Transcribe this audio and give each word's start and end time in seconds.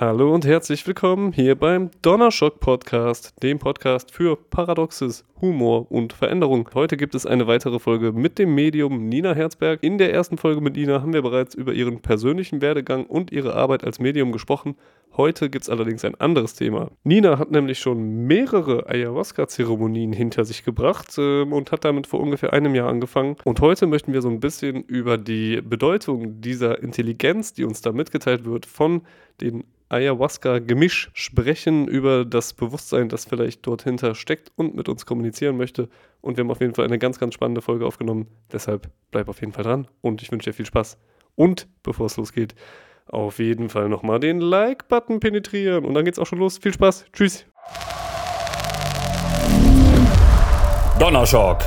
Hallo 0.00 0.32
und 0.32 0.46
herzlich 0.46 0.86
willkommen 0.86 1.30
hier 1.30 1.56
beim 1.56 1.90
Donnerschock 2.00 2.58
Podcast, 2.58 3.34
dem 3.42 3.58
Podcast 3.58 4.12
für 4.12 4.34
Paradoxes, 4.34 5.26
Humor 5.42 5.92
und 5.92 6.14
Veränderung. 6.14 6.70
Heute 6.72 6.96
gibt 6.96 7.14
es 7.14 7.26
eine 7.26 7.46
weitere 7.46 7.78
Folge 7.78 8.10
mit 8.10 8.38
dem 8.38 8.54
Medium 8.54 9.10
Nina 9.10 9.34
Herzberg. 9.34 9.82
In 9.82 9.98
der 9.98 10.14
ersten 10.14 10.38
Folge 10.38 10.62
mit 10.62 10.76
Nina 10.76 11.02
haben 11.02 11.12
wir 11.12 11.20
bereits 11.20 11.54
über 11.54 11.74
ihren 11.74 12.00
persönlichen 12.00 12.62
Werdegang 12.62 13.04
und 13.04 13.30
ihre 13.30 13.54
Arbeit 13.54 13.84
als 13.84 13.98
Medium 13.98 14.32
gesprochen. 14.32 14.74
Heute 15.18 15.50
gibt 15.50 15.64
es 15.64 15.68
allerdings 15.68 16.02
ein 16.06 16.14
anderes 16.14 16.54
Thema. 16.54 16.90
Nina 17.04 17.38
hat 17.38 17.50
nämlich 17.50 17.78
schon 17.78 18.26
mehrere 18.26 18.88
Ayahuasca-Zeremonien 18.88 20.14
hinter 20.14 20.46
sich 20.46 20.64
gebracht 20.64 21.18
äh, 21.18 21.42
und 21.42 21.72
hat 21.72 21.84
damit 21.84 22.06
vor 22.06 22.20
ungefähr 22.20 22.54
einem 22.54 22.74
Jahr 22.74 22.88
angefangen. 22.88 23.36
Und 23.44 23.60
heute 23.60 23.86
möchten 23.86 24.14
wir 24.14 24.22
so 24.22 24.30
ein 24.30 24.40
bisschen 24.40 24.82
über 24.82 25.18
die 25.18 25.60
Bedeutung 25.60 26.40
dieser 26.40 26.82
Intelligenz, 26.82 27.52
die 27.52 27.64
uns 27.64 27.82
da 27.82 27.92
mitgeteilt 27.92 28.46
wird, 28.46 28.64
von 28.64 29.02
den 29.42 29.64
Ayahuasca-Gemisch 29.90 31.10
sprechen 31.14 31.88
über 31.88 32.24
das 32.24 32.52
Bewusstsein, 32.52 33.08
das 33.08 33.24
vielleicht 33.24 33.66
dort 33.66 33.82
hinter 33.82 34.14
steckt 34.14 34.52
und 34.54 34.76
mit 34.76 34.88
uns 34.88 35.04
kommunizieren 35.04 35.56
möchte. 35.56 35.88
Und 36.20 36.36
wir 36.36 36.44
haben 36.44 36.50
auf 36.50 36.60
jeden 36.60 36.74
Fall 36.74 36.84
eine 36.84 36.98
ganz, 36.98 37.18
ganz 37.18 37.34
spannende 37.34 37.60
Folge 37.60 37.84
aufgenommen. 37.84 38.28
Deshalb 38.52 38.88
bleib 39.10 39.28
auf 39.28 39.40
jeden 39.40 39.52
Fall 39.52 39.64
dran 39.64 39.88
und 40.00 40.22
ich 40.22 40.30
wünsche 40.30 40.50
dir 40.50 40.54
viel 40.54 40.66
Spaß. 40.66 40.96
Und 41.34 41.66
bevor 41.82 42.06
es 42.06 42.16
losgeht, 42.16 42.54
auf 43.06 43.40
jeden 43.40 43.68
Fall 43.68 43.88
nochmal 43.88 44.20
den 44.20 44.40
Like-Button 44.40 45.18
penetrieren. 45.18 45.84
Und 45.84 45.94
dann 45.94 46.04
geht's 46.04 46.20
auch 46.20 46.26
schon 46.26 46.38
los. 46.38 46.58
Viel 46.58 46.72
Spaß. 46.72 47.06
Tschüss. 47.12 47.46
Donnerschock. 51.00 51.58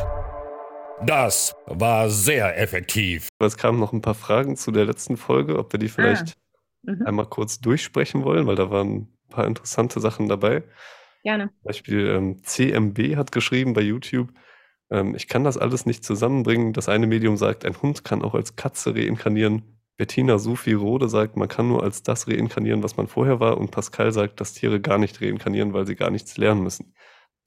Das 1.06 1.54
war 1.66 2.10
sehr 2.10 2.58
effektiv. 2.58 3.28
Es 3.40 3.58
kamen 3.58 3.80
noch 3.80 3.92
ein 3.92 4.02
paar 4.02 4.14
Fragen 4.14 4.56
zu 4.56 4.72
der 4.72 4.86
letzten 4.86 5.18
Folge, 5.18 5.60
ob 5.60 5.74
wir 5.74 5.80
die 5.80 5.90
vielleicht 5.90 6.38
ah 6.38 6.43
mhm. 6.84 7.06
einmal 7.06 7.26
kurz 7.26 7.60
durchsprechen 7.60 8.24
wollen, 8.24 8.48
weil 8.48 8.56
da 8.56 8.70
waren 8.70 8.94
ein 8.94 9.08
paar 9.30 9.48
interessante 9.48 10.00
Sachen 10.00 10.28
dabei. 10.28 10.64
Gerne. 11.24 11.48
Zum 11.48 11.64
Beispiel 11.64 12.08
ähm, 12.08 12.44
CMB 12.44 13.16
hat 13.16 13.32
geschrieben 13.32 13.74
bei 13.74 13.82
YouTube, 13.82 14.30
ähm, 14.94 15.16
ich 15.16 15.28
kann 15.28 15.44
das 15.44 15.58
alles 15.58 15.86
nicht 15.86 16.06
zusammenbringen. 16.06 16.72
Das 16.72 16.88
eine 16.88 17.08
Medium 17.08 17.36
sagt, 17.36 17.66
ein 17.66 17.82
Hund 17.82 18.04
kann 18.04 18.22
auch 18.22 18.36
als 18.36 18.56
Katze 18.56 18.96
reinkarnieren. 18.96 19.64
Bettina 19.98 20.38
Sufi 20.38 20.74
Rode 20.74 21.10
sagt, 21.10 21.36
man 21.36 21.48
kann 21.48 21.68
nur 21.68 21.84
als 21.84 22.04
das 22.04 22.28
reinkarnieren, 22.28 22.84
was 22.84 22.98
man 22.98 23.08
vorher 23.08 23.40
war. 23.40 23.58
Und 23.58 23.72
Pascal 23.72 24.12
sagt, 24.12 24.40
dass 24.40 24.54
Tiere 24.54 24.80
gar 24.80 24.98
nicht 24.98 25.22
reinkarnieren, 25.22 25.74
weil 25.74 25.86
sie 25.88 25.96
gar 25.96 26.10
nichts 26.12 26.38
lernen 26.38 26.64
müssen. 26.64 26.94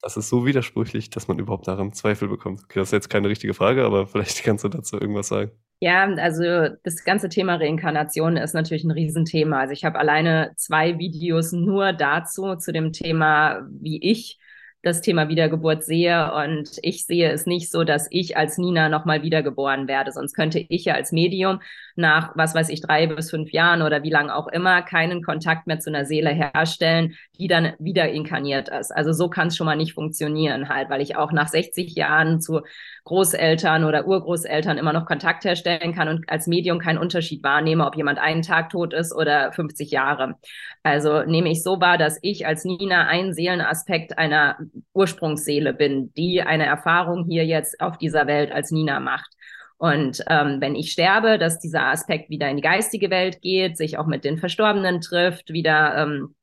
Das 0.01 0.17
ist 0.17 0.29
so 0.29 0.45
widersprüchlich, 0.45 1.11
dass 1.11 1.29
man 1.29 1.39
überhaupt 1.39 1.67
daran 1.69 1.93
Zweifel 1.93 2.29
bekommt. 2.29 2.63
Okay, 2.65 2.79
das 2.79 2.89
ist 2.89 2.93
jetzt 2.93 3.11
keine 3.11 3.29
richtige 3.29 3.55
Frage, 3.55 3.85
aber 3.85 4.07
vielleicht 4.09 4.43
kannst 4.43 4.65
du 4.65 4.69
dazu 4.69 4.99
irgendwas 5.01 5.29
sagen. 5.29 5.53
Ja, 5.81 6.05
also 6.15 6.69
das 6.85 7.05
ganze 7.05 7.29
Thema 7.29 7.57
Reinkarnation 7.57 8.39
ist 8.39 8.55
natürlich 8.55 8.85
ein 8.85 8.91
Riesenthema. 8.91 9.61
Also 9.61 9.73
ich 9.75 9.85
habe 9.85 9.99
alleine 9.99 10.53
zwei 10.57 10.99
Videos 10.99 11.53
nur 11.53 11.93
dazu, 11.93 12.57
zu 12.57 12.73
dem 12.73 12.93
Thema, 12.93 13.61
wie 13.71 14.03
ich 14.03 14.39
das 14.83 15.03
Thema 15.03 15.29
Wiedergeburt 15.29 15.85
sehe. 15.85 16.33
Und 16.33 16.79
ich 16.83 17.05
sehe 17.05 17.31
es 17.31 17.45
nicht 17.45 17.71
so, 17.71 17.85
dass 17.85 18.07
ich 18.11 18.39
als 18.39 18.57
Nina 18.57 18.89
nochmal 18.89 19.23
wiedergeboren 19.23 19.87
werde. 19.87 20.13
Sonst 20.13 20.33
könnte 20.33 20.61
ich 20.61 20.87
ja 20.87 20.95
als 20.95 21.13
Medium 21.13 21.61
nach, 21.97 22.37
was 22.37 22.55
weiß 22.55 22.69
ich, 22.69 22.81
drei 22.81 23.07
bis 23.07 23.31
fünf 23.31 23.51
Jahren 23.53 23.83
oder 23.83 24.03
wie 24.03 24.11
lange 24.11 24.35
auch 24.35 24.49
immer 24.49 24.83
keinen 24.83 25.23
Kontakt 25.23 25.67
mehr 25.67 25.81
zu 25.81 25.91
einer 25.91 26.05
Seele 26.05 26.31
herstellen, 26.31 27.15
die 27.39 27.49
dann 27.49 27.73
wieder 27.79 28.09
inkarniert 28.09 28.69
ist. 28.69 28.95
Also 28.95 29.13
so 29.13 29.29
kann 29.29 29.49
es 29.49 29.57
schon 29.57 29.67
mal 29.67 29.77
nicht 29.77 29.95
funktionieren 29.95 30.69
halt, 30.69 30.91
weil 30.91 31.01
ich 31.01 31.17
auch 31.17 31.33
nach 31.33 31.49
60 31.49 31.95
Jahren 31.95 32.41
zu 32.41 32.61
Großeltern 33.05 33.85
oder 33.85 34.07
Urgroßeltern 34.07 34.79
immer 34.79 34.93
noch 34.93 35.07
Kontakt 35.07 35.45
herstellen 35.45 35.95
kann 35.95 36.09
und 36.09 36.29
als 36.29 36.47
Medium 36.47 36.81
keinen 36.81 36.99
Unterschied 36.99 37.43
wahrnehme, 37.43 37.87
ob 37.87 37.97
jemand 37.97 38.19
einen 38.19 38.43
Tag 38.43 38.71
tot 38.71 38.93
ist 38.93 39.15
oder 39.15 39.53
50 39.53 39.91
Jahre. 39.91 40.35
Also 40.83 41.23
nehme 41.23 41.51
ich 41.51 41.63
so 41.63 41.81
wahr, 41.81 41.99
dass 41.99 42.19
ich 42.23 42.47
als 42.47 42.65
Nina 42.65 43.07
ein 43.07 43.33
Seelenaspekt 43.33 44.19
einer 44.19 44.59
Ursprungsseele 44.93 45.73
bin, 45.73 46.13
die 46.15 46.43
eine 46.43 46.67
Erfahrung 46.67 47.25
hier 47.29 47.47
jetzt 47.47 47.81
auf 47.81 47.97
dieser 47.97 48.27
Welt 48.27 48.51
als 48.53 48.71
Nina 48.71 49.01
macht. 49.01 49.36
Und 49.79 50.23
ähm, 50.29 50.61
wenn 50.61 50.75
ich 50.75 50.93
sterbe, 50.93 51.39
dass 51.39 51.59
dieser 51.59 51.87
Aspekt 51.87 52.31
wieder 52.31 52.49
in 52.49 52.57
die 52.57 52.63
geistige 52.63 53.11
Welt 53.11 53.43
geht, 53.43 53.77
sich 53.77 53.99
auch 53.99 54.07
mit 54.07 54.25
den 54.25 54.39
Verstorbenen 54.39 55.01
trifft, 55.01 55.51
wieder 55.53 55.97
ähm, 55.97 56.35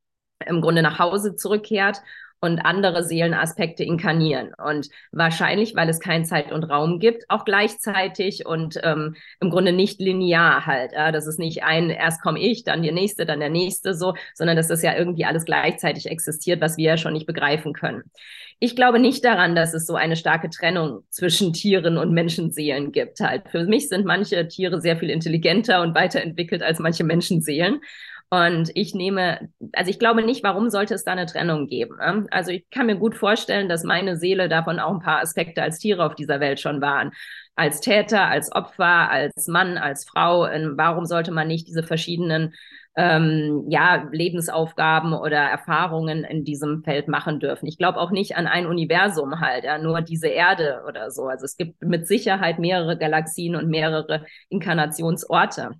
im 0.45 0.61
Grunde 0.61 0.81
nach 0.81 0.99
Hause 0.99 1.35
zurückkehrt 1.35 2.01
und 2.43 2.59
andere 2.59 3.05
Seelenaspekte 3.05 3.85
inkarnieren. 3.85 4.53
Und 4.53 4.89
wahrscheinlich, 5.13 5.77
weil 5.77 5.87
es 5.87 6.01
keinen 6.01 6.25
Zeit 6.25 6.51
und 6.51 6.65
Raum 6.65 6.99
gibt, 6.99 7.23
auch 7.29 7.45
gleichzeitig 7.45 8.45
und 8.45 8.77
ähm, 8.83 9.15
im 9.39 9.49
Grunde 9.49 9.71
nicht 9.71 10.01
linear 10.01 10.65
halt. 10.65 10.91
Ja? 10.91 11.13
Das 11.13 11.25
ist 11.25 11.39
nicht 11.39 11.63
ein, 11.63 11.89
erst 11.89 12.21
komme 12.21 12.41
ich, 12.41 12.65
dann 12.65 12.83
der 12.83 12.91
nächste, 12.91 13.25
dann 13.25 13.39
der 13.39 13.49
nächste 13.49 13.93
so, 13.93 14.15
sondern 14.33 14.57
dass 14.57 14.67
das 14.67 14.83
ja 14.83 14.93
irgendwie 14.93 15.23
alles 15.23 15.45
gleichzeitig 15.45 16.07
existiert, 16.07 16.59
was 16.59 16.75
wir 16.75 16.83
ja 16.83 16.97
schon 16.97 17.13
nicht 17.13 17.27
begreifen 17.27 17.71
können. 17.71 18.03
Ich 18.59 18.75
glaube 18.75 18.99
nicht 18.99 19.23
daran, 19.23 19.55
dass 19.55 19.73
es 19.73 19.85
so 19.85 19.95
eine 19.95 20.17
starke 20.17 20.49
Trennung 20.49 21.03
zwischen 21.09 21.53
Tieren 21.53 21.97
und 21.97 22.11
Menschenseelen 22.11 22.91
gibt. 22.91 23.21
Halt. 23.21 23.47
Für 23.51 23.63
mich 23.63 23.87
sind 23.87 24.05
manche 24.05 24.49
Tiere 24.49 24.81
sehr 24.81 24.97
viel 24.97 25.09
intelligenter 25.09 25.81
und 25.81 25.95
weiterentwickelt 25.95 26.61
als 26.61 26.79
manche 26.79 27.05
Menschenseelen. 27.05 27.79
Und 28.33 28.71
ich 28.73 28.95
nehme, 28.95 29.51
also 29.73 29.91
ich 29.91 29.99
glaube 29.99 30.23
nicht, 30.23 30.43
warum 30.43 30.71
sollte 30.71 30.95
es 30.95 31.03
da 31.03 31.11
eine 31.11 31.27
Trennung 31.27 31.67
geben. 31.67 31.97
Ne? 31.97 32.25
Also 32.31 32.49
ich 32.49 32.67
kann 32.71 32.87
mir 32.87 32.95
gut 32.95 33.13
vorstellen, 33.13 33.69
dass 33.69 33.83
meine 33.83 34.17
Seele 34.17 34.49
davon 34.49 34.79
auch 34.79 34.91
ein 34.91 35.01
paar 35.01 35.21
Aspekte 35.21 35.61
als 35.61 35.77
Tiere 35.77 36.03
auf 36.03 36.15
dieser 36.15 36.39
Welt 36.39 36.59
schon 36.59 36.81
waren. 36.81 37.11
Als 37.53 37.79
Täter, 37.79 38.25
als 38.25 38.51
Opfer, 38.51 39.11
als 39.11 39.45
Mann, 39.45 39.77
als 39.77 40.09
Frau. 40.09 40.47
Warum 40.47 41.05
sollte 41.05 41.29
man 41.31 41.47
nicht 41.47 41.67
diese 41.67 41.83
verschiedenen 41.83 42.55
ähm, 42.95 43.65
ja, 43.69 44.07
Lebensaufgaben 44.11 45.13
oder 45.13 45.37
Erfahrungen 45.37 46.23
in 46.23 46.43
diesem 46.43 46.83
Feld 46.83 47.07
machen 47.07 47.39
dürfen. 47.39 47.67
Ich 47.67 47.77
glaube 47.77 47.99
auch 47.99 48.09
nicht 48.09 48.35
an 48.35 48.47
ein 48.47 48.65
Universum 48.65 49.41
halt, 49.41 49.63
ja, 49.63 49.77
nur 49.77 50.01
diese 50.01 50.27
Erde 50.29 50.81
oder 50.87 51.11
so. 51.11 51.25
Also 51.27 51.45
es 51.45 51.55
gibt 51.55 51.83
mit 51.83 52.07
Sicherheit 52.07 52.57
mehrere 52.57 52.97
Galaxien 52.97 53.55
und 53.55 53.69
mehrere 53.69 54.25
Inkarnationsorte. 54.49 55.71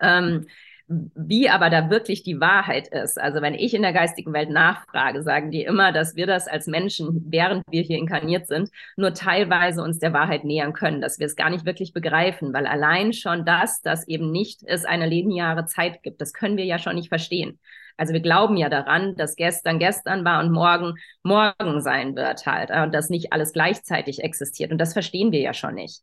Ähm, 0.00 0.46
wie 0.88 1.50
aber 1.50 1.68
da 1.68 1.90
wirklich 1.90 2.22
die 2.22 2.40
Wahrheit 2.40 2.88
ist. 2.88 3.20
Also 3.20 3.42
wenn 3.42 3.54
ich 3.54 3.74
in 3.74 3.82
der 3.82 3.92
geistigen 3.92 4.32
Welt 4.32 4.48
nachfrage, 4.48 5.22
sagen 5.22 5.50
die 5.50 5.62
immer, 5.62 5.92
dass 5.92 6.16
wir 6.16 6.26
das 6.26 6.48
als 6.48 6.66
Menschen, 6.66 7.26
während 7.28 7.62
wir 7.70 7.82
hier 7.82 7.98
inkarniert 7.98 8.46
sind, 8.46 8.70
nur 8.96 9.12
teilweise 9.12 9.82
uns 9.82 9.98
der 9.98 10.14
Wahrheit 10.14 10.44
nähern 10.44 10.72
können, 10.72 11.02
dass 11.02 11.18
wir 11.18 11.26
es 11.26 11.36
gar 11.36 11.50
nicht 11.50 11.66
wirklich 11.66 11.92
begreifen, 11.92 12.54
weil 12.54 12.66
allein 12.66 13.12
schon 13.12 13.44
das, 13.44 13.82
dass 13.82 14.08
eben 14.08 14.30
nicht 14.32 14.62
es 14.64 14.86
eine 14.86 15.06
lineare 15.06 15.66
Zeit 15.66 16.02
gibt, 16.02 16.22
das 16.22 16.32
können 16.32 16.56
wir 16.56 16.64
ja 16.64 16.78
schon 16.78 16.94
nicht 16.94 17.08
verstehen. 17.10 17.58
Also 17.98 18.14
wir 18.14 18.20
glauben 18.20 18.56
ja 18.56 18.68
daran, 18.68 19.16
dass 19.16 19.36
gestern 19.36 19.78
gestern 19.78 20.24
war 20.24 20.40
und 20.40 20.52
morgen 20.52 20.94
morgen 21.22 21.80
sein 21.82 22.16
wird 22.16 22.46
halt 22.46 22.70
und 22.70 22.94
dass 22.94 23.10
nicht 23.10 23.32
alles 23.32 23.52
gleichzeitig 23.52 24.22
existiert 24.22 24.70
und 24.70 24.78
das 24.78 24.92
verstehen 24.94 25.32
wir 25.32 25.40
ja 25.40 25.52
schon 25.52 25.74
nicht. 25.74 26.02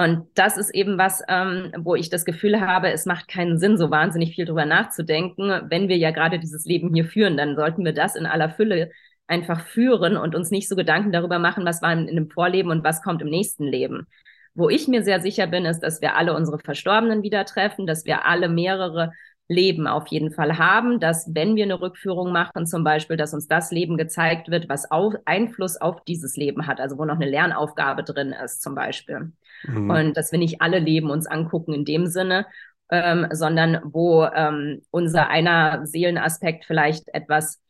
Und 0.00 0.28
das 0.34 0.56
ist 0.56 0.72
eben 0.72 0.96
was, 0.96 1.24
ähm, 1.28 1.72
wo 1.76 1.96
ich 1.96 2.08
das 2.08 2.24
Gefühl 2.24 2.60
habe, 2.60 2.92
es 2.92 3.04
macht 3.04 3.26
keinen 3.26 3.58
Sinn, 3.58 3.76
so 3.76 3.90
wahnsinnig 3.90 4.36
viel 4.36 4.44
drüber 4.44 4.64
nachzudenken. 4.64 5.62
Wenn 5.68 5.88
wir 5.88 5.96
ja 5.96 6.12
gerade 6.12 6.38
dieses 6.38 6.64
Leben 6.66 6.94
hier 6.94 7.04
führen, 7.04 7.36
dann 7.36 7.56
sollten 7.56 7.84
wir 7.84 7.92
das 7.92 8.14
in 8.14 8.24
aller 8.24 8.48
Fülle 8.48 8.92
einfach 9.26 9.60
führen 9.66 10.16
und 10.16 10.36
uns 10.36 10.52
nicht 10.52 10.68
so 10.68 10.76
Gedanken 10.76 11.10
darüber 11.10 11.40
machen, 11.40 11.64
was 11.64 11.82
war 11.82 11.92
in, 11.92 12.06
in 12.06 12.14
dem 12.14 12.30
Vorleben 12.30 12.70
und 12.70 12.84
was 12.84 13.02
kommt 13.02 13.22
im 13.22 13.28
nächsten 13.28 13.64
Leben. 13.64 14.06
Wo 14.54 14.68
ich 14.68 14.86
mir 14.86 15.02
sehr 15.02 15.20
sicher 15.20 15.48
bin, 15.48 15.64
ist, 15.64 15.80
dass 15.80 16.00
wir 16.00 16.14
alle 16.14 16.32
unsere 16.32 16.60
Verstorbenen 16.60 17.24
wieder 17.24 17.44
treffen, 17.44 17.84
dass 17.84 18.04
wir 18.04 18.24
alle 18.24 18.48
mehrere 18.48 19.10
Leben 19.48 19.86
auf 19.86 20.08
jeden 20.08 20.30
Fall 20.30 20.58
haben, 20.58 21.00
dass 21.00 21.34
wenn 21.34 21.56
wir 21.56 21.64
eine 21.64 21.80
Rückführung 21.80 22.32
machen, 22.32 22.66
zum 22.66 22.84
Beispiel, 22.84 23.16
dass 23.16 23.32
uns 23.32 23.48
das 23.48 23.70
Leben 23.70 23.96
gezeigt 23.96 24.50
wird, 24.50 24.68
was 24.68 24.90
auch 24.90 25.14
Einfluss 25.24 25.78
auf 25.78 26.04
dieses 26.04 26.36
Leben 26.36 26.66
hat, 26.66 26.80
also 26.80 26.98
wo 26.98 27.06
noch 27.06 27.16
eine 27.16 27.28
Lernaufgabe 27.28 28.04
drin 28.04 28.32
ist, 28.44 28.62
zum 28.62 28.74
Beispiel. 28.74 29.32
Mhm. 29.64 29.90
Und 29.90 30.16
dass 30.16 30.32
wir 30.32 30.38
nicht 30.38 30.60
alle 30.60 30.78
Leben 30.78 31.10
uns 31.10 31.26
angucken 31.26 31.72
in 31.72 31.86
dem 31.86 32.06
Sinne, 32.06 32.46
ähm, 32.90 33.26
sondern 33.30 33.80
wo 33.84 34.24
ähm, 34.24 34.82
unser 34.90 35.28
einer 35.28 35.86
Seelenaspekt 35.86 36.66
vielleicht 36.66 37.08
etwas 37.14 37.62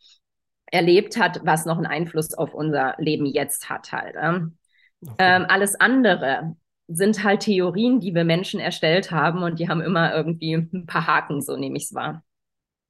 erlebt 0.67 1.19
hat, 1.19 1.41
was 1.45 1.65
noch 1.65 1.77
einen 1.77 1.87
Einfluss 1.87 2.35
auf 2.35 2.55
unser 2.55 2.95
Leben 2.99 3.25
jetzt 3.25 3.71
hat 3.71 3.93
halt. 3.93 4.17
Ähm. 4.21 4.59
Okay. 5.01 5.15
Ähm, 5.19 5.47
alles 5.49 5.79
andere 5.79 6.57
sind 6.89 7.23
halt 7.25 7.41
Theorien, 7.43 8.01
die 8.01 8.15
wir 8.15 8.25
Menschen 8.25 8.61
erstellt 8.61 9.11
haben 9.11 9.43
und 9.43 9.59
die 9.59 9.69
haben 9.69 9.81
immer 9.83 10.15
irgendwie 10.15 10.55
ein 10.55 10.87
paar 10.87 11.07
Haken, 11.07 11.43
so 11.43 11.57
nehme 11.57 11.77
ich 11.77 11.85
es 11.85 11.95
wahr. 11.95 12.25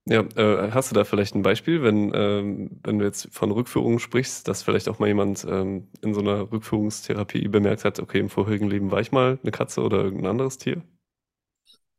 Ja, 0.06 0.22
äh, 0.36 0.70
hast 0.72 0.90
du 0.90 0.94
da 0.94 1.04
vielleicht 1.04 1.34
ein 1.34 1.42
Beispiel, 1.42 1.82
wenn, 1.82 2.12
ähm, 2.14 2.80
wenn 2.82 2.98
du 2.98 3.04
jetzt 3.04 3.28
von 3.30 3.50
Rückführungen 3.50 3.98
sprichst, 3.98 4.48
dass 4.48 4.62
vielleicht 4.62 4.88
auch 4.88 4.98
mal 4.98 5.06
jemand 5.06 5.46
ähm, 5.46 5.88
in 6.00 6.14
so 6.14 6.20
einer 6.20 6.50
Rückführungstherapie 6.50 7.46
bemerkt 7.48 7.84
hat, 7.84 8.00
okay, 8.00 8.18
im 8.20 8.30
vorherigen 8.30 8.70
Leben 8.70 8.90
war 8.90 9.00
ich 9.00 9.12
mal 9.12 9.38
eine 9.42 9.50
Katze 9.52 9.82
oder 9.82 9.98
irgendein 9.98 10.30
anderes 10.30 10.56
Tier? 10.56 10.82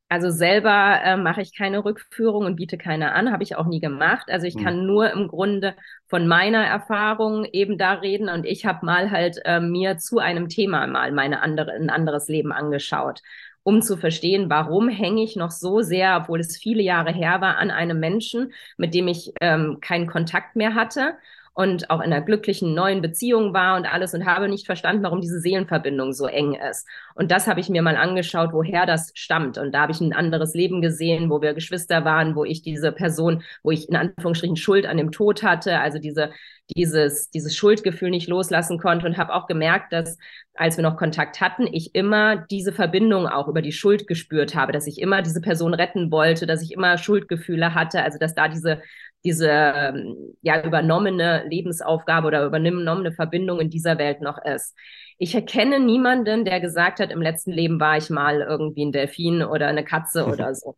Also 0.10 0.32
selber 0.32 1.00
äh, 1.04 1.18
mache 1.18 1.42
ich 1.42 1.56
keine 1.56 1.86
Rückführung 1.86 2.46
und 2.46 2.56
biete 2.56 2.80
keine 2.80 3.14
an, 3.14 3.32
habe 3.32 3.44
ich 3.44 3.56
auch 3.56 3.68
nie 3.68 3.80
gemacht. 3.80 4.30
Also 4.30 4.48
ich 4.48 4.56
hm. 4.56 4.64
kann 4.64 4.86
nur 4.88 5.12
im 5.12 5.28
Grunde 5.28 5.76
von 6.08 6.28
meiner 6.28 6.66
Erfahrung 6.66 7.46
eben 7.46 7.78
da 7.78 7.94
reden 7.94 8.28
und 8.28 8.46
ich 8.46 8.66
habe 8.66 8.86
mal 8.86 9.12
halt 9.12 9.40
äh, 9.46 9.60
mir 9.60 9.98
zu 9.98 10.18
einem 10.18 10.50
Thema 10.50 10.88
mal 10.88 11.12
meine 11.12 11.42
andere 11.42 11.74
ein 11.74 11.92
anderes 11.92 12.28
Leben 12.28 12.52
angeschaut 12.52 13.22
um 13.62 13.82
zu 13.84 13.98
verstehen, 13.98 14.50
warum 14.50 14.90
hänge 14.90 15.22
ich 15.22 15.36
noch 15.36 15.52
so 15.52 15.82
sehr, 15.82 16.18
obwohl 16.18 16.40
es 16.40 16.58
viele 16.58 16.82
Jahre 16.82 17.12
her 17.12 17.40
war, 17.42 17.58
an 17.58 17.70
einem 17.70 18.00
Menschen, 18.00 18.54
mit 18.78 18.96
dem 18.96 19.08
ich 19.08 19.34
ähm, 19.42 19.78
keinen 19.80 20.08
Kontakt 20.08 20.56
mehr 20.56 20.74
hatte 20.74 21.14
und 21.60 21.90
auch 21.90 22.00
in 22.00 22.14
einer 22.14 22.22
glücklichen 22.22 22.74
neuen 22.74 23.02
Beziehung 23.02 23.54
war 23.54 23.76
und 23.76 23.86
alles 23.86 24.14
und 24.14 24.26
habe 24.26 24.48
nicht 24.48 24.66
verstanden, 24.66 25.04
warum 25.04 25.20
diese 25.20 25.42
Seelenverbindung 25.42 26.14
so 26.14 26.26
eng 26.26 26.54
ist. 26.54 26.88
Und 27.16 27.32
das 27.32 27.48
habe 27.48 27.60
ich 27.60 27.68
mir 27.68 27.82
mal 27.82 27.98
angeschaut, 27.98 28.54
woher 28.54 28.86
das 28.86 29.12
stammt. 29.14 29.58
Und 29.58 29.74
da 29.74 29.82
habe 29.82 29.92
ich 29.92 30.00
ein 30.00 30.14
anderes 30.14 30.54
Leben 30.54 30.82
gesehen, 30.82 31.30
wo 31.30 31.42
wir 31.42 31.54
Geschwister 31.54 32.06
waren, 32.06 32.34
wo 32.38 32.46
ich 32.46 32.62
diese 32.62 32.94
Person, 32.94 33.44
wo 33.62 33.72
ich 33.72 33.90
in 33.90 33.98
Anführungsstrichen 33.98 34.56
Schuld 34.56 34.86
an 34.86 34.96
dem 34.96 35.12
Tod 35.12 35.44
hatte, 35.44 35.82
also 35.82 36.00
diese 36.00 36.30
dieses, 36.76 37.32
dieses 37.32 37.56
Schuldgefühl 37.56 38.12
nicht 38.12 38.28
loslassen 38.28 38.78
konnte 38.78 39.06
und 39.08 39.18
habe 39.18 39.34
auch 39.34 39.48
gemerkt, 39.48 39.92
dass 39.92 40.18
als 40.54 40.78
wir 40.78 40.84
noch 40.84 40.98
Kontakt 40.98 41.42
hatten, 41.42 41.66
ich 41.66 41.96
immer 41.96 42.36
diese 42.36 42.74
Verbindung 42.74 43.28
auch 43.28 43.48
über 43.48 43.62
die 43.62 43.72
Schuld 43.72 44.08
gespürt 44.08 44.56
habe, 44.56 44.72
dass 44.72 44.88
ich 44.88 45.00
immer 45.00 45.22
diese 45.22 45.42
Person 45.42 45.74
retten 45.74 46.12
wollte, 46.12 46.46
dass 46.46 46.62
ich 46.62 46.72
immer 46.72 46.98
Schuldgefühle 46.98 47.74
hatte, 47.74 48.04
also 48.04 48.20
dass 48.20 48.36
da 48.36 48.48
diese 48.48 48.82
diese 49.24 49.94
ja 50.42 50.64
übernommene 50.64 51.46
Lebensaufgabe 51.48 52.28
oder 52.28 52.46
übernommene 52.46 53.12
Verbindung 53.12 53.60
in 53.60 53.70
dieser 53.70 53.98
Welt 53.98 54.22
noch 54.22 54.38
ist. 54.44 54.76
Ich 55.18 55.36
erkenne 55.36 55.80
niemanden, 55.80 56.46
der 56.46 56.62
gesagt 56.62 57.00
hat, 57.00 57.12
im 57.12 57.22
letzten 57.22 57.52
Leben 57.52 57.80
war 57.80 57.98
ich 57.98 58.10
mal 58.10 58.42
irgendwie 58.42 58.86
ein 58.86 58.94
Delfin 58.94 59.44
oder 59.44 59.68
eine 59.68 59.84
Katze 59.84 60.26
oder 60.26 60.54
so. 60.56 60.78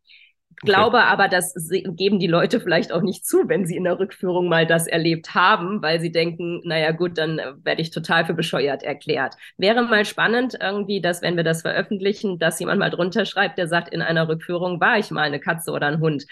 Ich 0.49 0.57
glaube 0.67 0.97
okay. 0.97 1.07
aber, 1.07 1.27
das 1.27 1.53
geben 1.95 2.19
die 2.19 2.27
Leute 2.27 2.59
vielleicht 2.59 2.91
auch 2.91 3.01
nicht 3.01 3.25
zu, 3.25 3.47
wenn 3.47 3.65
sie 3.65 3.75
in 3.75 3.83
der 3.83 3.99
Rückführung 3.99 4.47
mal 4.49 4.67
das 4.67 4.85
erlebt 4.85 5.33
haben, 5.33 5.81
weil 5.81 6.01
sie 6.01 6.11
denken, 6.11 6.61
naja 6.65 6.91
gut, 6.91 7.17
dann 7.17 7.39
werde 7.63 7.81
ich 7.81 7.89
total 7.89 8.25
für 8.25 8.33
bescheuert 8.33 8.83
erklärt. 8.83 9.35
Wäre 9.57 9.83
mal 9.83 10.05
spannend 10.05 10.57
irgendwie, 10.61 11.01
dass 11.01 11.21
wenn 11.21 11.38
wir 11.38 11.43
das 11.43 11.61
veröffentlichen, 11.61 12.38
dass 12.38 12.59
jemand 12.59 12.79
mal 12.79 12.89
drunter 12.89 13.25
schreibt, 13.25 13.57
der 13.57 13.67
sagt, 13.67 13.93
in 13.93 14.01
einer 14.01 14.27
Rückführung 14.27 14.79
war 14.79 14.99
ich 14.99 15.09
mal 15.09 15.23
eine 15.23 15.39
Katze 15.39 15.71
oder 15.71 15.88
ein 15.88 15.99
Hund. 15.99 16.25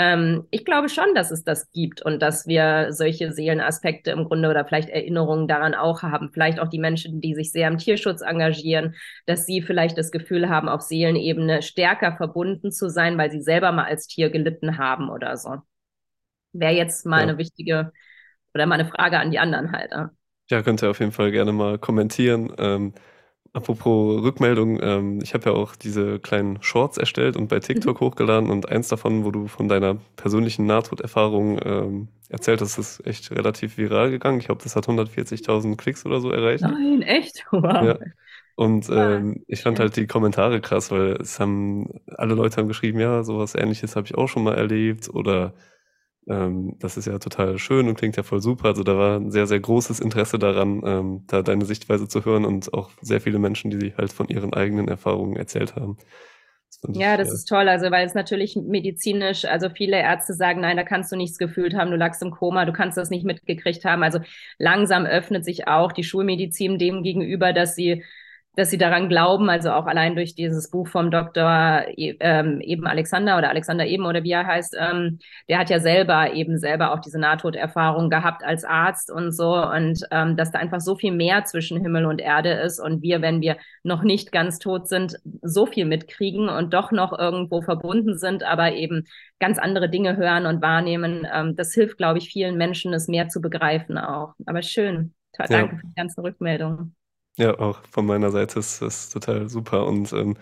Ähm, 0.00 0.46
ich 0.50 0.64
glaube 0.64 0.88
schon, 0.88 1.14
dass 1.14 1.30
es 1.30 1.44
das 1.44 1.70
gibt 1.72 2.00
und 2.00 2.22
dass 2.22 2.46
wir 2.46 2.86
solche 2.90 3.32
Seelenaspekte 3.32 4.12
im 4.12 4.24
Grunde 4.24 4.48
oder 4.48 4.64
vielleicht 4.64 4.88
Erinnerungen 4.88 5.46
daran 5.46 5.74
auch 5.74 6.00
haben. 6.00 6.30
Vielleicht 6.32 6.58
auch 6.58 6.68
die 6.68 6.78
Menschen, 6.78 7.20
die 7.20 7.34
sich 7.34 7.52
sehr 7.52 7.68
im 7.68 7.76
Tierschutz 7.76 8.22
engagieren, 8.22 8.94
dass 9.26 9.44
sie 9.44 9.60
vielleicht 9.60 9.98
das 9.98 10.10
Gefühl 10.10 10.48
haben, 10.48 10.70
auf 10.70 10.80
Seelenebene 10.80 11.60
stärker 11.60 12.16
verbunden 12.16 12.72
zu 12.72 12.88
sein, 12.88 13.18
weil 13.18 13.30
sie 13.30 13.42
selber 13.42 13.72
mal 13.72 13.84
als 13.84 14.06
Tier 14.06 14.30
gelitten 14.30 14.78
haben 14.78 15.10
oder 15.10 15.36
so. 15.36 15.56
Wäre 16.54 16.72
jetzt 16.72 17.04
mal 17.04 17.18
ja. 17.18 17.24
eine 17.24 17.36
wichtige 17.36 17.92
oder 18.54 18.64
mal 18.64 18.80
eine 18.80 18.88
Frage 18.88 19.18
an 19.18 19.30
die 19.30 19.38
anderen 19.38 19.70
halt. 19.70 19.92
Ja, 20.48 20.62
könnt 20.62 20.82
ihr 20.82 20.88
auf 20.88 21.00
jeden 21.00 21.12
Fall 21.12 21.30
gerne 21.30 21.52
mal 21.52 21.78
kommentieren. 21.78 22.54
Ähm, 22.56 22.94
Apropos 23.52 24.22
Rückmeldung, 24.22 24.78
ähm, 24.80 25.18
ich 25.22 25.34
habe 25.34 25.50
ja 25.50 25.56
auch 25.56 25.74
diese 25.74 26.20
kleinen 26.20 26.62
Shorts 26.62 26.98
erstellt 26.98 27.36
und 27.36 27.48
bei 27.48 27.58
TikTok 27.58 28.00
mhm. 28.00 28.06
hochgeladen 28.06 28.48
und 28.48 28.68
eins 28.68 28.86
davon, 28.86 29.24
wo 29.24 29.32
du 29.32 29.48
von 29.48 29.68
deiner 29.68 29.96
persönlichen 30.14 30.66
Nahtoderfahrung 30.66 31.58
ähm, 31.64 32.08
erzählt 32.28 32.60
hast, 32.60 32.78
ist 32.78 33.04
echt 33.04 33.32
relativ 33.32 33.76
viral 33.76 34.10
gegangen. 34.10 34.38
Ich 34.38 34.46
glaube, 34.46 34.62
das 34.62 34.76
hat 34.76 34.86
140.000 34.86 35.76
Klicks 35.76 36.06
oder 36.06 36.20
so 36.20 36.30
erreicht. 36.30 36.62
Nein, 36.62 37.02
echt? 37.02 37.44
Wow. 37.50 37.84
Ja. 37.84 37.98
Und 38.54 38.88
ähm, 38.90 39.42
ich 39.48 39.62
fand 39.62 39.80
halt 39.80 39.96
die 39.96 40.06
Kommentare 40.06 40.60
krass, 40.60 40.90
weil 40.90 41.12
es 41.12 41.40
haben 41.40 41.88
alle 42.06 42.34
Leute 42.34 42.58
haben 42.58 42.68
geschrieben, 42.68 43.00
ja, 43.00 43.24
sowas 43.24 43.54
ähnliches 43.54 43.96
habe 43.96 44.06
ich 44.06 44.14
auch 44.14 44.28
schon 44.28 44.44
mal 44.44 44.54
erlebt 44.54 45.08
oder 45.08 45.54
ähm, 46.28 46.76
das 46.78 46.96
ist 46.96 47.06
ja 47.06 47.18
total 47.18 47.58
schön 47.58 47.88
und 47.88 47.96
klingt 47.96 48.16
ja 48.16 48.22
voll 48.22 48.40
super. 48.40 48.66
Also 48.66 48.82
da 48.82 48.96
war 48.96 49.16
ein 49.18 49.30
sehr, 49.30 49.46
sehr 49.46 49.60
großes 49.60 50.00
Interesse 50.00 50.38
daran, 50.38 50.82
ähm, 50.84 51.24
da 51.26 51.42
deine 51.42 51.64
Sichtweise 51.64 52.08
zu 52.08 52.24
hören 52.24 52.44
und 52.44 52.72
auch 52.74 52.90
sehr 53.00 53.20
viele 53.20 53.38
Menschen, 53.38 53.70
die 53.70 53.94
halt 53.96 54.12
von 54.12 54.28
ihren 54.28 54.52
eigenen 54.54 54.88
Erfahrungen 54.88 55.36
erzählt 55.36 55.76
haben. 55.76 55.96
Das 56.82 56.96
ja, 56.96 57.16
das 57.16 57.30
äh, 57.30 57.34
ist 57.34 57.48
toll. 57.48 57.68
Also, 57.68 57.90
weil 57.90 58.06
es 58.06 58.14
natürlich 58.14 58.56
medizinisch, 58.56 59.44
also 59.44 59.70
viele 59.70 59.98
Ärzte 59.98 60.34
sagen, 60.34 60.60
nein, 60.60 60.76
da 60.76 60.84
kannst 60.84 61.10
du 61.10 61.16
nichts 61.16 61.38
gefühlt 61.38 61.74
haben, 61.74 61.90
du 61.90 61.96
lagst 61.96 62.22
im 62.22 62.30
Koma, 62.30 62.64
du 62.64 62.72
kannst 62.72 62.96
das 62.96 63.10
nicht 63.10 63.24
mitgekriegt 63.24 63.84
haben. 63.84 64.02
Also 64.02 64.20
langsam 64.58 65.04
öffnet 65.04 65.44
sich 65.44 65.68
auch 65.68 65.92
die 65.92 66.04
Schulmedizin 66.04 66.78
dem 66.78 67.02
gegenüber, 67.02 67.52
dass 67.52 67.74
sie 67.74 68.04
dass 68.56 68.70
sie 68.70 68.78
daran 68.78 69.08
glauben, 69.08 69.48
also 69.48 69.70
auch 69.70 69.86
allein 69.86 70.16
durch 70.16 70.34
dieses 70.34 70.70
Buch 70.70 70.88
vom 70.88 71.10
Dr. 71.10 71.84
E, 71.96 72.16
ähm, 72.20 72.60
eben 72.60 72.86
Alexander 72.86 73.38
oder 73.38 73.48
Alexander 73.48 73.86
eben 73.86 74.04
oder 74.04 74.24
wie 74.24 74.32
er 74.32 74.46
heißt, 74.46 74.76
ähm, 74.78 75.18
der 75.48 75.58
hat 75.58 75.70
ja 75.70 75.78
selber 75.78 76.32
eben 76.32 76.58
selber 76.58 76.92
auch 76.92 77.00
diese 77.00 77.20
Nahtoderfahrung 77.20 78.10
gehabt 78.10 78.42
als 78.42 78.64
Arzt 78.64 79.10
und 79.10 79.32
so 79.32 79.54
und 79.56 80.04
ähm, 80.10 80.36
dass 80.36 80.50
da 80.50 80.58
einfach 80.58 80.80
so 80.80 80.96
viel 80.96 81.12
mehr 81.12 81.44
zwischen 81.44 81.80
Himmel 81.80 82.06
und 82.06 82.20
Erde 82.20 82.50
ist 82.52 82.80
und 82.80 83.02
wir, 83.02 83.22
wenn 83.22 83.40
wir 83.40 83.56
noch 83.84 84.02
nicht 84.02 84.32
ganz 84.32 84.58
tot 84.58 84.88
sind, 84.88 85.16
so 85.42 85.66
viel 85.66 85.84
mitkriegen 85.84 86.48
und 86.48 86.74
doch 86.74 86.90
noch 86.90 87.16
irgendwo 87.16 87.62
verbunden 87.62 88.18
sind, 88.18 88.42
aber 88.42 88.72
eben 88.72 89.06
ganz 89.38 89.58
andere 89.58 89.88
Dinge 89.88 90.16
hören 90.16 90.46
und 90.46 90.60
wahrnehmen. 90.60 91.26
Das 91.56 91.72
hilft, 91.72 91.96
glaube 91.96 92.18
ich, 92.18 92.30
vielen 92.30 92.58
Menschen, 92.58 92.92
es 92.92 93.08
mehr 93.08 93.28
zu 93.28 93.40
begreifen 93.40 93.96
auch. 93.96 94.34
Aber 94.44 94.62
schön. 94.62 95.14
Danke 95.48 95.54
ja. 95.54 95.68
für 95.68 95.86
die 95.86 95.94
ganzen 95.94 96.20
Rückmeldungen. 96.20 96.94
Ja, 97.36 97.58
auch 97.58 97.80
von 97.90 98.06
meiner 98.06 98.30
Seite 98.30 98.58
ist 98.58 98.82
das 98.82 99.08
total 99.10 99.48
super. 99.48 99.86
Und 99.86 100.12
ähm, 100.12 100.36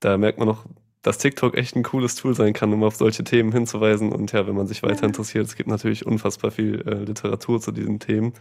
da 0.00 0.18
merkt 0.18 0.38
man 0.38 0.48
auch, 0.50 0.66
dass 1.02 1.18
TikTok 1.18 1.56
echt 1.56 1.76
ein 1.76 1.84
cooles 1.84 2.16
Tool 2.16 2.34
sein 2.34 2.52
kann, 2.52 2.72
um 2.72 2.82
auf 2.84 2.96
solche 2.96 3.24
Themen 3.24 3.52
hinzuweisen. 3.52 4.12
Und 4.12 4.32
ja, 4.32 4.46
wenn 4.46 4.56
man 4.56 4.66
sich 4.66 4.82
weiter 4.82 5.06
interessiert, 5.06 5.46
es 5.46 5.56
gibt 5.56 5.68
natürlich 5.70 6.06
unfassbar 6.06 6.50
viel 6.50 6.82
äh, 6.88 7.04
Literatur 7.04 7.60
zu 7.60 7.72
diesen 7.72 8.00
Themen. 8.00 8.34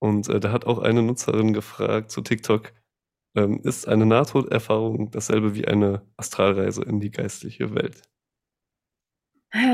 Und 0.00 0.28
äh, 0.28 0.40
da 0.40 0.52
hat 0.52 0.66
auch 0.66 0.78
eine 0.80 1.02
Nutzerin 1.02 1.52
gefragt 1.52 2.10
zu 2.10 2.22
TikTok, 2.22 2.72
ähm, 3.36 3.60
ist 3.64 3.88
eine 3.88 4.06
Nahtoderfahrung 4.06 5.10
dasselbe 5.10 5.54
wie 5.54 5.66
eine 5.68 6.02
Astralreise 6.16 6.82
in 6.84 7.00
die 7.00 7.10
geistliche 7.10 7.74
Welt? 7.74 8.02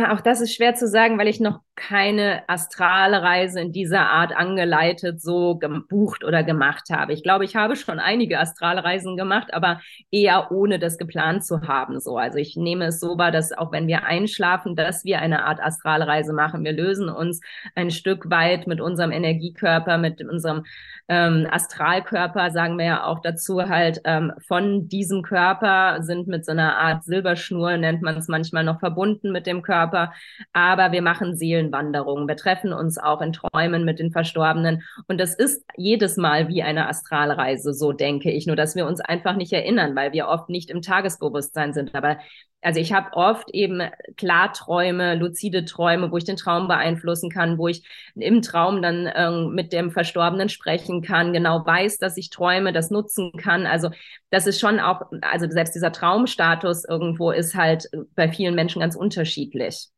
Auch 0.08 0.20
das 0.20 0.40
ist 0.40 0.54
schwer 0.54 0.76
zu 0.76 0.86
sagen, 0.86 1.18
weil 1.18 1.26
ich 1.26 1.40
noch 1.40 1.60
keine 1.74 2.48
astrale 2.48 3.22
Reise 3.22 3.60
in 3.60 3.72
dieser 3.72 4.08
Art 4.08 4.34
angeleitet, 4.34 5.20
so 5.20 5.56
gebucht 5.56 6.22
oder 6.22 6.44
gemacht 6.44 6.90
habe. 6.92 7.12
Ich 7.12 7.24
glaube, 7.24 7.44
ich 7.44 7.56
habe 7.56 7.74
schon 7.74 7.98
einige 7.98 8.38
Astralreisen 8.38 9.16
gemacht, 9.16 9.52
aber 9.52 9.80
eher 10.12 10.52
ohne 10.52 10.78
das 10.78 10.96
geplant 10.96 11.44
zu 11.44 11.62
haben. 11.62 11.98
So, 11.98 12.16
also 12.16 12.38
ich 12.38 12.54
nehme 12.56 12.86
es 12.86 13.00
so 13.00 13.18
wahr, 13.18 13.32
dass 13.32 13.52
auch 13.52 13.72
wenn 13.72 13.88
wir 13.88 14.04
einschlafen, 14.04 14.76
dass 14.76 15.04
wir 15.04 15.18
eine 15.18 15.44
Art 15.44 15.60
Astralreise 15.60 16.32
machen. 16.32 16.64
Wir 16.64 16.72
lösen 16.72 17.08
uns 17.08 17.40
ein 17.74 17.90
Stück 17.90 18.30
weit 18.30 18.68
mit 18.68 18.80
unserem 18.80 19.10
Energiekörper, 19.10 19.98
mit 19.98 20.22
unserem 20.22 20.62
ähm, 21.08 21.46
Astralkörper, 21.50 22.50
sagen 22.50 22.78
wir 22.78 22.84
ja 22.86 23.04
auch 23.04 23.20
dazu 23.20 23.60
halt, 23.68 24.00
ähm, 24.04 24.32
von 24.46 24.88
diesem 24.88 25.22
Körper, 25.22 26.02
sind 26.02 26.28
mit 26.28 26.46
so 26.46 26.52
einer 26.52 26.78
Art 26.78 27.04
Silberschnur, 27.04 27.76
nennt 27.76 28.00
man 28.00 28.16
es 28.16 28.28
manchmal 28.28 28.64
noch 28.64 28.80
verbunden 28.80 29.30
mit 29.30 29.46
dem 29.46 29.63
Körper. 29.64 30.12
Aber 30.52 30.92
wir 30.92 31.02
machen 31.02 31.36
Seelenwanderungen. 31.36 32.28
Wir 32.28 32.36
treffen 32.36 32.72
uns 32.72 32.98
auch 32.98 33.20
in 33.20 33.32
Träumen 33.32 33.84
mit 33.84 33.98
den 33.98 34.12
Verstorbenen. 34.12 34.82
Und 35.08 35.20
das 35.20 35.34
ist 35.34 35.64
jedes 35.76 36.16
Mal 36.16 36.48
wie 36.48 36.62
eine 36.62 36.88
Astralreise, 36.88 37.74
so 37.74 37.92
denke 37.92 38.30
ich. 38.30 38.46
Nur, 38.46 38.56
dass 38.56 38.76
wir 38.76 38.86
uns 38.86 39.00
einfach 39.00 39.34
nicht 39.34 39.52
erinnern, 39.52 39.96
weil 39.96 40.12
wir 40.12 40.28
oft 40.28 40.48
nicht 40.48 40.70
im 40.70 40.82
Tagesbewusstsein 40.82 41.72
sind. 41.72 41.94
Aber 41.94 42.18
also 42.64 42.80
ich 42.80 42.92
habe 42.92 43.12
oft 43.12 43.50
eben 43.52 43.82
Klarträume, 44.16 45.14
luzide 45.16 45.64
Träume, 45.64 46.10
wo 46.10 46.16
ich 46.16 46.24
den 46.24 46.36
Traum 46.36 46.66
beeinflussen 46.66 47.30
kann, 47.30 47.58
wo 47.58 47.68
ich 47.68 47.82
im 48.14 48.40
Traum 48.40 48.80
dann 48.80 49.06
äh, 49.06 49.30
mit 49.48 49.72
dem 49.72 49.90
Verstorbenen 49.90 50.48
sprechen 50.48 51.02
kann, 51.02 51.32
genau 51.32 51.64
weiß, 51.64 51.98
dass 51.98 52.16
ich 52.16 52.30
träume, 52.30 52.72
das 52.72 52.90
nutzen 52.90 53.32
kann. 53.36 53.66
Also 53.66 53.90
das 54.30 54.46
ist 54.46 54.60
schon 54.60 54.80
auch, 54.80 55.02
also 55.20 55.48
selbst 55.48 55.74
dieser 55.74 55.92
Traumstatus 55.92 56.84
irgendwo 56.84 57.30
ist 57.30 57.54
halt 57.54 57.88
bei 58.14 58.28
vielen 58.30 58.54
Menschen 58.54 58.80
ganz 58.80 58.96
unterschiedlich. 58.96 59.88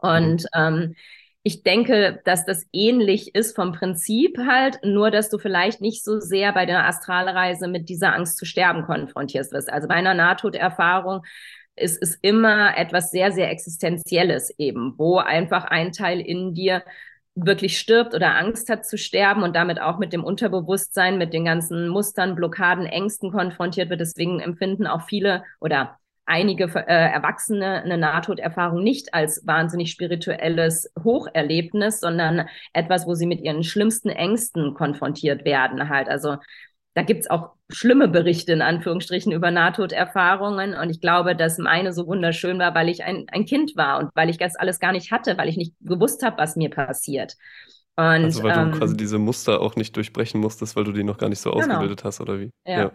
Und 0.00 0.42
mhm. 0.42 0.48
ähm, 0.54 0.94
ich 1.44 1.64
denke, 1.64 2.20
dass 2.24 2.44
das 2.44 2.64
ähnlich 2.72 3.34
ist 3.34 3.56
vom 3.56 3.72
Prinzip 3.72 4.38
halt, 4.38 4.78
nur 4.84 5.10
dass 5.10 5.28
du 5.28 5.38
vielleicht 5.38 5.80
nicht 5.80 6.04
so 6.04 6.20
sehr 6.20 6.52
bei 6.52 6.66
der 6.66 6.86
Astralreise 6.86 7.66
mit 7.66 7.88
dieser 7.88 8.14
Angst 8.14 8.38
zu 8.38 8.44
sterben 8.44 8.84
konfrontiert 8.84 9.50
wirst. 9.50 9.72
Also 9.72 9.88
bei 9.88 9.94
einer 9.94 10.14
Nahtoderfahrung 10.14 11.22
es 11.76 11.96
ist 11.96 12.18
immer 12.22 12.76
etwas 12.76 13.10
sehr, 13.10 13.32
sehr 13.32 13.50
Existenzielles 13.50 14.52
eben, 14.58 14.94
wo 14.98 15.18
einfach 15.18 15.64
ein 15.64 15.92
Teil 15.92 16.20
in 16.20 16.54
dir 16.54 16.82
wirklich 17.34 17.78
stirbt 17.78 18.14
oder 18.14 18.36
Angst 18.36 18.68
hat 18.68 18.84
zu 18.84 18.98
sterben 18.98 19.42
und 19.42 19.56
damit 19.56 19.80
auch 19.80 19.98
mit 19.98 20.12
dem 20.12 20.22
Unterbewusstsein, 20.22 21.16
mit 21.16 21.32
den 21.32 21.46
ganzen 21.46 21.88
Mustern, 21.88 22.34
Blockaden, 22.34 22.84
Ängsten 22.84 23.32
konfrontiert 23.32 23.88
wird. 23.88 24.00
Deswegen 24.00 24.40
empfinden 24.40 24.86
auch 24.86 25.02
viele 25.02 25.42
oder 25.60 25.98
einige 26.26 26.64
äh, 26.64 27.12
Erwachsene 27.12 27.82
eine 27.82 27.98
Nahtoderfahrung 27.98 28.82
nicht 28.82 29.14
als 29.14 29.46
wahnsinnig 29.46 29.90
spirituelles 29.90 30.92
Hocherlebnis, 31.02 32.00
sondern 32.00 32.48
etwas, 32.72 33.06
wo 33.06 33.14
sie 33.14 33.26
mit 33.26 33.40
ihren 33.40 33.64
schlimmsten 33.64 34.10
Ängsten 34.10 34.74
konfrontiert 34.74 35.44
werden 35.44 35.88
halt. 35.88 36.08
Also 36.08 36.36
da 36.94 37.02
gibt's 37.02 37.30
auch 37.30 37.52
schlimme 37.70 38.08
Berichte 38.08 38.52
in 38.52 38.62
Anführungsstrichen 38.62 39.32
über 39.32 39.50
Nahtoderfahrungen. 39.50 40.74
Und 40.74 40.90
ich 40.90 41.00
glaube, 41.00 41.34
dass 41.34 41.58
meine 41.58 41.92
so 41.92 42.06
wunderschön 42.06 42.58
war, 42.58 42.74
weil 42.74 42.88
ich 42.88 43.02
ein, 43.02 43.26
ein 43.32 43.46
Kind 43.46 43.76
war 43.76 43.98
und 43.98 44.10
weil 44.14 44.28
ich 44.28 44.36
das 44.36 44.56
alles 44.56 44.78
gar 44.78 44.92
nicht 44.92 45.10
hatte, 45.10 45.38
weil 45.38 45.48
ich 45.48 45.56
nicht 45.56 45.74
gewusst 45.80 46.22
habe, 46.22 46.36
was 46.38 46.56
mir 46.56 46.68
passiert. 46.68 47.34
Und, 47.96 48.04
also 48.04 48.42
weil 48.42 48.58
ähm, 48.58 48.72
du 48.72 48.78
quasi 48.78 48.96
diese 48.96 49.18
Muster 49.18 49.60
auch 49.60 49.76
nicht 49.76 49.96
durchbrechen 49.96 50.40
musstest, 50.40 50.76
weil 50.76 50.84
du 50.84 50.92
die 50.92 51.04
noch 51.04 51.18
gar 51.18 51.28
nicht 51.28 51.40
so 51.40 51.50
genau. 51.50 51.64
ausgebildet 51.64 52.04
hast, 52.04 52.20
oder 52.20 52.40
wie? 52.40 52.50
Ja. 52.66 52.78
ja. 52.78 52.90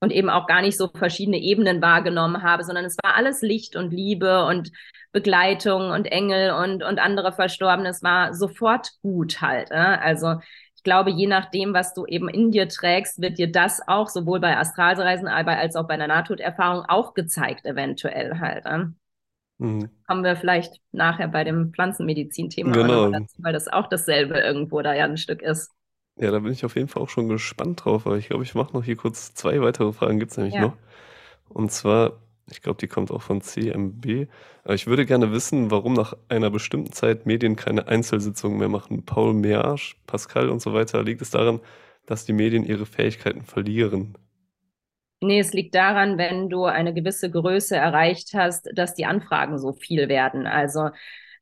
und 0.00 0.12
eben 0.12 0.30
auch 0.30 0.46
gar 0.46 0.62
nicht 0.62 0.76
so 0.76 0.88
verschiedene 0.88 1.38
Ebenen 1.38 1.82
wahrgenommen 1.82 2.42
habe, 2.42 2.64
sondern 2.64 2.84
es 2.84 2.96
war 3.02 3.14
alles 3.16 3.42
Licht 3.42 3.76
und 3.76 3.92
Liebe 3.92 4.44
und 4.46 4.70
Begleitung 5.12 5.90
und 5.90 6.06
Engel 6.06 6.52
und, 6.52 6.84
und 6.84 6.98
andere 7.00 7.32
Verstorbene. 7.32 7.88
Es 7.88 8.02
war 8.02 8.34
sofort 8.34 8.92
gut 9.02 9.40
halt. 9.40 9.70
Äh? 9.70 9.74
Also 9.74 10.36
ich 10.80 10.84
glaube, 10.84 11.10
je 11.10 11.26
nachdem, 11.26 11.74
was 11.74 11.92
du 11.92 12.06
eben 12.06 12.30
in 12.30 12.52
dir 12.52 12.66
trägst, 12.66 13.20
wird 13.20 13.36
dir 13.36 13.52
das 13.52 13.86
auch 13.86 14.08
sowohl 14.08 14.40
bei 14.40 14.56
Astralreisen 14.56 15.28
als 15.28 15.76
auch 15.76 15.86
bei 15.86 15.92
einer 15.92 16.06
Nahtoderfahrung 16.06 16.86
auch 16.88 17.12
gezeigt, 17.12 17.66
eventuell 17.66 18.38
halt. 18.38 18.64
Äh? 18.64 18.86
Mhm. 19.58 19.90
Kommen 20.06 20.24
wir 20.24 20.36
vielleicht 20.36 20.80
nachher 20.90 21.28
bei 21.28 21.44
dem 21.44 21.74
Pflanzenmedizin-Thema 21.74 22.72
genau. 22.72 23.10
dazu, 23.10 23.36
weil 23.42 23.52
das 23.52 23.68
auch 23.68 23.88
dasselbe 23.88 24.38
irgendwo 24.38 24.80
da 24.80 24.94
ja 24.94 25.04
ein 25.04 25.18
Stück 25.18 25.42
ist. 25.42 25.70
Ja, 26.16 26.30
da 26.30 26.38
bin 26.38 26.50
ich 26.50 26.64
auf 26.64 26.76
jeden 26.76 26.88
Fall 26.88 27.02
auch 27.02 27.10
schon 27.10 27.28
gespannt 27.28 27.84
drauf, 27.84 28.06
aber 28.06 28.16
ich 28.16 28.28
glaube, 28.28 28.44
ich 28.44 28.54
mache 28.54 28.72
noch 28.72 28.82
hier 28.82 28.96
kurz 28.96 29.34
zwei 29.34 29.60
weitere 29.60 29.92
Fragen, 29.92 30.18
gibt 30.18 30.30
es 30.30 30.38
nämlich 30.38 30.54
ja. 30.54 30.62
noch. 30.62 30.76
Und 31.50 31.70
zwar, 31.72 32.22
ich 32.50 32.62
glaube, 32.62 32.78
die 32.80 32.88
kommt 32.88 33.10
auch 33.10 33.22
von 33.22 33.40
CMB. 33.40 34.28
Aber 34.64 34.74
ich 34.74 34.86
würde 34.86 35.06
gerne 35.06 35.32
wissen, 35.32 35.70
warum 35.70 35.92
nach 35.94 36.14
einer 36.28 36.50
bestimmten 36.50 36.92
Zeit 36.92 37.26
Medien 37.26 37.56
keine 37.56 37.88
Einzelsitzungen 37.88 38.58
mehr 38.58 38.68
machen. 38.68 39.04
Paul 39.04 39.34
Meage, 39.34 39.96
Pascal 40.06 40.48
und 40.50 40.60
so 40.60 40.72
weiter. 40.74 41.02
Liegt 41.02 41.22
es 41.22 41.30
daran, 41.30 41.60
dass 42.06 42.24
die 42.24 42.32
Medien 42.32 42.64
ihre 42.64 42.86
Fähigkeiten 42.86 43.42
verlieren? 43.42 44.16
Nee, 45.22 45.40
es 45.40 45.52
liegt 45.52 45.74
daran, 45.74 46.16
wenn 46.16 46.48
du 46.48 46.64
eine 46.64 46.94
gewisse 46.94 47.30
Größe 47.30 47.76
erreicht 47.76 48.32
hast, 48.34 48.68
dass 48.74 48.94
die 48.94 49.04
Anfragen 49.04 49.58
so 49.58 49.72
viel 49.74 50.08
werden. 50.08 50.46
Also 50.46 50.90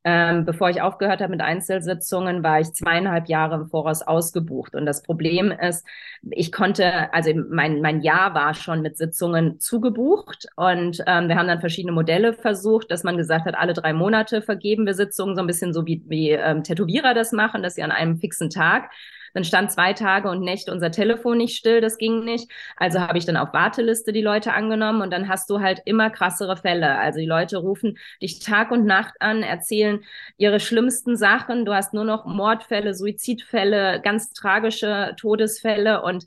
ähm, 0.05 0.45
bevor 0.45 0.71
ich 0.71 0.81
aufgehört 0.81 1.21
habe 1.21 1.33
mit 1.33 1.41
Einzelsitzungen, 1.41 2.43
war 2.43 2.61
ich 2.61 2.73
zweieinhalb 2.73 3.29
Jahre 3.29 3.57
im 3.57 3.67
Voraus 3.67 4.03
ausgebucht. 4.03 4.75
Und 4.75 4.87
das 4.87 5.03
Problem 5.03 5.51
ist, 5.51 5.87
ich 6.31 6.53
konnte, 6.53 7.13
also 7.13 7.33
mein, 7.51 7.81
mein 7.81 8.01
Jahr 8.01 8.35
war 8.35 8.55
schon 8.55 8.81
mit 8.81 8.97
Sitzungen 8.97 9.59
zugebucht. 9.59 10.47
Und 10.57 11.03
ähm, 11.07 11.29
wir 11.29 11.37
haben 11.37 11.49
dann 11.49 11.61
verschiedene 11.61 11.93
Modelle 11.93 12.33
versucht, 12.33 12.91
dass 12.91 13.05
man 13.05 13.17
gesagt 13.17 13.45
hat, 13.45 13.57
alle 13.57 13.75
drei 13.75 13.93
Monate 13.93 14.41
vergeben 14.41 14.87
wir 14.87 14.95
Sitzungen, 14.95 15.35
so 15.35 15.43
ein 15.43 15.47
bisschen 15.47 15.73
so 15.73 15.85
wie, 15.85 16.03
wie 16.07 16.31
ähm, 16.31 16.63
Tätowierer 16.63 17.15
das 17.15 17.33
machen, 17.33 17.63
dass 17.63 17.75
sie 17.75 17.83
an 17.83 17.93
einem 17.93 18.19
fixen 18.19 18.51
Tag 18.51 18.91
dann 19.35 19.45
stand 19.45 19.73
zwei 19.73 19.93
Tage 19.93 20.29
und 20.29 20.41
Nächte 20.41 20.73
unser 20.73 20.91
Telefon 20.91 21.39
nicht 21.39 21.57
still, 21.57 21.81
das 21.81 21.99
ging 21.99 22.25
nicht. 22.25 22.51
Also 22.77 23.01
habe 23.01 23.19
ich 23.19 23.25
dann 23.27 23.37
auf 23.37 23.53
Warteliste 23.53 24.13
die 24.13 24.23
Leute 24.23 24.53
angenommen 24.53 25.03
und 25.03 25.11
dann 25.13 25.29
hast 25.29 25.51
du 25.51 25.61
halt 25.61 25.81
immer 25.85 26.11
krassere 26.11 26.57
Fälle. 26.57 26.99
Also 26.99 27.21
die 27.21 27.27
Leute 27.27 27.59
rufen 27.59 27.99
dich 28.23 28.41
Tag 28.41 28.71
und 28.71 28.87
Nacht 28.87 29.15
an, 29.21 29.43
erzählen 29.43 30.01
ihre 30.37 30.61
schlimmsten 30.61 31.17
Sachen. 31.17 31.65
Du 31.65 31.75
hast 31.75 31.95
nur 31.95 32.05
noch 32.05 32.25
Mordfälle, 32.27 32.95
Suizidfälle, 32.95 34.01
ganz 34.03 34.33
tragische 34.33 35.15
Todesfälle 35.19 36.03
und 36.03 36.25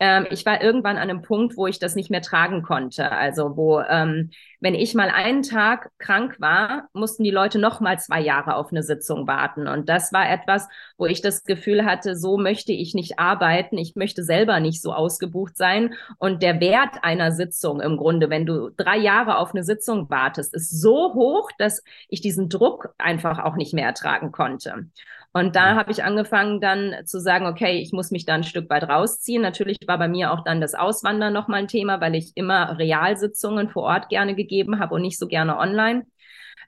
ähm, 0.00 0.26
ich 0.30 0.46
war 0.46 0.62
irgendwann 0.62 0.96
an 0.96 1.10
einem 1.10 1.20
Punkt, 1.20 1.58
wo 1.58 1.66
ich 1.66 1.78
das 1.78 1.94
nicht 1.94 2.10
mehr 2.10 2.22
tragen 2.22 2.62
konnte. 2.62 3.12
Also 3.12 3.56
wo, 3.56 3.80
ähm, 3.80 4.30
wenn 4.58 4.74
ich 4.74 4.94
mal 4.94 5.10
einen 5.10 5.42
Tag 5.42 5.90
krank 5.98 6.40
war, 6.40 6.88
mussten 6.94 7.22
die 7.22 7.30
Leute 7.30 7.58
noch 7.58 7.80
mal 7.80 7.98
zwei 7.98 8.20
Jahre 8.20 8.56
auf 8.56 8.72
eine 8.72 8.82
Sitzung 8.82 9.26
warten. 9.26 9.68
Und 9.68 9.90
das 9.90 10.10
war 10.10 10.28
etwas, 10.28 10.68
wo 10.96 11.04
ich 11.04 11.20
das 11.20 11.44
Gefühl 11.44 11.84
hatte, 11.84 12.16
so 12.16 12.38
möchte 12.38 12.72
ich 12.72 12.94
nicht 12.94 13.18
arbeiten. 13.18 13.76
Ich 13.76 13.94
möchte 13.94 14.24
selber 14.24 14.58
nicht 14.58 14.80
so 14.80 14.94
ausgebucht 14.94 15.58
sein. 15.58 15.92
Und 16.16 16.42
der 16.42 16.60
Wert 16.60 17.04
einer 17.04 17.30
Sitzung 17.30 17.82
im 17.82 17.98
Grunde, 17.98 18.30
wenn 18.30 18.46
du 18.46 18.70
drei 18.74 18.96
Jahre 18.96 19.36
auf 19.36 19.52
eine 19.52 19.64
Sitzung 19.64 20.08
wartest, 20.08 20.54
ist 20.54 20.80
so 20.80 21.12
hoch, 21.12 21.50
dass 21.58 21.84
ich 22.08 22.22
diesen 22.22 22.48
Druck 22.48 22.94
einfach 22.96 23.38
auch 23.38 23.56
nicht 23.56 23.74
mehr 23.74 23.86
ertragen 23.86 24.32
konnte. 24.32 24.86
Und 25.32 25.54
da 25.54 25.76
habe 25.76 25.92
ich 25.92 26.02
angefangen 26.02 26.60
dann 26.60 27.06
zu 27.06 27.20
sagen, 27.20 27.46
okay, 27.46 27.78
ich 27.78 27.92
muss 27.92 28.10
mich 28.10 28.26
da 28.26 28.34
ein 28.34 28.42
Stück 28.42 28.68
weit 28.68 28.88
rausziehen. 28.88 29.42
Natürlich 29.42 29.78
war 29.86 29.96
bei 29.98 30.08
mir 30.08 30.32
auch 30.32 30.42
dann 30.42 30.60
das 30.60 30.74
Auswandern 30.74 31.32
nochmal 31.32 31.60
ein 31.60 31.68
Thema, 31.68 32.00
weil 32.00 32.16
ich 32.16 32.32
immer 32.34 32.78
Realsitzungen 32.78 33.68
vor 33.68 33.84
Ort 33.84 34.08
gerne 34.08 34.34
gegeben 34.34 34.80
habe 34.80 34.94
und 34.96 35.02
nicht 35.02 35.18
so 35.18 35.28
gerne 35.28 35.56
online, 35.56 36.04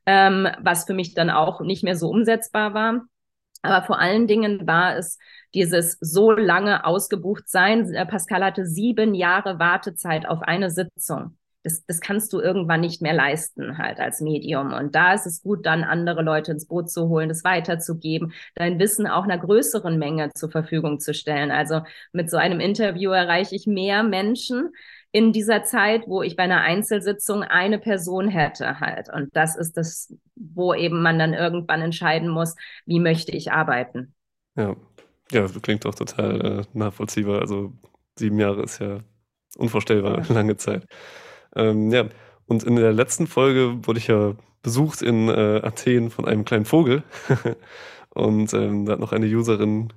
ähm, 0.06 0.48
was 0.60 0.84
für 0.84 0.94
mich 0.94 1.14
dann 1.14 1.30
auch 1.30 1.60
nicht 1.60 1.82
mehr 1.82 1.96
so 1.96 2.08
umsetzbar 2.08 2.72
war. 2.72 3.02
Aber 3.62 3.84
vor 3.84 3.98
allen 3.98 4.26
Dingen 4.28 4.66
war 4.66 4.96
es 4.96 5.18
dieses 5.54 5.98
so 6.00 6.30
lange 6.30 6.84
ausgebucht 6.84 7.48
sein. 7.48 7.92
Äh, 7.92 8.06
Pascal 8.06 8.44
hatte 8.44 8.64
sieben 8.66 9.14
Jahre 9.14 9.58
Wartezeit 9.58 10.28
auf 10.28 10.40
eine 10.42 10.70
Sitzung 10.70 11.36
das, 11.62 11.84
das 11.86 12.00
kannst 12.00 12.32
du 12.32 12.40
irgendwann 12.40 12.80
nicht 12.80 13.02
mehr 13.02 13.12
leisten, 13.12 13.78
halt 13.78 14.00
als 14.00 14.20
Medium. 14.20 14.72
Und 14.72 14.94
da 14.94 15.14
ist 15.14 15.26
es 15.26 15.42
gut, 15.42 15.64
dann 15.66 15.84
andere 15.84 16.22
Leute 16.22 16.52
ins 16.52 16.66
Boot 16.66 16.90
zu 16.90 17.08
holen, 17.08 17.28
das 17.28 17.44
weiterzugeben, 17.44 18.32
dein 18.54 18.78
Wissen 18.78 19.06
auch 19.06 19.24
einer 19.24 19.38
größeren 19.38 19.98
Menge 19.98 20.30
zur 20.34 20.50
Verfügung 20.50 20.98
zu 21.00 21.14
stellen. 21.14 21.50
Also 21.50 21.82
mit 22.12 22.30
so 22.30 22.36
einem 22.36 22.60
Interview 22.60 23.10
erreiche 23.10 23.54
ich 23.54 23.66
mehr 23.66 24.02
Menschen 24.02 24.70
in 25.12 25.32
dieser 25.32 25.62
Zeit, 25.64 26.04
wo 26.06 26.22
ich 26.22 26.36
bei 26.36 26.44
einer 26.44 26.62
Einzelsitzung 26.62 27.42
eine 27.42 27.78
Person 27.78 28.28
hätte 28.28 28.80
halt. 28.80 29.08
Und 29.12 29.36
das 29.36 29.56
ist 29.56 29.76
das, 29.76 30.12
wo 30.34 30.74
eben 30.74 31.02
man 31.02 31.18
dann 31.18 31.34
irgendwann 31.34 31.82
entscheiden 31.82 32.28
muss, 32.28 32.56
wie 32.86 32.98
möchte 32.98 33.32
ich 33.32 33.52
arbeiten. 33.52 34.14
Ja, 34.56 34.74
ja, 35.30 35.46
klingt 35.62 35.86
auch 35.86 35.94
total 35.94 36.60
äh, 36.60 36.62
nachvollziehbar. 36.72 37.40
Also 37.40 37.72
sieben 38.18 38.38
Jahre 38.38 38.62
ist 38.62 38.80
ja 38.80 39.00
unvorstellbar 39.56 40.24
lange 40.30 40.56
Zeit. 40.56 40.86
Ähm, 41.54 41.90
ja, 41.90 42.08
und 42.46 42.64
in 42.64 42.76
der 42.76 42.92
letzten 42.92 43.26
Folge 43.26 43.86
wurde 43.86 43.98
ich 43.98 44.08
ja 44.08 44.34
besucht 44.62 45.02
in 45.02 45.28
äh, 45.28 45.60
Athen 45.62 46.10
von 46.10 46.24
einem 46.24 46.44
kleinen 46.44 46.64
Vogel. 46.64 47.02
und 48.10 48.52
ähm, 48.54 48.86
da 48.86 48.92
hat 48.92 49.00
noch 49.00 49.12
eine 49.12 49.26
Userin 49.26 49.92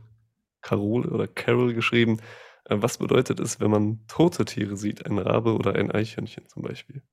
Carol 0.61 1.05
oder 1.05 1.27
Carol 1.27 1.73
geschrieben, 1.73 2.17
äh, 2.65 2.77
was 2.79 2.97
bedeutet 2.97 3.39
es, 3.39 3.59
wenn 3.59 3.71
man 3.71 3.99
tote 4.07 4.45
Tiere 4.45 4.77
sieht, 4.77 5.05
ein 5.05 5.19
Rabe 5.19 5.53
oder 5.53 5.75
ein 5.75 5.91
Eichhörnchen 5.91 6.47
zum 6.47 6.63
Beispiel? 6.63 7.03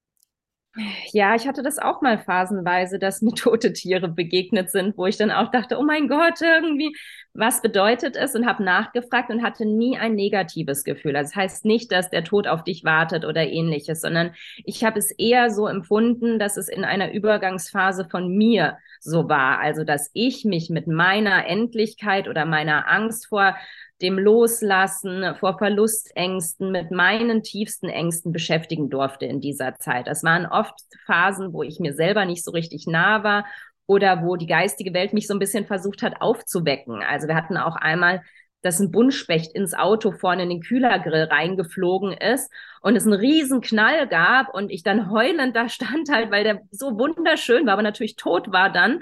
Ja, 1.13 1.35
ich 1.35 1.47
hatte 1.47 1.63
das 1.63 1.79
auch 1.79 2.01
mal 2.01 2.19
phasenweise, 2.19 2.99
dass 2.99 3.21
mir 3.21 3.35
tote 3.35 3.73
Tiere 3.75 4.09
begegnet 4.09 4.71
sind, 4.71 4.97
wo 4.97 5.07
ich 5.07 5.19
dann 5.19 5.31
auch 5.31 5.51
dachte, 5.51 5.79
oh 5.79 5.83
mein 5.83 6.09
Gott, 6.09 6.41
irgendwie, 6.41 6.97
was 7.35 7.61
bedeutet 7.61 8.17
es? 8.17 8.35
Und 8.35 8.47
habe 8.47 8.65
nachgefragt 8.65 9.31
und 9.31 9.43
hatte 9.43 9.67
nie 9.67 9.99
ein 9.99 10.15
negatives 10.15 10.85
Gefühl. 10.85 11.15
Also 11.17 11.31
das 11.31 11.37
heißt 11.37 11.65
nicht, 11.67 11.93
dass 11.93 12.09
der 12.09 12.25
Tod 12.25 12.47
auf 12.47 12.65
dich 12.65 12.85
wartet 12.85 13.27
oder 13.27 13.47
ähnliches, 13.47 14.01
sondern 14.01 14.33
ich 14.65 14.83
habe 14.83 14.99
es 14.99 15.11
eher 15.11 15.51
so 15.51 15.67
empfunden, 15.67 16.39
dass 16.39 16.57
es 16.57 16.69
in 16.69 16.85
einer 16.85 17.13
Übergangsphase 17.13 18.07
von 18.11 18.29
mir 18.29 18.79
so 19.01 19.29
war. 19.29 19.59
Also 19.59 19.85
dass 19.85 20.11
ich 20.15 20.45
mich 20.47 20.71
mit 20.71 20.87
meiner 20.87 21.47
Endlichkeit 21.47 22.29
oder 22.29 22.47
meiner 22.47 22.89
Angst 22.89 23.27
vor 23.27 23.57
dem 24.03 24.19
Loslassen, 24.19 25.35
vor 25.37 25.59
Verlustängsten, 25.59 26.71
mit 26.71 26.91
meinen 26.91 27.43
tiefsten 27.43 27.89
Ängsten 27.89 28.33
beschäftigen 28.33 28.91
durfte 28.91 29.27
in 29.27 29.41
dieser 29.41 29.77
Zeit. 29.79 30.07
Das 30.07 30.25
waren 30.25 30.47
oft 30.47 30.75
Phasen, 31.07 31.53
wo 31.53 31.63
ich 31.63 31.81
mir 31.81 31.95
selber 31.95 32.25
nicht 32.25 32.45
so 32.45 32.51
richtig 32.51 32.87
nah 32.87 33.23
war 33.23 33.47
oder 33.87 34.23
wo 34.23 34.37
die 34.37 34.47
geistige 34.47 34.93
Welt 34.93 35.13
mich 35.13 35.27
so 35.27 35.35
ein 35.35 35.39
bisschen 35.39 35.67
versucht 35.67 36.03
hat 36.03 36.21
aufzuwecken. 36.21 37.03
Also 37.03 37.29
wir 37.29 37.37
hatten 37.37 37.57
auch 37.57 37.77
einmal 37.77 38.23
dass 38.63 38.79
ein 38.79 38.91
Buntspecht 38.91 39.53
ins 39.53 39.75
Auto 39.75 40.13
vorne 40.13 40.45
in 40.45 40.49
den 40.49 40.61
Kühlergrill 40.61 41.25
reingeflogen 41.25 42.13
ist 42.13 42.51
und 42.83 42.97
es 42.97 43.07
einen 43.07 43.15
riesen 43.15 43.61
Knall 43.61 44.07
gab 44.07 44.53
und 44.53 44.71
ich 44.71 44.83
dann 44.83 45.11
heulend 45.11 45.57
da 45.57 45.69
stand 45.71 46.11
halt, 46.11 46.31
weil 46.31 46.45
der 46.45 46.63
so 46.71 46.99
wunderschön 46.99 47.67
war, 47.67 47.75
aber 47.75 47.83
natürlich 47.83 48.17
tot 48.17 48.53
war 48.53 48.71
dann. 48.71 49.01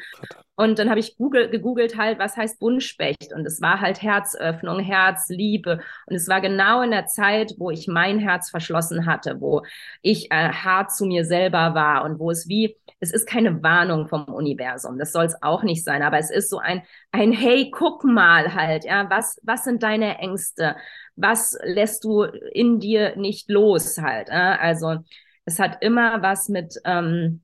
Und 0.55 0.79
dann 0.79 0.91
habe 0.91 1.01
ich 1.01 1.17
Google, 1.17 1.49
gegoogelt 1.49 1.97
halt, 1.97 2.19
was 2.19 2.37
heißt 2.37 2.61
Buntspecht? 2.61 3.33
Und 3.35 3.47
es 3.47 3.63
war 3.63 3.81
halt 3.81 4.03
Herzöffnung, 4.03 4.79
Herzliebe. 4.79 5.81
Und 6.05 6.15
es 6.15 6.29
war 6.29 6.43
genau 6.43 6.83
in 6.83 6.91
der 6.91 7.07
Zeit, 7.07 7.55
wo 7.57 7.71
ich 7.71 7.89
mein 7.89 8.19
Herz 8.19 8.51
verschlossen 8.51 9.07
hatte, 9.07 9.41
wo 9.41 9.63
ich 10.03 10.31
äh, 10.31 10.51
hart 10.51 10.93
zu 10.93 11.07
mir 11.07 11.25
selber 11.25 11.75
war 11.75 12.05
und 12.05 12.19
wo 12.19 12.31
es 12.31 12.47
wie, 12.47 12.77
es 13.01 13.11
ist 13.11 13.27
keine 13.27 13.63
Warnung 13.63 14.09
vom 14.09 14.25
Universum, 14.25 14.99
das 14.99 15.13
soll 15.13 15.25
es 15.25 15.43
auch 15.43 15.63
nicht 15.63 15.83
sein, 15.83 16.03
aber 16.03 16.19
es 16.19 16.31
ist 16.31 16.51
so 16.51 16.59
ein, 16.59 16.83
ein 17.13 17.33
Hey, 17.33 17.71
guck 17.71 18.05
mal 18.05 18.55
halt, 18.55 18.85
ja, 18.85 19.09
was, 19.09 19.39
was 19.43 19.65
sind 19.65 19.83
deine 19.83 20.19
Ängste? 20.19 20.77
Was 21.21 21.59
lässt 21.63 22.05
du 22.05 22.23
in 22.23 22.81
dir 22.81 23.17
nicht 23.17 23.51
los 23.51 23.99
halt? 23.99 24.29
Äh? 24.29 24.33
Also 24.33 24.99
es 25.45 25.59
hat 25.59 25.83
immer 25.83 26.23
was 26.23 26.49
mit, 26.49 26.77
ähm, 26.85 27.43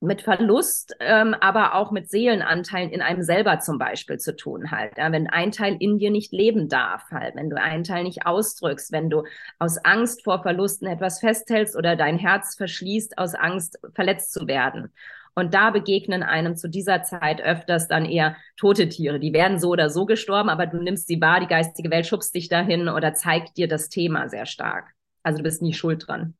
mit 0.00 0.22
Verlust, 0.22 0.94
ähm, 1.00 1.34
aber 1.40 1.74
auch 1.74 1.90
mit 1.90 2.08
Seelenanteilen 2.08 2.90
in 2.90 3.02
einem 3.02 3.22
selber 3.22 3.58
zum 3.58 3.78
Beispiel 3.78 4.18
zu 4.18 4.36
tun 4.36 4.70
halt. 4.70 4.96
Ja? 4.96 5.10
Wenn 5.10 5.26
ein 5.26 5.50
Teil 5.50 5.76
in 5.80 5.98
dir 5.98 6.10
nicht 6.10 6.32
leben 6.32 6.68
darf 6.68 7.10
halt, 7.10 7.34
wenn 7.34 7.50
du 7.50 7.60
einen 7.60 7.84
Teil 7.84 8.04
nicht 8.04 8.24
ausdrückst, 8.26 8.92
wenn 8.92 9.10
du 9.10 9.24
aus 9.58 9.78
Angst 9.84 10.22
vor 10.24 10.42
Verlusten 10.42 10.86
etwas 10.86 11.20
festhältst 11.20 11.76
oder 11.76 11.96
dein 11.96 12.18
Herz 12.18 12.54
verschließt 12.56 13.18
aus 13.18 13.34
Angst 13.34 13.78
verletzt 13.94 14.32
zu 14.32 14.46
werden. 14.46 14.92
Und 15.38 15.54
da 15.54 15.70
begegnen 15.70 16.24
einem 16.24 16.56
zu 16.56 16.68
dieser 16.68 17.04
Zeit 17.04 17.40
öfters 17.40 17.86
dann 17.86 18.04
eher 18.04 18.36
tote 18.56 18.88
Tiere. 18.88 19.20
Die 19.20 19.32
werden 19.32 19.60
so 19.60 19.68
oder 19.68 19.88
so 19.88 20.04
gestorben, 20.04 20.48
aber 20.48 20.66
du 20.66 20.78
nimmst 20.78 21.06
sie 21.06 21.20
wahr, 21.20 21.38
die 21.38 21.46
geistige 21.46 21.92
Welt 21.92 22.06
schubst 22.06 22.34
dich 22.34 22.48
dahin 22.48 22.88
oder 22.88 23.14
zeigt 23.14 23.56
dir 23.56 23.68
das 23.68 23.88
Thema 23.88 24.28
sehr 24.28 24.46
stark. 24.46 24.86
Also 25.22 25.38
du 25.38 25.44
bist 25.44 25.62
nie 25.62 25.74
schuld 25.74 26.08
dran. 26.08 26.34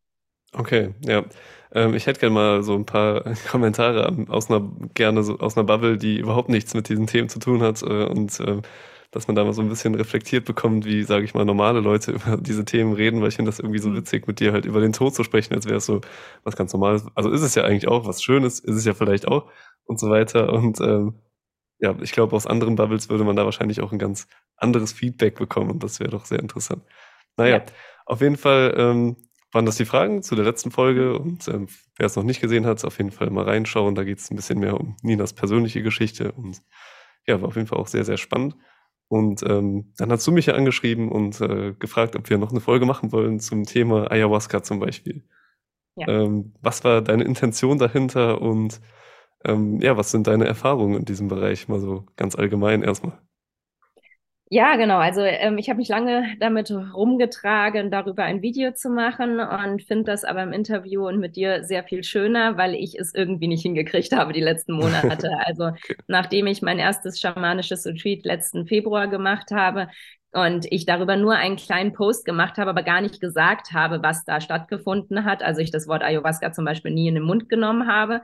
Okay, 0.52 0.94
ja. 1.06 1.24
Ähm, 1.72 1.94
ich 1.94 2.08
hätte 2.08 2.18
gerne 2.18 2.34
mal 2.34 2.62
so 2.64 2.74
ein 2.74 2.86
paar 2.86 3.22
Kommentare 3.50 4.26
aus 4.28 4.50
einer, 4.50 4.68
gerne 4.94 5.22
so 5.22 5.38
aus 5.38 5.56
einer 5.56 5.64
Bubble, 5.64 5.96
die 5.96 6.18
überhaupt 6.18 6.48
nichts 6.48 6.74
mit 6.74 6.88
diesen 6.88 7.06
Themen 7.06 7.28
zu 7.28 7.38
tun 7.38 7.62
hat. 7.62 7.82
Äh, 7.82 8.04
und 8.04 8.40
äh, 8.40 8.62
dass 9.10 9.26
man 9.26 9.34
da 9.34 9.44
mal 9.44 9.52
so 9.52 9.62
ein 9.62 9.68
bisschen 9.68 9.94
reflektiert 9.94 10.44
bekommt, 10.44 10.84
wie, 10.84 11.02
sage 11.02 11.24
ich 11.24 11.34
mal, 11.34 11.44
normale 11.44 11.80
Leute 11.80 12.12
über 12.12 12.36
diese 12.36 12.64
Themen 12.64 12.92
reden, 12.92 13.20
weil 13.20 13.28
ich 13.28 13.36
finde 13.36 13.50
das 13.50 13.58
irgendwie 13.58 13.78
so 13.78 13.88
mhm. 13.88 13.96
witzig, 13.96 14.26
mit 14.26 14.40
dir 14.40 14.52
halt 14.52 14.66
über 14.66 14.80
den 14.80 14.92
Tod 14.92 15.14
zu 15.14 15.24
sprechen, 15.24 15.54
als 15.54 15.66
wäre 15.66 15.76
es 15.76 15.86
so 15.86 16.00
was 16.44 16.56
ganz 16.56 16.72
Normales. 16.72 17.06
Also 17.14 17.30
ist 17.30 17.42
es 17.42 17.54
ja 17.54 17.64
eigentlich 17.64 17.88
auch 17.88 18.06
was 18.06 18.22
Schönes, 18.22 18.60
ist 18.60 18.76
es 18.76 18.84
ja 18.84 18.94
vielleicht 18.94 19.26
auch 19.26 19.50
und 19.84 19.98
so 19.98 20.10
weiter. 20.10 20.52
Und 20.52 20.80
ähm, 20.80 21.14
ja, 21.78 21.96
ich 22.00 22.12
glaube, 22.12 22.34
aus 22.36 22.46
anderen 22.46 22.74
Bubbles 22.76 23.08
würde 23.08 23.24
man 23.24 23.36
da 23.36 23.44
wahrscheinlich 23.44 23.80
auch 23.80 23.92
ein 23.92 23.98
ganz 23.98 24.28
anderes 24.56 24.92
Feedback 24.92 25.36
bekommen 25.36 25.70
und 25.70 25.82
das 25.82 26.00
wäre 26.00 26.10
doch 26.10 26.24
sehr 26.24 26.40
interessant. 26.40 26.82
Naja, 27.36 27.58
ja. 27.58 27.64
auf 28.04 28.20
jeden 28.20 28.36
Fall 28.36 28.74
ähm, 28.76 29.16
waren 29.52 29.64
das 29.64 29.76
die 29.76 29.84
Fragen 29.84 30.22
zu 30.22 30.34
der 30.34 30.44
letzten 30.44 30.70
Folge 30.70 31.18
und 31.18 31.48
ähm, 31.48 31.68
wer 31.96 32.06
es 32.06 32.16
noch 32.16 32.24
nicht 32.24 32.40
gesehen 32.40 32.66
hat, 32.66 32.84
auf 32.84 32.98
jeden 32.98 33.12
Fall 33.12 33.30
mal 33.30 33.44
reinschauen. 33.44 33.94
Da 33.94 34.04
geht 34.04 34.18
es 34.18 34.30
ein 34.30 34.36
bisschen 34.36 34.58
mehr 34.58 34.78
um 34.78 34.96
Ninas 35.02 35.32
persönliche 35.32 35.82
Geschichte 35.82 36.32
und 36.32 36.60
ja, 37.26 37.40
war 37.40 37.48
auf 37.48 37.56
jeden 37.56 37.68
Fall 37.68 37.78
auch 37.78 37.86
sehr, 37.86 38.04
sehr 38.04 38.16
spannend. 38.16 38.56
Und 39.08 39.42
ähm, 39.42 39.92
dann 39.96 40.12
hast 40.12 40.26
du 40.26 40.32
mich 40.32 40.46
ja 40.46 40.54
angeschrieben 40.54 41.10
und 41.10 41.40
äh, 41.40 41.72
gefragt, 41.78 42.14
ob 42.14 42.28
wir 42.28 42.36
noch 42.38 42.50
eine 42.50 42.60
Folge 42.60 42.84
machen 42.84 43.10
wollen 43.10 43.40
zum 43.40 43.64
Thema 43.64 44.10
Ayahuasca 44.10 44.62
zum 44.62 44.80
Beispiel. 44.80 45.24
Ja. 45.96 46.08
Ähm, 46.08 46.54
was 46.60 46.84
war 46.84 47.00
deine 47.00 47.24
Intention 47.24 47.78
dahinter 47.78 48.40
und 48.40 48.80
ähm, 49.44 49.80
ja, 49.80 49.96
was 49.96 50.10
sind 50.10 50.26
deine 50.26 50.46
Erfahrungen 50.46 50.98
in 50.98 51.04
diesem 51.04 51.28
Bereich? 51.28 51.68
Mal 51.68 51.80
so 51.80 52.04
ganz 52.16 52.36
allgemein 52.36 52.82
erstmal. 52.82 53.18
Ja, 54.50 54.76
genau. 54.76 54.96
Also 54.96 55.20
ähm, 55.20 55.58
ich 55.58 55.68
habe 55.68 55.76
mich 55.76 55.88
lange 55.88 56.24
damit 56.40 56.70
rumgetragen, 56.70 57.90
darüber 57.90 58.24
ein 58.24 58.40
Video 58.40 58.72
zu 58.72 58.88
machen 58.88 59.40
und 59.40 59.82
finde 59.82 60.04
das 60.04 60.24
aber 60.24 60.42
im 60.42 60.54
Interview 60.54 61.06
und 61.06 61.18
mit 61.18 61.36
dir 61.36 61.64
sehr 61.64 61.84
viel 61.84 62.02
schöner, 62.02 62.56
weil 62.56 62.74
ich 62.74 62.98
es 62.98 63.14
irgendwie 63.14 63.46
nicht 63.46 63.60
hingekriegt 63.62 64.16
habe 64.16 64.32
die 64.32 64.40
letzten 64.40 64.72
Monate. 64.72 65.28
Also 65.48 65.66
okay. 65.66 65.96
nachdem 66.06 66.46
ich 66.46 66.62
mein 66.62 66.78
erstes 66.78 67.20
schamanisches 67.20 67.86
Retreat 67.86 68.24
letzten 68.24 68.66
Februar 68.66 69.08
gemacht 69.08 69.50
habe, 69.50 69.88
und 70.32 70.66
ich 70.70 70.84
darüber 70.84 71.16
nur 71.16 71.34
einen 71.36 71.56
kleinen 71.56 71.92
Post 71.94 72.24
gemacht 72.26 72.58
habe, 72.58 72.70
aber 72.70 72.82
gar 72.82 73.00
nicht 73.00 73.20
gesagt 73.20 73.72
habe, 73.72 74.02
was 74.02 74.24
da 74.24 74.40
stattgefunden 74.40 75.24
hat. 75.24 75.42
Also 75.42 75.62
ich 75.62 75.70
das 75.70 75.88
Wort 75.88 76.02
Ayahuasca 76.02 76.52
zum 76.52 76.66
Beispiel 76.66 76.90
nie 76.90 77.08
in 77.08 77.14
den 77.14 77.24
Mund 77.24 77.48
genommen 77.48 77.88
habe, 77.88 78.20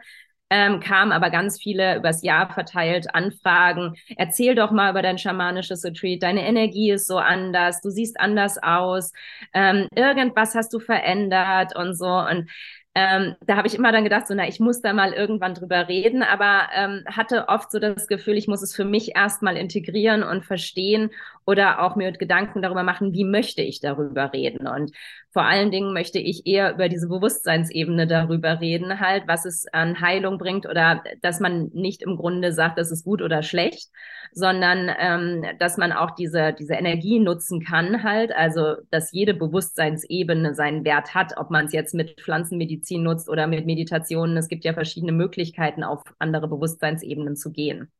ähm, 0.54 0.78
kamen 0.78 1.11
aber 1.11 1.30
ganz 1.30 1.61
viele 1.61 1.96
übers 1.96 2.23
Jahr 2.23 2.49
verteilt 2.49 3.12
Anfragen. 3.12 3.96
Erzähl 4.16 4.54
doch 4.54 4.70
mal 4.70 4.92
über 4.92 5.02
dein 5.02 5.18
schamanisches 5.18 5.84
Retreat. 5.84 6.23
Deine 6.23 6.46
Energie 6.46 6.92
ist 6.92 7.08
so 7.08 7.18
anders. 7.18 7.80
Du 7.80 7.90
siehst 7.90 8.20
anders 8.20 8.62
aus. 8.62 9.12
Ähm, 9.52 9.88
irgendwas 9.96 10.54
hast 10.54 10.73
du 10.73 10.78
verändert 10.78 11.75
und 11.75 11.94
so. 11.94 12.06
Und 12.06 12.49
ähm, 12.94 13.34
da 13.44 13.56
habe 13.56 13.66
ich 13.66 13.75
immer 13.75 13.90
dann 13.90 14.04
gedacht, 14.04 14.28
so, 14.28 14.34
na, 14.34 14.46
ich 14.46 14.61
muss 14.61 14.80
da 14.80 14.92
mal 14.92 15.12
irgendwann 15.12 15.54
drüber 15.54 15.88
reden, 15.88 16.23
aber 16.23 16.68
ähm, 16.73 17.02
hatte 17.06 17.49
oft 17.49 17.73
so 17.73 17.80
das 17.80 18.06
Gefühl, 18.06 18.37
ich 18.37 18.46
muss 18.46 18.62
es 18.62 18.76
für 18.76 18.84
mich 18.84 19.16
erstmal 19.16 19.56
integrieren 19.56 20.23
und 20.23 20.44
verstehen 20.44 21.11
oder 21.46 21.82
auch 21.82 21.96
mir 21.96 22.12
Gedanken 22.12 22.62
darüber 22.62 22.82
machen, 22.82 23.12
wie 23.12 23.24
möchte 23.24 23.62
ich 23.62 23.80
darüber 23.80 24.32
reden. 24.32 24.66
Und 24.66 24.92
vor 25.30 25.42
allen 25.42 25.70
Dingen 25.70 25.92
möchte 25.92 26.18
ich 26.18 26.46
eher 26.46 26.74
über 26.74 26.88
diese 26.88 27.08
Bewusstseinsebene 27.08 28.06
darüber 28.06 28.60
reden, 28.60 29.00
halt, 29.00 29.24
was 29.26 29.44
es 29.44 29.66
an 29.72 30.00
Heilung 30.00 30.38
bringt 30.38 30.66
oder 30.66 31.02
dass 31.22 31.40
man 31.40 31.70
nicht 31.74 32.02
im 32.02 32.16
Grunde 32.16 32.52
sagt, 32.52 32.78
das 32.78 32.90
ist 32.90 33.04
gut 33.04 33.20
oder 33.20 33.42
schlecht, 33.42 33.90
sondern 34.32 34.90
ähm, 34.98 35.44
dass 35.58 35.76
man 35.76 35.92
auch 35.92 36.12
diese, 36.12 36.52
diese 36.52 36.74
Energie 36.74 37.18
nutzen 37.18 37.64
kann, 37.64 38.02
halt, 38.02 38.32
also 38.32 38.76
dass 38.90 39.12
jede 39.12 39.34
Bewusstseinsebene 39.34 40.54
seinen 40.54 40.84
Wert 40.84 41.14
hat, 41.14 41.36
ob 41.36 41.50
man 41.50 41.66
es 41.66 41.72
jetzt 41.72 41.94
mit 41.94 42.20
Pflanzenmedizin 42.20 43.02
nutzt 43.02 43.28
oder 43.28 43.46
mit 43.46 43.66
Meditationen. 43.66 44.36
Es 44.36 44.48
gibt 44.48 44.64
ja 44.64 44.72
verschiedene 44.72 45.12
Möglichkeiten, 45.12 45.82
auf 45.84 46.02
andere 46.18 46.48
Bewusstseinsebenen 46.48 47.36
zu 47.36 47.50
gehen. 47.50 47.90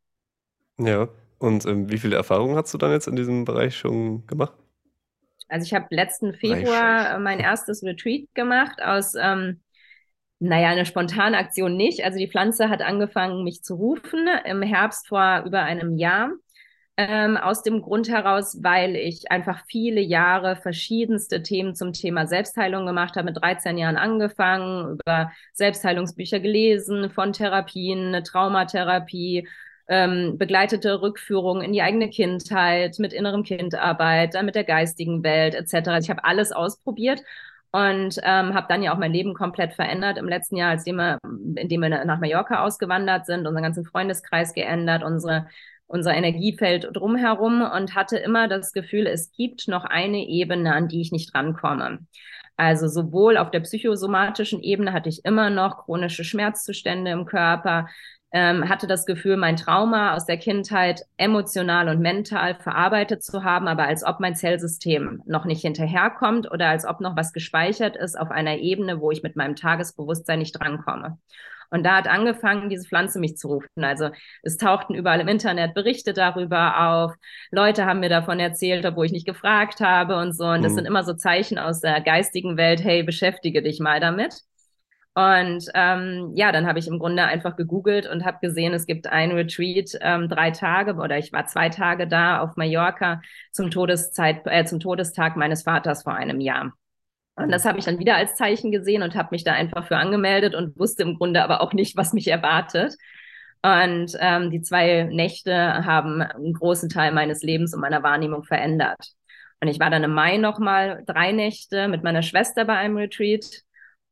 Ja, 0.79 1.09
und 1.45 1.67
ähm, 1.67 1.91
wie 1.91 1.99
viele 1.99 2.17
Erfahrungen 2.17 2.57
hast 2.57 2.73
du 2.75 2.79
dann 2.79 2.91
jetzt 2.91 3.07
in 3.07 3.17
diesem 3.17 3.45
Bereich 3.45 3.77
schon 3.77 4.27
gemacht? 4.27 4.55
Also 5.49 5.67
ich 5.67 5.75
habe 5.75 5.87
letzten 5.91 6.33
Februar 6.33 7.19
mein 7.19 7.39
erstes 7.39 7.83
Retreat 7.85 8.35
gemacht 8.35 8.83
aus, 8.83 9.15
ähm, 9.15 9.61
naja, 10.41 10.69
eine 10.69 10.87
spontane 10.87 11.39
Aktion 11.39 11.77
nicht. 11.77 12.05
Also 12.05 12.19
die 12.19 12.29
Pflanze 12.29 12.69
hat 12.69 12.83
angefangen, 12.83 13.45
mich 13.45 13.63
zu 13.63 13.75
rufen 13.75 14.29
im 14.45 14.63
Herbst 14.63 15.09
vor 15.09 15.45
über 15.47 15.63
einem 15.63 15.97
Jahr. 15.97 16.31
Ähm, 16.97 17.37
aus 17.37 17.65
dem 17.65 17.83
Grund 17.83 18.09
heraus, 18.09 18.59
weil 18.63 18.95
ich 18.95 19.29
einfach 19.33 19.65
viele 19.67 20.01
Jahre 20.01 20.55
verschiedenste 20.55 21.43
Themen 21.43 21.75
zum 21.75 21.93
Thema 21.93 22.29
Selbstheilung 22.29 22.87
gemacht 22.87 23.17
habe, 23.17 23.27
mit 23.27 23.43
13 23.43 23.79
Jahren 23.79 23.97
angefangen, 23.97 24.93
über 25.01 25.33
Selbstheilungsbücher 25.55 26.39
gelesen, 26.39 27.11
von 27.11 27.33
Therapien, 27.33 28.09
eine 28.09 28.23
Traumatherapie, 28.23 29.49
ähm, 29.89 30.39
begleitete 30.39 31.03
Rückführung 31.03 31.63
in 31.63 31.73
die 31.73 31.83
eigene 31.83 32.09
Kindheit, 32.09 32.99
mit 32.99 33.13
innerem 33.13 33.43
Kindarbeit, 33.43 34.35
dann 34.35 34.47
mit 34.47 34.55
der 34.55 34.65
geistigen 34.65 35.23
Welt 35.23 35.55
etc. 35.55 35.89
Also 35.89 36.07
ich 36.07 36.11
habe 36.11 36.25
alles 36.25 36.53
ausprobiert 36.53 37.21
und 37.71 38.19
ähm, 38.23 38.55
habe 38.55 38.67
dann 38.69 38.83
ja 38.83 38.95
auch 38.95 38.99
mein 38.99 39.13
Leben 39.13 39.35
komplett 39.35 39.75
verändert 39.75 40.17
im 40.17 40.29
letzten 40.29 40.57
Jahr, 40.57 40.71
als 40.71 40.87
wir, 40.87 41.19
indem 41.57 41.81
wir 41.81 42.05
nach 42.05 42.21
Mallorca 42.21 42.63
ausgewandert 42.63 43.27
sind, 43.27 43.47
unseren 43.47 43.65
ganzen 43.65 43.85
Freundeskreis 43.85 44.55
geändert, 44.55 45.03
unsere 45.03 45.49
unser 45.87 46.15
Energiefeld 46.15 46.89
drumherum 46.93 47.63
und 47.63 47.95
hatte 47.95 48.17
immer 48.17 48.49
das 48.49 48.73
Gefühl, 48.73 49.07
es 49.07 49.33
gibt 49.33 49.69
noch 49.69 49.85
eine 49.85 50.27
Ebene, 50.27 50.75
an 50.75 50.89
die 50.89 51.01
ich 51.01 51.13
nicht 51.13 51.35
rankomme. 51.35 52.01
Also 52.57 52.89
sowohl 52.89 53.37
auf 53.37 53.51
der 53.51 53.61
psychosomatischen 53.61 54.63
Ebene 54.63 54.93
hatte 54.93 55.09
ich 55.09 55.25
immer 55.25 55.51
noch 55.51 55.85
chronische 55.85 56.25
Schmerzzustände 56.25 57.11
im 57.11 57.27
Körper, 57.27 57.89
ähm, 58.35 58.69
hatte 58.69 58.89
das 58.89 59.07
Gefühl, 59.07 59.37
mein 59.37 59.57
Trauma 59.57 60.15
aus 60.15 60.27
der 60.27 60.39
Kindheit 60.39 61.03
emotional 61.17 61.89
und 61.89 62.01
mental 62.01 62.57
verarbeitet 62.57 63.23
zu 63.23 63.45
haben, 63.45 63.69
aber 63.69 63.87
als 63.87 64.05
ob 64.05 64.19
mein 64.19 64.35
Zellsystem 64.35 65.23
noch 65.25 65.45
nicht 65.45 65.63
hinterherkommt 65.63 66.51
oder 66.51 66.67
als 66.69 66.85
ob 66.85 67.01
noch 67.01 67.17
was 67.17 67.33
gespeichert 67.33 67.97
ist 67.97 68.19
auf 68.19 68.33
einer 68.33 68.57
Ebene, 68.57 69.01
wo 69.01 69.13
ich 69.13 69.23
mit 69.23 69.37
meinem 69.37 69.55
Tagesbewusstsein 69.55 70.41
nicht 70.41 70.61
drankomme. 70.61 71.17
Und 71.71 71.85
da 71.85 71.97
hat 71.97 72.09
angefangen, 72.09 72.69
diese 72.69 72.89
Pflanze 72.89 73.21
mich 73.21 73.37
zu 73.37 73.49
rufen. 73.49 73.85
Also 73.85 74.11
es 74.43 74.57
tauchten 74.57 74.95
überall 74.95 75.21
im 75.21 75.29
Internet 75.29 75.75
Berichte 75.75 76.13
darüber 76.13 76.81
auf. 76.89 77.15
Leute 77.53 77.87
haben 77.87 78.01
mir 78.01 78.09
davon 78.09 78.41
erzählt, 78.41 78.85
obwohl 78.85 79.07
ich 79.07 79.13
nicht 79.13 79.27
gefragt 79.27 79.81
habe 79.81 80.17
und 80.17 80.37
so. 80.37 80.45
Und 80.45 80.63
das 80.63 80.73
mhm. 80.73 80.77
sind 80.77 80.87
immer 80.87 81.05
so 81.05 81.15
Zeichen 81.15 81.59
aus 81.59 81.81
der 81.81 82.01
geistigen 82.01 82.57
Welt, 82.57 82.83
hey, 82.83 83.05
beschäftige 83.05 83.63
dich 83.63 83.79
mal 83.79 84.01
damit. 84.01 84.43
Und 85.15 85.69
ähm, 85.75 86.33
ja, 86.35 86.51
dann 86.51 86.67
habe 86.67 86.81
ich 86.81 86.89
im 86.89 86.99
Grunde 86.99 87.25
einfach 87.25 87.55
gegoogelt 87.55 88.07
und 88.09 88.25
habe 88.25 88.39
gesehen, 88.43 88.75
es 88.75 88.85
gibt 88.85 89.07
ein 89.07 89.31
Retreat, 89.31 89.97
ähm, 90.01 90.29
drei 90.29 90.51
Tage 90.51 90.95
oder 90.95 91.19
ich 91.19 91.33
war 91.33 91.47
zwei 91.47 91.69
Tage 91.69 92.09
da 92.09 92.41
auf 92.41 92.57
Mallorca 92.57 93.23
zum 93.53 93.71
Todeszeit, 93.71 94.41
äh, 94.47 94.65
zum 94.65 94.81
Todestag 94.81 95.37
meines 95.37 95.63
Vaters 95.63 96.03
vor 96.03 96.15
einem 96.15 96.41
Jahr. 96.41 96.73
Und 97.37 97.51
das 97.51 97.65
habe 97.65 97.79
ich 97.79 97.85
dann 97.85 97.99
wieder 97.99 98.17
als 98.17 98.35
Zeichen 98.35 98.73
gesehen 98.73 99.03
und 99.03 99.15
habe 99.15 99.29
mich 99.33 99.45
da 99.45 99.53
einfach 99.53 99.87
für 99.87 99.97
angemeldet 99.97 100.55
und 100.55 100.79
wusste 100.79 101.05
im 101.05 101.17
Grunde 101.17 101.43
aber 101.43 101.61
auch 101.61 101.73
nicht, 101.73 101.97
was 101.97 102.13
mich 102.13 102.29
erwartet. 102.29 102.97
Und 103.63 104.17
ähm, 104.21 104.51
die 104.51 104.63
zwei 104.63 105.05
Nächte 105.05 105.55
haben 105.85 106.23
einen 106.23 106.53
großen 106.53 106.89
Teil 106.89 107.13
meines 107.13 107.43
Lebens 107.43 107.73
und 107.73 107.81
meiner 107.81 108.03
Wahrnehmung 108.03 108.45
verändert. 108.45 109.15
Und 109.61 109.69
ich 109.69 109.81
war 109.81 109.91
dann 109.91 110.05
im 110.05 110.13
Mai 110.13 110.37
nochmal 110.37 111.03
drei 111.07 111.33
Nächte 111.33 111.89
mit 111.89 112.03
meiner 112.05 112.23
Schwester 112.23 112.65
bei 112.65 112.77
einem 112.77 112.97
Retreat 112.97 113.64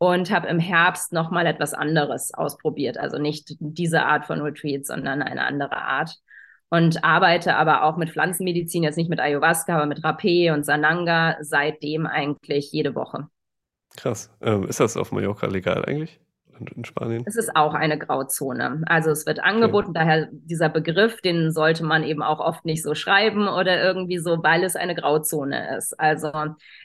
und 0.03 0.33
habe 0.33 0.49
im 0.49 0.59
Herbst 0.59 1.13
noch 1.13 1.31
mal 1.31 1.47
etwas 1.47 1.75
anderes 1.75 2.35
ausprobiert. 2.35 2.99
Also 2.99 3.19
nicht 3.19 3.55
diese 3.61 4.03
Art 4.03 4.27
von 4.27 4.41
Retreat, 4.41 4.85
sondern 4.85 5.23
eine 5.23 5.45
andere 5.45 5.77
Art. 5.77 6.17
Und 6.71 7.05
arbeite 7.05 7.55
aber 7.55 7.85
auch 7.85 7.97
mit 7.97 8.11
Pflanzenmedizin, 8.11 8.83
jetzt 8.83 8.97
nicht 8.97 9.11
mit 9.11 9.21
Ayahuasca, 9.21 9.77
aber 9.77 9.87
mit 9.87 10.01
Rapé 10.01 10.53
und 10.53 10.65
Sananga 10.65 11.37
seitdem 11.41 12.07
eigentlich 12.07 12.73
jede 12.73 12.97
Woche. 12.97 13.29
Krass. 13.97 14.35
Ähm, 14.41 14.65
ist 14.65 14.81
das 14.81 14.97
auf 14.97 15.13
Mallorca 15.13 15.47
legal 15.47 15.85
eigentlich? 15.85 16.19
In 16.75 16.85
Spanien? 16.85 17.23
Es 17.25 17.37
ist 17.37 17.55
auch 17.55 17.75
eine 17.75 17.97
Grauzone. 17.97 18.83
Also 18.87 19.11
es 19.11 19.25
wird 19.25 19.39
angeboten, 19.39 19.91
okay. 19.91 20.01
daher 20.01 20.29
dieser 20.33 20.69
Begriff, 20.69 21.21
den 21.21 21.53
sollte 21.53 21.85
man 21.85 22.03
eben 22.03 22.25
auch 22.25 22.41
oft 22.41 22.65
nicht 22.65 22.83
so 22.83 22.97
schreiben 22.97 23.47
oder 23.47 23.81
irgendwie 23.81 24.19
so, 24.19 24.43
weil 24.43 24.65
es 24.65 24.75
eine 24.75 24.97
Grauzone 24.97 25.77
ist. 25.77 25.99
Also 26.01 26.33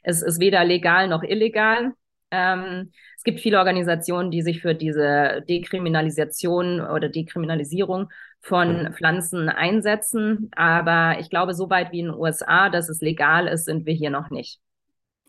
es 0.03 0.21
ist 0.21 0.39
weder 0.39 0.63
legal 0.63 1.08
noch 1.08 1.23
illegal. 1.23 1.93
Ähm, 2.31 2.91
es 3.15 3.23
gibt 3.23 3.39
viele 3.39 3.57
Organisationen, 3.59 4.31
die 4.31 4.41
sich 4.41 4.61
für 4.61 4.75
diese 4.75 5.43
Dekriminalisation 5.47 6.81
oder 6.81 7.09
Dekriminalisierung 7.09 8.09
von 8.41 8.93
Pflanzen 8.93 9.49
einsetzen. 9.49 10.49
Aber 10.55 11.19
ich 11.19 11.29
glaube, 11.29 11.53
so 11.53 11.69
weit 11.69 11.91
wie 11.91 11.99
in 11.99 12.07
den 12.07 12.15
USA, 12.15 12.69
dass 12.69 12.89
es 12.89 13.01
legal 13.01 13.47
ist, 13.47 13.65
sind 13.65 13.85
wir 13.85 13.93
hier 13.93 14.09
noch 14.09 14.29
nicht. 14.29 14.59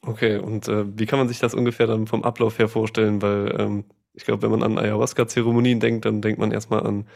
Okay, 0.03 0.39
und 0.39 0.69
äh, 0.69 0.85
wie 0.99 1.07
kann 1.07 1.19
man 1.19 1.29
sich 1.29 1.41
das 1.41 1.55
ungefähr 1.55 1.87
dann 1.87 2.07
vom 2.07 2.23
Ablauf 2.25 2.59
her 2.59 2.69
vorstellen? 2.69 3.21
Weil 3.21 3.55
ähm, 3.59 3.85
ich 4.15 4.25
glaube, 4.25 4.43
wenn 4.43 4.51
man 4.51 4.63
an 4.63 4.79
Ayahuasca-Zeremonien 4.79 5.81
denkt, 5.81 6.05
dann 6.05 6.23
denkt 6.23 6.39
man 6.41 6.53
erstmal 6.53 6.87
an 6.87 7.07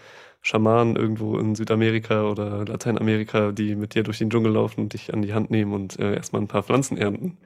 Schamanen 0.42 0.96
irgendwo 0.96 1.38
in 1.38 1.54
Südamerika 1.54 2.24
oder 2.28 2.64
Lateinamerika, 2.66 3.52
die 3.52 3.76
mit 3.76 3.94
dir 3.94 4.02
durch 4.02 4.18
den 4.18 4.30
Dschungel 4.30 4.52
laufen 4.52 4.80
und 4.82 4.92
dich 4.92 5.14
an 5.14 5.22
die 5.22 5.32
Hand 5.34 5.50
nehmen 5.50 5.72
und 5.72 5.98
äh, 6.00 6.14
erstmal 6.16 6.42
ein 6.42 6.48
paar 6.48 6.64
Pflanzen 6.64 6.98
ernten. 6.98 7.38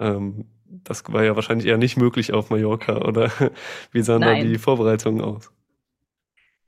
Ähm, 0.00 0.46
das 0.66 1.04
war 1.12 1.24
ja 1.24 1.36
wahrscheinlich 1.36 1.66
eher 1.66 1.78
nicht 1.78 1.96
möglich 1.96 2.32
auf 2.32 2.50
Mallorca, 2.50 2.98
oder 2.98 3.30
wie 3.92 4.02
sahen 4.02 4.20
Nein. 4.20 4.42
da 4.42 4.48
die 4.48 4.58
Vorbereitungen 4.58 5.22
aus? 5.22 5.50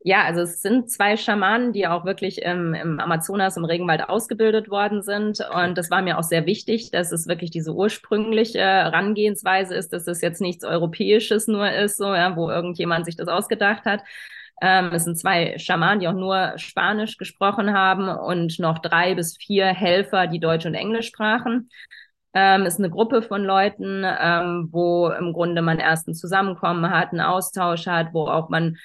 Ja, 0.09 0.23
also 0.23 0.43
es 0.43 0.63
sind 0.63 0.89
zwei 0.89 1.17
Schamanen, 1.17 1.73
die 1.73 1.89
auch 1.89 2.05
wirklich 2.05 2.41
im, 2.43 2.75
im 2.75 3.01
Amazonas, 3.01 3.57
im 3.57 3.65
Regenwald 3.65 4.09
ausgebildet 4.09 4.71
worden 4.71 5.03
sind. 5.03 5.41
Und 5.53 5.77
das 5.77 5.91
war 5.91 6.01
mir 6.01 6.17
auch 6.17 6.23
sehr 6.23 6.47
wichtig, 6.47 6.93
dass 6.93 7.11
es 7.11 7.27
wirklich 7.27 7.51
diese 7.51 7.75
ursprüngliche 7.75 8.61
Herangehensweise 8.61 9.75
ist, 9.75 9.93
dass 9.93 10.07
es 10.07 10.21
jetzt 10.21 10.41
nichts 10.41 10.65
Europäisches 10.65 11.49
nur 11.49 11.69
ist, 11.73 11.97
so, 11.97 12.15
ja, 12.15 12.37
wo 12.37 12.49
irgendjemand 12.49 13.05
sich 13.05 13.17
das 13.17 13.27
ausgedacht 13.27 13.85
hat. 13.85 14.03
Ähm, 14.63 14.91
es 14.93 15.03
sind 15.03 15.19
zwei 15.19 15.59
Schamanen, 15.59 15.99
die 15.99 16.07
auch 16.07 16.13
nur 16.13 16.53
Spanisch 16.57 17.17
gesprochen 17.19 17.73
haben 17.73 18.09
und 18.09 18.61
noch 18.61 18.79
drei 18.79 19.17
bis 19.17 19.37
vier 19.37 19.67
Helfer, 19.67 20.29
die 20.29 20.39
Deutsch 20.39 20.67
und 20.67 20.75
Englisch 20.75 21.09
sprachen. 21.09 21.69
Ähm, 22.39 22.67
ist 22.67 22.79
eine 22.79 22.91
Gruppe 22.91 23.23
von 23.23 23.45
Leuten, 23.45 24.05
ähm, 24.05 24.69
wo 24.71 25.09
im 25.09 25.33
Grunde 25.33 25.63
man 25.63 25.79
erst 25.79 26.07
ein 26.07 26.13
Zusammenkommen 26.13 26.91
hat, 26.91 27.13
einen 27.13 27.23
Austausch 27.23 27.87
hat, 27.87 28.13
wo 28.13 28.27
auch 28.27 28.51
man 28.51 28.77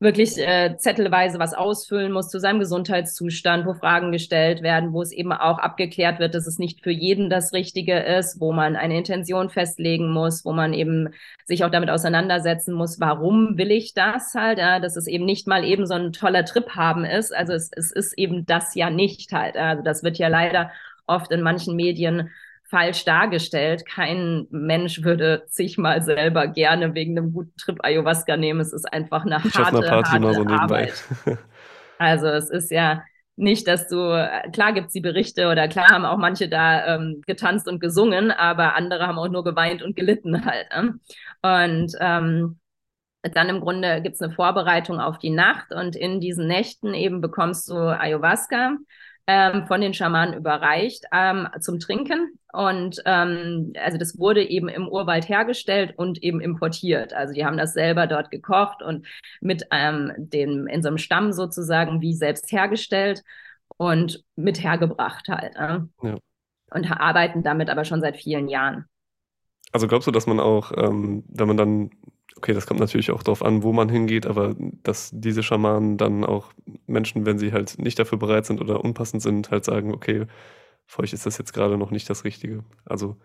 wirklich 0.00 0.36
äh, 0.38 0.76
zettelweise 0.76 1.38
was 1.38 1.54
ausfüllen 1.54 2.10
muss 2.10 2.30
zu 2.30 2.40
seinem 2.40 2.58
Gesundheitszustand, 2.58 3.64
wo 3.64 3.74
Fragen 3.74 4.10
gestellt 4.10 4.60
werden, 4.60 4.92
wo 4.92 5.02
es 5.02 5.12
eben 5.12 5.32
auch 5.32 5.60
abgeklärt 5.60 6.18
wird, 6.18 6.34
dass 6.34 6.48
es 6.48 6.58
nicht 6.58 6.82
für 6.82 6.90
jeden 6.90 7.30
das 7.30 7.52
Richtige 7.52 7.96
ist, 7.96 8.40
wo 8.40 8.52
man 8.52 8.74
eine 8.74 8.98
Intention 8.98 9.50
festlegen 9.50 10.12
muss, 10.12 10.44
wo 10.44 10.52
man 10.52 10.74
eben 10.74 11.10
sich 11.44 11.64
auch 11.64 11.70
damit 11.70 11.90
auseinandersetzen 11.90 12.74
muss, 12.74 12.98
warum 12.98 13.56
will 13.56 13.70
ich 13.70 13.94
das 13.94 14.34
halt, 14.34 14.58
ja, 14.58 14.80
dass 14.80 14.96
es 14.96 15.06
eben 15.06 15.26
nicht 15.26 15.46
mal 15.46 15.64
eben 15.64 15.86
so 15.86 15.94
ein 15.94 16.12
toller 16.12 16.44
Trip 16.44 16.70
haben 16.70 17.04
ist. 17.04 17.32
Also 17.32 17.52
es, 17.52 17.70
es 17.72 17.92
ist 17.92 18.18
eben 18.18 18.46
das 18.46 18.74
ja 18.74 18.90
nicht 18.90 19.30
halt. 19.30 19.56
Also 19.56 19.84
das 19.84 20.02
wird 20.02 20.18
ja 20.18 20.26
leider 20.26 20.72
oft 21.06 21.30
in 21.30 21.42
manchen 21.42 21.76
Medien 21.76 22.30
falsch 22.68 23.04
dargestellt. 23.04 23.86
Kein 23.86 24.46
Mensch 24.50 25.02
würde 25.02 25.44
sich 25.46 25.78
mal 25.78 26.02
selber 26.02 26.48
gerne 26.48 26.94
wegen 26.94 27.16
einem 27.16 27.32
guten 27.32 27.56
Trip 27.56 27.78
Ayahuasca 27.82 28.36
nehmen. 28.36 28.60
Es 28.60 28.72
ist 28.72 28.92
einfach 28.92 29.24
eine 29.24 29.40
ich 29.44 29.54
harte, 29.54 29.78
eine 29.78 29.86
Party 29.86 30.10
harte 30.10 30.34
so 30.34 30.44
Arbeit. 30.46 31.04
Also 31.98 32.26
es 32.26 32.50
ist 32.50 32.70
ja 32.70 33.02
nicht, 33.36 33.66
dass 33.68 33.88
du, 33.88 33.96
klar 34.52 34.72
gibt's 34.72 34.92
die 34.92 35.00
Berichte 35.00 35.48
oder 35.48 35.68
klar 35.68 35.88
haben 35.88 36.04
auch 36.04 36.16
manche 36.16 36.48
da 36.48 36.96
ähm, 36.96 37.22
getanzt 37.26 37.68
und 37.68 37.80
gesungen, 37.80 38.30
aber 38.30 38.74
andere 38.74 39.06
haben 39.06 39.18
auch 39.18 39.28
nur 39.28 39.44
geweint 39.44 39.82
und 39.82 39.96
gelitten 39.96 40.44
halt. 40.44 40.66
Ne? 40.74 40.98
Und 41.42 41.92
ähm, 42.00 42.58
dann 43.22 43.48
im 43.48 43.60
Grunde 43.60 44.00
gibt's 44.02 44.22
eine 44.22 44.32
Vorbereitung 44.32 45.00
auf 45.00 45.18
die 45.18 45.30
Nacht 45.30 45.72
und 45.72 45.96
in 45.96 46.20
diesen 46.20 46.46
Nächten 46.46 46.94
eben 46.94 47.20
bekommst 47.20 47.68
du 47.70 47.76
Ayahuasca 47.76 48.76
ähm, 49.26 49.66
von 49.66 49.80
den 49.80 49.94
Schamanen 49.94 50.34
überreicht 50.34 51.04
ähm, 51.12 51.48
zum 51.60 51.80
Trinken. 51.80 52.38
Und 52.52 53.02
ähm, 53.04 53.72
also 53.82 53.98
das 53.98 54.18
wurde 54.18 54.42
eben 54.42 54.68
im 54.68 54.88
Urwald 54.88 55.28
hergestellt 55.28 55.94
und 55.96 56.22
eben 56.22 56.40
importiert. 56.40 57.12
Also 57.12 57.34
die 57.34 57.44
haben 57.44 57.56
das 57.56 57.74
selber 57.74 58.06
dort 58.06 58.30
gekocht 58.30 58.82
und 58.82 59.06
mit 59.40 59.64
ähm, 59.72 60.12
dem 60.16 60.66
in 60.66 60.82
so 60.82 60.88
einem 60.88 60.98
Stamm 60.98 61.32
sozusagen 61.32 62.00
wie 62.00 62.14
selbst 62.14 62.50
hergestellt 62.52 63.22
und 63.76 64.24
mit 64.36 64.62
hergebracht 64.62 65.28
halt. 65.28 65.54
Äh? 65.56 65.80
Ja. 66.06 66.18
Und 66.70 66.90
arbeiten 66.90 67.42
damit 67.42 67.68
aber 67.68 67.84
schon 67.84 68.00
seit 68.00 68.16
vielen 68.16 68.48
Jahren. 68.48 68.86
Also 69.72 69.88
glaubst 69.88 70.06
du, 70.06 70.12
dass 70.12 70.26
man 70.26 70.40
auch, 70.40 70.72
ähm, 70.76 71.24
wenn 71.28 71.48
man 71.48 71.56
dann 71.56 71.90
okay, 72.36 72.52
das 72.54 72.66
kommt 72.66 72.80
natürlich 72.80 73.10
auch 73.10 73.22
darauf 73.22 73.42
an, 73.44 73.62
wo 73.62 73.72
man 73.72 73.88
hingeht, 73.88 74.26
aber 74.26 74.54
dass 74.82 75.10
diese 75.12 75.42
Schamanen 75.42 75.96
dann 75.96 76.24
auch 76.24 76.52
Menschen, 76.86 77.26
wenn 77.26 77.38
sie 77.38 77.52
halt 77.52 77.78
nicht 77.78 77.98
dafür 77.98 78.18
bereit 78.18 78.46
sind 78.46 78.60
oder 78.60 78.84
unpassend 78.84 79.22
sind, 79.22 79.50
halt 79.50 79.64
sagen, 79.64 79.92
okay, 79.94 80.26
für 80.86 81.02
euch 81.02 81.12
ist 81.12 81.26
das 81.26 81.38
jetzt 81.38 81.52
gerade 81.52 81.78
noch 81.78 81.90
nicht 81.90 82.08
das 82.10 82.24
Richtige. 82.24 82.64
Also 82.84 83.16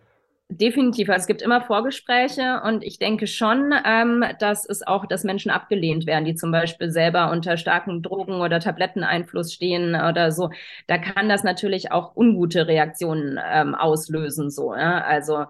Definitiv. 0.53 1.07
Also 1.09 1.21
es 1.21 1.27
gibt 1.27 1.41
immer 1.41 1.61
Vorgespräche 1.61 2.61
und 2.65 2.83
ich 2.83 2.99
denke 2.99 3.25
schon, 3.25 3.73
ähm, 3.85 4.25
dass 4.39 4.67
es 4.67 4.85
auch, 4.85 5.05
dass 5.05 5.23
Menschen 5.23 5.49
abgelehnt 5.49 6.05
werden, 6.05 6.25
die 6.25 6.35
zum 6.35 6.51
Beispiel 6.51 6.91
selber 6.91 7.31
unter 7.31 7.55
starken 7.55 8.01
Drogen- 8.03 8.41
oder 8.41 8.59
Tabletteneinfluss 8.59 9.53
stehen 9.53 9.95
oder 9.95 10.33
so. 10.33 10.49
Da 10.87 10.97
kann 10.97 11.29
das 11.29 11.43
natürlich 11.45 11.93
auch 11.93 12.17
ungute 12.17 12.67
Reaktionen 12.67 13.39
ähm, 13.41 13.75
auslösen. 13.75 14.49
So, 14.49 14.75
ja? 14.75 15.01
Also 15.01 15.45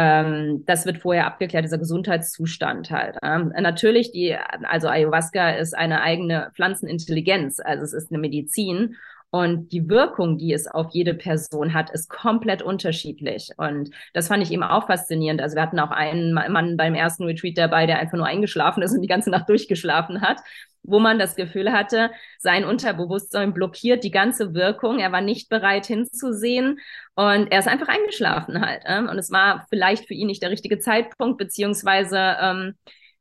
ähm, 0.00 0.62
das 0.64 0.86
wird 0.86 0.98
vorher 0.98 1.26
abgeklärt, 1.26 1.64
dieser 1.64 1.76
Gesundheitszustand 1.76 2.88
halt. 2.92 3.16
Ähm, 3.20 3.52
natürlich, 3.58 4.12
die, 4.12 4.36
also 4.62 4.86
Ayahuasca 4.86 5.50
ist 5.50 5.76
eine 5.76 6.02
eigene 6.02 6.52
Pflanzenintelligenz, 6.54 7.58
also 7.58 7.82
es 7.82 7.92
ist 7.92 8.12
eine 8.12 8.20
Medizin 8.20 8.94
und 9.30 9.72
die 9.72 9.88
Wirkung, 9.88 10.38
die 10.38 10.52
es 10.52 10.66
auf 10.66 10.88
jede 10.92 11.14
Person 11.14 11.74
hat, 11.74 11.90
ist 11.90 12.08
komplett 12.08 12.62
unterschiedlich. 12.62 13.50
Und 13.58 13.90
das 14.14 14.28
fand 14.28 14.42
ich 14.42 14.50
eben 14.50 14.62
auch 14.62 14.86
faszinierend. 14.86 15.42
Also 15.42 15.56
wir 15.56 15.62
hatten 15.62 15.78
auch 15.80 15.90
einen 15.90 16.32
Mann 16.32 16.76
beim 16.76 16.94
ersten 16.94 17.24
Retreat 17.24 17.58
dabei, 17.58 17.86
der 17.86 17.98
einfach 17.98 18.16
nur 18.16 18.26
eingeschlafen 18.26 18.82
ist 18.82 18.92
und 18.92 19.02
die 19.02 19.08
ganze 19.08 19.30
Nacht 19.30 19.48
durchgeschlafen 19.48 20.22
hat 20.22 20.38
wo 20.82 20.98
man 20.98 21.18
das 21.18 21.36
Gefühl 21.36 21.72
hatte, 21.72 22.10
sein 22.38 22.64
Unterbewusstsein 22.64 23.52
blockiert 23.52 24.04
die 24.04 24.10
ganze 24.10 24.54
Wirkung. 24.54 24.98
Er 24.98 25.12
war 25.12 25.20
nicht 25.20 25.48
bereit 25.48 25.86
hinzusehen 25.86 26.78
und 27.14 27.48
er 27.52 27.58
ist 27.58 27.68
einfach 27.68 27.88
eingeschlafen 27.88 28.60
halt. 28.64 28.82
Äh? 28.84 29.00
Und 29.00 29.18
es 29.18 29.30
war 29.30 29.66
vielleicht 29.68 30.06
für 30.06 30.14
ihn 30.14 30.28
nicht 30.28 30.42
der 30.42 30.50
richtige 30.50 30.78
Zeitpunkt, 30.78 31.38
beziehungsweise 31.38 32.36
ähm, 32.40 32.74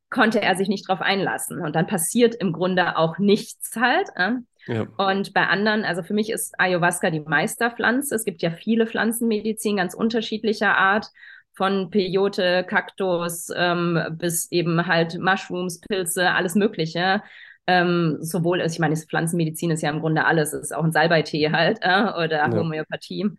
konnte 0.10 0.41
er 0.41 0.56
sich 0.56 0.70
nicht 0.70 0.88
darauf 0.88 1.02
einlassen. 1.02 1.60
Und 1.60 1.76
dann 1.76 1.88
passiert 1.88 2.36
im 2.36 2.54
Grunde 2.54 2.98
auch 2.98 3.17
nichts 3.17 3.76
halt. 3.76 4.08
Äh? 4.15 4.34
Ja. 4.68 4.88
Und 4.98 5.34
bei 5.34 5.48
anderen, 5.48 5.84
also 5.84 6.04
für 6.04 6.14
mich 6.14 6.30
ist 6.30 6.60
Ayahuasca 6.60 7.10
die 7.10 7.22
Meisterpflanze. 7.22 8.16
Es 8.16 8.26
gibt 8.26 8.42
ja 8.42 8.52
viele 8.52 8.86
Pflanzenmedizin 8.86 9.78
ganz 9.78 9.94
unterschiedlicher 9.94 10.78
Art 10.78 11.08
von 11.54 11.90
Peyote, 11.90 12.64
Kaktus 12.68 13.50
ähm, 13.56 14.00
bis 14.12 14.52
eben 14.52 14.86
halt 14.86 15.20
Mushrooms, 15.20 15.80
Pilze, 15.80 16.32
alles 16.32 16.56
Mögliche. 16.56 17.24
Ähm, 17.66 18.18
sowohl, 18.22 18.62
ich 18.62 18.80
meine, 18.80 18.96
Pflanzenmedizin 18.96 19.72
ist 19.72 19.82
ja 19.82 19.90
im 19.90 20.00
Grunde 20.00 20.26
alles, 20.26 20.54
ist 20.54 20.74
auch 20.74 20.84
ein 20.84 20.92
Salbeitee 20.92 21.52
halt 21.52 21.80
äh, 21.82 22.04
oder 22.24 22.38
ja. 22.38 22.52
Homöopathie. 22.52 23.32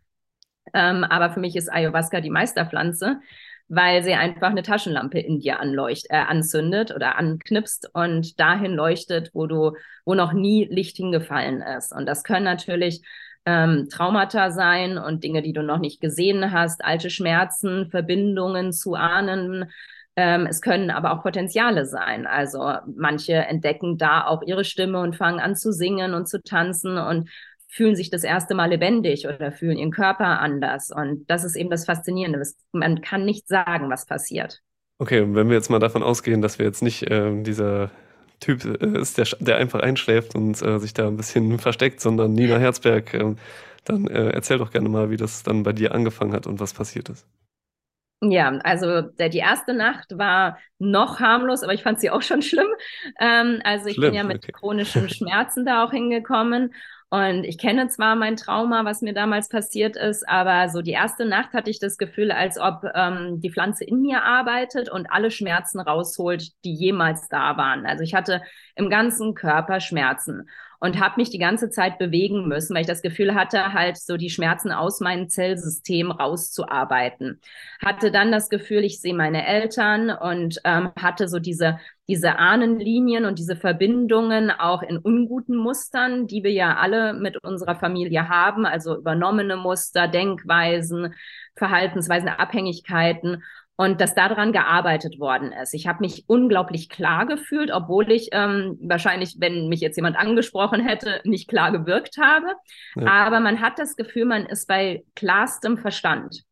Ähm, 0.75 1.05
aber 1.05 1.31
für 1.31 1.41
mich 1.41 1.57
ist 1.57 1.73
Ayahuasca 1.73 2.21
die 2.21 2.31
Meisterpflanze, 2.31 3.21
weil 3.69 4.03
sie 4.03 4.15
einfach 4.15 4.51
eine 4.51 4.63
Taschenlampe 4.63 5.19
in 5.21 5.41
dir 5.41 5.61
anleucht, 5.61 6.07
äh, 6.09 6.17
anzündet 6.17 6.95
oder 6.95 7.17
anknipst 7.17 7.91
und 7.93 8.41
dahin 8.41 8.73
leuchtet, 8.73 9.31
wo 9.35 9.47
du, 9.47 9.73
wo 10.05 10.15
noch 10.15 10.33
nie 10.33 10.65
Licht 10.65 10.97
hingefallen 10.97 11.63
ist. 11.63 11.93
Und 11.93 12.07
das 12.07 12.25
können 12.25 12.45
natürlich 12.45 13.03
ähm, 13.45 13.89
Traumata 13.91 14.51
sein 14.51 14.99
und 14.99 15.23
Dinge, 15.23 15.43
die 15.43 15.53
du 15.53 15.63
noch 15.63 15.79
nicht 15.79 16.01
gesehen 16.01 16.53
hast, 16.53 16.85
alte 16.85 17.11
Schmerzen, 17.11 17.91
Verbindungen 17.91 18.73
zu 18.73 18.95
Ahnen. 18.95 19.71
Ähm, 20.17 20.47
es 20.47 20.61
können 20.61 20.91
aber 20.91 21.13
auch 21.13 21.23
Potenziale 21.23 21.87
sein. 21.87 22.27
Also 22.27 22.73
manche 22.97 23.35
entdecken 23.35 23.99
da 23.99 24.27
auch 24.27 24.43
ihre 24.43 24.65
Stimme 24.65 25.01
und 25.01 25.17
fangen 25.17 25.41
an 25.41 25.57
zu 25.57 25.73
singen 25.73 26.15
und 26.15 26.29
zu 26.29 26.43
tanzen 26.43 26.99
und 26.99 27.31
fühlen 27.69 27.95
sich 27.95 28.11
das 28.11 28.25
erste 28.25 28.55
Mal 28.55 28.71
lebendig 28.71 29.27
oder 29.29 29.53
fühlen 29.53 29.77
ihren 29.77 29.91
Körper 29.91 30.41
anders. 30.41 30.91
Und 30.91 31.31
das 31.31 31.45
ist 31.45 31.55
eben 31.55 31.71
das 31.71 31.85
Faszinierende. 31.85 32.43
Man 32.73 33.03
kann 33.03 33.25
nicht 33.25 33.47
sagen, 33.47 33.91
was 33.91 34.07
passiert. 34.07 34.61
Okay, 34.99 35.21
und 35.21 35.35
wenn 35.35 35.49
wir 35.49 35.57
jetzt 35.57 35.71
mal 35.71 35.79
davon 35.79 36.03
ausgehen, 36.03 36.43
dass 36.43 36.59
wir 36.59 36.67
jetzt 36.67 36.83
nicht 36.83 37.09
äh, 37.09 37.43
dieser 37.43 37.91
Typ 38.41 38.65
äh, 38.65 38.99
ist, 38.99 39.19
der, 39.19 39.27
der 39.39 39.59
einfach 39.59 39.81
einschläft 39.81 40.35
und 40.35 40.61
äh, 40.63 40.79
sich 40.79 40.95
da 40.95 41.07
ein 41.07 41.17
bisschen 41.17 41.59
versteckt, 41.59 42.01
sondern 42.01 42.33
Nina 42.33 42.59
Herzberg. 42.59 43.15
Äh, 43.15 43.35
dann 43.85 44.07
äh, 44.07 44.31
erzähl 44.31 44.59
doch 44.59 44.71
gerne 44.71 44.89
mal, 44.89 45.11
wie 45.11 45.17
das 45.17 45.43
dann 45.43 45.63
bei 45.63 45.73
dir 45.73 45.95
angefangen 45.95 46.33
hat 46.33 46.47
und 46.47 46.61
was 46.61 46.75
passiert 46.75 47.09
ist. 47.09 47.27
Ja, 48.21 48.49
also 48.65 49.01
der, 49.03 49.29
die 49.29 49.39
erste 49.39 49.75
Nacht 49.75 50.19
war 50.19 50.59
noch 50.79 51.21
harmlos, 51.21 51.63
aber 51.63 51.73
ich 51.73 51.85
fand 51.85 52.01
sie 52.01 52.11
auch 52.11 52.23
schon 52.23 52.43
schlimm. 52.43 52.67
Ähm, 53.21 53.61
also 53.63 53.87
ich 53.87 53.95
schlimm, 53.95 54.11
bin 54.11 54.15
ja 54.15 54.25
mit 54.25 54.39
okay. 54.39 54.53
chronischen 54.53 55.09
Schmerzen 55.09 55.65
da 55.65 55.85
auch 55.85 55.93
hingekommen 55.93 56.75
und 57.11 57.45
ich 57.45 57.57
kenne 57.57 57.89
zwar 57.89 58.17
mein 58.17 58.37
Trauma, 58.37 58.85
was 58.85 59.01
mir 59.01 59.15
damals 59.15 59.49
passiert 59.49 59.97
ist, 59.97 60.29
aber 60.29 60.69
so 60.69 60.83
die 60.83 60.91
erste 60.91 61.25
Nacht 61.25 61.55
hatte 61.55 61.71
ich 61.71 61.79
das 61.79 61.97
Gefühl, 61.97 62.31
als 62.31 62.59
ob 62.59 62.85
ähm, 62.95 63.41
die 63.41 63.51
Pflanze 63.51 63.85
in 63.85 64.03
mir 64.03 64.25
arbeitet 64.25 64.91
und 64.91 65.11
alle 65.11 65.31
Schmerzen 65.31 65.81
rausholt, 65.81 66.51
die 66.65 66.75
jemals 66.75 67.29
da 67.29 67.57
waren. 67.57 67.87
Also 67.87 68.05
ich 68.05 68.15
hatte 68.15 68.43
im 68.75 68.91
ganzen 68.91 69.35
Körper 69.35 69.81
Schmerzen 69.81 70.51
und 70.81 71.01
habe 71.01 71.15
mich 71.17 71.31
die 71.31 71.39
ganze 71.39 71.71
Zeit 71.71 71.99
bewegen 71.99 72.47
müssen, 72.47 72.75
weil 72.75 72.83
ich 72.83 72.87
das 72.87 73.03
Gefühl 73.03 73.35
hatte, 73.35 73.73
halt 73.73 73.97
so 73.97 74.19
die 74.19 74.31
Schmerzen 74.31 74.71
aus 74.71 75.01
meinem 75.01 75.31
Zellsystem 75.31 76.11
rauszuarbeiten. 76.11 77.41
Hatte 77.83 78.11
dann 78.11 78.31
das 78.31 78.51
Gefühl, 78.51 78.85
ich 78.85 79.01
sehe 79.01 79.15
meine 79.15 79.47
Eltern 79.47 80.11
und 80.11 80.61
ähm, 80.65 80.91
hatte 80.95 81.27
so 81.27 81.39
diese 81.39 81.79
diese 82.09 82.39
Ahnenlinien 82.39 83.27
und 83.27 83.39
diese 83.39 83.55
Verbindungen 83.55 84.51
auch 84.51 84.83
in 84.83 84.97
unguten 84.97 85.57
Mustern, 85.57 86.27
die 86.27 86.43
wir 86.43 86.53
ja 86.53 86.77
alle 86.77 87.13
mit 87.13 87.37
unserer 87.45 87.77
Familie 87.77 88.29
haben, 88.29 88.65
also 88.65 88.97
übernommene 88.97 89.57
Muster, 89.57 90.09
Denkweisen, 90.09 91.15
Verhaltensweisen, 91.55 92.29
Abhängigkeiten 92.29 93.43
und 93.77 94.01
dass 94.01 94.15
daran 94.15 94.53
gearbeitet 94.53 95.21
worden 95.21 95.53
ist. 95.53 95.73
Ich 95.73 95.87
habe 95.87 96.01
mich 96.01 96.25
unglaublich 96.27 96.89
klar 96.89 97.27
gefühlt, 97.27 97.71
obwohl 97.71 98.11
ich 98.11 98.31
ähm, 98.33 98.77
wahrscheinlich, 98.83 99.37
wenn 99.39 99.69
mich 99.69 99.81
jetzt 99.81 99.97
jemand 99.97 100.17
angesprochen 100.17 100.81
hätte, 100.81 101.21
nicht 101.25 101.49
klar 101.49 101.71
gewirkt 101.71 102.17
habe. 102.19 102.49
Ja. 102.97 103.07
Aber 103.07 103.39
man 103.39 103.61
hat 103.61 103.79
das 103.79 103.95
Gefühl, 103.95 104.25
man 104.25 104.47
ist 104.47 104.67
bei 104.67 105.05
klarstem 105.15 105.79
Verstand. 105.79 106.43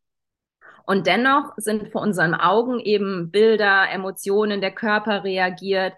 Und 0.87 1.05
dennoch 1.05 1.51
sind 1.57 1.91
vor 1.91 2.01
unseren 2.01 2.33
Augen 2.33 2.79
eben 2.79 3.29
Bilder, 3.29 3.91
Emotionen, 3.91 4.61
der 4.61 4.71
Körper 4.71 5.25
reagiert. 5.25 5.93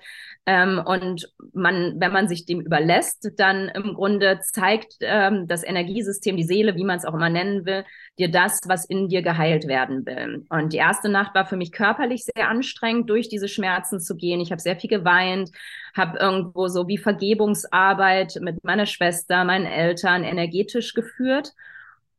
Ähm, 0.47 0.81
und 0.83 1.31
man, 1.53 1.99
wenn 1.99 2.11
man 2.11 2.27
sich 2.27 2.47
dem 2.47 2.59
überlässt, 2.59 3.29
dann 3.37 3.69
im 3.69 3.93
Grunde 3.93 4.39
zeigt 4.41 4.95
ähm, 5.01 5.47
das 5.47 5.63
Energiesystem, 5.63 6.37
die 6.37 6.43
Seele, 6.43 6.75
wie 6.75 6.85
man 6.85 6.97
es 6.97 7.05
auch 7.05 7.13
immer 7.13 7.29
nennen 7.29 7.67
will, 7.67 7.85
dir 8.17 8.31
das, 8.31 8.61
was 8.65 8.83
in 8.83 9.09
dir 9.09 9.21
geheilt 9.21 9.67
werden 9.67 10.07
will. 10.07 10.47
Und 10.49 10.73
die 10.73 10.77
erste 10.77 11.07
Nacht 11.07 11.35
war 11.35 11.45
für 11.45 11.57
mich 11.57 11.71
körperlich 11.71 12.23
sehr 12.23 12.49
anstrengend, 12.49 13.11
durch 13.11 13.29
diese 13.29 13.47
Schmerzen 13.47 13.99
zu 13.99 14.15
gehen. 14.15 14.39
Ich 14.39 14.49
habe 14.49 14.59
sehr 14.59 14.75
viel 14.75 14.89
geweint, 14.89 15.51
habe 15.95 16.17
irgendwo 16.17 16.67
so 16.67 16.87
wie 16.87 16.97
Vergebungsarbeit 16.97 18.39
mit 18.41 18.63
meiner 18.63 18.87
Schwester, 18.87 19.43
meinen 19.43 19.67
Eltern 19.67 20.23
energetisch 20.23 20.95
geführt 20.95 21.53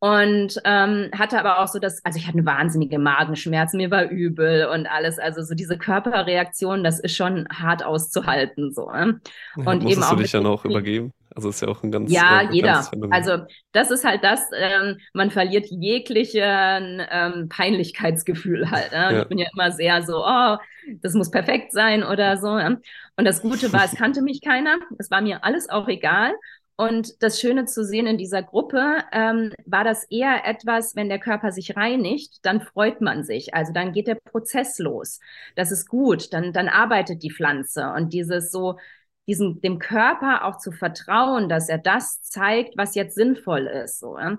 und 0.01 0.59
ähm, 0.65 1.11
hatte 1.17 1.39
aber 1.39 1.61
auch 1.61 1.69
so 1.69 1.79
das, 1.79 2.03
also 2.05 2.19
ich 2.19 2.27
hatte 2.27 2.39
eine 2.39 2.47
wahnsinnige 2.47 2.99
Magenschmerzen, 2.99 3.77
mir 3.77 3.91
war 3.91 4.09
übel 4.09 4.67
und 4.67 4.87
alles, 4.87 5.19
also 5.19 5.43
so 5.43 5.55
diese 5.55 5.77
Körperreaktion, 5.77 6.83
das 6.83 7.01
ist 7.01 7.15
schon 7.15 7.47
hart 7.53 7.85
auszuhalten 7.85 8.73
so. 8.73 8.91
Ne? 8.91 9.21
Und 9.57 9.83
ja, 9.83 9.91
eben 9.91 10.03
auch 10.03 10.11
du 10.11 10.17
dich 10.17 10.33
dann 10.33 10.47
auch 10.47 10.65
übergeben? 10.65 11.13
Also 11.35 11.51
ist 11.51 11.61
ja 11.61 11.69
auch 11.69 11.83
ein 11.83 11.93
ganz 11.93 12.11
ja 12.11 12.41
äh, 12.41 12.49
jeder. 12.51 12.91
Also 13.11 13.45
das 13.73 13.91
ist 13.91 14.05
halt 14.05 14.25
das, 14.25 14.41
ähm, 14.57 14.97
man 15.13 15.31
verliert 15.31 15.67
jeglichen 15.71 17.03
ähm, 17.11 17.49
Peinlichkeitsgefühl 17.49 18.71
halt. 18.71 18.93
Ne? 18.93 18.99
Ja. 18.99 19.23
Ich 19.23 19.29
bin 19.29 19.39
ja 19.39 19.47
immer 19.53 19.71
sehr 19.71 20.03
so, 20.03 20.25
oh, 20.25 20.57
das 21.03 21.15
muss 21.15 21.31
perfekt 21.31 21.73
sein 21.73 22.03
oder 22.03 22.39
so. 22.39 22.57
Ne? 22.57 22.81
Und 23.17 23.25
das 23.27 23.43
Gute 23.43 23.73
war, 23.73 23.85
es 23.85 23.95
kannte 23.95 24.23
mich 24.23 24.41
keiner, 24.41 24.79
es 24.99 25.11
war 25.11 25.21
mir 25.21 25.45
alles 25.45 25.69
auch 25.69 25.89
egal. 25.89 26.33
Und 26.81 27.23
das 27.23 27.39
Schöne 27.39 27.67
zu 27.67 27.85
sehen 27.85 28.07
in 28.07 28.17
dieser 28.17 28.43
Gruppe 28.43 29.05
ähm, 29.13 29.53
war 29.67 29.85
das 29.85 30.05
eher 30.05 30.47
etwas, 30.47 30.97
wenn 30.97 31.11
der 31.11 31.19
Körper 31.19 31.53
sich 31.53 31.77
reinigt, 31.77 32.39
dann 32.47 32.63
freut 32.63 33.03
man 33.03 33.23
sich. 33.23 33.53
Also 33.53 33.75
dann 33.75 33.93
geht 33.93 34.07
der 34.07 34.15
Prozess 34.15 34.79
los. 34.79 35.21
Das 35.57 35.73
ist 35.73 35.91
gut. 35.91 36.33
Dann, 36.33 36.55
dann 36.55 36.69
arbeitet 36.69 37.23
die 37.23 37.31
Pflanze. 37.31 37.93
Und 37.95 38.15
dieses 38.15 38.51
so, 38.51 38.79
diesem, 39.27 39.61
dem 39.61 39.79
Körper 39.79 40.47
auch 40.47 40.57
zu 40.57 40.73
vertrauen, 40.73 41.51
dass 41.51 41.69
er 41.69 41.77
das 41.77 42.23
zeigt, 42.23 42.79
was 42.79 42.95
jetzt 42.95 43.15
sinnvoll 43.15 43.67
ist. 43.67 44.01
So, 44.01 44.19
ja? 44.19 44.39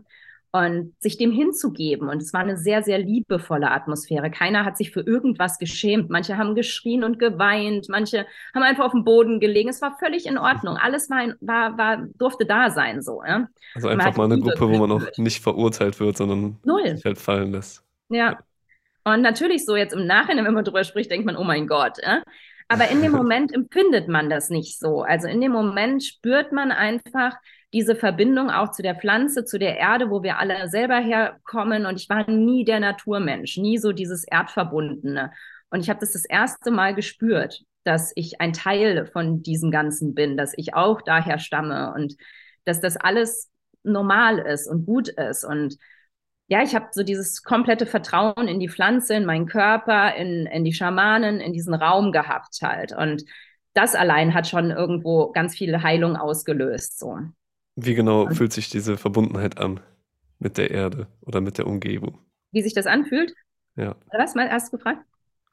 Und 0.54 0.94
sich 1.00 1.18
dem 1.18 1.32
hinzugeben. 1.32 2.10
Und 2.10 2.22
es 2.22 2.34
war 2.34 2.42
eine 2.42 2.58
sehr, 2.58 2.84
sehr 2.84 2.98
liebevolle 2.98 3.72
Atmosphäre. 3.72 4.30
Keiner 4.30 4.66
hat 4.66 4.78
sich 4.78 4.92
für 4.92 5.00
irgendwas 5.00 5.60
geschämt. 5.60 6.10
Manche 6.10 6.38
haben 6.38 6.56
geschrien 6.56 7.06
und 7.06 7.20
geweint, 7.20 7.88
manche 7.88 8.26
haben 8.54 8.64
einfach 8.64 8.86
auf 8.86 8.92
dem 8.92 9.06
Boden 9.06 9.40
gelegen. 9.40 9.70
Es 9.70 9.82
war 9.82 9.98
völlig 9.98 10.26
in 10.26 10.38
Ordnung. 10.38 10.76
Alles 10.76 11.10
war, 11.10 11.26
war, 11.40 11.78
war 11.78 12.08
durfte 12.18 12.46
da 12.46 12.70
sein, 12.70 13.02
so. 13.02 13.24
Ja? 13.26 13.48
Also 13.76 13.88
einfach 13.88 14.18
mal 14.18 14.26
eine 14.26 14.40
Gruppe, 14.40 14.70
wo 14.70 14.78
man 14.78 14.92
auch 14.92 15.18
nicht 15.18 15.42
verurteilt 15.42 16.00
wird, 16.02 16.18
sondern 16.18 16.58
Null. 16.64 16.96
sich 16.96 17.06
halt 17.06 17.18
fallen 17.18 17.54
lässt. 17.54 17.84
Ja. 18.10 18.38
Und 19.06 19.22
natürlich 19.22 19.66
so 19.66 19.76
jetzt 19.76 19.94
im 19.94 20.06
Nachhinein, 20.06 20.46
wenn 20.46 20.54
man 20.54 20.66
drüber 20.66 20.84
spricht, 20.84 21.10
denkt 21.10 21.26
man, 21.26 21.38
oh 21.38 21.44
mein 21.46 21.66
Gott. 21.66 21.98
Ja? 22.04 22.24
Aber 22.68 22.90
in 22.90 23.02
dem 23.02 23.12
Moment 23.14 23.54
empfindet 23.54 24.10
man 24.10 24.30
das 24.30 24.50
nicht 24.50 24.78
so. 24.78 25.04
Also 25.04 25.28
in 25.28 25.40
dem 25.40 25.54
Moment 25.54 26.04
spürt 26.04 26.52
man 26.52 26.72
einfach, 26.74 27.38
diese 27.74 27.96
Verbindung 27.96 28.50
auch 28.50 28.72
zu 28.72 28.82
der 28.82 28.96
Pflanze, 28.96 29.46
zu 29.46 29.58
der 29.58 29.78
Erde, 29.78 30.10
wo 30.10 30.24
wir 30.24 30.38
alle 30.40 30.70
selber 30.70 30.98
herkommen. 30.98 31.86
Und 31.86 32.00
ich 32.02 32.10
war 32.10 32.30
nie 32.30 32.66
der 32.66 32.80
Naturmensch, 32.80 33.58
nie 33.58 33.78
so 33.78 33.92
dieses 33.94 34.26
Erdverbundene. 34.26 35.32
Und 35.70 35.80
ich 35.80 35.90
habe 35.90 36.00
das 36.00 36.12
das 36.12 36.26
erste 36.26 36.70
Mal 36.70 36.94
gespürt, 36.94 37.64
dass 37.84 38.12
ich 38.16 38.42
ein 38.42 38.54
Teil 38.54 39.06
von 39.06 39.42
diesem 39.42 39.72
Ganzen 39.72 40.14
bin, 40.14 40.38
dass 40.38 40.54
ich 40.58 40.74
auch 40.74 41.02
daher 41.02 41.40
stamme 41.40 41.94
und 41.96 42.16
dass 42.66 42.82
das 42.82 42.98
alles 42.98 43.50
normal 43.84 44.40
ist 44.40 44.68
und 44.68 44.86
gut 44.86 45.08
ist. 45.08 45.46
Und 45.46 45.78
ja, 46.48 46.62
ich 46.62 46.76
habe 46.76 46.88
so 46.92 47.04
dieses 47.04 47.44
komplette 47.44 47.86
Vertrauen 47.86 48.50
in 48.50 48.60
die 48.60 48.70
Pflanze, 48.70 49.14
in 49.16 49.26
meinen 49.26 49.48
Körper, 49.48 50.14
in, 50.16 50.46
in 50.46 50.66
die 50.66 50.74
Schamanen, 50.74 51.40
in 51.40 51.54
diesen 51.54 51.74
Raum 51.74 52.12
gehabt 52.12 52.58
halt. 52.62 52.92
Und 52.92 53.24
das 53.74 53.96
allein 53.96 54.34
hat 54.34 54.48
schon 54.48 54.70
irgendwo 54.70 55.32
ganz 55.32 55.56
viele 55.56 55.82
Heilung 55.82 56.18
ausgelöst. 56.18 57.00
So. 57.00 57.18
Wie 57.76 57.96
genau 57.96 58.28
fühlt 58.30 58.54
sich 58.54 58.70
diese 58.70 58.98
Verbundenheit 58.98 59.58
an 59.58 59.80
mit 60.40 60.58
der 60.58 60.72
Erde 60.72 61.08
oder 61.22 61.42
mit 61.42 61.58
der 61.58 61.68
Umgebung? 61.68 62.20
Wie 62.52 62.62
sich 62.62 62.74
das 62.74 62.86
anfühlt? 62.86 63.34
Ja. 63.76 63.96
Oder 64.10 64.20
was? 64.20 64.36
Mal, 64.36 64.50
hast 64.50 64.72
du 64.72 64.78
gefragt? 64.78 65.06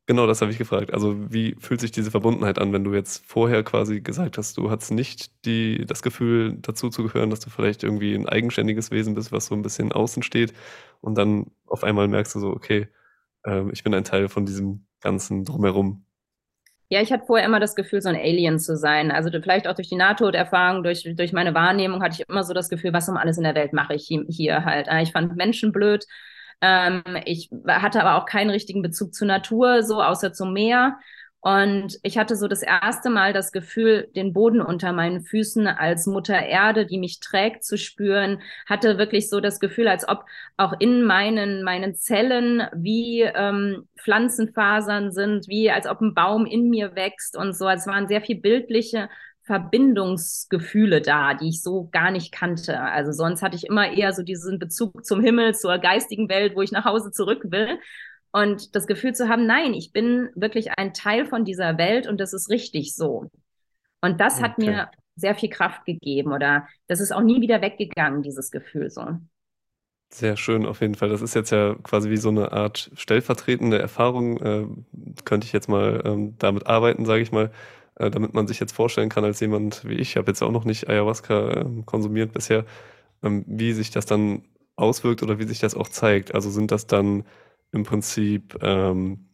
Genau, 0.07 0.27
das 0.27 0.41
habe 0.41 0.51
ich 0.51 0.57
gefragt. 0.57 0.95
Also 0.95 1.31
wie 1.31 1.55
fühlt 1.61 1.83
sich 1.83 1.91
diese 1.91 2.11
Verbundenheit 2.11 2.59
an, 2.59 2.73
wenn 2.73 2.83
du 2.83 2.95
jetzt 2.95 3.27
vorher 3.27 3.63
quasi 3.63 4.01
gesagt 4.01 4.39
hast, 4.39 4.57
du 4.57 4.71
hattest 4.71 4.91
nicht 4.91 5.45
die, 5.45 5.85
das 5.85 6.01
Gefühl, 6.01 6.57
dazu 6.63 6.89
zu 6.89 7.03
gehören, 7.03 7.29
dass 7.29 7.41
du 7.41 7.51
vielleicht 7.51 7.83
irgendwie 7.83 8.15
ein 8.15 8.27
eigenständiges 8.27 8.91
Wesen 8.91 9.15
bist, 9.15 9.33
was 9.33 9.47
so 9.47 9.55
ein 9.55 9.61
bisschen 9.61 9.93
außen 9.93 10.23
steht 10.23 10.55
und 11.03 11.19
dann 11.19 11.49
auf 11.67 11.85
einmal 11.85 12.09
merkst 12.09 12.35
du 12.35 12.41
so, 12.41 12.49
okay, 12.49 12.89
äh, 13.45 13.71
ich 13.71 13.85
bin 13.85 13.93
ein 13.93 14.05
Teil 14.05 14.29
von 14.29 14.47
diesem 14.47 14.87
ganzen 15.01 15.45
Drumherum. 15.45 16.07
Ja, 16.91 17.03
ich 17.03 17.13
hatte 17.13 17.27
vorher 17.27 17.47
immer 17.47 17.61
das 17.61 17.75
Gefühl, 17.75 18.01
so 18.01 18.09
ein 18.09 18.17
Alien 18.17 18.59
zu 18.59 18.75
sein. 18.77 19.11
Also 19.11 19.31
vielleicht 19.31 19.69
auch 19.69 19.75
durch 19.75 19.89
die 19.91 19.97
Nahtoderfahrung, 19.97 20.83
durch, 20.83 21.03
durch 21.17 21.33
meine 21.35 21.53
Wahrnehmung 21.55 22.03
hatte 22.03 22.15
ich 22.23 22.29
immer 22.29 22.45
so 22.45 22.55
das 22.55 22.71
Gefühl, 22.71 22.95
was 22.95 23.09
um 23.11 23.17
alles 23.19 23.37
in 23.37 23.45
der 23.45 23.55
Welt 23.55 23.75
mache 23.75 23.95
ich 23.95 24.07
hier 24.29 24.65
halt. 24.65 24.89
Ich 25.03 25.13
fand 25.13 25.37
Menschen 25.37 25.71
blöd. 25.73 26.07
Ähm, 26.63 27.03
ich 27.27 27.51
hatte 27.67 28.01
aber 28.03 28.17
auch 28.21 28.25
keinen 28.27 28.49
richtigen 28.51 28.81
Bezug 28.83 29.15
zur 29.15 29.27
Natur, 29.29 29.83
so 29.83 30.03
außer 30.03 30.33
zum 30.33 30.55
Meer. 30.55 30.99
Und 31.41 31.99
ich 32.03 32.19
hatte 32.19 32.35
so 32.35 32.49
das 32.49 32.63
erste 32.63 33.11
Mal 33.11 33.33
das 33.33 33.53
Gefühl, 33.53 34.09
den 34.17 34.33
Boden 34.33 34.61
unter 34.61 34.93
meinen 34.93 35.21
Füßen 35.21 35.69
als 35.69 36.07
Mutter 36.07 36.35
Erde, 36.35 36.85
die 36.85 36.99
mich 36.99 37.21
trägt, 37.21 37.65
zu 37.65 37.79
spüren, 37.79 38.41
hatte 38.67 38.99
wirklich 38.99 39.31
so 39.31 39.41
das 39.41 39.61
Gefühl, 39.61 39.87
als 39.87 40.09
ob 40.09 40.25
auch 40.57 40.75
in 40.81 41.05
meinen, 41.05 41.63
meinen 41.63 41.95
Zellen 41.95 42.63
wie 42.75 43.23
ähm, 43.23 43.89
Pflanzenfasern 44.01 45.13
sind, 45.13 45.47
wie 45.47 45.71
als 45.71 45.87
ob 45.87 46.01
ein 46.01 46.15
Baum 46.15 46.45
in 46.45 46.71
mir 46.71 46.97
wächst 46.97 47.37
und 47.37 47.53
so. 47.53 47.69
Es 47.69 47.87
waren 47.87 48.09
sehr 48.09 48.21
viel 48.21 48.41
bildliche 48.41 49.09
Verbindungsgefühle 49.49 51.01
da, 51.01 51.35
die 51.35 51.49
ich 51.49 51.63
so 51.63 51.89
gar 51.91 52.11
nicht 52.11 52.33
kannte. 52.33 52.81
Also 52.81 53.13
sonst 53.13 53.43
hatte 53.43 53.57
ich 53.57 53.65
immer 53.65 53.91
eher 53.91 54.13
so 54.13 54.23
diesen 54.23 54.59
Bezug 54.59 55.05
zum 55.07 55.23
Himmel, 55.23 55.55
zur 55.55 55.79
geistigen 55.79 56.29
Welt, 56.29 56.55
wo 56.55 56.63
ich 56.63 56.73
nach 56.73 56.85
Hause 56.85 57.11
zurück 57.13 57.45
will. 57.45 57.79
Und 58.43 58.77
das 58.77 58.87
Gefühl 58.87 59.15
zu 59.15 59.29
haben, 59.29 59.47
nein, 59.47 59.75
ich 59.75 59.93
bin 59.93 60.31
wirklich 60.35 60.71
ein 60.79 60.95
Teil 60.95 61.27
von 61.27 61.45
dieser 61.45 61.77
Welt 61.77 62.07
und 62.07 62.21
das 62.21 62.33
ist 62.33 62.51
richtig 62.51 62.95
so. 62.95 63.31
Und 64.01 64.21
das 64.21 64.35
okay. 64.35 64.43
hat 64.43 64.59
mir 64.59 64.91
sehr 65.17 65.35
viel 65.35 65.49
Kraft 65.49 65.85
gegeben 65.85 66.33
oder 66.33 66.69
das 66.87 67.01
ist 67.01 67.11
auch 67.11 67.23
nie 67.23 67.41
wieder 67.41 67.61
weggegangen, 67.61 68.23
dieses 68.23 68.51
Gefühl 68.53 68.91
so. 68.91 69.05
Sehr 70.11 70.37
schön, 70.37 70.67
auf 70.67 70.81
jeden 70.81 70.95
Fall. 70.95 71.09
Das 71.09 71.21
ist 71.21 71.35
jetzt 71.35 71.51
ja 71.51 71.75
quasi 71.83 72.11
wie 72.11 72.17
so 72.17 72.29
eine 72.29 72.53
Art 72.53 72.91
stellvertretende 72.95 73.79
Erfahrung. 73.79 74.41
Äh, 74.41 74.67
könnte 75.25 75.47
ich 75.47 75.53
jetzt 75.53 75.69
mal 75.69 76.03
ähm, 76.05 76.37
damit 76.39 76.67
arbeiten, 76.67 77.05
sage 77.05 77.23
ich 77.23 77.33
mal, 77.33 77.51
äh, 77.97 78.11
damit 78.11 78.35
man 78.35 78.47
sich 78.47 78.61
jetzt 78.61 78.73
vorstellen 78.73 79.09
kann, 79.09 79.25
als 79.25 79.41
jemand 79.41 79.85
wie 79.85 79.95
ich, 79.95 80.11
ich 80.11 80.17
habe 80.17 80.31
jetzt 80.31 80.43
auch 80.43 80.53
noch 80.53 80.65
nicht 80.65 80.89
Ayahuasca 80.89 81.51
äh, 81.51 81.83
konsumiert 81.85 82.33
bisher, 82.33 82.65
ähm, 83.23 83.45
wie 83.49 83.73
sich 83.73 83.91
das 83.91 84.07
dann 84.07 84.45
auswirkt 84.77 85.23
oder 85.25 85.39
wie 85.41 85.45
sich 85.45 85.59
das 85.59 85.75
auch 85.75 85.89
zeigt. 85.89 86.35
Also 86.35 86.51
sind 86.51 86.71
das 86.71 86.87
dann 86.87 87.25
im 87.73 87.85
Prinzip 87.85 88.59
ähm, 88.63 89.29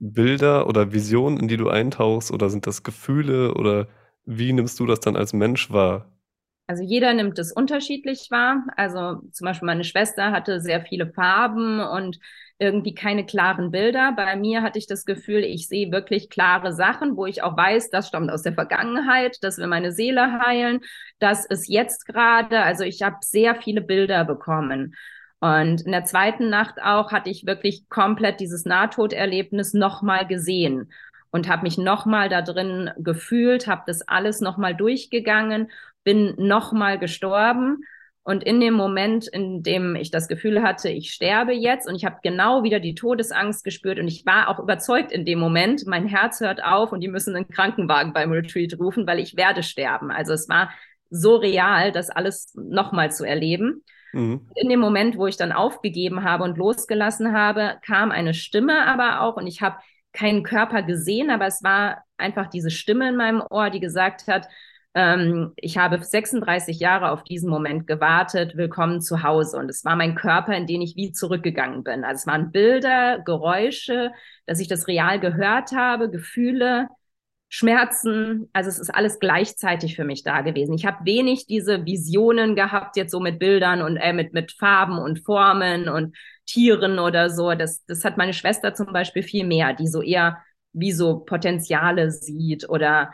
Bilder 0.00 0.66
oder 0.66 0.92
Visionen, 0.92 1.38
in 1.38 1.48
die 1.48 1.56
du 1.56 1.68
eintauchst, 1.68 2.30
oder 2.32 2.50
sind 2.50 2.66
das 2.66 2.82
Gefühle 2.82 3.54
oder 3.54 3.88
wie 4.24 4.52
nimmst 4.52 4.80
du 4.80 4.86
das 4.86 5.00
dann 5.00 5.16
als 5.16 5.32
Mensch 5.32 5.70
wahr? 5.70 6.10
Also 6.66 6.84
jeder 6.84 7.12
nimmt 7.14 7.36
es 7.40 7.50
unterschiedlich 7.50 8.28
wahr. 8.30 8.64
Also 8.76 9.22
zum 9.32 9.44
Beispiel 9.44 9.66
meine 9.66 9.82
Schwester 9.82 10.30
hatte 10.30 10.60
sehr 10.60 10.80
viele 10.82 11.12
Farben 11.12 11.80
und 11.80 12.20
irgendwie 12.60 12.94
keine 12.94 13.26
klaren 13.26 13.72
Bilder. 13.72 14.12
Bei 14.16 14.36
mir 14.36 14.62
hatte 14.62 14.78
ich 14.78 14.86
das 14.86 15.04
Gefühl, 15.04 15.42
ich 15.42 15.66
sehe 15.66 15.90
wirklich 15.90 16.30
klare 16.30 16.72
Sachen, 16.72 17.16
wo 17.16 17.26
ich 17.26 17.42
auch 17.42 17.56
weiß, 17.56 17.90
das 17.90 18.06
stammt 18.06 18.30
aus 18.30 18.42
der 18.42 18.52
Vergangenheit, 18.52 19.38
dass 19.42 19.58
wir 19.58 19.66
meine 19.66 19.90
Seele 19.90 20.40
heilen, 20.46 20.80
das 21.18 21.44
ist 21.44 21.68
jetzt 21.68 22.06
gerade. 22.06 22.62
Also 22.62 22.84
ich 22.84 23.02
habe 23.02 23.16
sehr 23.22 23.56
viele 23.56 23.80
Bilder 23.80 24.24
bekommen. 24.24 24.94
Und 25.40 25.80
in 25.82 25.92
der 25.92 26.04
zweiten 26.04 26.50
Nacht 26.50 26.80
auch 26.82 27.12
hatte 27.12 27.30
ich 27.30 27.46
wirklich 27.46 27.88
komplett 27.88 28.40
dieses 28.40 28.66
Nahtoderlebnis 28.66 29.72
nochmal 29.72 30.26
gesehen 30.26 30.92
und 31.30 31.48
habe 31.48 31.62
mich 31.62 31.78
nochmal 31.78 32.28
da 32.28 32.42
drin 32.42 32.90
gefühlt, 32.98 33.66
habe 33.66 33.82
das 33.86 34.06
alles 34.06 34.40
nochmal 34.40 34.74
durchgegangen, 34.74 35.70
bin 36.04 36.34
nochmal 36.36 36.98
gestorben. 36.98 37.84
Und 38.22 38.44
in 38.44 38.60
dem 38.60 38.74
Moment, 38.74 39.26
in 39.28 39.62
dem 39.62 39.96
ich 39.96 40.10
das 40.10 40.28
Gefühl 40.28 40.62
hatte, 40.62 40.90
ich 40.90 41.10
sterbe 41.10 41.52
jetzt 41.52 41.88
und 41.88 41.94
ich 41.94 42.04
habe 42.04 42.18
genau 42.22 42.62
wieder 42.62 42.78
die 42.78 42.94
Todesangst 42.94 43.64
gespürt 43.64 43.98
und 43.98 44.08
ich 44.08 44.26
war 44.26 44.48
auch 44.48 44.58
überzeugt 44.58 45.10
in 45.10 45.24
dem 45.24 45.38
Moment, 45.38 45.86
mein 45.86 46.06
Herz 46.06 46.40
hört 46.40 46.62
auf 46.62 46.92
und 46.92 47.00
die 47.00 47.08
müssen 47.08 47.34
einen 47.34 47.48
Krankenwagen 47.48 48.12
beim 48.12 48.30
Retreat 48.30 48.78
rufen, 48.78 49.06
weil 49.06 49.20
ich 49.20 49.36
werde 49.36 49.62
sterben. 49.62 50.10
Also 50.10 50.34
es 50.34 50.50
war 50.50 50.70
so 51.08 51.36
real, 51.36 51.92
das 51.92 52.10
alles 52.10 52.54
nochmal 52.54 53.10
zu 53.10 53.24
erleben. 53.24 53.82
Mhm. 54.12 54.48
In 54.54 54.68
dem 54.68 54.80
Moment, 54.80 55.16
wo 55.16 55.26
ich 55.26 55.36
dann 55.36 55.52
aufgegeben 55.52 56.24
habe 56.24 56.44
und 56.44 56.58
losgelassen 56.58 57.32
habe, 57.32 57.78
kam 57.84 58.10
eine 58.10 58.34
Stimme 58.34 58.86
aber 58.86 59.22
auch 59.22 59.36
und 59.36 59.46
ich 59.46 59.62
habe 59.62 59.76
keinen 60.12 60.42
Körper 60.42 60.82
gesehen, 60.82 61.30
aber 61.30 61.46
es 61.46 61.62
war 61.62 62.04
einfach 62.16 62.48
diese 62.48 62.70
Stimme 62.70 63.08
in 63.08 63.16
meinem 63.16 63.42
Ohr, 63.48 63.70
die 63.70 63.80
gesagt 63.80 64.26
hat, 64.26 64.48
ähm, 64.94 65.52
ich 65.56 65.78
habe 65.78 66.02
36 66.02 66.80
Jahre 66.80 67.10
auf 67.12 67.22
diesen 67.22 67.48
Moment 67.48 67.86
gewartet, 67.86 68.56
willkommen 68.56 69.00
zu 69.00 69.22
Hause. 69.22 69.56
Und 69.56 69.68
es 69.70 69.84
war 69.84 69.94
mein 69.94 70.16
Körper, 70.16 70.56
in 70.56 70.66
den 70.66 70.82
ich 70.82 70.96
wie 70.96 71.12
zurückgegangen 71.12 71.84
bin. 71.84 72.04
Also 72.04 72.22
es 72.22 72.26
waren 72.26 72.50
Bilder, 72.50 73.20
Geräusche, 73.20 74.10
dass 74.46 74.58
ich 74.58 74.66
das 74.66 74.88
real 74.88 75.20
gehört 75.20 75.72
habe, 75.72 76.10
Gefühle, 76.10 76.88
Schmerzen. 77.52 78.48
Also 78.52 78.70
es 78.70 78.78
ist 78.78 78.94
alles 78.94 79.18
gleichzeitig 79.18 79.96
für 79.96 80.04
mich 80.04 80.22
da 80.22 80.40
gewesen. 80.42 80.72
Ich 80.74 80.86
habe 80.86 81.04
wenig 81.04 81.46
diese 81.46 81.84
Visionen 81.84 82.54
gehabt, 82.54 82.96
jetzt 82.96 83.10
so 83.10 83.18
mit 83.18 83.40
Bildern 83.40 83.82
und 83.82 83.96
äh, 83.96 84.12
mit, 84.12 84.32
mit 84.32 84.52
Farben 84.52 84.98
und 84.98 85.18
Formen 85.18 85.88
und 85.88 86.16
Tieren 86.46 87.00
oder 87.00 87.28
so. 87.28 87.52
Das, 87.54 87.84
das 87.86 88.04
hat 88.04 88.16
meine 88.16 88.34
Schwester 88.34 88.72
zum 88.72 88.92
Beispiel 88.92 89.24
viel 89.24 89.44
mehr, 89.44 89.74
die 89.74 89.88
so 89.88 90.00
eher 90.00 90.38
wie 90.72 90.92
so 90.92 91.18
Potenziale 91.18 92.12
sieht 92.12 92.68
oder 92.68 93.12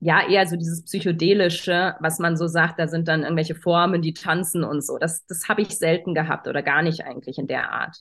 ja, 0.00 0.28
eher 0.28 0.46
so 0.46 0.56
dieses 0.56 0.84
psychedelische, 0.84 1.94
was 2.00 2.18
man 2.18 2.36
so 2.36 2.48
sagt, 2.48 2.80
da 2.80 2.88
sind 2.88 3.06
dann 3.06 3.22
irgendwelche 3.22 3.54
Formen, 3.54 4.02
die 4.02 4.12
tanzen 4.12 4.64
und 4.64 4.84
so. 4.84 4.98
Das, 4.98 5.24
das 5.26 5.48
habe 5.48 5.62
ich 5.62 5.78
selten 5.78 6.14
gehabt 6.14 6.48
oder 6.48 6.62
gar 6.62 6.82
nicht 6.82 7.04
eigentlich 7.04 7.38
in 7.38 7.46
der 7.46 7.70
Art. 7.72 7.96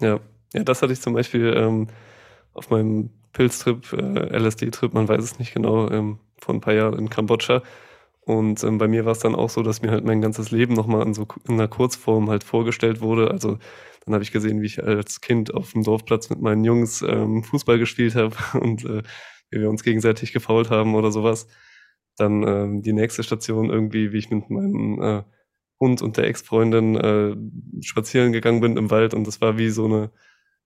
Ja, 0.00 0.20
ja, 0.52 0.62
das 0.62 0.82
hatte 0.82 0.92
ich 0.92 1.00
zum 1.00 1.14
Beispiel 1.14 1.54
ähm, 1.56 1.88
auf 2.52 2.68
meinem 2.68 3.10
Pilztrip, 3.36 3.92
äh, 3.92 4.38
LSD-Trip, 4.38 4.94
man 4.94 5.08
weiß 5.08 5.22
es 5.22 5.38
nicht 5.38 5.52
genau, 5.52 5.90
ähm, 5.90 6.18
vor 6.38 6.54
ein 6.54 6.62
paar 6.62 6.72
Jahren 6.72 6.98
in 6.98 7.10
Kambodscha. 7.10 7.62
Und 8.22 8.64
ähm, 8.64 8.78
bei 8.78 8.88
mir 8.88 9.04
war 9.04 9.12
es 9.12 9.18
dann 9.18 9.34
auch 9.34 9.50
so, 9.50 9.62
dass 9.62 9.82
mir 9.82 9.90
halt 9.90 10.06
mein 10.06 10.22
ganzes 10.22 10.50
Leben 10.50 10.72
nochmal 10.72 11.06
in 11.06 11.12
so 11.12 11.28
in 11.46 11.54
einer 11.54 11.68
Kurzform 11.68 12.30
halt 12.30 12.44
vorgestellt 12.44 13.02
wurde. 13.02 13.30
Also 13.30 13.58
dann 14.04 14.14
habe 14.14 14.24
ich 14.24 14.32
gesehen, 14.32 14.62
wie 14.62 14.66
ich 14.66 14.82
als 14.82 15.20
Kind 15.20 15.52
auf 15.52 15.72
dem 15.72 15.84
Dorfplatz 15.84 16.30
mit 16.30 16.40
meinen 16.40 16.64
Jungs 16.64 17.02
ähm, 17.02 17.44
Fußball 17.44 17.78
gespielt 17.78 18.14
habe 18.14 18.34
und 18.60 18.84
äh, 18.86 19.02
wie 19.50 19.60
wir 19.60 19.68
uns 19.68 19.84
gegenseitig 19.84 20.32
gefault 20.32 20.70
haben 20.70 20.94
oder 20.94 21.12
sowas. 21.12 21.46
Dann 22.16 22.42
ähm, 22.42 22.82
die 22.82 22.94
nächste 22.94 23.22
Station 23.22 23.68
irgendwie, 23.68 24.12
wie 24.12 24.18
ich 24.18 24.30
mit 24.30 24.48
meinem 24.48 25.02
äh, 25.02 25.22
Hund 25.78 26.00
und 26.00 26.16
der 26.16 26.24
Ex-Freundin 26.24 26.96
äh, 26.96 27.36
spazieren 27.82 28.32
gegangen 28.32 28.62
bin 28.62 28.78
im 28.78 28.90
Wald 28.90 29.12
und 29.12 29.26
das 29.26 29.42
war 29.42 29.58
wie 29.58 29.68
so 29.68 29.84
eine 29.84 30.10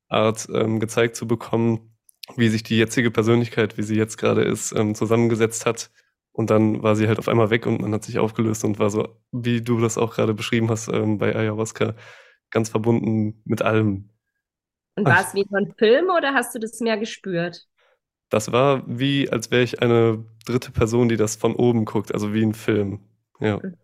Art 0.09 0.49
ähm, 0.55 0.79
gezeigt 0.79 1.17
zu 1.17 1.27
bekommen, 1.27 1.90
wie 2.37 2.49
sich 2.49 2.63
die 2.63 2.79
jetzige 2.79 3.11
Persönlichkeit, 3.11 3.77
wie 3.79 3.83
sie 3.83 3.97
jetzt 3.97 4.17
gerade 4.17 4.43
ist, 4.43 4.73
ähm, 4.73 4.95
zusammengesetzt 4.95 5.67
hat. 5.67 5.91
Und 6.33 6.51
dann 6.51 6.83
war 6.83 6.97
sie 6.97 7.09
halt 7.09 7.19
auf 7.19 7.29
einmal 7.29 7.51
weg 7.51 7.67
und 7.67 7.81
man 7.81 7.93
hat 7.93 8.05
sich 8.05 8.19
aufgelöst 8.19 8.65
und 8.65 8.79
war 8.79 8.91
so, 8.91 9.17
wie 9.33 9.61
du 9.61 9.81
das 9.81 9.99
auch 9.99 10.15
gerade 10.15 10.35
beschrieben 10.35 10.71
hast 10.71 10.89
ähm, 10.89 11.19
bei 11.19 11.35
Ayahuasca, 11.35 11.95
ganz 12.51 12.69
verbunden 12.69 13.43
mit 13.45 13.63
allem. 13.63 14.11
Und 14.97 15.07
war 15.07 15.21
es 15.21 15.35
wie 15.35 15.47
so 15.49 15.57
ein 15.57 15.75
Film 15.77 16.09
oder 16.17 16.35
hast 16.35 16.55
du 16.55 16.59
das 16.59 16.81
mehr 16.81 16.99
gespürt? 16.99 17.67
Das 18.29 18.53
war 18.53 18.85
wie, 18.87 19.29
als 19.29 19.51
wäre 19.51 19.63
ich 19.63 19.83
eine 19.83 20.25
dritte 20.47 20.71
Person, 20.71 21.09
die 21.09 21.17
das 21.17 21.37
von 21.37 21.55
oben 21.55 21.85
guckt, 21.85 22.15
also 22.15 22.33
wie 22.33 22.45
ein 22.45 22.55
Film. 22.55 23.01
Ja. 23.41 23.61
Hm. 23.61 23.77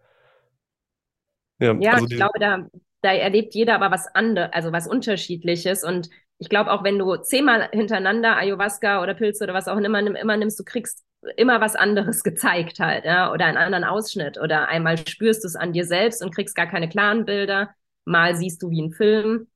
Ja, 1.59 1.75
ja 1.75 1.93
also 1.93 2.07
ich 2.09 2.17
glaube, 2.17 2.39
da, 2.39 2.69
da 3.03 3.13
erlebt 3.13 3.55
jeder 3.55 3.75
aber 3.75 3.91
was 3.91 4.07
anderes, 4.15 4.53
also 4.53 4.73
was 4.73 4.87
Unterschiedliches. 4.87 5.83
Und 5.83 6.11
ich 6.39 6.49
glaube, 6.49 6.71
auch 6.73 6.85
wenn 6.85 6.99
du 6.99 7.17
zehnmal 7.17 7.69
hintereinander 7.73 8.37
Ayahuasca 8.37 9.03
oder 9.03 9.15
Pilze 9.15 9.45
oder 9.45 9.55
was 9.55 9.69
auch 9.69 9.77
immer, 9.77 10.01
immer 10.01 10.37
nimmst, 10.37 10.59
du 10.59 10.65
kriegst 10.65 11.05
immer 11.37 11.61
was 11.61 11.77
anderes 11.77 12.23
gezeigt 12.23 12.79
halt, 12.79 13.05
ja, 13.05 13.33
oder 13.33 13.47
einen 13.47 13.57
anderen 13.57 13.85
Ausschnitt. 13.85 14.39
Oder 14.39 14.69
einmal 14.69 14.99
spürst 14.99 15.45
du 15.45 15.49
es 15.49 15.57
an 15.57 15.73
dir 15.73 15.85
selbst 15.85 16.23
und 16.23 16.35
kriegst 16.35 16.55
gar 16.55 16.67
keine 16.67 16.89
klaren 16.89 17.25
Bilder, 17.25 17.71
mal 18.05 18.37
siehst 18.37 18.63
du 18.63 18.71
wie 18.71 18.83
ein 18.83 18.93
Film. 18.93 19.49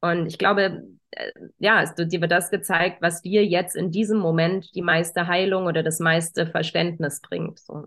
Und 0.00 0.26
ich 0.26 0.38
glaube, 0.38 0.84
äh, 1.10 1.30
ja, 1.58 1.84
dir 1.84 2.20
wird 2.20 2.32
das 2.32 2.50
gezeigt, 2.50 3.02
was 3.02 3.22
dir 3.22 3.44
jetzt 3.44 3.76
in 3.76 3.90
diesem 3.90 4.18
Moment 4.18 4.74
die 4.74 4.82
meiste 4.82 5.26
Heilung 5.26 5.66
oder 5.66 5.82
das 5.82 5.98
meiste 5.98 6.46
Verständnis 6.46 7.20
bringt. 7.20 7.58
So. 7.58 7.86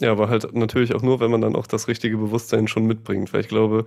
Ja, 0.00 0.12
aber 0.12 0.28
halt 0.28 0.52
natürlich 0.54 0.94
auch 0.94 1.02
nur, 1.02 1.20
wenn 1.20 1.30
man 1.30 1.40
dann 1.40 1.56
auch 1.56 1.66
das 1.66 1.88
richtige 1.88 2.16
Bewusstsein 2.18 2.68
schon 2.68 2.86
mitbringt. 2.86 3.32
Weil 3.32 3.40
ich 3.40 3.48
glaube, 3.48 3.86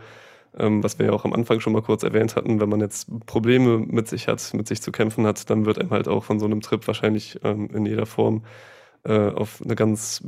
was 0.54 1.00
wir 1.00 1.08
ja 1.08 1.12
auch 1.14 1.26
am 1.26 1.34
Anfang 1.34 1.60
schon 1.60 1.74
mal 1.74 1.82
kurz 1.82 2.04
erwähnt 2.04 2.36
hatten, 2.36 2.60
wenn 2.60 2.70
man 2.70 2.82
jetzt 2.82 3.10
Probleme 3.26 3.80
mit 3.80 4.08
sich 4.08 4.28
hat, 4.28 4.54
mit 4.54 4.68
sich 4.68 4.82
zu 4.82 4.92
kämpfen 4.92 5.26
hat, 5.26 5.50
dann 5.50 5.66
wird 5.66 5.80
einem 5.80 5.92
halt 5.92 6.08
auch 6.08 6.24
von 6.24 6.40
so 6.40 6.46
einem 6.46 6.62
Trip 6.62 6.86
wahrscheinlich 6.88 7.40
ähm, 7.44 7.70
in 7.74 7.86
jeder 7.86 8.06
Form 8.06 8.46
äh, 9.04 9.30
auf 9.30 9.62
eine 9.64 9.76
ganz, 9.76 10.24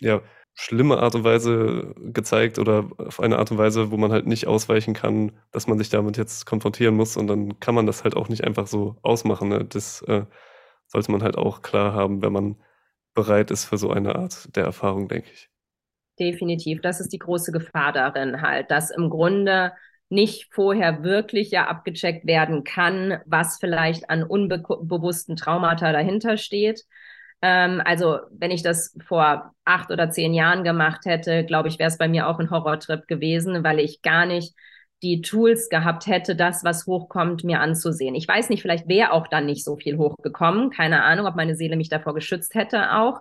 ja, 0.00 0.22
schlimme 0.54 0.98
Art 0.98 1.14
und 1.14 1.24
Weise 1.24 1.94
gezeigt 2.12 2.58
oder 2.58 2.90
auf 2.98 3.20
eine 3.20 3.38
Art 3.38 3.50
und 3.50 3.58
Weise, 3.58 3.90
wo 3.90 3.96
man 3.96 4.12
halt 4.12 4.26
nicht 4.26 4.46
ausweichen 4.46 4.94
kann, 4.94 5.32
dass 5.50 5.66
man 5.66 5.78
sich 5.78 5.88
damit 5.88 6.16
jetzt 6.18 6.44
konfrontieren 6.46 6.94
muss 6.94 7.16
und 7.16 7.26
dann 7.26 7.58
kann 7.60 7.74
man 7.74 7.86
das 7.86 8.04
halt 8.04 8.16
auch 8.16 8.28
nicht 8.28 8.44
einfach 8.44 8.66
so 8.66 8.96
ausmachen. 9.02 9.48
Ne? 9.48 9.64
Das 9.64 10.02
äh, 10.02 10.24
sollte 10.88 11.12
man 11.12 11.22
halt 11.22 11.38
auch 11.38 11.62
klar 11.62 11.94
haben, 11.94 12.22
wenn 12.22 12.32
man 12.32 12.56
bereit 13.14 13.50
ist 13.50 13.64
für 13.64 13.78
so 13.78 13.90
eine 13.90 14.16
Art 14.16 14.54
der 14.56 14.64
Erfahrung, 14.64 15.08
denke 15.08 15.30
ich. 15.32 15.51
Definitiv. 16.22 16.80
Das 16.80 17.00
ist 17.00 17.12
die 17.12 17.18
große 17.18 17.52
Gefahr 17.52 17.92
darin 17.92 18.42
halt, 18.42 18.70
dass 18.70 18.90
im 18.90 19.10
Grunde 19.10 19.72
nicht 20.08 20.52
vorher 20.52 21.02
wirklich 21.02 21.50
ja 21.50 21.66
abgecheckt 21.66 22.26
werden 22.26 22.64
kann, 22.64 23.20
was 23.26 23.58
vielleicht 23.58 24.10
an 24.10 24.22
unbewussten 24.22 25.36
Traumata 25.36 25.90
dahinter 25.92 26.36
steht 26.36 26.84
ähm, 27.42 27.82
also 27.84 28.20
wenn 28.30 28.52
ich 28.52 28.62
das 28.62 28.96
vor 29.06 29.52
acht 29.64 29.90
oder 29.90 30.10
zehn 30.10 30.32
Jahren 30.32 30.64
gemacht 30.64 31.04
hätte, 31.04 31.44
glaube 31.44 31.68
ich, 31.68 31.78
wäre 31.78 31.88
es 31.88 31.98
bei 31.98 32.08
mir 32.08 32.28
auch 32.28 32.38
ein 32.38 32.50
Horrortrip 32.50 33.08
gewesen, 33.08 33.64
weil 33.64 33.80
ich 33.80 34.00
gar 34.00 34.26
nicht 34.26 34.54
die 35.02 35.20
Tools 35.20 35.68
gehabt 35.68 36.06
hätte, 36.06 36.36
das, 36.36 36.62
was 36.62 36.86
hochkommt, 36.86 37.42
mir 37.42 37.60
anzusehen. 37.60 38.14
Ich 38.14 38.28
weiß 38.28 38.48
nicht, 38.48 38.62
vielleicht 38.62 38.88
wäre 38.88 39.10
auch 39.12 39.26
dann 39.26 39.46
nicht 39.46 39.64
so 39.64 39.76
viel 39.76 39.98
hochgekommen. 39.98 40.70
Keine 40.70 41.02
Ahnung, 41.02 41.26
ob 41.26 41.34
meine 41.34 41.56
Seele 41.56 41.76
mich 41.76 41.88
davor 41.88 42.14
geschützt 42.14 42.54
hätte 42.54 42.92
auch. 42.92 43.20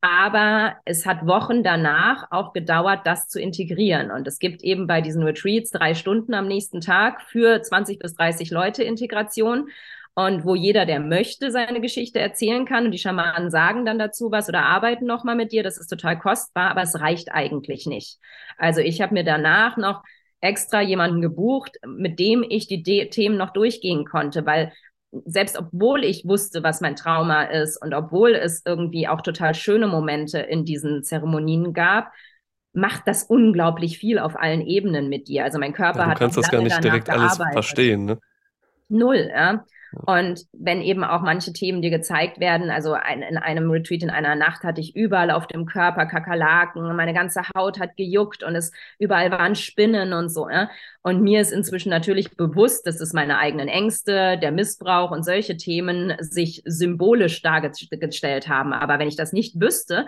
Aber 0.00 0.76
es 0.84 1.06
hat 1.06 1.26
Wochen 1.26 1.64
danach 1.64 2.28
auch 2.30 2.52
gedauert, 2.52 3.00
das 3.04 3.28
zu 3.28 3.40
integrieren. 3.40 4.12
Und 4.12 4.28
es 4.28 4.38
gibt 4.38 4.62
eben 4.62 4.86
bei 4.86 5.00
diesen 5.00 5.24
Retreats 5.24 5.70
drei 5.70 5.94
Stunden 5.94 6.34
am 6.34 6.46
nächsten 6.46 6.80
Tag 6.80 7.22
für 7.22 7.60
20 7.60 7.98
bis 7.98 8.14
30 8.14 8.50
Leute 8.50 8.84
Integration 8.84 9.68
und 10.14 10.44
wo 10.44 10.56
jeder, 10.56 10.84
der 10.84 10.98
möchte, 10.98 11.52
seine 11.52 11.80
Geschichte 11.80 12.18
erzählen 12.18 12.64
kann 12.64 12.86
und 12.86 12.90
die 12.90 12.98
Schamanen 12.98 13.50
sagen 13.50 13.84
dann 13.86 14.00
dazu 14.00 14.32
was 14.32 14.48
oder 14.48 14.64
arbeiten 14.64 15.06
nochmal 15.06 15.36
mit 15.36 15.52
dir. 15.52 15.62
Das 15.62 15.78
ist 15.78 15.88
total 15.88 16.18
kostbar, 16.18 16.70
aber 16.72 16.82
es 16.82 17.00
reicht 17.00 17.30
eigentlich 17.32 17.86
nicht. 17.86 18.18
Also 18.56 18.80
ich 18.80 19.00
habe 19.00 19.14
mir 19.14 19.22
danach 19.24 19.76
noch 19.76 20.02
extra 20.40 20.80
jemanden 20.80 21.20
gebucht, 21.20 21.78
mit 21.86 22.18
dem 22.18 22.44
ich 22.48 22.66
die 22.66 22.82
De 22.82 23.08
Themen 23.10 23.36
noch 23.36 23.52
durchgehen 23.52 24.04
konnte, 24.04 24.44
weil 24.44 24.72
selbst 25.24 25.58
obwohl 25.58 26.04
ich 26.04 26.26
wusste, 26.26 26.62
was 26.62 26.80
mein 26.80 26.96
Trauma 26.96 27.44
ist 27.44 27.80
und 27.82 27.94
obwohl 27.94 28.34
es 28.34 28.62
irgendwie 28.64 29.08
auch 29.08 29.22
total 29.22 29.54
schöne 29.54 29.86
Momente 29.86 30.38
in 30.38 30.64
diesen 30.64 31.02
Zeremonien 31.02 31.72
gab, 31.72 32.12
macht 32.72 33.02
das 33.06 33.24
unglaublich 33.24 33.98
viel 33.98 34.18
auf 34.18 34.38
allen 34.38 34.60
Ebenen 34.60 35.08
mit 35.08 35.28
dir. 35.28 35.44
Also 35.44 35.58
mein 35.58 35.72
Körper 35.72 36.00
ja, 36.00 36.04
du 36.04 36.10
hat. 36.10 36.16
Du 36.16 36.20
kannst 36.20 36.36
das 36.36 36.50
gar 36.50 36.62
nicht 36.62 36.82
direkt 36.84 37.10
alles 37.10 37.38
verstehen, 37.52 38.04
ne? 38.04 38.18
Null, 38.88 39.30
ja. 39.30 39.64
Und 39.92 40.44
wenn 40.52 40.82
eben 40.82 41.02
auch 41.02 41.22
manche 41.22 41.52
Themen 41.52 41.80
dir 41.80 41.90
gezeigt 41.90 42.40
werden, 42.40 42.70
also 42.70 42.92
ein, 42.92 43.22
in 43.22 43.38
einem 43.38 43.70
Retreat 43.70 44.02
in 44.02 44.10
einer 44.10 44.34
Nacht 44.34 44.62
hatte 44.62 44.80
ich 44.80 44.94
überall 44.94 45.30
auf 45.30 45.46
dem 45.46 45.64
Körper 45.64 46.04
Kakerlaken, 46.06 46.94
meine 46.94 47.14
ganze 47.14 47.42
Haut 47.56 47.80
hat 47.80 47.96
gejuckt 47.96 48.42
und 48.42 48.54
es 48.54 48.70
überall 48.98 49.30
waren 49.30 49.54
Spinnen 49.54 50.12
und 50.12 50.28
so. 50.28 50.48
Ja? 50.50 50.68
Und 51.02 51.22
mir 51.22 51.40
ist 51.40 51.52
inzwischen 51.52 51.90
natürlich 51.90 52.36
bewusst, 52.36 52.86
dass 52.86 53.00
es 53.00 53.12
meine 53.12 53.38
eigenen 53.38 53.68
Ängste, 53.68 54.36
der 54.38 54.50
Missbrauch 54.50 55.10
und 55.10 55.24
solche 55.24 55.56
Themen 55.56 56.14
sich 56.20 56.62
symbolisch 56.66 57.40
dargestellt 57.40 58.48
haben. 58.48 58.72
Aber 58.72 58.98
wenn 58.98 59.08
ich 59.08 59.16
das 59.16 59.32
nicht 59.32 59.60
wüsste, 59.60 60.06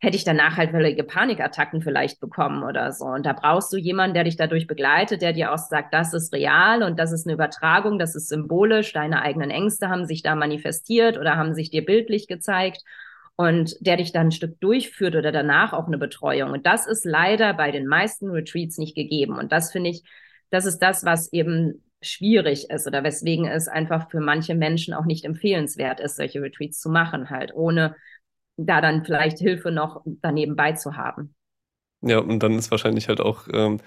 hätte 0.00 0.16
ich 0.16 0.24
danach 0.24 0.56
halt 0.56 0.72
völlige 0.72 1.04
Panikattacken 1.04 1.80
vielleicht 1.80 2.18
bekommen 2.18 2.64
oder 2.64 2.90
so. 2.90 3.04
Und 3.04 3.24
da 3.24 3.34
brauchst 3.34 3.72
du 3.72 3.76
jemanden, 3.76 4.14
der 4.14 4.24
dich 4.24 4.36
dadurch 4.36 4.66
begleitet, 4.66 5.22
der 5.22 5.32
dir 5.32 5.52
auch 5.52 5.58
sagt, 5.58 5.94
das 5.94 6.12
ist 6.12 6.34
real 6.34 6.82
und 6.82 6.98
das 6.98 7.12
ist 7.12 7.24
eine 7.24 7.34
Übertragung, 7.34 8.00
das 8.00 8.16
ist 8.16 8.28
symbolisch, 8.28 8.92
deine 8.92 9.22
eigenen 9.22 9.50
Ängste 9.50 9.88
haben 9.88 10.04
sich 10.04 10.22
da 10.22 10.34
manifestiert 10.34 11.18
oder 11.18 11.36
haben 11.36 11.54
sich 11.54 11.70
dir 11.70 11.84
bildlich 11.84 12.26
gezeigt 12.26 12.82
und 13.36 13.76
der 13.80 13.96
dich 13.96 14.10
dann 14.10 14.26
ein 14.26 14.32
Stück 14.32 14.60
durchführt 14.60 15.14
oder 15.14 15.30
danach 15.30 15.72
auch 15.72 15.86
eine 15.86 15.98
Betreuung. 15.98 16.50
Und 16.50 16.66
das 16.66 16.88
ist 16.88 17.04
leider 17.04 17.54
bei 17.54 17.70
den 17.70 17.86
meisten 17.86 18.28
Retreats 18.28 18.78
nicht 18.78 18.96
gegeben. 18.96 19.38
Und 19.38 19.52
das 19.52 19.70
finde 19.70 19.90
ich, 19.90 20.02
das 20.52 20.66
ist 20.66 20.78
das, 20.80 21.04
was 21.04 21.32
eben 21.32 21.82
schwierig 22.02 22.68
ist 22.70 22.86
oder 22.86 23.02
weswegen 23.02 23.46
es 23.46 23.68
einfach 23.68 24.10
für 24.10 24.20
manche 24.20 24.54
Menschen 24.54 24.92
auch 24.92 25.06
nicht 25.06 25.24
empfehlenswert 25.24 25.98
ist, 25.98 26.16
solche 26.16 26.42
Retreats 26.42 26.78
zu 26.80 26.90
machen, 26.90 27.30
halt 27.30 27.54
ohne 27.54 27.96
da 28.56 28.80
dann 28.80 29.04
vielleicht 29.04 29.38
Hilfe 29.38 29.70
noch 29.70 30.02
daneben 30.04 30.54
bei 30.54 30.72
zu 30.72 30.96
haben. 30.96 31.34
Ja, 32.02 32.18
und 32.18 32.40
dann 32.42 32.58
ist 32.58 32.70
wahrscheinlich 32.70 33.08
halt 33.08 33.20
auch 33.20 33.48
ähm, 33.52 33.80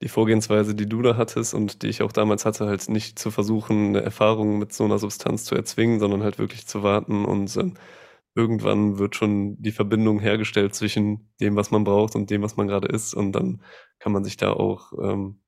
die 0.00 0.08
Vorgehensweise, 0.08 0.74
die 0.74 0.88
du 0.88 1.02
da 1.02 1.16
hattest 1.16 1.54
und 1.54 1.82
die 1.82 1.88
ich 1.88 2.02
auch 2.02 2.12
damals 2.12 2.44
hatte, 2.44 2.66
halt 2.66 2.88
nicht 2.88 3.18
zu 3.18 3.30
versuchen, 3.30 3.88
eine 3.88 4.02
Erfahrung 4.02 4.58
mit 4.58 4.72
so 4.72 4.84
einer 4.84 4.98
Substanz 4.98 5.44
zu 5.44 5.56
erzwingen, 5.56 5.98
sondern 5.98 6.22
halt 6.22 6.38
wirklich 6.38 6.66
zu 6.66 6.84
warten 6.84 7.24
und 7.24 7.56
ähm, 7.56 7.74
irgendwann 8.34 8.98
wird 8.98 9.16
schon 9.16 9.60
die 9.60 9.72
Verbindung 9.72 10.20
hergestellt 10.20 10.74
zwischen 10.74 11.32
dem, 11.40 11.56
was 11.56 11.70
man 11.70 11.84
braucht 11.84 12.14
und 12.14 12.30
dem, 12.30 12.42
was 12.42 12.56
man 12.56 12.68
gerade 12.68 12.88
ist 12.88 13.14
und 13.14 13.32
dann 13.32 13.62
kann 13.98 14.12
man 14.12 14.24
sich 14.24 14.36
da 14.36 14.52
auch 14.52 14.92
ähm, 15.02 15.41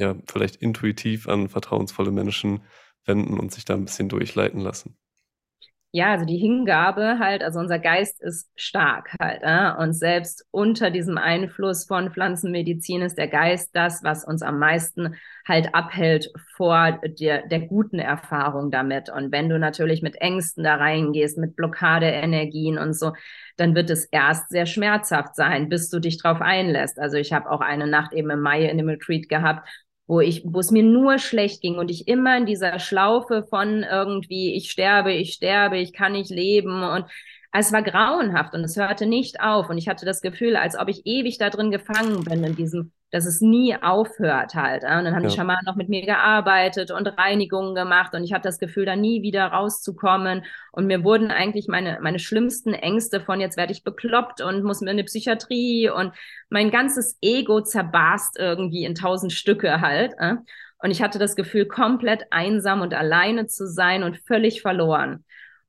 ja 0.00 0.16
vielleicht 0.26 0.56
intuitiv 0.56 1.28
an 1.28 1.48
vertrauensvolle 1.48 2.10
Menschen 2.10 2.62
wenden 3.04 3.38
und 3.38 3.52
sich 3.52 3.64
da 3.64 3.74
ein 3.74 3.84
bisschen 3.84 4.08
durchleiten 4.08 4.60
lassen. 4.60 4.96
ja, 5.92 6.12
also 6.12 6.24
die 6.24 6.36
Hingabe 6.38 7.18
halt, 7.18 7.42
also 7.42 7.58
unser 7.58 7.80
Geist 7.80 8.22
ist 8.22 8.48
stark 8.54 9.10
halt. 9.20 9.40
Äh? 9.42 9.72
Und 9.82 9.92
selbst 9.92 10.46
unter 10.52 10.90
diesem 10.90 11.18
Einfluss 11.18 11.84
von 11.84 12.12
Pflanzenmedizin 12.12 13.02
ist 13.02 13.18
der 13.18 13.26
Geist 13.26 13.70
das, 13.74 14.04
was 14.04 14.24
uns 14.24 14.42
am 14.42 14.60
meisten 14.60 15.16
halt 15.48 15.74
abhält 15.74 16.32
vor 16.56 17.00
der, 17.18 17.48
der 17.48 17.60
guten 17.62 17.98
Erfahrung 17.98 18.70
damit. 18.70 19.10
Und 19.10 19.32
wenn 19.32 19.48
du 19.48 19.58
natürlich 19.58 20.00
mit 20.00 20.14
Ängsten 20.20 20.62
da 20.62 20.76
reingehst, 20.76 21.38
mit 21.38 21.56
Blockadeenergien 21.56 22.78
und 22.78 22.92
so, 22.96 23.12
dann 23.56 23.74
wird 23.74 23.90
es 23.90 24.04
erst 24.04 24.50
sehr 24.50 24.66
schmerzhaft 24.66 25.34
sein, 25.34 25.68
bis 25.68 25.90
du 25.90 25.98
dich 25.98 26.22
drauf 26.22 26.40
einlässt. 26.40 27.00
Also 27.00 27.16
ich 27.16 27.32
habe 27.32 27.50
auch 27.50 27.60
eine 27.60 27.88
Nacht 27.88 28.12
eben 28.12 28.30
im 28.30 28.42
Mai 28.42 28.66
in 28.66 28.78
dem 28.78 28.88
Retreat 28.88 29.28
gehabt, 29.28 29.68
wo 30.10 30.20
ich, 30.20 30.42
wo 30.44 30.58
es 30.58 30.72
mir 30.72 30.82
nur 30.82 31.18
schlecht 31.20 31.62
ging 31.62 31.76
und 31.76 31.88
ich 31.88 32.08
immer 32.08 32.36
in 32.36 32.44
dieser 32.44 32.80
Schlaufe 32.80 33.44
von 33.48 33.84
irgendwie, 33.84 34.54
ich 34.56 34.70
sterbe, 34.70 35.12
ich 35.12 35.34
sterbe, 35.34 35.78
ich 35.78 35.92
kann 35.92 36.12
nicht 36.12 36.30
leben 36.30 36.82
und 36.82 37.04
es 37.52 37.72
war 37.72 37.82
grauenhaft 37.82 38.54
und 38.54 38.62
es 38.64 38.76
hörte 38.76 39.06
nicht 39.06 39.40
auf 39.40 39.70
und 39.70 39.78
ich 39.78 39.88
hatte 39.88 40.06
das 40.06 40.20
Gefühl, 40.20 40.56
als 40.56 40.78
ob 40.78 40.88
ich 40.88 41.06
ewig 41.06 41.38
da 41.38 41.50
drin 41.50 41.70
gefangen 41.70 42.24
bin 42.24 42.44
in 42.44 42.56
diesem 42.56 42.92
dass 43.10 43.26
es 43.26 43.40
nie 43.40 43.76
aufhört 43.80 44.54
halt. 44.54 44.84
Und 44.84 44.88
dann 44.88 45.14
haben 45.14 45.22
ja. 45.22 45.28
die 45.28 45.34
Schamanen 45.34 45.64
noch 45.66 45.76
mit 45.76 45.88
mir 45.88 46.06
gearbeitet 46.06 46.90
und 46.90 47.06
Reinigungen 47.06 47.74
gemacht 47.74 48.14
und 48.14 48.22
ich 48.22 48.32
hatte 48.32 48.48
das 48.48 48.58
Gefühl, 48.58 48.86
da 48.86 48.96
nie 48.96 49.22
wieder 49.22 49.46
rauszukommen. 49.46 50.44
Und 50.72 50.86
mir 50.86 51.02
wurden 51.02 51.30
eigentlich 51.30 51.66
meine, 51.68 51.98
meine 52.00 52.18
schlimmsten 52.18 52.72
Ängste 52.72 53.20
von 53.20 53.40
jetzt 53.40 53.56
werde 53.56 53.72
ich 53.72 53.82
bekloppt 53.82 54.40
und 54.40 54.62
muss 54.62 54.80
mir 54.80 54.90
eine 54.90 55.04
Psychiatrie 55.04 55.90
und 55.90 56.12
mein 56.48 56.70
ganzes 56.70 57.18
Ego 57.20 57.60
zerbarst 57.62 58.38
irgendwie 58.38 58.84
in 58.84 58.94
tausend 58.94 59.32
Stücke 59.32 59.80
halt. 59.80 60.14
Und 60.82 60.90
ich 60.90 61.02
hatte 61.02 61.18
das 61.18 61.36
Gefühl, 61.36 61.66
komplett 61.66 62.26
einsam 62.30 62.80
und 62.80 62.94
alleine 62.94 63.46
zu 63.46 63.66
sein 63.66 64.02
und 64.02 64.18
völlig 64.18 64.62
verloren 64.62 65.24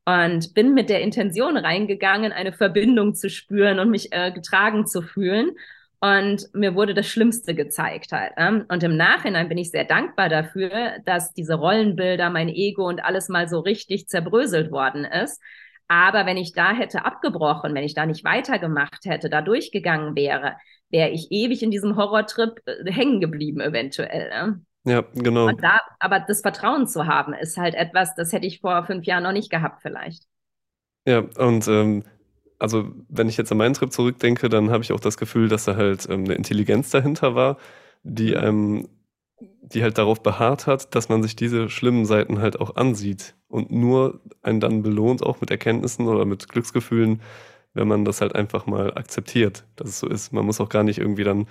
und 0.05 0.53
bin 0.53 0.73
mit 0.73 0.89
der 0.89 1.01
Intention 1.01 1.57
reingegangen, 1.57 2.31
eine 2.31 2.53
Verbindung 2.53 3.13
zu 3.13 3.29
spüren 3.29 3.79
und 3.79 3.89
mich 3.89 4.11
äh, 4.11 4.31
getragen 4.31 4.87
zu 4.87 5.01
fühlen. 5.01 5.51
Und 5.99 6.47
mir 6.53 6.73
wurde 6.73 6.95
das 6.95 7.07
Schlimmste 7.07 7.53
gezeigt 7.53 8.11
halt. 8.11 8.35
Ne? 8.35 8.65
Und 8.69 8.81
im 8.81 8.97
Nachhinein 8.97 9.49
bin 9.49 9.59
ich 9.59 9.69
sehr 9.69 9.85
dankbar 9.85 10.29
dafür, 10.29 10.97
dass 11.05 11.33
diese 11.33 11.53
Rollenbilder, 11.53 12.31
mein 12.31 12.49
Ego 12.49 12.87
und 12.87 13.03
alles 13.03 13.29
mal 13.29 13.47
so 13.47 13.59
richtig 13.59 14.07
zerbröselt 14.07 14.71
worden 14.71 15.05
ist. 15.05 15.39
Aber 15.87 16.25
wenn 16.25 16.37
ich 16.37 16.53
da 16.53 16.71
hätte 16.73 17.05
abgebrochen, 17.05 17.75
wenn 17.75 17.83
ich 17.83 17.93
da 17.93 18.07
nicht 18.07 18.23
weitergemacht 18.23 19.05
hätte, 19.05 19.29
da 19.29 19.41
durchgegangen 19.41 20.15
wäre, 20.15 20.55
wäre 20.89 21.09
ich 21.09 21.27
ewig 21.31 21.61
in 21.61 21.69
diesem 21.69 21.95
Horrortrip 21.95 22.61
äh, 22.65 22.91
hängen 22.91 23.19
geblieben 23.19 23.61
eventuell. 23.61 24.29
Ne? 24.29 24.61
Ja, 24.83 25.03
genau. 25.13 25.51
Da, 25.51 25.79
aber 25.99 26.19
das 26.19 26.41
Vertrauen 26.41 26.87
zu 26.87 27.05
haben, 27.05 27.33
ist 27.33 27.57
halt 27.57 27.75
etwas, 27.75 28.15
das 28.15 28.33
hätte 28.33 28.47
ich 28.47 28.61
vor 28.61 28.83
fünf 28.85 29.05
Jahren 29.05 29.23
noch 29.23 29.31
nicht 29.31 29.51
gehabt 29.51 29.81
vielleicht. 29.81 30.27
Ja, 31.05 31.19
und 31.37 31.67
ähm, 31.67 32.03
also 32.59 32.91
wenn 33.09 33.29
ich 33.29 33.37
jetzt 33.37 33.51
an 33.51 33.57
meinen 33.57 33.73
Trip 33.73 33.91
zurückdenke, 33.91 34.49
dann 34.49 34.69
habe 34.71 34.83
ich 34.83 34.91
auch 34.91 34.99
das 34.99 35.17
Gefühl, 35.17 35.49
dass 35.49 35.65
da 35.65 35.75
halt 35.75 36.07
ähm, 36.09 36.25
eine 36.25 36.35
Intelligenz 36.35 36.89
dahinter 36.91 37.35
war, 37.35 37.57
die 38.03 38.35
einem, 38.37 38.87
die 39.39 39.83
halt 39.83 39.97
darauf 39.97 40.21
beharrt 40.21 40.67
hat, 40.67 40.93
dass 40.95 41.09
man 41.09 41.23
sich 41.23 41.35
diese 41.35 41.69
schlimmen 41.69 42.05
Seiten 42.05 42.39
halt 42.39 42.59
auch 42.59 42.75
ansieht 42.75 43.35
und 43.47 43.71
nur 43.71 44.21
einen 44.43 44.59
dann 44.59 44.83
belohnt, 44.83 45.23
auch 45.23 45.41
mit 45.41 45.51
Erkenntnissen 45.51 46.07
oder 46.07 46.25
mit 46.25 46.49
Glücksgefühlen, 46.49 47.21
wenn 47.73 47.87
man 47.87 48.05
das 48.05 48.21
halt 48.21 48.35
einfach 48.35 48.65
mal 48.67 48.93
akzeptiert, 48.95 49.65
dass 49.75 49.89
es 49.89 49.99
so 49.99 50.07
ist. 50.07 50.33
Man 50.33 50.45
muss 50.45 50.61
auch 50.61 50.69
gar 50.69 50.83
nicht 50.83 50.99
irgendwie 50.99 51.23
dann 51.23 51.47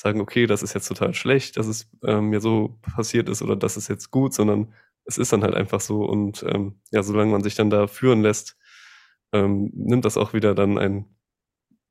sagen, 0.00 0.20
okay, 0.20 0.46
das 0.46 0.62
ist 0.62 0.74
jetzt 0.74 0.86
total 0.86 1.12
schlecht, 1.12 1.56
dass 1.56 1.66
es 1.66 1.90
ähm, 2.04 2.26
mir 2.28 2.40
so 2.40 2.78
passiert 2.82 3.28
ist 3.28 3.42
oder 3.42 3.56
das 3.56 3.76
ist 3.76 3.88
jetzt 3.88 4.12
gut, 4.12 4.32
sondern 4.32 4.72
es 5.04 5.18
ist 5.18 5.32
dann 5.32 5.42
halt 5.42 5.54
einfach 5.54 5.80
so 5.80 6.04
und 6.04 6.44
ähm, 6.44 6.80
ja, 6.92 7.02
solange 7.02 7.32
man 7.32 7.42
sich 7.42 7.56
dann 7.56 7.68
da 7.68 7.88
führen 7.88 8.22
lässt, 8.22 8.56
ähm, 9.32 9.72
nimmt 9.74 10.04
das 10.04 10.16
auch 10.16 10.34
wieder 10.34 10.54
dann 10.54 10.78
ein 10.78 11.06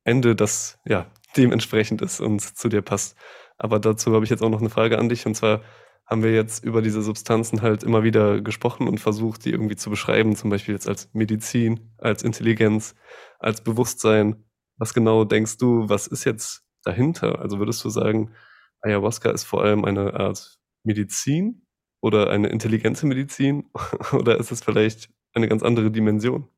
Ende, 0.04 0.34
das 0.34 0.78
ja 0.86 1.10
dementsprechend 1.36 2.00
ist 2.00 2.20
und 2.20 2.40
zu 2.40 2.70
dir 2.70 2.80
passt. 2.80 3.14
Aber 3.58 3.78
dazu 3.78 4.14
habe 4.14 4.24
ich 4.24 4.30
jetzt 4.30 4.42
auch 4.42 4.48
noch 4.48 4.60
eine 4.60 4.70
Frage 4.70 4.98
an 4.98 5.10
dich 5.10 5.26
und 5.26 5.34
zwar 5.34 5.62
haben 6.06 6.22
wir 6.22 6.32
jetzt 6.32 6.64
über 6.64 6.80
diese 6.80 7.02
Substanzen 7.02 7.60
halt 7.60 7.82
immer 7.82 8.02
wieder 8.04 8.40
gesprochen 8.40 8.88
und 8.88 8.98
versucht, 8.98 9.44
die 9.44 9.50
irgendwie 9.50 9.76
zu 9.76 9.90
beschreiben, 9.90 10.34
zum 10.34 10.48
Beispiel 10.48 10.72
jetzt 10.72 10.88
als 10.88 11.10
Medizin, 11.12 11.92
als 11.98 12.22
Intelligenz, 12.22 12.94
als 13.38 13.62
Bewusstsein. 13.62 14.44
Was 14.78 14.94
genau 14.94 15.24
denkst 15.24 15.58
du, 15.58 15.90
was 15.90 16.06
ist 16.06 16.24
jetzt 16.24 16.64
dahinter? 16.88 17.40
Also 17.40 17.58
würdest 17.58 17.84
du 17.84 17.90
sagen, 17.90 18.32
Ayahuasca 18.80 19.30
ist 19.30 19.44
vor 19.44 19.62
allem 19.62 19.84
eine 19.84 20.14
Art 20.14 20.58
Medizin 20.84 21.62
oder 22.00 22.30
eine 22.30 22.48
intelligente 22.48 23.06
Medizin 23.06 23.70
oder 24.12 24.38
ist 24.38 24.50
es 24.50 24.62
vielleicht 24.62 25.10
eine 25.34 25.48
ganz 25.48 25.62
andere 25.62 25.90
Dimension? 25.90 26.48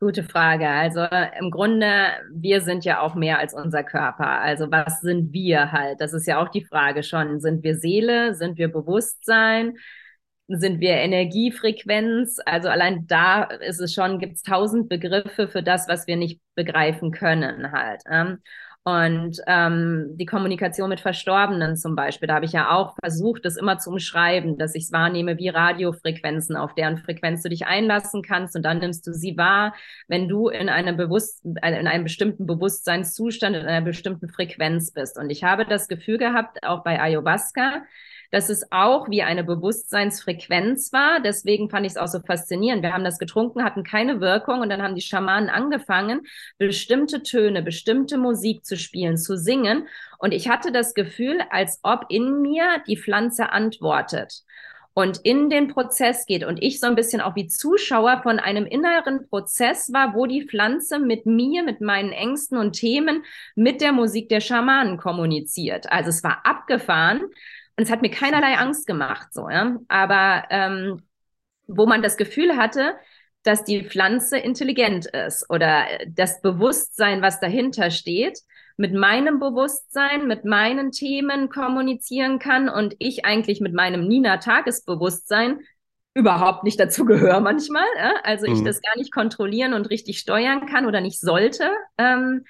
Gute 0.00 0.24
Frage. 0.24 0.68
Also 0.68 1.06
im 1.40 1.50
Grunde, 1.50 2.08
wir 2.32 2.60
sind 2.60 2.84
ja 2.84 3.00
auch 3.00 3.14
mehr 3.14 3.38
als 3.38 3.54
unser 3.54 3.84
Körper. 3.84 4.40
Also 4.40 4.70
was 4.70 5.00
sind 5.00 5.32
wir 5.32 5.72
halt? 5.72 6.00
Das 6.00 6.12
ist 6.12 6.26
ja 6.26 6.42
auch 6.42 6.48
die 6.48 6.64
Frage 6.64 7.02
schon. 7.02 7.40
Sind 7.40 7.62
wir 7.62 7.76
Seele? 7.78 8.34
Sind 8.34 8.58
wir 8.58 8.68
Bewusstsein? 8.68 9.76
Sind 10.48 10.80
wir 10.80 10.92
Energiefrequenz? 10.96 12.38
Also 12.44 12.68
allein 12.68 13.06
da 13.06 13.44
ist 13.44 13.80
es 13.80 13.94
schon, 13.94 14.18
gibt 14.18 14.34
es 14.34 14.42
tausend 14.42 14.88
Begriffe 14.90 15.48
für 15.48 15.62
das, 15.62 15.88
was 15.88 16.06
wir 16.06 16.16
nicht 16.16 16.40
begreifen 16.54 17.12
können 17.12 17.72
halt. 17.72 18.02
Und 18.86 19.40
ähm, 19.46 20.10
die 20.18 20.26
Kommunikation 20.26 20.90
mit 20.90 21.00
Verstorbenen 21.00 21.74
zum 21.74 21.96
Beispiel, 21.96 22.28
da 22.28 22.34
habe 22.34 22.44
ich 22.44 22.52
ja 22.52 22.70
auch 22.70 22.94
versucht, 23.02 23.46
das 23.46 23.56
immer 23.56 23.78
zu 23.78 23.88
umschreiben, 23.88 24.58
dass 24.58 24.74
ich 24.74 24.84
es 24.84 24.92
wahrnehme 24.92 25.38
wie 25.38 25.48
Radiofrequenzen, 25.48 26.54
auf 26.54 26.74
deren 26.74 26.98
Frequenz 26.98 27.42
du 27.42 27.48
dich 27.48 27.66
einlassen 27.66 28.20
kannst 28.20 28.54
und 28.56 28.62
dann 28.62 28.80
nimmst 28.80 29.06
du 29.06 29.14
sie 29.14 29.38
wahr, 29.38 29.74
wenn 30.06 30.28
du 30.28 30.48
in 30.50 30.68
einem, 30.68 30.98
Bewusst 30.98 31.42
in 31.46 31.58
einem 31.62 32.04
bestimmten 32.04 32.44
Bewusstseinszustand, 32.44 33.56
in 33.56 33.64
einer 33.64 33.82
bestimmten 33.82 34.28
Frequenz 34.28 34.92
bist. 34.92 35.16
Und 35.16 35.30
ich 35.30 35.44
habe 35.44 35.64
das 35.64 35.88
Gefühl 35.88 36.18
gehabt, 36.18 36.62
auch 36.62 36.84
bei 36.84 37.00
Ayahuasca, 37.00 37.84
dass 38.30 38.48
es 38.48 38.70
auch 38.70 39.08
wie 39.08 39.22
eine 39.22 39.44
Bewusstseinsfrequenz 39.44 40.92
war. 40.92 41.20
Deswegen 41.20 41.70
fand 41.70 41.86
ich 41.86 41.92
es 41.92 41.98
auch 41.98 42.08
so 42.08 42.20
faszinierend. 42.20 42.82
Wir 42.82 42.92
haben 42.92 43.04
das 43.04 43.18
getrunken, 43.18 43.64
hatten 43.64 43.84
keine 43.84 44.20
Wirkung 44.20 44.60
und 44.60 44.68
dann 44.68 44.82
haben 44.82 44.94
die 44.94 45.02
Schamanen 45.02 45.50
angefangen, 45.50 46.22
bestimmte 46.58 47.22
Töne, 47.22 47.62
bestimmte 47.62 48.18
Musik 48.18 48.64
zu 48.64 48.76
spielen, 48.76 49.16
zu 49.16 49.36
singen. 49.36 49.86
Und 50.18 50.32
ich 50.32 50.48
hatte 50.48 50.72
das 50.72 50.94
Gefühl, 50.94 51.40
als 51.50 51.80
ob 51.82 52.06
in 52.08 52.40
mir 52.42 52.82
die 52.86 52.96
Pflanze 52.96 53.50
antwortet 53.50 54.42
und 54.94 55.18
in 55.24 55.50
den 55.50 55.68
Prozess 55.68 56.24
geht 56.24 56.44
und 56.44 56.62
ich 56.62 56.80
so 56.80 56.86
ein 56.86 56.94
bisschen 56.94 57.20
auch 57.20 57.34
wie 57.34 57.48
Zuschauer 57.48 58.20
von 58.22 58.38
einem 58.38 58.64
inneren 58.64 59.28
Prozess 59.28 59.92
war, 59.92 60.14
wo 60.14 60.26
die 60.26 60.46
Pflanze 60.46 61.00
mit 61.00 61.26
mir, 61.26 61.64
mit 61.64 61.80
meinen 61.80 62.12
Ängsten 62.12 62.56
und 62.56 62.72
Themen, 62.72 63.24
mit 63.56 63.80
der 63.80 63.92
Musik 63.92 64.28
der 64.28 64.40
Schamanen 64.40 64.96
kommuniziert. 64.96 65.90
Also 65.90 66.10
es 66.10 66.22
war 66.22 66.46
abgefahren, 66.46 67.22
und 67.76 67.84
es 67.84 67.90
hat 67.90 68.02
mir 68.02 68.10
keinerlei 68.10 68.56
Angst 68.56 68.86
gemacht, 68.86 69.28
so, 69.32 69.48
ja. 69.48 69.76
Aber 69.88 70.44
ähm, 70.50 71.02
wo 71.66 71.86
man 71.86 72.02
das 72.02 72.16
Gefühl 72.16 72.56
hatte, 72.56 72.94
dass 73.42 73.64
die 73.64 73.84
Pflanze 73.84 74.38
intelligent 74.38 75.06
ist 75.06 75.48
oder 75.50 75.84
das 76.08 76.40
Bewusstsein, 76.40 77.20
was 77.20 77.40
dahinter 77.40 77.90
steht, 77.90 78.40
mit 78.76 78.92
meinem 78.92 79.38
Bewusstsein, 79.38 80.26
mit 80.26 80.44
meinen 80.44 80.90
Themen 80.90 81.48
kommunizieren 81.48 82.38
kann 82.38 82.68
und 82.68 82.96
ich 82.98 83.24
eigentlich 83.24 83.60
mit 83.60 83.74
meinem 83.74 84.08
Nina-Tagesbewusstsein 84.08 85.60
überhaupt 86.14 86.64
nicht 86.64 86.80
dazu 86.80 87.04
gehöre 87.04 87.40
manchmal. 87.40 87.84
Ja? 87.96 88.14
Also 88.22 88.48
mhm. 88.48 88.54
ich 88.54 88.62
das 88.62 88.80
gar 88.80 88.96
nicht 88.96 89.12
kontrollieren 89.12 89.74
und 89.74 89.90
richtig 89.90 90.18
steuern 90.18 90.66
kann 90.66 90.86
oder 90.86 91.00
nicht 91.00 91.20
sollte. 91.20 91.70
Ähm, 91.98 92.44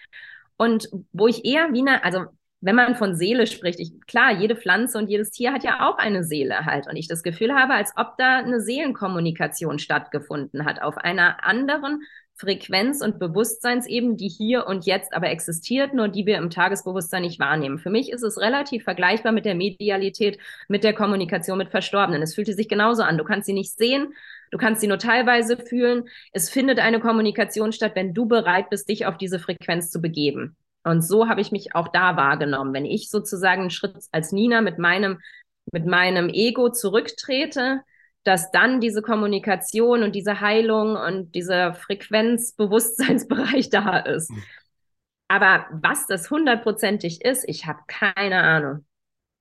und 0.56 0.88
wo 1.12 1.26
ich 1.26 1.44
eher 1.44 1.72
wie 1.72 1.80
eine, 1.80 2.04
also 2.04 2.26
wenn 2.64 2.76
man 2.76 2.96
von 2.96 3.14
Seele 3.14 3.46
spricht, 3.46 3.78
ich, 3.78 3.92
klar, 4.06 4.32
jede 4.32 4.56
Pflanze 4.56 4.96
und 4.96 5.10
jedes 5.10 5.30
Tier 5.30 5.52
hat 5.52 5.64
ja 5.64 5.86
auch 5.86 5.98
eine 5.98 6.24
Seele 6.24 6.64
halt. 6.64 6.86
Und 6.88 6.96
ich 6.96 7.06
das 7.08 7.22
Gefühl 7.22 7.54
habe, 7.54 7.74
als 7.74 7.92
ob 7.96 8.16
da 8.16 8.38
eine 8.38 8.62
Seelenkommunikation 8.62 9.78
stattgefunden 9.78 10.64
hat, 10.64 10.80
auf 10.80 10.96
einer 10.96 11.44
anderen 11.44 12.00
Frequenz 12.36 13.02
und 13.02 13.18
Bewusstseinsebene, 13.18 14.16
die 14.16 14.28
hier 14.28 14.66
und 14.66 14.86
jetzt 14.86 15.12
aber 15.12 15.28
existiert, 15.28 15.92
nur 15.92 16.08
die 16.08 16.24
wir 16.24 16.38
im 16.38 16.48
Tagesbewusstsein 16.48 17.22
nicht 17.22 17.38
wahrnehmen. 17.38 17.78
Für 17.78 17.90
mich 17.90 18.10
ist 18.10 18.22
es 18.22 18.40
relativ 18.40 18.84
vergleichbar 18.84 19.32
mit 19.32 19.44
der 19.44 19.54
Medialität, 19.54 20.38
mit 20.66 20.84
der 20.84 20.94
Kommunikation 20.94 21.58
mit 21.58 21.68
Verstorbenen. 21.68 22.22
Es 22.22 22.34
fühlte 22.34 22.54
sich 22.54 22.68
genauso 22.68 23.02
an. 23.02 23.18
Du 23.18 23.24
kannst 23.24 23.44
sie 23.44 23.52
nicht 23.52 23.76
sehen, 23.76 24.14
du 24.50 24.56
kannst 24.56 24.80
sie 24.80 24.88
nur 24.88 24.98
teilweise 24.98 25.58
fühlen. 25.58 26.08
Es 26.32 26.48
findet 26.48 26.78
eine 26.78 26.98
Kommunikation 26.98 27.72
statt, 27.72 27.92
wenn 27.94 28.14
du 28.14 28.24
bereit 28.26 28.70
bist, 28.70 28.88
dich 28.88 29.04
auf 29.04 29.18
diese 29.18 29.38
Frequenz 29.38 29.90
zu 29.90 30.00
begeben. 30.00 30.56
Und 30.84 31.02
so 31.02 31.28
habe 31.28 31.40
ich 31.40 31.50
mich 31.50 31.74
auch 31.74 31.88
da 31.88 32.16
wahrgenommen. 32.16 32.74
Wenn 32.74 32.84
ich 32.84 33.10
sozusagen 33.10 33.62
einen 33.62 33.70
Schritt 33.70 33.96
als 34.12 34.32
Nina 34.32 34.60
mit 34.60 34.78
meinem, 34.78 35.20
mit 35.72 35.86
meinem 35.86 36.28
Ego 36.28 36.70
zurücktrete, 36.70 37.80
dass 38.22 38.50
dann 38.50 38.80
diese 38.80 39.02
Kommunikation 39.02 40.02
und 40.02 40.14
diese 40.14 40.40
Heilung 40.40 40.96
und 40.96 41.34
dieser 41.34 41.74
Frequenzbewusstseinsbereich 41.74 43.70
da 43.70 43.98
ist. 43.98 44.30
Mhm. 44.30 44.42
Aber 45.28 45.66
was 45.72 46.06
das 46.06 46.30
hundertprozentig 46.30 47.24
ist, 47.24 47.44
ich 47.48 47.66
habe 47.66 47.80
keine 47.86 48.42
Ahnung. 48.42 48.84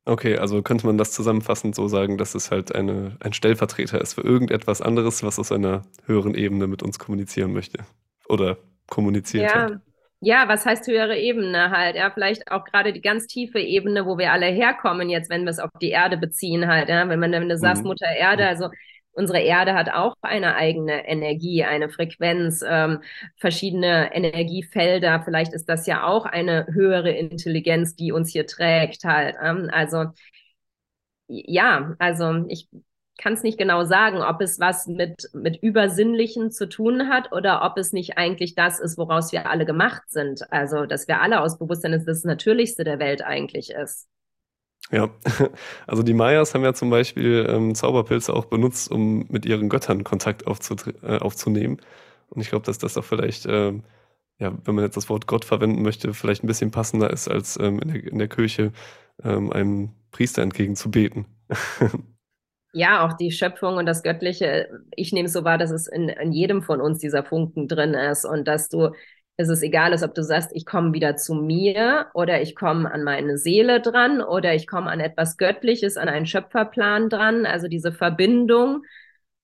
Okay, 0.05 0.37
also 0.37 0.61
könnte 0.61 0.85
man 0.85 0.97
das 0.97 1.13
zusammenfassend 1.13 1.75
so 1.75 1.87
sagen, 1.87 2.17
dass 2.17 2.35
es 2.35 2.51
halt 2.51 2.75
eine, 2.75 3.15
ein 3.21 3.31
Stellvertreter 3.31 4.01
ist 4.01 4.15
für 4.15 4.21
irgendetwas 4.21 4.81
anderes, 4.81 5.23
was 5.23 5.39
aus 5.39 5.51
einer 5.51 5.83
höheren 6.05 6.35
Ebene 6.35 6.67
mit 6.67 6.83
uns 6.83 6.99
kommunizieren 6.99 7.53
möchte. 7.53 7.85
Oder 8.27 8.57
kommuniziert 8.87 9.51
Ja, 9.51 9.55
hat. 9.55 9.81
Ja, 10.23 10.47
was 10.47 10.65
heißt 10.65 10.87
höhere 10.87 11.17
Ebene 11.17 11.69
halt? 11.71 11.95
Ja, 11.95 12.11
vielleicht 12.11 12.51
auch 12.51 12.65
gerade 12.65 12.93
die 12.93 13.01
ganz 13.01 13.27
tiefe 13.27 13.59
Ebene, 13.59 14.05
wo 14.05 14.17
wir 14.17 14.31
alle 14.31 14.47
herkommen, 14.47 15.09
jetzt, 15.09 15.29
wenn 15.29 15.43
wir 15.43 15.51
es 15.51 15.59
auf 15.59 15.69
die 15.81 15.89
Erde 15.89 16.17
beziehen 16.17 16.67
halt. 16.67 16.89
Ja, 16.89 17.07
wenn 17.09 17.19
man, 17.19 17.31
wenn 17.31 17.49
du 17.49 17.57
sagst, 17.57 17.83
Mhm. 17.83 17.87
Mutter 17.87 18.07
Erde, 18.17 18.47
also 18.47 18.69
unsere 19.11 19.39
Erde 19.41 19.73
hat 19.75 19.89
auch 19.93 20.15
eine 20.21 20.55
eigene 20.55 21.07
Energie, 21.07 21.63
eine 21.63 21.89
Frequenz, 21.89 22.63
ähm, 22.67 23.01
verschiedene 23.37 24.13
Energiefelder. 24.15 25.21
Vielleicht 25.23 25.53
ist 25.53 25.69
das 25.69 25.85
ja 25.87 26.03
auch 26.05 26.25
eine 26.25 26.67
höhere 26.71 27.11
Intelligenz, 27.11 27.95
die 27.95 28.11
uns 28.11 28.31
hier 28.31 28.47
trägt 28.47 29.03
halt. 29.03 29.35
Ähm, 29.43 29.69
also 29.71 30.05
ja, 31.27 31.95
also 31.99 32.45
ich 32.49 32.67
kann 33.23 33.33
es 33.33 33.43
nicht 33.43 33.57
genau 33.57 33.85
sagen, 33.85 34.17
ob 34.17 34.41
es 34.41 34.59
was 34.59 34.85
mit, 34.85 35.29
mit 35.33 35.63
Übersinnlichen 35.63 36.51
zu 36.51 36.67
tun 36.67 37.07
hat 37.07 37.31
oder 37.31 37.63
ob 37.63 37.77
es 37.77 37.93
nicht 37.93 38.17
eigentlich 38.17 38.53
das 38.53 38.81
ist, 38.81 38.97
woraus 38.97 39.31
wir 39.31 39.49
alle 39.49 39.65
gemacht 39.65 40.03
sind. 40.09 40.51
Also, 40.51 40.85
dass 40.85 41.07
wir 41.07 41.21
alle 41.21 41.39
aus 41.39 41.57
Bewusstsein 41.57 41.93
das, 41.93 42.03
das 42.03 42.25
Natürlichste 42.25 42.83
der 42.83 42.99
Welt 42.99 43.23
eigentlich 43.23 43.69
ist. 43.69 44.09
Ja, 44.91 45.09
also 45.87 46.03
die 46.03 46.13
Mayas 46.13 46.53
haben 46.53 46.65
ja 46.65 46.73
zum 46.73 46.89
Beispiel 46.89 47.47
ähm, 47.47 47.75
Zauberpilze 47.75 48.33
auch 48.33 48.43
benutzt, 48.45 48.91
um 48.91 49.25
mit 49.29 49.45
ihren 49.45 49.69
Göttern 49.69 50.03
Kontakt 50.03 50.43
äh, 50.43 51.17
aufzunehmen. 51.19 51.77
Und 52.27 52.41
ich 52.41 52.49
glaube, 52.49 52.65
dass 52.65 52.77
das 52.77 52.97
auch 52.97 53.05
vielleicht, 53.05 53.45
ähm, 53.45 53.83
ja, 54.37 54.51
wenn 54.65 54.75
man 54.75 54.83
jetzt 54.83 54.97
das 54.97 55.07
Wort 55.07 55.27
Gott 55.27 55.45
verwenden 55.45 55.81
möchte, 55.81 56.13
vielleicht 56.13 56.43
ein 56.43 56.47
bisschen 56.47 56.71
passender 56.71 57.09
ist, 57.09 57.29
als 57.29 57.57
ähm, 57.57 57.79
in 57.79 57.87
der, 57.87 58.03
in 58.03 58.19
der 58.19 58.27
Kirche 58.27 58.73
ähm, 59.23 59.49
einem 59.53 59.91
Priester 60.11 60.41
entgegenzubeten. 60.41 61.25
Ja, 62.75 63.05
auch 63.05 63.13
die 63.13 63.31
Schöpfung 63.31 63.77
und 63.77 63.85
das 63.85 64.01
Göttliche. 64.01 64.67
Ich 64.95 65.13
nehme 65.13 65.27
es 65.27 65.33
so 65.33 65.43
wahr, 65.43 65.59
dass 65.59 65.69
es 65.69 65.87
in, 65.87 66.09
in 66.09 66.31
jedem 66.31 66.63
von 66.63 66.81
uns 66.81 66.97
dieser 66.99 67.23
Funken 67.23 67.67
drin 67.67 67.93
ist 67.93 68.25
und 68.25 68.47
dass 68.47 68.67
du, 68.67 68.89
es 69.37 69.47
ist 69.49 69.61
egal 69.61 69.93
ist, 69.93 70.01
ob 70.03 70.15
du 70.15 70.23
sagst, 70.23 70.49
ich 70.53 70.65
komme 70.65 70.91
wieder 70.93 71.15
zu 71.15 71.35
mir 71.35 72.07
oder 72.15 72.41
ich 72.41 72.55
komme 72.55 72.91
an 72.91 73.03
meine 73.03 73.37
Seele 73.37 73.79
dran 73.79 74.21
oder 74.21 74.55
ich 74.55 74.65
komme 74.65 74.89
an 74.89 74.99
etwas 74.99 75.37
Göttliches, 75.37 75.97
an 75.97 76.09
einen 76.09 76.25
Schöpferplan 76.25 77.09
dran. 77.09 77.45
Also 77.45 77.67
diese 77.67 77.91
Verbindung, 77.91 78.81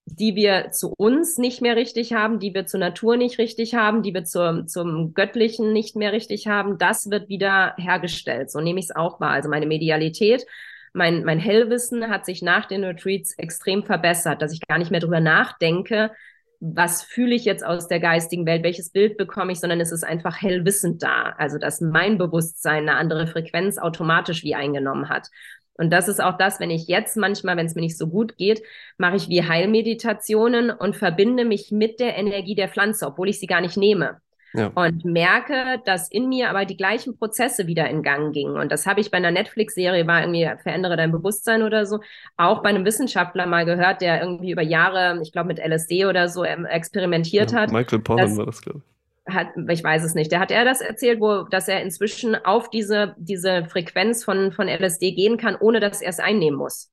die 0.06 0.36
wir 0.36 0.72
zu 0.72 0.92
uns 0.98 1.38
nicht 1.38 1.62
mehr 1.62 1.76
richtig 1.76 2.14
haben, 2.14 2.40
die 2.40 2.56
wir 2.56 2.66
zur 2.66 2.80
Natur 2.80 3.16
nicht 3.16 3.38
richtig 3.38 3.76
haben, 3.76 4.02
die 4.02 4.14
wir 4.16 4.24
zur, 4.24 4.66
zum 4.66 5.14
Göttlichen 5.14 5.72
nicht 5.72 5.96
mehr 5.96 6.14
richtig 6.14 6.48
haben, 6.48 6.80
das 6.80 7.12
wird 7.12 7.30
wieder 7.30 7.76
hergestellt. 7.78 8.50
So 8.50 8.60
nehme 8.60 8.80
ich 8.80 8.88
es 8.88 8.96
auch 8.96 9.20
wahr. 9.20 9.32
Also 9.32 9.50
meine 9.50 9.68
Medialität 9.68 10.48
mein, 10.94 11.24
mein 11.24 11.40
Hellwissen 11.40 12.10
hat 12.10 12.26
sich 12.26 12.42
nach 12.42 12.66
den 12.66 12.84
Retreats 12.84 13.34
extrem 13.38 13.84
verbessert, 13.84 14.42
dass 14.42 14.54
ich 14.54 14.62
gar 14.68 14.78
nicht 14.78 14.92
mehr 14.92 15.00
drüber 15.00 15.20
nachdenke, 15.20 16.12
was 16.60 17.04
fühle 17.04 17.36
ich 17.36 17.46
jetzt 17.46 17.66
aus 17.66 17.88
der 17.88 18.00
geistigen 18.00 18.46
Welt, 18.46 18.64
welches 18.64 18.92
Bild 18.92 19.18
bekomme 19.18 19.54
ich, 19.54 19.60
sondern 19.60 19.80
es 19.80 19.92
ist 19.92 20.04
einfach 20.04 20.42
hellwissend 20.42 21.02
da. 21.02 21.34
Also, 21.38 21.58
dass 21.58 21.80
mein 21.80 22.18
Bewusstsein 22.18 22.90
eine 22.90 22.96
andere 22.98 23.28
Frequenz 23.28 23.78
automatisch 23.78 24.44
wie 24.44 24.56
eingenommen 24.56 25.08
hat. 25.08 25.30
Und 25.76 25.92
das 25.92 26.10
ist 26.10 26.22
auch 26.22 26.38
das, 26.38 26.60
wenn 26.60 26.72
ich 26.72 26.90
jetzt 26.90 27.16
manchmal, 27.16 27.56
wenn 27.56 27.66
es 27.66 27.76
mir 27.76 27.82
nicht 27.82 27.98
so 27.98 28.08
gut 28.08 28.36
geht, 28.36 28.62
mache 28.98 29.16
ich 29.16 29.30
wie 29.30 29.48
Heilmeditationen 29.48 30.72
und 30.72 30.98
verbinde 30.98 31.46
mich 31.46 31.72
mit 31.72 32.02
der 32.02 32.18
Energie 32.18 32.56
der 32.56 32.68
Pflanze, 32.68 33.08
obwohl 33.08 33.30
ich 33.30 33.40
sie 33.40 33.48
gar 33.48 33.62
nicht 33.62 33.78
nehme. 33.78 34.20
Ja. 34.54 34.68
Und 34.74 35.06
merke, 35.06 35.80
dass 35.86 36.10
in 36.10 36.28
mir 36.28 36.50
aber 36.50 36.66
die 36.66 36.78
gleichen 36.78 37.18
Prozesse 37.18 37.68
wieder 37.68 37.88
in 37.90 38.02
Gang 38.02 38.34
gingen. 38.34 38.58
Und 38.58 38.72
das 38.72 38.88
habe 38.88 39.00
ich 39.00 39.12
bei 39.12 39.18
einer 39.18 39.32
Netflix-Serie, 39.32 40.08
war 40.08 40.22
irgendwie 40.22 40.50
Verändere 40.64 40.98
dein 40.98 41.12
Bewusstsein 41.12 41.62
oder 41.64 41.86
so, 41.86 42.00
auch 42.38 42.64
bei 42.64 42.70
einem 42.70 42.86
Wissenschaftler 42.86 43.46
mal 43.46 43.66
gehört, 43.66 44.02
der 44.02 44.22
irgendwie 44.22 44.52
über 44.52 44.64
Jahre, 44.64 45.20
ich 45.22 45.32
glaube 45.32 45.48
mit 45.50 45.60
LSD 45.60 46.06
oder 46.06 46.28
so 46.30 46.44
ähm, 46.44 46.66
experimentiert 46.66 47.52
Ja, 47.52 47.60
hat. 47.60 47.72
Michael 47.72 48.00
Pollan 48.00 48.38
war 48.38 48.46
das, 48.48 48.62
glaube 48.62 48.80
ich. 48.80 49.34
Hat, 49.36 49.50
ich 49.70 49.84
weiß 49.84 50.04
es 50.04 50.16
nicht. 50.16 50.32
Der 50.32 50.40
hat 50.40 50.50
er 50.52 50.66
das 50.66 50.82
erzählt, 50.82 51.20
wo, 51.22 51.44
dass 51.44 51.68
er 51.68 51.84
inzwischen 51.84 52.36
auf 52.36 52.70
diese, 52.72 53.16
diese 53.20 53.66
Frequenz 53.66 54.24
von, 54.24 54.52
von 54.52 54.68
LSD 54.68 55.12
gehen 55.12 55.38
kann, 55.38 55.56
ohne 55.60 55.80
dass 55.80 56.02
er 56.02 56.10
es 56.10 56.20
einnehmen 56.20 56.58
muss. 56.58 56.92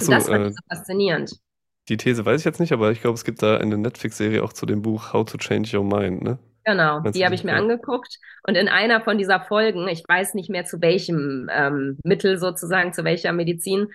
Und 0.00 0.02
Achso, 0.02 0.12
das 0.12 0.28
fand 0.28 0.44
äh, 0.44 0.48
ich 0.48 0.54
so 0.54 0.62
faszinierend. 0.68 1.40
die 1.88 1.96
These 1.96 2.24
weiß 2.24 2.40
ich 2.40 2.44
jetzt 2.44 2.58
nicht, 2.60 2.72
aber 2.72 2.90
ich 2.90 3.00
glaube, 3.00 3.14
es 3.14 3.24
gibt 3.24 3.42
da 3.42 3.56
eine 3.58 3.78
Netflix-Serie 3.78 4.42
auch 4.42 4.52
zu 4.52 4.66
dem 4.66 4.82
Buch 4.82 5.12
How 5.12 5.24
to 5.24 5.38
Change 5.38 5.76
Your 5.76 5.84
Mind, 5.84 6.22
ne? 6.22 6.38
Genau, 6.64 7.00
Meinst 7.00 7.18
die 7.18 7.24
habe 7.24 7.34
ich 7.34 7.44
mir 7.44 7.54
angeguckt. 7.54 8.18
Und 8.46 8.56
in 8.56 8.68
einer 8.68 9.00
von 9.00 9.18
dieser 9.18 9.40
Folgen, 9.40 9.88
ich 9.88 10.04
weiß 10.06 10.34
nicht 10.34 10.48
mehr 10.50 10.64
zu 10.64 10.80
welchem 10.80 11.48
ähm, 11.52 11.98
Mittel 12.04 12.38
sozusagen, 12.38 12.92
zu 12.92 13.04
welcher 13.04 13.32
Medizin, 13.32 13.88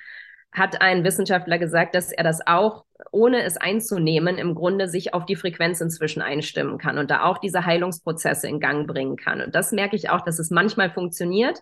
hat 0.51 0.81
ein 0.81 1.03
Wissenschaftler 1.03 1.59
gesagt, 1.59 1.93
dass 1.95 2.11
er 2.11 2.23
das 2.23 2.45
auch, 2.45 2.85
ohne 3.11 3.43
es 3.43 3.57
einzunehmen, 3.57 4.37
im 4.37 4.55
Grunde 4.55 4.87
sich 4.87 5.13
auf 5.13 5.25
die 5.25 5.35
Frequenz 5.35 5.81
inzwischen 5.81 6.21
einstimmen 6.21 6.77
kann 6.77 6.97
und 6.97 7.11
da 7.11 7.23
auch 7.23 7.37
diese 7.37 7.65
Heilungsprozesse 7.65 8.47
in 8.47 8.59
Gang 8.59 8.87
bringen 8.87 9.17
kann. 9.17 9.41
Und 9.41 9.55
das 9.55 9.71
merke 9.71 9.95
ich 9.95 10.09
auch, 10.09 10.21
dass 10.21 10.39
es 10.39 10.49
manchmal 10.49 10.89
funktioniert, 10.89 11.59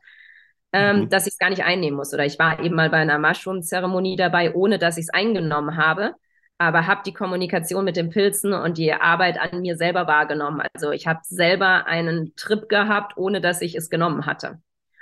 ähm, 0.72 1.02
Mhm. 1.02 1.10
dass 1.10 1.28
ich 1.28 1.34
es 1.34 1.40
gar 1.40 1.50
nicht 1.50 1.64
einnehmen 1.64 1.98
muss. 1.98 2.14
Oder 2.14 2.26
ich 2.26 2.40
war 2.40 2.60
eben 2.64 2.76
mal 2.76 2.90
bei 2.90 2.98
einer 2.98 3.20
Mushroom-Zeremonie 3.20 4.16
dabei, 4.16 4.54
ohne 4.54 4.80
dass 4.80 4.98
ich 4.98 5.04
es 5.06 5.14
eingenommen 5.14 5.78
habe 5.78 6.14
aber 6.58 6.88
habe 6.88 7.02
die 7.06 7.14
Kommunikation 7.14 7.84
mit 7.84 7.98
den 7.98 8.10
Pilzen 8.10 8.54
und 8.54 8.78
die 8.78 8.94
Arbeit 8.94 9.40
an 9.40 9.62
mir 9.62 9.78
selber 9.78 10.08
wahrgenommen. 10.08 10.62
Also 10.74 10.92
ich 10.92 11.08
habe 11.08 11.20
selber 11.24 11.86
einen 11.86 12.34
Trip 12.36 12.70
gehabt, 12.70 13.18
ohne 13.18 13.42
dass 13.42 13.62
ich 13.62 13.76
es 13.76 13.90
genommen 13.90 14.26
hatte. 14.26 14.60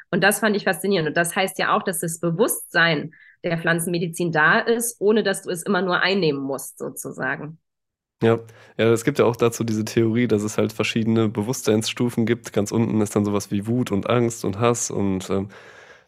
Und 0.09 0.23
das 0.23 0.39
fand 0.39 0.55
ich 0.55 0.63
faszinierend. 0.63 1.09
Und 1.09 1.17
das 1.17 1.35
heißt 1.35 1.57
ja 1.59 1.75
auch, 1.75 1.83
dass 1.83 1.99
das 1.99 2.19
Bewusstsein 2.19 3.13
der 3.43 3.57
Pflanzenmedizin 3.57 4.31
da 4.31 4.59
ist, 4.59 4.99
ohne 4.99 5.23
dass 5.23 5.43
du 5.43 5.49
es 5.49 5.63
immer 5.63 5.81
nur 5.81 5.99
einnehmen 5.99 6.41
musst, 6.41 6.77
sozusagen. 6.79 7.59
Ja, 8.21 8.39
ja, 8.77 8.93
es 8.93 9.03
gibt 9.03 9.19
ja 9.19 9.25
auch 9.25 9.35
dazu 9.35 9.63
diese 9.65 9.83
Theorie, 9.83 10.27
dass 10.27 10.43
es 10.43 10.57
halt 10.57 10.71
verschiedene 10.71 11.27
Bewusstseinsstufen 11.27 12.25
gibt. 12.25 12.53
Ganz 12.53 12.71
unten 12.71 13.01
ist 13.01 13.15
dann 13.15 13.25
sowas 13.25 13.51
wie 13.51 13.67
Wut 13.67 13.91
und 13.91 14.09
Angst 14.09 14.45
und 14.45 14.59
Hass 14.59 14.89
und 14.89 15.29
ähm, 15.29 15.49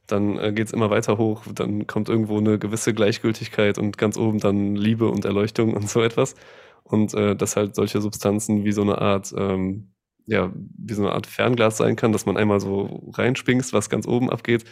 dann 0.07 0.37
äh, 0.37 0.53
geht 0.53 0.67
es 0.67 0.73
immer 0.73 0.89
weiter 0.89 1.17
hoch, 1.17 1.43
dann 1.53 1.87
kommt 1.87 2.09
irgendwo 2.09 2.37
eine 2.37 2.59
gewisse 2.59 2.93
Gleichgültigkeit 2.93 3.77
und 3.77 3.97
ganz 3.97 4.17
oben 4.17 4.39
dann 4.39 4.75
Liebe 4.75 5.09
und 5.09 5.25
Erleuchtung 5.25 5.73
und 5.73 5.89
so 5.89 6.01
etwas. 6.01 6.35
Und 6.83 7.13
äh, 7.13 7.35
dass 7.35 7.55
halt 7.55 7.75
solche 7.75 8.01
Substanzen 8.01 8.63
wie 8.63 8.71
so 8.71 8.83
eine 8.83 8.99
Art, 8.99 9.33
ähm, 9.37 9.93
ja, 10.27 10.51
wie 10.55 10.93
so 10.93 11.03
eine 11.03 11.13
Art 11.13 11.27
Fernglas 11.27 11.77
sein 11.77 11.95
kann, 11.95 12.11
dass 12.11 12.25
man 12.25 12.37
einmal 12.37 12.59
so 12.59 13.11
reinspringst, 13.13 13.73
was 13.73 13.89
ganz 13.89 14.07
oben 14.07 14.29
abgeht. 14.29 14.65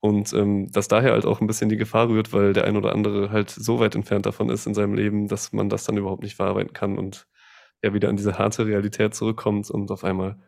Und 0.00 0.32
ähm, 0.34 0.70
dass 0.72 0.88
daher 0.88 1.12
halt 1.12 1.24
auch 1.26 1.40
ein 1.40 1.46
bisschen 1.46 1.68
die 1.68 1.76
Gefahr 1.76 2.08
rührt, 2.08 2.32
weil 2.32 2.52
der 2.52 2.64
ein 2.64 2.76
oder 2.76 2.92
andere 2.92 3.30
halt 3.30 3.50
so 3.50 3.80
weit 3.80 3.94
entfernt 3.94 4.26
davon 4.26 4.50
ist 4.50 4.66
in 4.66 4.74
seinem 4.74 4.94
Leben, 4.94 5.26
dass 5.26 5.52
man 5.52 5.68
das 5.68 5.84
dann 5.84 5.96
überhaupt 5.96 6.22
nicht 6.22 6.36
verarbeiten 6.36 6.72
kann 6.72 6.98
und 6.98 7.26
ja 7.82 7.94
wieder 7.94 8.08
in 8.10 8.16
diese 8.16 8.38
harte 8.38 8.66
Realität 8.66 9.14
zurückkommt 9.14 9.70
und 9.70 9.90
auf 9.90 10.04
einmal 10.04 10.38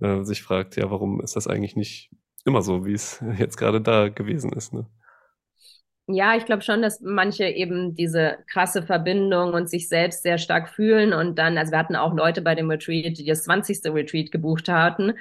äh, 0.00 0.22
sich 0.24 0.42
fragt, 0.42 0.76
ja, 0.76 0.90
warum 0.90 1.20
ist 1.20 1.36
das 1.36 1.46
eigentlich 1.46 1.76
nicht 1.76 2.10
immer 2.44 2.62
so, 2.62 2.84
wie 2.86 2.92
es 2.92 3.22
jetzt 3.38 3.56
gerade 3.56 3.80
da 3.80 4.08
gewesen 4.08 4.52
ist. 4.52 4.72
Ne? 4.72 4.86
Ja, 6.08 6.36
ich 6.36 6.44
glaube 6.44 6.62
schon, 6.62 6.82
dass 6.82 7.00
manche 7.00 7.44
eben 7.44 7.94
diese 7.94 8.38
krasse 8.50 8.82
Verbindung 8.82 9.54
und 9.54 9.70
sich 9.70 9.88
selbst 9.88 10.22
sehr 10.22 10.36
stark 10.38 10.68
fühlen 10.68 11.12
und 11.12 11.38
dann, 11.38 11.56
also 11.56 11.70
wir 11.70 11.78
hatten 11.78 11.96
auch 11.96 12.12
Leute 12.14 12.42
bei 12.42 12.54
dem 12.54 12.68
Retreat, 12.68 13.18
die 13.18 13.24
das 13.24 13.44
20. 13.44 13.80
Retreat 13.86 14.32
gebucht 14.32 14.68
hatten 14.68 15.14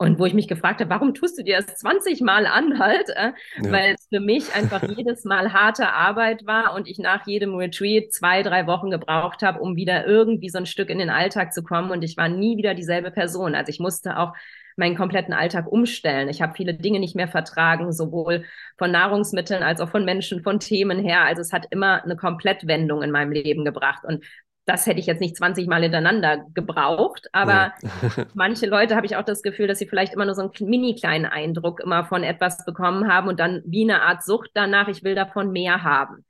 und 0.00 0.20
wo 0.20 0.26
ich 0.26 0.34
mich 0.34 0.46
gefragt 0.46 0.80
habe, 0.80 0.90
warum 0.90 1.12
tust 1.12 1.38
du 1.38 1.42
dir 1.42 1.56
das 1.56 1.74
20 1.78 2.20
Mal 2.20 2.46
an 2.46 2.78
halt? 2.78 3.08
Äh? 3.10 3.32
Ja. 3.60 3.72
Weil 3.72 3.94
es 3.94 4.06
für 4.08 4.20
mich 4.20 4.54
einfach 4.54 4.80
jedes 4.96 5.24
Mal 5.24 5.52
harte 5.52 5.92
Arbeit 5.92 6.46
war 6.46 6.74
und 6.74 6.86
ich 6.86 6.98
nach 7.00 7.26
jedem 7.26 7.56
Retreat 7.56 8.12
zwei, 8.12 8.44
drei 8.44 8.68
Wochen 8.68 8.90
gebraucht 8.90 9.42
habe, 9.42 9.58
um 9.58 9.74
wieder 9.74 10.06
irgendwie 10.06 10.50
so 10.50 10.58
ein 10.58 10.66
Stück 10.66 10.88
in 10.88 10.98
den 10.98 11.10
Alltag 11.10 11.52
zu 11.52 11.64
kommen 11.64 11.90
und 11.90 12.02
ich 12.04 12.16
war 12.16 12.28
nie 12.28 12.56
wieder 12.56 12.74
dieselbe 12.74 13.10
Person. 13.10 13.56
Also 13.56 13.70
ich 13.70 13.80
musste 13.80 14.18
auch 14.18 14.34
meinen 14.78 14.96
kompletten 14.96 15.34
Alltag 15.34 15.66
umstellen. 15.70 16.28
Ich 16.28 16.40
habe 16.40 16.54
viele 16.54 16.74
Dinge 16.74 17.00
nicht 17.00 17.16
mehr 17.16 17.28
vertragen, 17.28 17.92
sowohl 17.92 18.44
von 18.76 18.90
Nahrungsmitteln 18.90 19.62
als 19.62 19.80
auch 19.80 19.88
von 19.90 20.04
Menschen, 20.04 20.42
von 20.42 20.60
Themen 20.60 20.98
her. 20.98 21.22
Also 21.22 21.42
es 21.42 21.52
hat 21.52 21.66
immer 21.70 22.02
eine 22.04 22.16
Komplettwendung 22.16 23.02
in 23.02 23.10
meinem 23.10 23.32
Leben 23.32 23.64
gebracht. 23.64 24.04
Und 24.04 24.24
das 24.68 24.86
hätte 24.86 25.00
ich 25.00 25.06
jetzt 25.06 25.20
nicht 25.20 25.36
20 25.36 25.66
Mal 25.66 25.82
hintereinander 25.82 26.44
gebraucht, 26.52 27.28
aber 27.32 27.72
ja. 27.82 28.26
manche 28.34 28.66
Leute 28.66 28.96
habe 28.96 29.06
ich 29.06 29.16
auch 29.16 29.24
das 29.24 29.42
Gefühl, 29.42 29.66
dass 29.66 29.78
sie 29.78 29.86
vielleicht 29.86 30.12
immer 30.12 30.26
nur 30.26 30.34
so 30.34 30.42
einen 30.42 30.52
mini 30.60 30.94
kleinen 30.94 31.24
Eindruck 31.24 31.80
immer 31.80 32.04
von 32.04 32.22
etwas 32.22 32.66
bekommen 32.66 33.10
haben 33.10 33.28
und 33.28 33.40
dann 33.40 33.62
wie 33.64 33.84
eine 33.84 34.02
Art 34.02 34.22
Sucht 34.22 34.50
danach, 34.52 34.88
ich 34.88 35.02
will 35.02 35.14
davon 35.14 35.52
mehr 35.52 35.84
haben. 35.84 36.24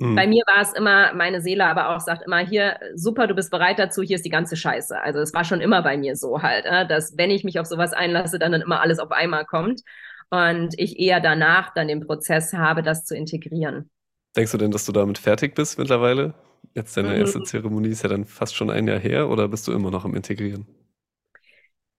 Mhm. 0.00 0.16
Bei 0.16 0.26
mir 0.26 0.42
war 0.46 0.60
es 0.62 0.72
immer, 0.72 1.14
meine 1.14 1.40
Seele 1.40 1.66
aber 1.66 1.90
auch 1.94 2.00
sagt 2.00 2.22
immer, 2.26 2.38
hier, 2.38 2.78
super, 2.94 3.26
du 3.26 3.34
bist 3.34 3.50
bereit 3.50 3.78
dazu, 3.78 4.02
hier 4.02 4.16
ist 4.16 4.24
die 4.24 4.30
ganze 4.30 4.56
Scheiße. 4.56 5.00
Also 5.00 5.20
es 5.20 5.32
war 5.34 5.44
schon 5.44 5.60
immer 5.60 5.82
bei 5.82 5.96
mir 5.96 6.16
so 6.16 6.42
halt, 6.42 6.64
äh, 6.66 6.86
dass 6.86 7.16
wenn 7.16 7.30
ich 7.30 7.44
mich 7.44 7.58
auf 7.60 7.66
sowas 7.66 7.92
einlasse, 7.92 8.38
dann, 8.38 8.52
dann 8.52 8.62
immer 8.62 8.80
alles 8.80 8.98
auf 8.98 9.12
einmal 9.12 9.44
kommt 9.46 9.82
und 10.30 10.74
ich 10.78 10.98
eher 10.98 11.20
danach 11.20 11.72
dann 11.74 11.88
den 11.88 12.00
Prozess 12.06 12.52
habe, 12.52 12.82
das 12.82 13.04
zu 13.04 13.16
integrieren. 13.16 13.90
Denkst 14.36 14.52
du 14.52 14.58
denn, 14.58 14.70
dass 14.72 14.86
du 14.86 14.92
damit 14.92 15.18
fertig 15.18 15.54
bist 15.54 15.78
mittlerweile? 15.78 16.34
Jetzt 16.74 16.96
deine 16.96 17.16
Mhm. 17.16 17.16
erste 17.16 17.42
Zeremonie 17.42 17.88
ist 17.90 18.02
ja 18.02 18.08
dann 18.08 18.24
fast 18.24 18.54
schon 18.56 18.70
ein 18.70 18.86
Jahr 18.88 18.98
her 18.98 19.28
oder 19.28 19.48
bist 19.48 19.66
du 19.68 19.72
immer 19.72 19.90
noch 19.90 20.04
am 20.04 20.14
Integrieren? 20.14 20.66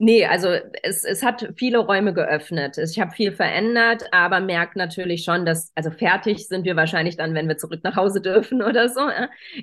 Nee, 0.03 0.25
also 0.25 0.47
es, 0.81 1.03
es 1.03 1.21
hat 1.21 1.47
viele 1.57 1.77
Räume 1.77 2.11
geöffnet. 2.11 2.75
Ich 2.79 2.99
habe 2.99 3.11
viel 3.11 3.31
verändert, 3.33 4.03
aber 4.11 4.39
merkt 4.39 4.75
natürlich 4.75 5.23
schon, 5.23 5.45
dass, 5.45 5.71
also 5.75 5.91
fertig 5.91 6.47
sind 6.47 6.65
wir 6.65 6.75
wahrscheinlich 6.75 7.17
dann, 7.17 7.35
wenn 7.35 7.47
wir 7.47 7.57
zurück 7.57 7.81
nach 7.83 7.95
Hause 7.95 8.19
dürfen 8.19 8.63
oder 8.63 8.89
so. 8.89 9.01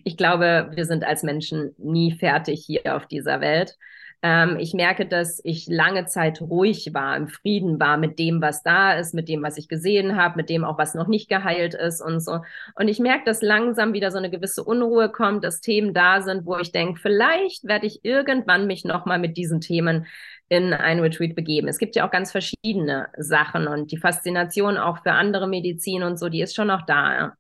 Ich 0.04 0.16
glaube, 0.16 0.70
wir 0.72 0.84
sind 0.84 1.02
als 1.02 1.24
Menschen 1.24 1.74
nie 1.76 2.12
fertig 2.12 2.62
hier 2.64 2.94
auf 2.94 3.06
dieser 3.06 3.40
Welt. 3.40 3.76
Ähm, 4.22 4.56
ich 4.58 4.74
merke, 4.74 5.06
dass 5.06 5.40
ich 5.44 5.68
lange 5.68 6.06
Zeit 6.06 6.40
ruhig 6.40 6.90
war, 6.92 7.16
im 7.16 7.28
Frieden 7.28 7.78
war 7.78 7.96
mit 7.96 8.18
dem, 8.18 8.42
was 8.42 8.62
da 8.62 8.94
ist, 8.94 9.14
mit 9.14 9.28
dem, 9.28 9.42
was 9.42 9.56
ich 9.58 9.68
gesehen 9.68 10.16
habe, 10.16 10.36
mit 10.36 10.50
dem 10.50 10.64
auch, 10.64 10.76
was 10.76 10.94
noch 10.94 11.06
nicht 11.06 11.28
geheilt 11.28 11.74
ist 11.74 12.00
und 12.00 12.20
so. 12.20 12.40
Und 12.74 12.88
ich 12.88 12.98
merke, 12.98 13.24
dass 13.24 13.42
langsam 13.42 13.92
wieder 13.92 14.10
so 14.10 14.18
eine 14.18 14.30
gewisse 14.30 14.64
Unruhe 14.64 15.08
kommt, 15.10 15.44
dass 15.44 15.60
Themen 15.60 15.94
da 15.94 16.20
sind, 16.20 16.46
wo 16.46 16.56
ich 16.58 16.72
denke, 16.72 17.00
vielleicht 17.00 17.64
werde 17.64 17.86
ich 17.86 18.04
irgendwann 18.04 18.66
mich 18.66 18.84
nochmal 18.84 19.20
mit 19.20 19.36
diesen 19.36 19.60
Themen 19.60 20.06
in 20.48 20.72
ein 20.72 20.98
Retreat 20.98 21.36
begeben. 21.36 21.68
Es 21.68 21.78
gibt 21.78 21.94
ja 21.94 22.06
auch 22.06 22.10
ganz 22.10 22.32
verschiedene 22.32 23.08
Sachen 23.16 23.68
und 23.68 23.92
die 23.92 23.98
Faszination 23.98 24.78
auch 24.78 25.02
für 25.02 25.12
andere 25.12 25.46
Medizin 25.46 26.02
und 26.02 26.18
so, 26.18 26.28
die 26.28 26.42
ist 26.42 26.56
schon 26.56 26.68
noch 26.68 26.84
da. 26.86 27.14
Ja. 27.14 27.32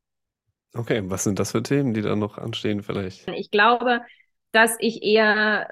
Okay, 0.74 1.02
was 1.06 1.24
sind 1.24 1.38
das 1.38 1.52
für 1.52 1.62
Themen, 1.62 1.94
die 1.94 2.02
da 2.02 2.14
noch 2.14 2.38
anstehen 2.38 2.82
vielleicht? 2.82 3.26
Ich 3.28 3.50
glaube, 3.50 4.02
dass 4.52 4.76
ich 4.78 5.02
eher 5.02 5.68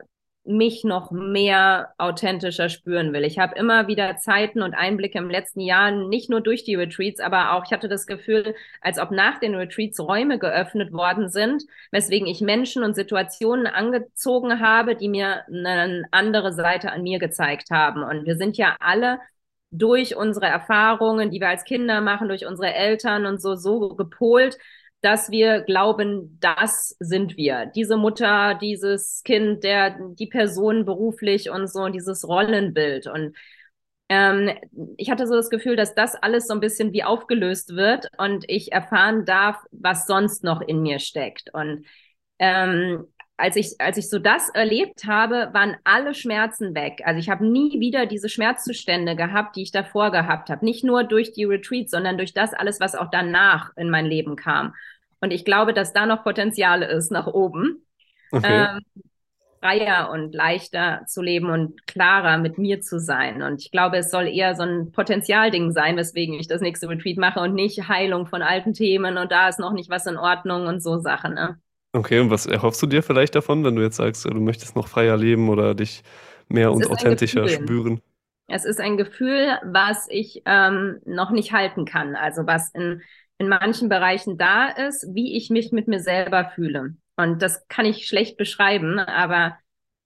mich 0.47 0.85
noch 0.85 1.11
mehr 1.11 1.95
authentischer 1.99 2.69
spüren 2.69 3.13
will. 3.13 3.25
Ich 3.25 3.39
habe 3.39 3.57
immer 3.57 3.89
wieder 3.89 4.17
Zeiten 4.17 4.63
und 4.63 4.75
Einblicke 4.75 5.19
im 5.19 5.31
letzten 5.31 5.61
Jahr, 5.61 5.91
nicht 5.91 6.31
nur 6.31 6.41
durch 6.41 6.65
die 6.65 6.75
Retreats, 6.75 7.21
aber 7.21 7.53
auch, 7.53 7.65
ich 7.67 7.73
hatte 7.73 7.89
das 7.89 8.07
Gefühl, 8.07 8.55
als 8.81 8.99
ob 8.99 9.11
nach 9.11 9.39
den 9.39 9.55
Retreats 9.55 10.01
Räume 10.01 10.39
geöffnet 10.39 10.93
worden 10.93 11.29
sind, 11.29 11.65
weswegen 11.91 12.27
ich 12.27 12.41
Menschen 12.41 12.83
und 12.83 12.95
Situationen 12.95 13.67
angezogen 13.67 14.61
habe, 14.61 14.97
die 14.97 15.09
mir 15.09 15.45
eine 15.49 16.05
andere 16.11 16.53
Seite 16.53 16.93
an 16.93 17.03
mir 17.03 17.19
gezeigt 17.19 17.71
haben. 17.71 18.03
Und 18.03 18.27
wir 18.27 18.37
sind 18.37 18.57
ja 18.57 18.77
alle 18.81 19.19
durch 19.71 20.17
unsere 20.17 20.47
Erfahrungen, 20.47 21.31
die 21.31 21.41
wir 21.41 21.49
als 21.49 21.65
Kinder 21.65 22.01
machen, 22.01 22.29
durch 22.29 22.47
unsere 22.47 22.73
Eltern 22.73 23.27
und 23.27 23.43
so, 23.43 23.55
so 23.57 23.95
gepolt, 23.97 24.59
dass 25.03 25.31
wir 25.31 25.61
glauben, 25.61 26.39
das 26.41 26.97
sind 27.01 27.37
wir. 27.37 27.67
Diese 27.67 27.97
Mutter, 27.97 28.55
dieses 28.61 29.23
Kind, 29.25 29.63
der, 29.65 29.99
die 30.15 30.27
Person 30.27 30.85
beruflich 30.85 31.51
und 31.51 31.69
so, 31.69 31.89
dieses 31.89 32.27
Rollenbild. 32.27 33.07
Und 33.07 33.37
ähm, 34.09 34.51
ich 34.97 35.11
hatte 35.11 35.27
so 35.27 35.35
das 35.35 35.51
Gefühl, 35.51 35.77
dass 35.77 35.95
das 35.95 36.15
alles 36.15 36.47
so 36.47 36.55
ein 36.55 36.61
bisschen 36.61 36.93
wie 36.93 37.05
aufgelöst 37.05 37.75
wird 37.77 38.09
und 38.19 38.45
ich 38.49 38.73
erfahren 38.73 39.25
darf, 39.25 39.57
was 39.71 40.07
sonst 40.07 40.45
noch 40.45 40.61
in 40.61 40.83
mir 40.83 40.99
steckt. 40.99 41.53
Und 41.53 41.87
ähm, 42.39 43.07
als 43.37 43.57
ich, 43.57 43.81
als 43.81 43.99
ich 43.99 44.09
so 44.09 44.19
das 44.19 44.49
erlebt 44.49 45.05
habe, 45.05 45.51
waren 45.53 45.77
alle 45.85 46.15
Schmerzen 46.15 46.75
weg. 46.75 47.03
Also 47.05 47.21
ich 47.21 47.29
habe 47.29 47.47
nie 47.47 47.81
wieder 47.81 48.07
diese 48.07 48.29
Schmerzzustände 48.29 49.15
gehabt, 49.15 49.57
die 49.57 49.63
ich 49.63 49.73
davor 49.73 50.11
gehabt 50.11 50.49
habe. 50.49 50.65
Nicht 50.65 50.85
nur 50.85 51.05
durch 51.05 51.33
die 51.33 51.45
Retreats, 51.45 51.91
sondern 51.91 52.17
durch 52.17 52.33
das 52.33 52.55
alles, 52.55 52.81
was 52.81 52.95
auch 52.95 53.11
danach 53.11 53.77
in 53.77 53.91
mein 53.91 54.07
Leben 54.07 54.37
kam. 54.37 54.75
Und 55.21 55.33
ich 55.33 55.45
glaube, 55.45 55.75
dass 55.75 55.93
da 55.93 56.07
noch 56.07 56.25
Potenzial 56.25 56.83
ist 56.83 57.11
nach 57.11 57.27
oben. 57.27 57.87
Okay. 58.33 58.67
Ähm, 58.69 59.05
freier 59.61 60.11
und 60.11 60.35
leichter 60.35 61.03
zu 61.07 61.23
leben 61.23 61.51
und 61.51 61.87
klarer 61.87 62.39
mit 62.39 62.59
mir 62.59 62.81
zu 62.81 63.01
sein. 63.01 63.43
Und 63.43 63.63
ich 63.63 63.71
glaube, 63.71 63.97
es 63.99 64.11
soll 64.11 64.29
eher 64.29 64.55
so 64.55 64.63
ein 64.63 64.93
Potenzialding 64.93 65.73
sein, 65.73 65.97
weswegen 65.97 66.35
ich 66.39 66.47
das 66.47 66.61
nächste 66.61 66.89
Retreat 66.89 67.17
mache 67.17 67.41
und 67.41 67.55
nicht 67.55 67.89
Heilung 67.89 68.27
von 68.27 68.43
alten 68.43 68.75
Themen 68.75 69.19
und 69.19 69.33
da 69.33 69.49
ist 69.49 69.59
noch 69.59 69.73
nicht 69.73 69.91
was 69.91 70.07
in 70.07 70.19
Ordnung 70.19 70.67
und 70.67 70.83
so 70.83 70.99
Sachen. 70.99 71.35
Ne? 71.35 71.59
Okay, 71.97 72.21
und 72.21 72.29
was 72.29 72.45
erhoffst 72.45 72.83
du 72.83 72.87
dir 72.87 73.03
vielleicht 73.03 73.35
davon, 73.35 73.65
wenn 73.65 73.75
du 73.75 73.83
jetzt 73.83 73.97
sagst, 73.97 74.27
du 74.27 74.35
möchtest 74.35 74.77
noch 74.77 74.87
freier 74.87 75.17
leben 75.17 75.49
oder 75.49 75.75
dich 75.75 76.03
mehr 76.47 76.69
es 76.69 76.77
und 76.77 76.91
authentischer 76.91 77.49
spüren? 77.49 78.03
Es 78.49 78.67
ist 78.67 78.81
ein 78.81 78.99
Gefühl, 78.99 79.59
was 79.65 80.07
ich 80.11 80.43
ähm, 80.45 81.01
noch 81.07 81.31
nicht 81.31 81.53
halten 81.53 81.87
kann. 81.87 82.15
Also 82.15 82.47
was 82.47 82.71
in, 82.75 83.01
in 83.39 83.49
manchen 83.49 83.89
Bereichen 83.89 84.37
da 84.37 84.69
ist, 84.69 85.07
wie 85.15 85.39
ich 85.39 85.49
mich 85.49 85.73
mit 85.73 85.89
mir 85.89 86.01
selber 86.01 86.53
fühle. 86.55 86.97
Und 87.17 87.41
das 87.41 87.67
kann 87.69 87.87
ich 87.87 88.07
schlecht 88.07 88.37
beschreiben, 88.37 88.99
aber 88.99 89.57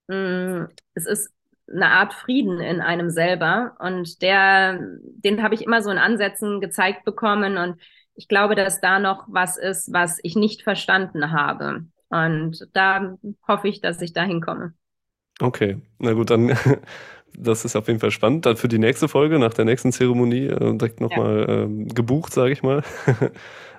mh, 0.07 0.17
mm, 0.17 0.69
es 0.95 1.07
ist 1.07 1.33
eine 1.69 1.89
Art 1.89 2.15
Frieden 2.15 2.61
in 2.61 2.81
einem 2.81 3.11
selber. 3.11 3.77
Und 3.81 4.23
der, 4.23 4.79
den 5.03 5.43
habe 5.43 5.57
ich 5.57 5.63
immer 5.63 5.83
so 5.83 5.91
in 5.91 5.99
Ansätzen 5.99 6.61
gezeigt 6.61 7.05
bekommen. 7.05 7.59
Und 7.59 7.81
ich 8.21 8.29
glaube, 8.29 8.55
dass 8.55 8.83
da 8.83 8.99
noch 8.99 9.25
was 9.29 9.57
ist, 9.57 9.95
was 9.95 10.19
ich 10.23 10.37
nicht 10.37 10.61
verstanden 10.61 11.33
habe. 11.33 11.87
Und 12.11 12.69
da 12.75 13.17
hoffe 13.49 13.67
ich, 13.67 13.81
dass 13.81 14.03
ich 14.03 14.13
da 14.13 14.23
hinkomme. 14.23 14.75
Okay, 15.41 15.79
na 15.99 16.13
gut, 16.13 16.29
dann 16.29 16.55
das 17.35 17.65
ist 17.65 17.77
auf 17.77 17.89
jeden 17.89 17.99
Fall 17.99 18.11
spannend. 18.11 18.45
Dann 18.45 18.59
für 18.59 18.69
die 18.69 18.79
nächste 18.79 19.09
Folge, 19.09 19.39
nach 19.39 19.55
der 19.55 19.65
nächsten 19.65 19.91
Zeremonie, 19.91 20.49
äh, 20.49 20.77
direkt 20.77 21.01
nochmal 21.01 21.47
ja. 21.49 21.63
ähm, 21.63 21.89
gebucht, 21.89 22.35
sage 22.35 22.53
ich 22.53 22.63
mal. 22.63 22.83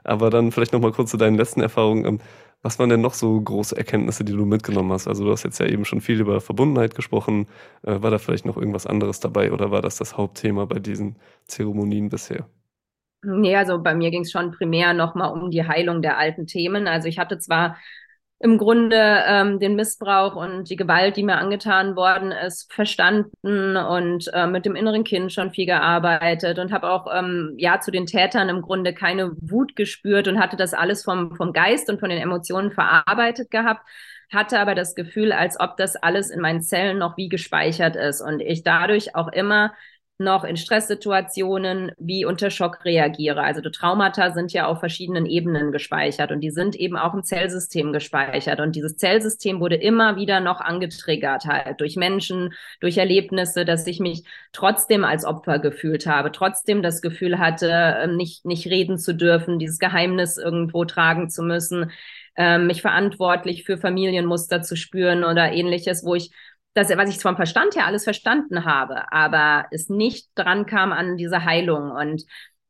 Aber 0.04 0.32
dann 0.32 0.52
vielleicht 0.52 0.74
nochmal 0.74 0.92
kurz 0.92 1.12
zu 1.12 1.18
deinen 1.18 1.38
letzten 1.38 1.62
Erfahrungen. 1.62 2.06
Ähm, 2.06 2.20
was 2.64 2.80
waren 2.80 2.89
denn 2.89 3.02
noch 3.02 3.14
so 3.14 3.39
große 3.39 3.78
Erkenntnisse, 3.78 4.24
die 4.24 4.34
du 4.34 4.46
mitgenommen 4.46 4.92
hast? 4.92 5.08
Also 5.08 5.24
du 5.24 5.32
hast 5.32 5.44
jetzt 5.44 5.60
ja 5.60 5.68
eben 5.68 5.86
schon 5.86 6.02
viel 6.02 6.20
über 6.20 6.42
Verbundenheit 6.42 6.96
gesprochen. 6.96 7.46
Äh, 7.84 8.02
war 8.02 8.10
da 8.10 8.18
vielleicht 8.18 8.48
noch 8.48 8.58
irgendwas 8.58 8.88
anderes 8.88 9.20
dabei 9.20 9.52
oder 9.52 9.70
war 9.70 9.84
das 9.84 9.98
das 9.98 10.18
Hauptthema 10.18 10.66
bei 10.66 10.80
diesen 10.80 11.18
Zeremonien 11.46 12.10
bisher? 12.10 12.48
Nee, 13.24 13.55
also 13.55 13.82
bei 13.82 13.93
mir 13.93 14.09
ging 14.09 14.24
es 14.24 14.32
schon 14.32 14.51
primär 14.51 14.93
nochmal 14.93 15.32
um 15.32 15.51
die 15.51 15.67
Heilung 15.67 16.01
der 16.01 16.17
alten 16.17 16.47
Themen. 16.47 16.88
Also 16.88 17.07
ich 17.07 17.19
hatte 17.19 17.38
zwar 17.38 17.78
im 18.39 18.57
Grunde 18.57 18.95
ähm, 19.28 19.59
den 19.59 19.76
Missbrauch 19.76 20.36
und 20.36 20.67
die 20.72 20.76
Gewalt, 20.76 21.15
die 21.15 21.22
mir 21.24 21.38
angetan 21.38 21.95
worden 21.95 22.32
ist, 22.32 22.74
verstanden 22.74 23.78
und 23.78 24.28
äh, 24.34 24.47
mit 24.47 24.65
dem 24.65 24.76
inneren 24.76 25.03
Kind 25.03 25.32
schon 25.32 25.51
viel 25.51 25.67
gearbeitet 25.67 26.57
und 26.57 26.72
habe 26.72 26.89
auch 26.89 27.05
ähm, 27.13 27.53
ja 27.57 27.80
zu 27.80 27.91
den 27.91 28.07
Tätern 28.07 28.49
im 28.49 28.63
Grunde 28.63 28.95
keine 28.95 29.34
Wut 29.39 29.76
gespürt 29.76 30.28
und 30.28 30.39
hatte 30.39 30.57
das 30.57 30.74
alles 30.74 31.03
vom, 31.03 31.36
vom 31.36 31.53
Geist 31.53 31.88
und 31.91 31.99
von 31.99 32.09
den 32.09 32.19
Emotionen 32.19 32.72
verarbeitet 32.72 33.51
gehabt 33.51 33.86
hatte 34.34 34.59
aber 34.59 34.76
das 34.76 34.95
Gefühl, 34.95 35.34
als 35.34 35.59
ob 35.59 35.76
das 35.78 35.95
alles 35.97 36.30
in 36.30 36.39
meinen 36.39 36.61
Zellen 36.61 36.97
noch 36.97 37.17
wie 37.17 37.28
gespeichert 37.30 37.95
ist 37.95 38.22
und 38.22 38.39
ich 38.39 38.63
dadurch 38.63 39.15
auch 39.15 39.28
immer 39.28 39.74
noch 40.22 40.43
in 40.43 40.55
Stresssituationen 40.55 41.91
wie 41.97 42.26
unter 42.26 42.49
Schock 42.49 42.86
reagiere. 42.86 43.43
Also 43.43 43.61
Traumata 43.61 44.32
sind 44.32 44.53
ja 44.53 44.67
auf 44.67 44.80
verschiedenen 44.80 45.26
Ebenen 45.26 45.72
gespeichert 45.72 46.32
und 46.32 46.39
die 46.41 46.51
sind 46.51 46.76
eben 46.76 46.95
auch 46.97 47.13
im 47.13 47.24
Zellsystem 47.24 47.91
gespeichert. 47.91 48.59
Und 48.59 48.76
dieses 48.76 48.97
Zellsystem 48.97 49.59
wurde 49.59 49.76
immer 49.76 50.15
wieder 50.15 50.39
noch 50.39 50.61
angetriggert, 50.61 51.45
halt 51.45 51.82
durch 51.82 51.95
Menschen, 51.95 52.53
durch 52.80 52.97
Erlebnisse, 52.97 53.65
dass 53.65 53.86
ich 53.88 53.99
mich 53.99 54.24
trotzdem 54.53 55.03
als 55.03 55.26
Opfer 55.26 55.59
gefühlt 55.59 56.05
habe, 56.05 56.32
trotzdem 56.32 56.82
das 56.82 57.01
Gefühl 57.01 57.39
hatte, 57.39 57.97
ähm, 58.03 58.15
nicht, 58.15 58.45
nicht 58.45 58.67
reden 58.67 58.97
zu 58.97 59.13
dürfen, 59.13 59.59
dieses 59.59 59.80
Geheimnis 59.80 60.38
irgendwo 60.38 60.86
tragen 60.86 61.30
zu 61.30 61.43
müssen, 61.43 61.91
ähm, 62.38 62.67
mich 62.67 62.82
verantwortlich 62.82 63.65
für 63.65 63.78
Familienmuster 63.78 64.61
zu 64.61 64.76
spüren 64.76 65.24
oder 65.24 65.51
ähnliches, 65.51 66.05
wo 66.05 66.15
ich 66.15 66.32
das, 66.74 66.89
was 66.89 67.09
ich 67.09 67.22
vom 67.22 67.36
Verstand 67.36 67.76
her 67.76 67.86
alles 67.86 68.03
verstanden 68.03 68.65
habe, 68.65 69.11
aber 69.11 69.65
es 69.72 69.89
nicht 69.89 70.30
dran 70.36 70.65
kam 70.65 70.91
an 70.91 71.17
diese 71.17 71.43
Heilung. 71.43 71.91
Und 71.91 72.24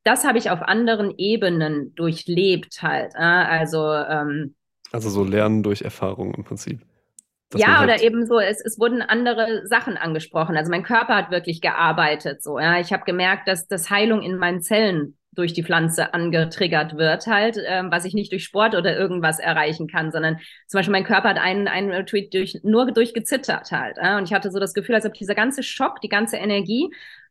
das 0.03 0.25
habe 0.25 0.37
ich 0.37 0.49
auf 0.49 0.61
anderen 0.61 1.13
Ebenen 1.17 1.93
durchlebt 1.95 2.81
halt. 2.81 3.13
Äh? 3.15 3.19
Also, 3.19 3.93
ähm, 3.93 4.55
also 4.91 5.09
so 5.09 5.23
Lernen 5.23 5.63
durch 5.63 5.83
Erfahrung 5.83 6.33
im 6.33 6.43
Prinzip. 6.43 6.81
Ja, 7.53 7.79
halt 7.79 7.89
oder 7.89 8.03
eben 8.03 8.25
so, 8.25 8.39
es, 8.39 8.61
es 8.61 8.79
wurden 8.79 9.01
andere 9.01 9.67
Sachen 9.67 9.97
angesprochen. 9.97 10.55
Also 10.55 10.71
mein 10.71 10.83
Körper 10.83 11.15
hat 11.15 11.31
wirklich 11.31 11.61
gearbeitet. 11.61 12.41
So, 12.41 12.59
ja. 12.59 12.79
Ich 12.79 12.93
habe 12.93 13.03
gemerkt, 13.03 13.47
dass 13.47 13.67
das 13.67 13.89
Heilung 13.89 14.21
in 14.21 14.37
meinen 14.37 14.61
Zellen 14.61 15.17
durch 15.33 15.53
die 15.53 15.63
Pflanze 15.63 16.13
angetriggert 16.13 16.97
wird, 16.97 17.27
halt, 17.27 17.57
ähm, 17.65 17.89
was 17.89 18.05
ich 18.05 18.13
nicht 18.13 18.31
durch 18.31 18.43
Sport 18.43 18.75
oder 18.75 18.97
irgendwas 18.97 19.39
erreichen 19.39 19.87
kann, 19.87 20.11
sondern 20.11 20.39
zum 20.67 20.79
Beispiel 20.79 20.91
mein 20.91 21.05
Körper 21.05 21.29
hat 21.29 21.37
einen, 21.37 21.67
einen 21.67 22.05
Tweet 22.05 22.33
durch, 22.33 22.59
nur 22.63 22.91
durchgezittert 22.91 23.71
halt. 23.71 23.97
Äh? 23.97 24.17
Und 24.17 24.25
ich 24.25 24.33
hatte 24.33 24.51
so 24.51 24.59
das 24.59 24.73
Gefühl, 24.73 24.95
als 24.95 25.05
ob 25.05 25.13
dieser 25.13 25.35
ganze 25.35 25.63
Schock, 25.63 26.01
die 26.01 26.09
ganze 26.09 26.37
Energie 26.37 26.89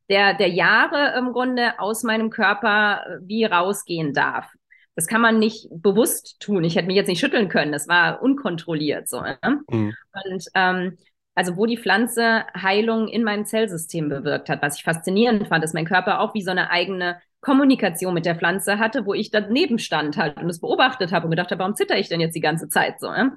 der, 0.09 0.35
der 0.35 0.49
Jahre 0.49 1.17
im 1.19 1.33
Grunde 1.33 1.79
aus 1.79 2.03
meinem 2.03 2.31
Körper 2.31 3.05
äh, 3.07 3.19
wie 3.23 3.45
rausgehen 3.45 4.15
darf. 4.15 4.51
Das 4.97 5.07
kann 5.07 5.21
man 5.21 5.39
nicht 5.39 5.69
bewusst 5.71 6.41
tun. 6.41 6.65
Ich 6.65 6.77
hätte 6.77 6.87
mich 6.87 6.97
jetzt 6.97 7.07
nicht 7.07 7.21
schütteln 7.21 7.49
können. 7.49 7.73
Das 7.73 7.87
war 7.87 8.23
unkontrolliert 8.23 9.09
so. 9.09 9.23
Äh? 9.23 9.37
Mhm. 9.71 9.95
Und 10.13 10.45
ähm, 10.55 10.99
also 11.35 11.57
wo 11.57 11.65
die 11.65 11.79
Pflanze 11.79 12.45
Heilung 12.61 13.09
in 13.09 13.23
meinem 13.23 13.45
Zellsystem 13.45 14.09
bewirkt 14.09 14.49
hat. 14.49 14.63
Was 14.63 14.77
ich 14.77 14.85
faszinierend 14.85 15.49
fand, 15.49 15.65
ist 15.65 15.75
mein 15.75 15.87
Körper 15.87 16.21
auch 16.21 16.35
wie 16.35 16.43
so 16.43 16.51
eine 16.51 16.71
eigene 16.71 17.21
Kommunikation 17.41 18.15
mit 18.15 18.27
der 18.27 18.37
Pflanze 18.37 18.79
hatte, 18.79 19.07
wo 19.07 19.15
ich 19.15 19.31
daneben 19.31 19.79
stand 19.79 20.17
halt 20.17 20.37
und 20.37 20.51
es 20.51 20.61
beobachtet 20.61 21.13
habe 21.13 21.25
und 21.27 21.31
gedacht 21.31 21.51
habe, 21.51 21.61
warum 21.61 21.75
zitter 21.75 21.97
ich 21.97 22.09
denn 22.09 22.21
jetzt 22.21 22.35
die 22.35 22.41
ganze 22.41 22.69
Zeit 22.69 23.01
so? 23.01 23.07
Ja? 23.07 23.33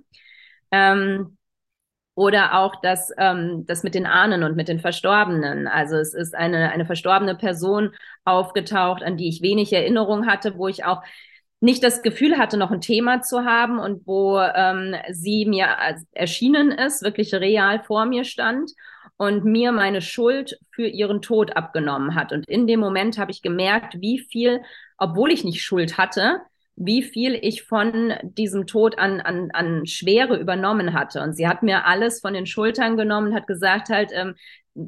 Ähm, 0.71 1.37
oder 2.15 2.59
auch 2.59 2.75
das, 2.81 3.11
ähm, 3.17 3.65
das 3.65 3.83
mit 3.83 3.95
den 3.95 4.05
Ahnen 4.05 4.43
und 4.43 4.55
mit 4.55 4.67
den 4.67 4.79
Verstorbenen. 4.79 5.67
Also 5.67 5.95
es 5.95 6.13
ist 6.13 6.35
eine, 6.35 6.71
eine 6.71 6.85
verstorbene 6.85 7.35
Person 7.35 7.91
aufgetaucht, 8.23 9.01
an 9.03 9.17
die 9.17 9.29
ich 9.29 9.41
wenig 9.41 9.73
Erinnerung 9.73 10.27
hatte, 10.27 10.57
wo 10.57 10.67
ich 10.67 10.85
auch 10.85 11.01
nicht 11.59 11.81
das 11.81 12.01
Gefühl 12.03 12.37
hatte, 12.37 12.57
noch 12.57 12.71
ein 12.71 12.81
Thema 12.81 13.21
zu 13.21 13.45
haben 13.45 13.79
und 13.79 14.05
wo 14.05 14.37
ähm, 14.37 14.95
sie 15.11 15.45
mir 15.45 15.67
erschienen 16.11 16.71
ist, 16.71 17.03
wirklich 17.03 17.33
real 17.33 17.81
vor 17.83 18.05
mir 18.05 18.25
stand 18.25 18.71
und 19.17 19.45
mir 19.45 19.71
meine 19.71 20.01
Schuld 20.01 20.57
für 20.71 20.87
ihren 20.87 21.21
Tod 21.21 21.55
abgenommen 21.55 22.15
hat. 22.15 22.31
Und 22.31 22.47
in 22.47 22.67
dem 22.67 22.79
Moment 22.79 23.17
habe 23.17 23.31
ich 23.31 23.41
gemerkt, 23.41 23.95
wie 24.01 24.19
viel, 24.19 24.61
obwohl 24.97 25.31
ich 25.31 25.43
nicht 25.43 25.61
Schuld 25.61 25.97
hatte, 25.97 26.41
wie 26.75 27.03
viel 27.03 27.37
ich 27.39 27.63
von 27.63 28.13
diesem 28.23 28.65
Tod 28.65 28.97
an, 28.97 29.21
an, 29.21 29.51
an 29.53 29.85
Schwere 29.85 30.37
übernommen 30.37 30.93
hatte. 30.93 31.21
Und 31.21 31.33
sie 31.33 31.47
hat 31.47 31.61
mir 31.61 31.85
alles 31.85 32.19
von 32.21 32.33
den 32.33 32.47
Schultern 32.47 32.97
genommen, 32.97 33.35
hat 33.35 33.45
gesagt 33.45 33.89
halt, 33.89 34.11
ähm, 34.13 34.35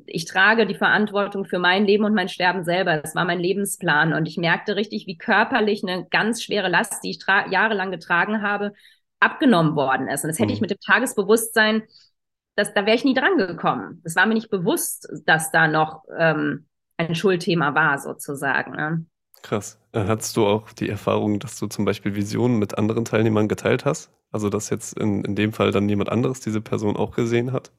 ich 0.07 0.25
trage 0.25 0.65
die 0.65 0.73
Verantwortung 0.73 1.45
für 1.45 1.59
mein 1.59 1.85
Leben 1.85 2.05
und 2.05 2.15
mein 2.15 2.27
Sterben 2.27 2.63
selber. 2.63 2.97
Das 2.97 3.13
war 3.13 3.23
mein 3.23 3.39
Lebensplan. 3.39 4.13
Und 4.13 4.27
ich 4.27 4.37
merkte 4.37 4.75
richtig, 4.75 5.05
wie 5.05 5.17
körperlich 5.17 5.83
eine 5.83 6.07
ganz 6.09 6.41
schwere 6.41 6.69
Last, 6.69 7.03
die 7.03 7.11
ich 7.11 7.19
jahrelang 7.27 7.91
getragen 7.91 8.41
habe, 8.41 8.73
abgenommen 9.19 9.75
worden 9.75 10.07
ist. 10.07 10.23
Und 10.23 10.29
das 10.29 10.39
hätte 10.39 10.53
ich 10.53 10.59
mhm. 10.59 10.63
mit 10.63 10.71
dem 10.71 10.79
Tagesbewusstsein, 10.79 11.83
das, 12.55 12.73
da 12.73 12.85
wäre 12.85 12.95
ich 12.95 13.03
nie 13.03 13.13
dran 13.13 13.37
gekommen. 13.37 14.01
Das 14.03 14.15
war 14.15 14.25
mir 14.25 14.33
nicht 14.33 14.49
bewusst, 14.49 15.09
dass 15.25 15.51
da 15.51 15.67
noch 15.67 16.03
ähm, 16.17 16.67
ein 16.97 17.15
Schuldthema 17.15 17.75
war, 17.75 17.97
sozusagen. 17.97 18.71
Ne? 18.71 19.05
Krass. 19.41 19.79
Äh, 19.91 20.05
hattest 20.05 20.35
du 20.37 20.45
auch 20.47 20.71
die 20.71 20.89
Erfahrung, 20.89 21.39
dass 21.39 21.59
du 21.59 21.67
zum 21.67 21.85
Beispiel 21.85 22.15
Visionen 22.15 22.57
mit 22.57 22.77
anderen 22.77 23.05
Teilnehmern 23.05 23.47
geteilt 23.47 23.85
hast? 23.85 24.11
Also, 24.31 24.49
dass 24.49 24.69
jetzt 24.69 24.97
in, 24.97 25.23
in 25.23 25.35
dem 25.35 25.53
Fall 25.53 25.71
dann 25.71 25.87
jemand 25.87 26.09
anderes 26.09 26.39
diese 26.39 26.61
Person 26.61 26.97
auch 26.97 27.15
gesehen 27.15 27.51
hat? 27.51 27.71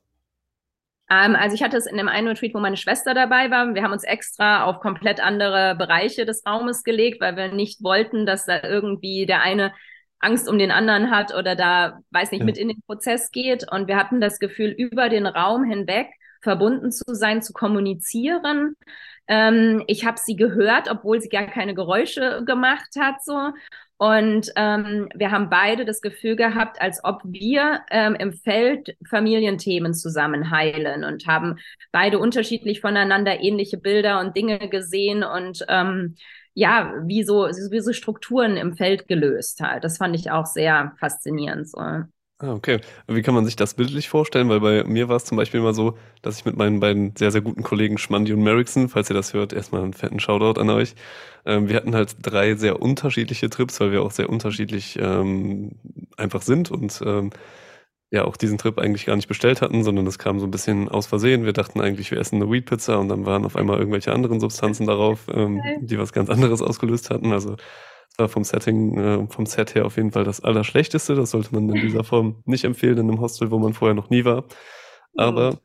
Ähm, 1.10 1.36
also 1.36 1.54
ich 1.54 1.62
hatte 1.62 1.76
es 1.76 1.86
in 1.86 1.96
dem 1.96 2.08
einen 2.08 2.28
Retreat, 2.28 2.54
wo 2.54 2.60
meine 2.60 2.76
Schwester 2.76 3.14
dabei 3.14 3.50
war. 3.50 3.74
Wir 3.74 3.82
haben 3.82 3.92
uns 3.92 4.04
extra 4.04 4.64
auf 4.64 4.80
komplett 4.80 5.20
andere 5.20 5.76
Bereiche 5.76 6.26
des 6.26 6.44
Raumes 6.44 6.82
gelegt, 6.82 7.20
weil 7.20 7.36
wir 7.36 7.52
nicht 7.52 7.82
wollten, 7.82 8.26
dass 8.26 8.46
da 8.46 8.62
irgendwie 8.62 9.26
der 9.26 9.42
eine 9.42 9.72
Angst 10.20 10.48
um 10.48 10.58
den 10.58 10.70
anderen 10.70 11.10
hat 11.10 11.34
oder 11.34 11.54
da, 11.54 12.00
weiß 12.10 12.30
nicht, 12.30 12.40
ja. 12.40 12.46
mit 12.46 12.58
in 12.58 12.68
den 12.68 12.82
Prozess 12.86 13.30
geht. 13.30 13.70
Und 13.70 13.88
wir 13.88 13.96
hatten 13.96 14.20
das 14.20 14.38
Gefühl, 14.38 14.70
über 14.70 15.08
den 15.08 15.26
Raum 15.26 15.64
hinweg 15.64 16.08
verbunden 16.40 16.92
zu 16.92 17.14
sein, 17.14 17.42
zu 17.42 17.52
kommunizieren. 17.52 18.76
Ähm, 19.28 19.82
ich 19.86 20.06
habe 20.06 20.18
sie 20.18 20.36
gehört, 20.36 20.88
obwohl 20.90 21.20
sie 21.20 21.28
gar 21.28 21.46
keine 21.46 21.74
Geräusche 21.74 22.42
gemacht 22.44 22.90
hat, 22.98 23.22
so. 23.24 23.52
Und 23.98 24.52
ähm, 24.56 25.08
wir 25.14 25.30
haben 25.30 25.48
beide 25.48 25.86
das 25.86 26.02
Gefühl 26.02 26.36
gehabt, 26.36 26.80
als 26.82 27.02
ob 27.02 27.22
wir 27.24 27.80
ähm, 27.90 28.14
im 28.14 28.34
Feld 28.34 28.94
Familienthemen 29.08 29.94
zusammen 29.94 30.50
heilen 30.50 31.02
und 31.02 31.26
haben 31.26 31.56
beide 31.92 32.18
unterschiedlich 32.18 32.82
voneinander 32.82 33.40
ähnliche 33.40 33.78
Bilder 33.78 34.20
und 34.20 34.36
Dinge 34.36 34.68
gesehen 34.68 35.24
und 35.24 35.64
ähm, 35.68 36.16
ja, 36.56 36.94
wie 37.04 37.22
so, 37.22 37.42
wie 37.44 37.80
so 37.80 37.92
Strukturen 37.92 38.56
im 38.56 38.76
Feld 38.76 39.08
gelöst 39.08 39.60
halt. 39.60 39.84
Das 39.84 39.98
fand 39.98 40.16
ich 40.16 40.30
auch 40.30 40.46
sehr 40.46 40.94
faszinierend. 40.98 41.68
So. 41.68 41.78
Ah, 42.38 42.52
okay. 42.52 42.80
Wie 43.08 43.22
kann 43.22 43.34
man 43.34 43.44
sich 43.44 43.56
das 43.56 43.74
bildlich 43.74 44.08
vorstellen? 44.08 44.48
Weil 44.48 44.60
bei 44.60 44.84
mir 44.84 45.08
war 45.08 45.16
es 45.16 45.24
zum 45.26 45.36
Beispiel 45.36 45.60
immer 45.60 45.74
so, 45.74 45.96
dass 46.22 46.38
ich 46.38 46.44
mit 46.46 46.56
meinen 46.56 46.80
beiden 46.80 47.14
sehr, 47.16 47.30
sehr 47.30 47.42
guten 47.42 47.62
Kollegen 47.62 47.98
Schmandi 47.98 48.32
und 48.32 48.42
Merrickson, 48.42 48.88
falls 48.88 49.10
ihr 49.10 49.14
das 49.14 49.34
hört, 49.34 49.52
erstmal 49.52 49.82
einen 49.82 49.92
fetten 49.94 50.18
Shoutout 50.20 50.58
an 50.60 50.70
euch. 50.70 50.94
Ähm, 51.44 51.68
wir 51.68 51.76
hatten 51.76 51.94
halt 51.94 52.16
drei 52.22 52.54
sehr 52.54 52.80
unterschiedliche 52.80 53.50
Trips, 53.50 53.80
weil 53.80 53.92
wir 53.92 54.02
auch 54.02 54.10
sehr 54.10 54.30
unterschiedlich 54.30 54.98
ähm, 55.00 55.72
einfach 56.16 56.42
sind 56.42 56.70
und 56.70 57.02
ähm, 57.06 57.30
ja 58.10 58.24
auch 58.24 58.36
diesen 58.36 58.58
Trip 58.58 58.78
eigentlich 58.78 59.06
gar 59.06 59.16
nicht 59.16 59.28
bestellt 59.28 59.62
hatten, 59.62 59.82
sondern 59.82 60.04
das 60.04 60.18
kam 60.18 60.38
so 60.38 60.46
ein 60.46 60.50
bisschen 60.50 60.88
aus 60.88 61.06
Versehen. 61.06 61.44
Wir 61.44 61.52
dachten 61.52 61.80
eigentlich, 61.80 62.10
wir 62.10 62.18
essen 62.18 62.36
eine 62.36 62.50
Weed 62.50 62.66
Pizza 62.66 62.98
und 62.98 63.08
dann 63.08 63.26
waren 63.26 63.44
auf 63.44 63.56
einmal 63.56 63.78
irgendwelche 63.78 64.12
anderen 64.12 64.40
Substanzen 64.40 64.86
darauf, 64.86 65.26
ähm, 65.32 65.60
die 65.80 65.98
was 65.98 66.12
ganz 66.12 66.30
anderes 66.30 66.62
ausgelöst 66.62 67.10
hatten. 67.10 67.32
Also 67.32 67.56
war 68.18 68.28
vom 68.28 68.44
Setting, 68.44 68.98
äh, 68.98 69.26
vom 69.28 69.46
Set 69.46 69.74
her 69.74 69.84
auf 69.84 69.96
jeden 69.96 70.12
Fall 70.12 70.24
das 70.24 70.40
Allerschlechteste. 70.40 71.14
Das 71.14 71.32
sollte 71.32 71.54
man 71.54 71.68
in 71.68 71.82
dieser 71.82 72.04
Form 72.04 72.42
nicht 72.44 72.64
empfehlen 72.64 72.98
in 72.98 73.10
einem 73.10 73.20
Hostel, 73.20 73.50
wo 73.50 73.58
man 73.58 73.74
vorher 73.74 73.94
noch 73.94 74.10
nie 74.10 74.24
war. 74.24 74.44
Aber 75.16 75.58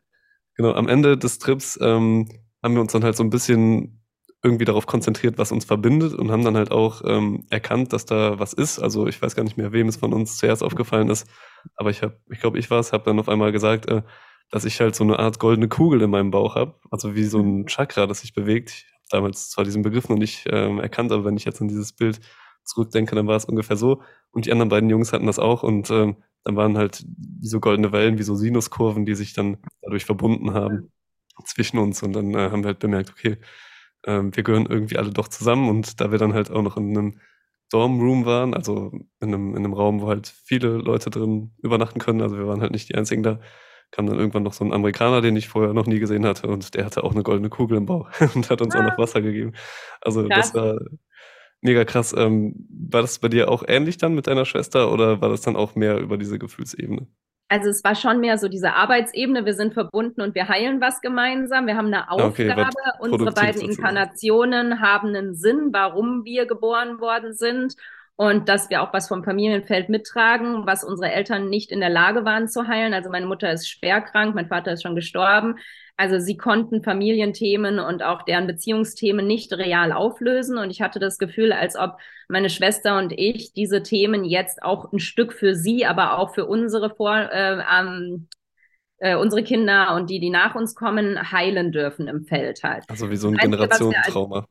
genau, 0.56 0.72
am 0.72 0.88
Ende 0.88 1.16
des 1.16 1.38
Trips 1.38 1.78
ähm, 1.80 2.28
haben 2.62 2.74
wir 2.74 2.80
uns 2.80 2.92
dann 2.92 3.04
halt 3.04 3.16
so 3.16 3.22
ein 3.22 3.30
bisschen 3.30 4.01
irgendwie 4.42 4.64
darauf 4.64 4.86
konzentriert, 4.86 5.38
was 5.38 5.52
uns 5.52 5.64
verbindet 5.64 6.14
und 6.14 6.30
haben 6.32 6.44
dann 6.44 6.56
halt 6.56 6.72
auch 6.72 7.02
ähm, 7.04 7.46
erkannt, 7.50 7.92
dass 7.92 8.06
da 8.06 8.38
was 8.38 8.52
ist. 8.52 8.80
Also 8.80 9.06
ich 9.06 9.22
weiß 9.22 9.36
gar 9.36 9.44
nicht 9.44 9.56
mehr, 9.56 9.72
wem 9.72 9.88
es 9.88 9.96
von 9.96 10.12
uns 10.12 10.36
zuerst 10.36 10.64
aufgefallen 10.64 11.10
ist, 11.10 11.28
aber 11.76 11.90
ich 11.90 12.02
habe, 12.02 12.18
ich 12.30 12.40
glaube, 12.40 12.58
ich 12.58 12.70
war 12.70 12.80
es, 12.80 12.92
habe 12.92 13.04
dann 13.04 13.20
auf 13.20 13.28
einmal 13.28 13.52
gesagt, 13.52 13.88
äh, 13.88 14.02
dass 14.50 14.64
ich 14.64 14.80
halt 14.80 14.96
so 14.96 15.04
eine 15.04 15.18
Art 15.18 15.38
goldene 15.38 15.68
Kugel 15.68 16.02
in 16.02 16.10
meinem 16.10 16.30
Bauch 16.30 16.56
habe, 16.56 16.74
also 16.90 17.14
wie 17.14 17.24
so 17.24 17.38
ein 17.38 17.60
mhm. 17.60 17.66
Chakra, 17.66 18.06
das 18.06 18.20
sich 18.20 18.34
bewegt. 18.34 18.70
Ich 18.70 18.84
habe 18.84 19.22
damals 19.22 19.50
zwar 19.50 19.64
diesen 19.64 19.82
Begriff 19.82 20.08
noch 20.08 20.18
nicht 20.18 20.46
ähm, 20.50 20.80
erkannt, 20.80 21.12
aber 21.12 21.24
wenn 21.24 21.36
ich 21.36 21.44
jetzt 21.44 21.60
an 21.60 21.68
dieses 21.68 21.92
Bild 21.92 22.20
zurückdenke, 22.64 23.14
dann 23.14 23.26
war 23.26 23.36
es 23.36 23.44
ungefähr 23.44 23.76
so. 23.76 24.02
Und 24.30 24.46
die 24.46 24.52
anderen 24.52 24.68
beiden 24.68 24.90
Jungs 24.90 25.12
hatten 25.12 25.26
das 25.26 25.38
auch 25.38 25.62
und 25.62 25.90
ähm, 25.90 26.16
dann 26.44 26.56
waren 26.56 26.76
halt 26.76 27.04
so 27.40 27.60
goldene 27.60 27.92
Wellen, 27.92 28.18
wie 28.18 28.24
so 28.24 28.34
Sinuskurven, 28.34 29.06
die 29.06 29.14
sich 29.14 29.32
dann 29.32 29.58
dadurch 29.80 30.04
verbunden 30.04 30.52
haben 30.54 30.90
zwischen 31.44 31.78
uns. 31.78 32.02
Und 32.02 32.12
dann 32.12 32.34
äh, 32.34 32.50
haben 32.50 32.62
wir 32.62 32.68
halt 32.68 32.80
bemerkt, 32.80 33.10
okay, 33.10 33.38
ähm, 34.06 34.34
wir 34.34 34.42
gehören 34.42 34.66
irgendwie 34.66 34.98
alle 34.98 35.10
doch 35.10 35.28
zusammen. 35.28 35.68
Und 35.68 36.00
da 36.00 36.10
wir 36.10 36.18
dann 36.18 36.34
halt 36.34 36.50
auch 36.50 36.62
noch 36.62 36.76
in 36.76 36.96
einem 36.96 37.20
Dormroom 37.70 38.26
waren, 38.26 38.54
also 38.54 38.92
in 39.20 39.28
einem, 39.28 39.50
in 39.50 39.58
einem 39.58 39.72
Raum, 39.72 40.00
wo 40.00 40.08
halt 40.08 40.28
viele 40.44 40.68
Leute 40.68 41.10
drin 41.10 41.52
übernachten 41.62 41.98
können, 41.98 42.20
also 42.20 42.36
wir 42.36 42.46
waren 42.46 42.60
halt 42.60 42.72
nicht 42.72 42.88
die 42.88 42.94
einzigen 42.94 43.22
da, 43.22 43.40
kam 43.90 44.06
dann 44.06 44.18
irgendwann 44.18 44.42
noch 44.42 44.52
so 44.52 44.64
ein 44.64 44.72
Amerikaner, 44.72 45.20
den 45.20 45.36
ich 45.36 45.48
vorher 45.48 45.72
noch 45.72 45.86
nie 45.86 45.98
gesehen 45.98 46.26
hatte 46.26 46.48
und 46.48 46.74
der 46.74 46.84
hatte 46.84 47.04
auch 47.04 47.12
eine 47.12 47.22
goldene 47.22 47.50
Kugel 47.50 47.78
im 47.78 47.86
Bauch 47.86 48.10
und 48.34 48.50
hat 48.50 48.60
uns 48.60 48.74
ah. 48.74 48.78
auch 48.78 48.84
noch 48.84 48.92
ah. 48.92 48.98
Wasser 48.98 49.22
gegeben. 49.22 49.52
Also 50.00 50.28
das, 50.28 50.52
das 50.52 50.54
war 50.54 50.78
Mega 51.64 51.84
krass. 51.84 52.12
Ähm, 52.16 52.66
war 52.68 53.02
das 53.02 53.20
bei 53.20 53.28
dir 53.28 53.48
auch 53.48 53.62
ähnlich 53.66 53.96
dann 53.96 54.14
mit 54.14 54.26
deiner 54.26 54.44
Schwester 54.44 54.92
oder 54.92 55.20
war 55.20 55.28
das 55.28 55.42
dann 55.42 55.54
auch 55.54 55.76
mehr 55.76 55.98
über 56.00 56.18
diese 56.18 56.38
Gefühlsebene? 56.38 57.06
Also 57.52 57.68
es 57.68 57.84
war 57.84 57.94
schon 57.94 58.20
mehr 58.20 58.38
so 58.38 58.48
diese 58.48 58.72
Arbeitsebene, 58.72 59.44
wir 59.44 59.52
sind 59.52 59.74
verbunden 59.74 60.22
und 60.22 60.34
wir 60.34 60.48
heilen 60.48 60.80
was 60.80 61.02
gemeinsam. 61.02 61.66
Wir 61.66 61.76
haben 61.76 61.88
eine 61.88 62.10
Aufgabe. 62.10 62.62
Okay, 62.62 62.72
Unsere 62.98 63.30
beiden 63.30 63.60
Inkarnationen 63.60 64.80
haben 64.80 65.08
einen 65.08 65.34
Sinn, 65.34 65.68
warum 65.70 66.24
wir 66.24 66.46
geboren 66.46 66.98
worden 66.98 67.34
sind 67.34 67.74
und 68.16 68.48
dass 68.48 68.70
wir 68.70 68.80
auch 68.80 68.94
was 68.94 69.06
vom 69.06 69.22
Familienfeld 69.22 69.90
mittragen, 69.90 70.64
was 70.64 70.82
unsere 70.82 71.12
Eltern 71.12 71.50
nicht 71.50 71.70
in 71.70 71.80
der 71.80 71.90
Lage 71.90 72.24
waren 72.24 72.48
zu 72.48 72.68
heilen. 72.68 72.94
Also 72.94 73.10
meine 73.10 73.26
Mutter 73.26 73.52
ist 73.52 73.68
schwer 73.68 74.00
krank, 74.00 74.34
mein 74.34 74.48
Vater 74.48 74.72
ist 74.72 74.82
schon 74.82 74.94
gestorben. 74.94 75.58
Also 75.96 76.18
sie 76.18 76.36
konnten 76.36 76.82
Familienthemen 76.82 77.78
und 77.78 78.02
auch 78.02 78.22
deren 78.22 78.46
Beziehungsthemen 78.46 79.26
nicht 79.26 79.52
real 79.52 79.92
auflösen. 79.92 80.58
Und 80.58 80.70
ich 80.70 80.80
hatte 80.80 80.98
das 80.98 81.18
Gefühl, 81.18 81.52
als 81.52 81.76
ob 81.76 81.98
meine 82.28 82.50
Schwester 82.50 82.98
und 82.98 83.12
ich 83.12 83.52
diese 83.52 83.82
Themen 83.82 84.24
jetzt 84.24 84.62
auch 84.62 84.92
ein 84.92 84.98
Stück 84.98 85.32
für 85.32 85.54
sie, 85.54 85.84
aber 85.86 86.18
auch 86.18 86.34
für 86.34 86.46
unsere 86.46 86.94
Vor 86.94 87.16
äh, 87.16 87.62
ähm, 87.78 88.28
äh, 89.02 89.16
unsere 89.16 89.42
Kinder 89.42 89.96
und 89.96 90.08
die, 90.10 90.20
die 90.20 90.30
nach 90.30 90.54
uns 90.54 90.74
kommen, 90.74 91.32
heilen 91.32 91.72
dürfen 91.72 92.06
im 92.06 92.24
Feld 92.24 92.62
halt. 92.62 92.84
Also 92.88 93.10
wie 93.10 93.16
so 93.16 93.28
ein 93.28 93.36
Generationentrauma. 93.36 94.46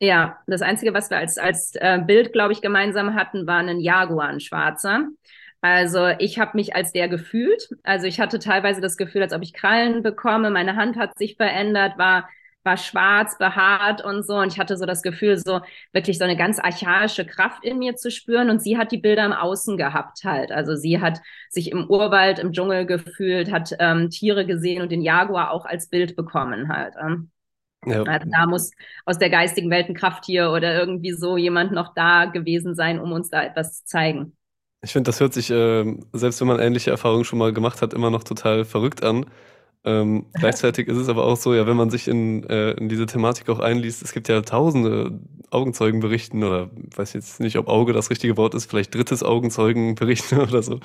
Ja, 0.00 0.38
das 0.46 0.62
Einzige, 0.62 0.94
was 0.94 1.10
wir 1.10 1.18
als, 1.18 1.36
als 1.36 1.74
äh, 1.74 1.98
Bild, 1.98 2.32
glaube 2.32 2.54
ich, 2.54 2.62
gemeinsam 2.62 3.14
hatten, 3.14 3.46
war 3.46 3.58
ein 3.58 3.78
Jaguar, 3.78 4.28
ein 4.28 4.40
schwarzer. 4.40 5.08
Also 5.62 6.08
ich 6.18 6.38
habe 6.38 6.52
mich 6.54 6.74
als 6.74 6.92
der 6.92 7.08
gefühlt. 7.08 7.68
Also 7.82 8.06
ich 8.06 8.18
hatte 8.18 8.38
teilweise 8.38 8.80
das 8.80 8.96
Gefühl, 8.96 9.22
als 9.22 9.32
ob 9.32 9.42
ich 9.42 9.52
Krallen 9.52 10.02
bekomme. 10.02 10.50
Meine 10.50 10.76
Hand 10.76 10.96
hat 10.96 11.18
sich 11.18 11.36
verändert, 11.36 11.98
war 11.98 12.28
war 12.62 12.76
schwarz, 12.76 13.38
behaart 13.38 14.04
und 14.04 14.26
so. 14.26 14.36
Und 14.36 14.52
ich 14.52 14.58
hatte 14.58 14.76
so 14.76 14.84
das 14.86 15.02
Gefühl, 15.02 15.38
so 15.38 15.60
wirklich 15.92 16.18
so 16.18 16.24
eine 16.24 16.36
ganz 16.36 16.58
archaische 16.58 17.24
Kraft 17.24 17.64
in 17.64 17.78
mir 17.78 17.96
zu 17.96 18.10
spüren. 18.10 18.50
Und 18.50 18.62
sie 18.62 18.76
hat 18.76 18.92
die 18.92 18.98
Bilder 18.98 19.24
im 19.24 19.32
Außen 19.32 19.76
gehabt 19.76 20.24
halt. 20.24 20.52
Also 20.52 20.76
sie 20.76 21.00
hat 21.00 21.20
sich 21.48 21.70
im 21.70 21.88
Urwald, 21.88 22.38
im 22.38 22.52
Dschungel 22.52 22.86
gefühlt, 22.86 23.50
hat 23.50 23.74
ähm, 23.78 24.10
Tiere 24.10 24.46
gesehen 24.46 24.82
und 24.82 24.92
den 24.92 25.02
Jaguar 25.02 25.50
auch 25.52 25.64
als 25.64 25.88
Bild 25.88 26.16
bekommen 26.16 26.68
halt. 26.68 26.94
Ähm. 27.00 27.30
Ja. 27.86 28.02
Also 28.02 28.28
da 28.30 28.46
muss 28.46 28.72
aus 29.06 29.18
der 29.18 29.30
geistigen 29.30 29.70
Welt 29.70 29.88
ein 29.88 29.94
Krafttier 29.94 30.50
oder 30.50 30.78
irgendwie 30.78 31.12
so 31.12 31.38
jemand 31.38 31.72
noch 31.72 31.94
da 31.94 32.26
gewesen 32.26 32.74
sein, 32.74 33.00
um 33.00 33.12
uns 33.12 33.30
da 33.30 33.42
etwas 33.42 33.78
zu 33.78 33.84
zeigen. 33.86 34.36
Ich 34.82 34.92
finde, 34.92 35.08
das 35.08 35.20
hört 35.20 35.34
sich, 35.34 35.50
äh, 35.50 35.84
selbst 36.12 36.40
wenn 36.40 36.48
man 36.48 36.58
ähnliche 36.58 36.90
Erfahrungen 36.90 37.24
schon 37.24 37.38
mal 37.38 37.52
gemacht 37.52 37.82
hat, 37.82 37.92
immer 37.92 38.10
noch 38.10 38.24
total 38.24 38.64
verrückt 38.64 39.02
an. 39.02 39.26
Ähm, 39.84 40.26
gleichzeitig 40.34 40.88
ist 40.88 40.96
es 40.96 41.08
aber 41.08 41.24
auch 41.24 41.36
so, 41.36 41.54
ja, 41.54 41.66
wenn 41.66 41.76
man 41.76 41.90
sich 41.90 42.08
in, 42.08 42.44
äh, 42.48 42.72
in 42.72 42.88
diese 42.88 43.06
Thematik 43.06 43.48
auch 43.48 43.60
einliest, 43.60 44.02
es 44.02 44.12
gibt 44.12 44.28
ja 44.28 44.40
tausende 44.42 45.18
Augenzeugenberichten 45.50 46.44
oder 46.44 46.70
weiß 46.96 47.12
jetzt 47.14 47.40
nicht, 47.40 47.56
ob 47.58 47.68
Auge 47.68 47.92
das 47.92 48.10
richtige 48.10 48.36
Wort 48.36 48.54
ist, 48.54 48.70
vielleicht 48.70 48.94
drittes 48.94 49.22
Augenzeugenberichten 49.22 50.38
oder 50.40 50.62
so, 50.62 50.80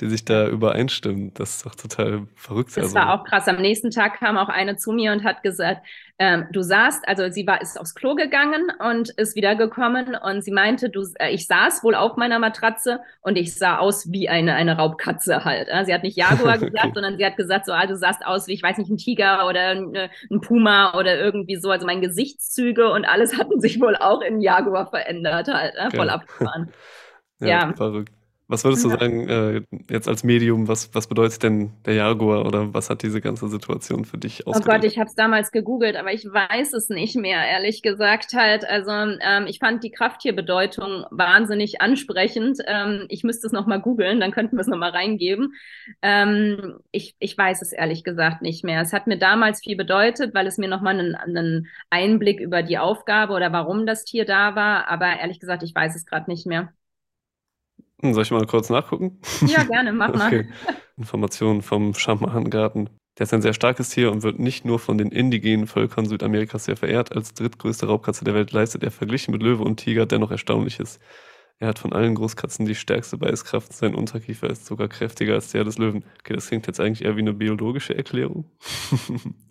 die 0.00 0.08
sich 0.08 0.24
da 0.24 0.48
übereinstimmen. 0.48 1.32
Das 1.34 1.56
ist 1.56 1.66
doch 1.66 1.74
total 1.74 2.26
verrückt. 2.34 2.70
Das 2.76 2.84
also. 2.84 2.94
war 2.96 3.14
auch 3.14 3.24
krass. 3.24 3.48
Am 3.48 3.56
nächsten 3.56 3.90
Tag 3.90 4.18
kam 4.18 4.36
auch 4.36 4.48
eine 4.48 4.76
zu 4.76 4.92
mir 4.92 5.12
und 5.12 5.24
hat 5.24 5.42
gesagt, 5.42 5.86
ähm, 6.20 6.46
du 6.50 6.62
saßt, 6.62 7.06
also 7.06 7.30
sie 7.30 7.46
war, 7.46 7.62
ist 7.62 7.78
aufs 7.78 7.94
Klo 7.94 8.16
gegangen 8.16 8.72
und 8.80 9.10
ist 9.10 9.36
wiedergekommen 9.36 10.16
und 10.16 10.42
sie 10.42 10.50
meinte, 10.50 10.90
du, 10.90 11.06
äh, 11.20 11.30
ich 11.30 11.46
saß 11.46 11.84
wohl 11.84 11.94
auf 11.94 12.16
meiner 12.16 12.40
Matratze 12.40 12.98
und 13.22 13.36
ich 13.38 13.54
sah 13.56 13.78
aus 13.78 14.10
wie 14.10 14.28
eine, 14.28 14.54
eine 14.54 14.76
Raubkatze 14.76 15.44
halt. 15.44 15.68
Äh? 15.68 15.84
Sie 15.84 15.94
hat 15.94 16.02
nicht 16.02 16.16
Jaguar 16.18 16.58
gesagt, 16.58 16.94
sondern 16.94 17.18
sie 17.18 17.24
hat 17.24 17.36
gesagt, 17.36 17.66
so, 17.66 17.72
ah, 17.72 17.86
du 17.86 17.96
sahst 17.96 18.26
aus 18.26 18.48
wie, 18.48 18.54
ich 18.54 18.62
weiß 18.64 18.78
nicht, 18.78 18.90
ein 18.90 18.96
Tiger 18.96 19.46
oder 19.46 19.68
ein, 19.68 19.94
äh, 19.94 20.08
ein 20.28 20.40
Puma 20.40 20.98
oder 20.98 21.16
irgendwie 21.16 21.56
so. 21.56 21.70
Also 21.70 21.86
meine 21.86 22.00
Gesichtszüge 22.00 22.90
und 22.90 23.04
alles 23.04 23.38
hatten 23.38 23.60
sich 23.60 23.80
wohl 23.80 23.94
auch 23.94 24.20
in 24.20 24.40
Jaguar 24.40 24.88
verändert 24.88 25.46
halt, 25.46 25.76
äh? 25.76 25.94
voll 25.94 26.10
abgefahren. 26.10 26.72
ja, 27.38 27.46
ja, 27.46 27.72
verrückt. 27.76 28.17
Was 28.50 28.64
würdest 28.64 28.82
du 28.82 28.88
sagen, 28.88 29.28
äh, 29.28 29.62
jetzt 29.90 30.08
als 30.08 30.24
Medium, 30.24 30.68
was, 30.68 30.94
was 30.94 31.06
bedeutet 31.06 31.42
denn 31.42 31.70
der 31.84 31.92
Jaguar 31.92 32.46
oder 32.46 32.72
was 32.72 32.88
hat 32.88 33.02
diese 33.02 33.20
ganze 33.20 33.46
Situation 33.46 34.06
für 34.06 34.16
dich 34.16 34.46
ausgedrückt? 34.46 34.68
Oh 34.68 34.72
Gott, 34.72 34.84
ich 34.90 34.98
habe 34.98 35.06
es 35.06 35.14
damals 35.14 35.52
gegoogelt, 35.52 35.96
aber 35.96 36.14
ich 36.14 36.24
weiß 36.24 36.72
es 36.72 36.88
nicht 36.88 37.14
mehr, 37.14 37.46
ehrlich 37.46 37.82
gesagt 37.82 38.32
halt. 38.32 38.64
Also 38.66 38.90
ähm, 38.90 39.46
ich 39.46 39.58
fand 39.58 39.84
die 39.84 39.90
Krafttierbedeutung 39.90 41.04
wahnsinnig 41.10 41.82
ansprechend. 41.82 42.56
Ähm, 42.66 43.04
ich 43.10 43.22
müsste 43.22 43.46
es 43.46 43.52
nochmal 43.52 43.82
googeln, 43.82 44.18
dann 44.18 44.30
könnten 44.30 44.56
wir 44.56 44.62
es 44.62 44.66
nochmal 44.66 44.92
reingeben. 44.92 45.52
Ähm, 46.00 46.78
ich, 46.90 47.16
ich 47.18 47.36
weiß 47.36 47.60
es 47.60 47.72
ehrlich 47.72 48.02
gesagt 48.02 48.40
nicht 48.40 48.64
mehr. 48.64 48.80
Es 48.80 48.94
hat 48.94 49.06
mir 49.06 49.18
damals 49.18 49.60
viel 49.62 49.76
bedeutet, 49.76 50.32
weil 50.32 50.46
es 50.46 50.56
mir 50.56 50.68
nochmal 50.68 50.98
einen, 50.98 51.14
einen 51.14 51.66
Einblick 51.90 52.40
über 52.40 52.62
die 52.62 52.78
Aufgabe 52.78 53.34
oder 53.34 53.52
warum 53.52 53.84
das 53.84 54.04
Tier 54.04 54.24
da 54.24 54.54
war. 54.54 54.88
Aber 54.88 55.06
ehrlich 55.20 55.38
gesagt, 55.38 55.62
ich 55.62 55.74
weiß 55.74 55.94
es 55.94 56.06
gerade 56.06 56.30
nicht 56.30 56.46
mehr. 56.46 56.72
Hm, 58.02 58.14
soll 58.14 58.22
ich 58.22 58.30
mal 58.30 58.46
kurz 58.46 58.70
nachgucken? 58.70 59.20
Ja, 59.46 59.64
gerne, 59.64 59.92
mach 59.92 60.14
mal. 60.14 60.26
Okay. 60.28 60.48
Informationen 60.96 61.62
vom 61.62 61.94
Schamarengarten. 61.94 62.90
Der 63.18 63.24
ist 63.24 63.34
ein 63.34 63.42
sehr 63.42 63.54
starkes 63.54 63.90
Tier 63.90 64.12
und 64.12 64.22
wird 64.22 64.38
nicht 64.38 64.64
nur 64.64 64.78
von 64.78 64.98
den 64.98 65.10
indigenen 65.10 65.66
Völkern 65.66 66.06
Südamerikas 66.06 66.64
sehr 66.64 66.76
verehrt. 66.76 67.14
Als 67.14 67.34
drittgrößte 67.34 67.86
Raubkatze 67.86 68.24
der 68.24 68.34
Welt 68.34 68.52
leistet 68.52 68.82
er 68.84 68.90
verglichen 68.92 69.32
mit 69.32 69.42
Löwe 69.42 69.64
und 69.64 69.76
Tiger 69.78 70.06
dennoch 70.06 70.30
Erstaunliches. 70.30 71.00
Er 71.60 71.66
hat 71.68 71.80
von 71.80 71.92
allen 71.92 72.14
Großkatzen 72.14 72.66
die 72.66 72.76
stärkste 72.76 73.18
Beißkraft. 73.18 73.72
Sein 73.72 73.96
Unterkiefer 73.96 74.48
ist 74.48 74.64
sogar 74.64 74.86
kräftiger 74.86 75.34
als 75.34 75.50
der 75.50 75.64
des 75.64 75.76
Löwen. 75.76 76.04
Okay, 76.20 76.34
das 76.34 76.46
klingt 76.46 76.68
jetzt 76.68 76.78
eigentlich 76.78 77.04
eher 77.04 77.16
wie 77.16 77.20
eine 77.20 77.32
biologische 77.32 77.96
Erklärung. 77.96 78.44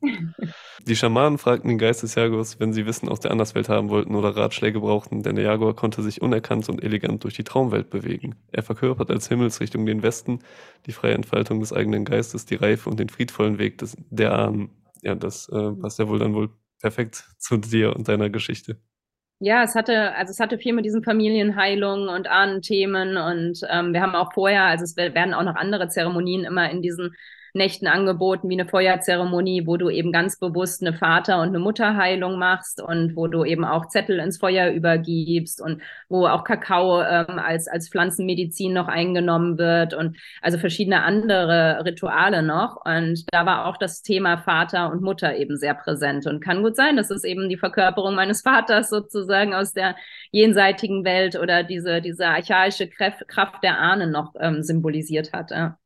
die 0.88 0.96
Schamanen 0.96 1.38
fragten 1.38 1.68
den 1.68 1.78
Geist 1.78 2.04
des 2.04 2.16
Jaguars, 2.16 2.62
wenn 2.62 2.72
sie 2.72 2.86
Wissen 2.86 3.10
aus 3.10 3.20
der 3.20 3.32
Anderswelt 3.32 3.68
haben 3.68 3.90
wollten 3.90 4.16
oder 4.16 4.38
Ratschläge 4.38 4.80
brauchten, 4.80 5.22
denn 5.22 5.36
der 5.36 5.44
Jaguar 5.44 5.76
konnte 5.76 6.02
sich 6.02 6.22
unerkannt 6.22 6.70
und 6.70 6.82
elegant 6.82 7.26
durch 7.26 7.34
die 7.34 7.44
Traumwelt 7.44 7.90
bewegen. 7.90 8.36
Er 8.54 8.64
verkörpert 8.64 9.12
als 9.12 9.28
Himmelsrichtung 9.28 9.86
den 9.86 10.02
Westen, 10.02 10.40
die 10.86 10.94
freie 10.94 11.14
Entfaltung 11.14 11.60
des 11.60 11.74
eigenen 11.74 12.06
Geistes, 12.06 12.46
die 12.46 12.56
Reife 12.56 12.90
und 12.90 13.02
den 13.02 13.10
friedvollen 13.10 13.60
Weg 13.60 13.80
des, 13.80 13.98
der 14.10 14.34
Ahnen. 14.34 14.70
Ja, 15.02 15.14
das 15.14 15.50
äh, 15.50 15.72
passt 15.74 16.00
ja 16.00 16.08
wohl 16.08 16.20
dann 16.20 16.34
wohl 16.34 16.52
perfekt 16.80 17.26
zu 17.38 17.58
dir 17.58 17.94
und 17.98 18.08
deiner 18.08 18.30
Geschichte. 18.30 18.80
Ja, 19.40 19.64
es 19.64 19.76
hatte, 19.76 20.16
also 20.16 20.32
es 20.32 20.40
hatte 20.40 20.58
viel 20.58 20.74
mit 20.74 20.84
diesen 20.86 21.04
Familienheilungen 21.04 22.10
und 22.10 22.28
Ahnenthemen 22.28 23.18
und 23.18 23.60
ähm, 23.70 23.94
wir 23.94 24.02
haben 24.02 24.16
auch 24.16 24.34
vorher, 24.34 24.64
also 24.64 24.84
es 24.84 24.96
werden 24.98 25.36
auch 25.36 25.44
noch 25.44 25.56
andere 25.56 25.90
Zeremonien 25.90 26.44
immer 26.44 26.72
in 26.72 26.82
diesen 26.82 27.16
Nächten 27.54 27.88
angeboten, 27.88 28.50
wie 28.50 28.60
eine 28.60 28.70
Feuerzeremonie, 28.70 29.66
wo 29.66 29.78
du 29.78 29.90
eben 29.90 30.12
ganz 30.12 30.40
bewusst 30.40 30.82
eine 30.82 30.94
Vater- 30.94 31.42
und 31.42 31.50
eine 31.50 31.60
Mutterheilung 31.60 32.38
machst 32.38 32.82
und 32.82 33.16
wo 33.16 33.28
du 33.28 33.44
eben 33.44 33.66
auch 33.66 33.88
Zettel 33.88 34.20
ins 34.20 34.38
Feuer 34.38 34.72
übergibst 34.72 35.62
und 35.62 35.82
wo 36.10 36.28
auch 36.28 36.44
Kakao 36.44 37.02
ähm, 37.02 37.40
als, 37.40 37.68
als 37.68 37.90
Pflanzenmedizin 37.90 38.74
noch 38.74 38.88
eingenommen 38.88 39.58
wird 39.58 39.94
und 39.94 40.18
also 40.42 40.58
verschiedene 40.58 41.04
andere 41.04 41.84
Rituale 41.86 42.44
noch. 42.44 42.78
Und 42.86 43.26
da 43.32 43.46
war 43.46 43.66
auch 43.66 43.78
das 43.78 44.02
Thema 44.02 44.38
Vater 44.38 44.92
und 44.92 45.02
Mutter 45.02 45.36
eben 45.36 45.58
sehr 45.58 45.74
präsent 45.74 46.28
und 46.28 46.44
kann 46.44 46.64
gut 46.64 46.76
sein, 46.76 46.98
dass 46.98 47.10
es 47.10 47.24
eben 47.24 47.50
die 47.50 47.58
Verkörperung 47.58 48.16
meines 48.16 48.42
Vaters 48.42 48.90
sozusagen 48.90 49.54
aus 49.54 49.74
der 49.74 49.96
jenseitigen 50.32 51.04
Welt 51.04 51.36
oder 51.36 51.64
diese, 51.64 52.02
diese 52.02 52.28
archaische 52.28 52.88
Kraft 52.88 53.64
der 53.64 53.80
Ahnen 53.80 54.12
noch 54.12 54.34
ähm, 54.40 54.64
symbolisiert 54.64 55.34
hat. 55.34 55.52
Ja. 55.52 55.78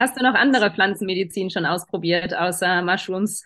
Hast 0.00 0.16
du 0.18 0.22
noch 0.22 0.34
andere 0.34 0.70
Pflanzenmedizin 0.72 1.50
schon 1.50 1.66
ausprobiert, 1.66 2.34
außer 2.34 2.82
Mushrooms? 2.82 3.42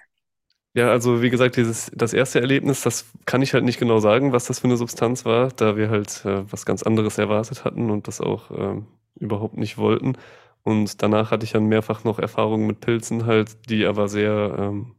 Ja, 0.72 0.90
also 0.90 1.20
wie 1.20 1.30
gesagt, 1.30 1.57
dieses, 1.57 1.90
das 1.94 2.12
erste 2.12 2.40
Erlebnis, 2.40 2.82
das 2.82 3.07
kann 3.26 3.42
ich 3.42 3.55
halt 3.55 3.64
nicht 3.64 3.80
genau 3.80 3.98
sagen, 3.98 4.32
was 4.32 4.46
das 4.46 4.61
für 4.61 4.66
eine 4.68 4.76
Substanz 4.76 5.24
war, 5.24 5.48
da 5.48 5.76
wir 5.76 5.90
halt 5.90 6.24
äh, 6.24 6.51
was 6.51 6.64
ganz 6.64 6.84
anderes 6.84 7.18
erwartet 7.18 7.64
hatten 7.64 7.90
und 7.90 8.07
das 8.07 8.20
auch 8.20 8.51
äh, 8.53 8.80
überhaupt 9.16 9.57
nicht 9.57 9.78
wollten. 9.78 10.16
Und 10.62 11.03
danach 11.03 11.32
hatte 11.32 11.44
ich 11.44 11.51
dann 11.53 11.66
mehrfach 11.66 12.05
noch 12.05 12.20
Erfahrungen 12.20 12.66
mit 12.68 12.80
Pilzen 12.80 13.26
halt, 13.26 13.68
die 13.68 13.84
aber 13.84 14.07
sehr, 14.09 14.55
ähm, 14.59 14.94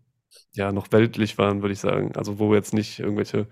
ja, 0.54 0.72
noch 0.74 0.91
weltlich 0.91 1.38
waren, 1.38 1.62
würde 1.62 1.74
ich 1.74 1.80
sagen. 1.80 2.16
Also 2.18 2.38
wo 2.39 2.54
jetzt 2.54 2.74
nicht 2.74 2.99
irgendwelche 2.99 3.47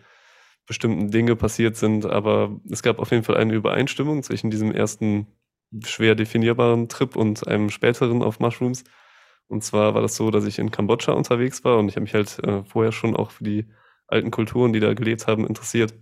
bestimmten 0.68 1.12
Dinge 1.12 1.36
passiert 1.36 1.78
sind, 1.78 2.06
aber 2.06 2.60
es 2.70 2.84
gab 2.84 3.00
auf 3.00 3.12
jeden 3.12 3.24
Fall 3.24 3.38
eine 3.38 3.54
Übereinstimmung 3.54 4.24
zwischen 4.24 4.52
diesem 4.52 4.72
ersten 4.72 5.28
schwer 5.86 6.16
definierbaren 6.16 6.90
Trip 6.90 7.16
und 7.16 7.48
einem 7.48 7.70
späteren 7.70 8.24
auf 8.24 8.40
Mushrooms. 8.40 8.84
Und 9.48 9.64
zwar 9.64 9.96
war 9.96 10.02
das 10.02 10.16
so, 10.16 10.32
dass 10.32 10.46
ich 10.46 10.60
in 10.60 10.72
Kambodscha 10.72 11.12
unterwegs 11.12 11.64
war 11.64 11.78
und 11.78 11.90
ich 11.90 11.96
habe 11.96 12.04
mich 12.04 12.14
halt 12.14 12.40
äh, 12.44 12.64
vorher 12.64 12.92
schon 12.92 13.16
auch 13.16 13.32
für 13.32 13.44
die 13.44 13.68
alten 14.08 14.32
Kulturen, 14.32 14.74
die 14.74 14.80
da 14.80 14.94
gelebt 14.94 15.28
haben, 15.28 15.48
interessiert. 15.48 15.94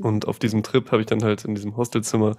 Und 0.00 0.26
auf 0.26 0.38
diesem 0.38 0.62
Trip 0.62 0.90
habe 0.90 1.02
ich 1.02 1.06
dann 1.06 1.22
halt 1.22 1.44
in 1.44 1.54
diesem 1.54 1.76
Hostelzimmer 1.76 2.36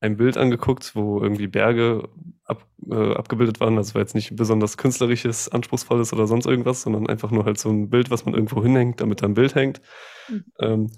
ein 0.00 0.16
Bild 0.16 0.36
angeguckt, 0.36 0.94
wo 0.94 1.20
irgendwie 1.20 1.46
Berge 1.46 2.08
ab, 2.44 2.66
äh, 2.90 3.14
abgebildet 3.14 3.60
waren. 3.60 3.76
Das 3.76 3.94
war 3.94 4.02
jetzt 4.02 4.14
nicht 4.14 4.36
besonders 4.36 4.76
künstlerisches, 4.76 5.48
anspruchsvolles 5.48 6.12
oder 6.12 6.26
sonst 6.26 6.46
irgendwas, 6.46 6.82
sondern 6.82 7.08
einfach 7.08 7.30
nur 7.30 7.44
halt 7.44 7.58
so 7.58 7.70
ein 7.70 7.88
Bild, 7.88 8.10
was 8.10 8.24
man 8.24 8.34
irgendwo 8.34 8.62
hinhängt, 8.62 9.00
damit 9.00 9.22
da 9.22 9.26
ein 9.26 9.34
Bild 9.34 9.54
hängt. 9.54 9.80
Mhm. 10.28 10.44
Ähm, 10.60 10.90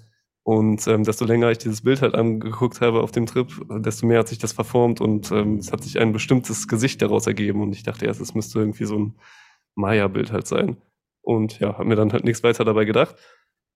und 0.47 0.87
ähm, 0.87 1.03
desto 1.03 1.25
länger 1.25 1.51
ich 1.51 1.57
dieses 1.57 1.81
Bild 1.81 2.01
halt 2.01 2.15
angeguckt 2.15 2.79
habe 2.79 3.01
auf 3.01 3.11
dem 3.11 3.25
Trip, 3.25 3.49
desto 3.69 4.07
mehr 4.07 4.19
hat 4.19 4.29
sich 4.29 4.37
das 4.37 4.53
verformt 4.53 5.01
und 5.01 5.29
ähm, 5.29 5.57
es 5.57 5.73
hat 5.73 5.83
sich 5.83 5.99
ein 5.99 6.13
bestimmtes 6.13 6.69
Gesicht 6.69 7.01
daraus 7.01 7.27
ergeben. 7.27 7.61
Und 7.61 7.73
ich 7.73 7.83
dachte 7.83 8.05
erst, 8.05 8.21
es 8.21 8.33
müsste 8.33 8.59
irgendwie 8.59 8.85
so 8.85 8.97
ein 8.97 9.15
Maya-Bild 9.75 10.31
halt 10.31 10.47
sein. 10.47 10.77
Und 11.21 11.59
ja, 11.59 11.73
habe 11.73 11.83
mir 11.83 11.97
dann 11.97 12.13
halt 12.13 12.23
nichts 12.23 12.43
weiter 12.43 12.63
dabei 12.63 12.85
gedacht. 12.85 13.17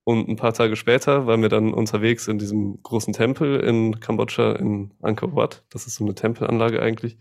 Und 0.06 0.30
ein 0.30 0.38
paar 0.38 0.54
Tage 0.54 0.78
später 0.78 1.28
waren 1.28 1.42
wir 1.42 1.50
dann 1.50 1.74
unterwegs 1.74 2.30
in 2.30 2.40
diesem 2.40 2.82
großen 2.84 3.12
Tempel 3.12 3.60
in 3.60 4.00
Kambodscha, 4.00 4.54
in 4.54 4.94
Angkor 5.02 5.36
Wat. 5.36 5.66
Das 5.72 5.88
ist 5.88 5.96
so 5.96 6.06
eine 6.06 6.16
Tempelanlage 6.16 6.82
eigentlich. 6.82 7.18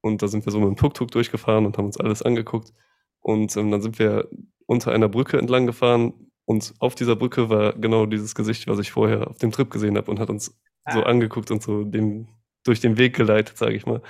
Und 0.00 0.20
da 0.20 0.26
sind 0.26 0.44
wir 0.44 0.50
so 0.50 0.58
mit 0.58 0.66
dem 0.66 0.76
Tuk-Tuk 0.76 1.12
durchgefahren 1.12 1.64
und 1.64 1.78
haben 1.78 1.86
uns 1.86 2.00
alles 2.00 2.22
angeguckt. 2.22 2.72
Und 3.20 3.56
ähm, 3.56 3.70
dann 3.70 3.82
sind 3.82 4.00
wir 4.00 4.28
unter 4.66 4.90
einer 4.90 5.08
Brücke 5.08 5.38
entlang 5.38 5.66
gefahren, 5.66 6.29
und 6.50 6.74
auf 6.80 6.96
dieser 6.96 7.14
Brücke 7.14 7.48
war 7.48 7.74
genau 7.74 8.06
dieses 8.06 8.34
Gesicht, 8.34 8.66
was 8.66 8.80
ich 8.80 8.90
vorher 8.90 9.28
auf 9.28 9.38
dem 9.38 9.52
Trip 9.52 9.70
gesehen 9.70 9.96
habe 9.96 10.10
und 10.10 10.18
hat 10.18 10.30
uns 10.30 10.60
ah. 10.82 10.94
so 10.94 11.04
angeguckt 11.04 11.52
und 11.52 11.62
so 11.62 11.84
den, 11.84 12.26
durch 12.64 12.80
den 12.80 12.98
Weg 12.98 13.14
geleitet, 13.14 13.56
sage 13.56 13.76
ich 13.76 13.86
mal. 13.86 14.02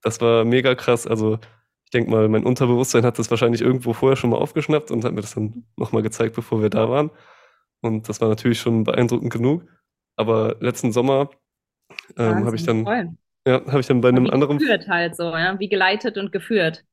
Das 0.00 0.20
war 0.20 0.44
mega 0.44 0.76
krass. 0.76 1.08
Also 1.08 1.40
ich 1.86 1.90
denke 1.90 2.08
mal, 2.08 2.28
mein 2.28 2.44
Unterbewusstsein 2.44 3.04
hat 3.04 3.18
das 3.18 3.32
wahrscheinlich 3.32 3.62
irgendwo 3.62 3.94
vorher 3.94 4.14
schon 4.14 4.30
mal 4.30 4.36
aufgeschnappt 4.36 4.92
und 4.92 5.04
hat 5.04 5.12
mir 5.12 5.22
das 5.22 5.34
dann 5.34 5.64
nochmal 5.76 6.02
gezeigt, 6.02 6.36
bevor 6.36 6.62
wir 6.62 6.70
da 6.70 6.88
waren. 6.88 7.10
Und 7.80 8.08
das 8.08 8.20
war 8.20 8.28
natürlich 8.28 8.60
schon 8.60 8.84
beeindruckend 8.84 9.32
genug. 9.32 9.64
Aber 10.14 10.54
letzten 10.60 10.92
Sommer 10.92 11.30
ähm, 12.16 12.44
habe 12.44 12.54
ich 12.54 12.62
dann, 12.62 13.18
ja, 13.44 13.66
habe 13.66 13.80
ich 13.80 13.88
dann 13.88 14.00
bei 14.02 14.10
einem 14.10 14.30
anderen 14.30 14.58
geführt 14.58 14.86
halt 14.86 15.16
so, 15.16 15.24
ja, 15.24 15.58
wie 15.58 15.68
geleitet 15.68 16.16
und 16.16 16.30
geführt. 16.30 16.84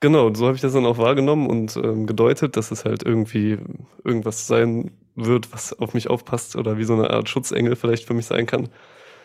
Genau, 0.00 0.32
so 0.32 0.46
habe 0.46 0.56
ich 0.56 0.62
das 0.62 0.72
dann 0.72 0.86
auch 0.86 0.96
wahrgenommen 0.96 1.48
und 1.48 1.76
ähm, 1.76 2.06
gedeutet, 2.06 2.56
dass 2.56 2.70
es 2.70 2.86
halt 2.86 3.02
irgendwie 3.04 3.58
irgendwas 4.02 4.46
sein 4.46 4.92
wird, 5.14 5.52
was 5.52 5.78
auf 5.78 5.92
mich 5.92 6.08
aufpasst 6.08 6.56
oder 6.56 6.78
wie 6.78 6.84
so 6.84 6.94
eine 6.94 7.10
Art 7.10 7.28
Schutzengel 7.28 7.76
vielleicht 7.76 8.06
für 8.06 8.14
mich 8.14 8.24
sein 8.24 8.46
kann. 8.46 8.70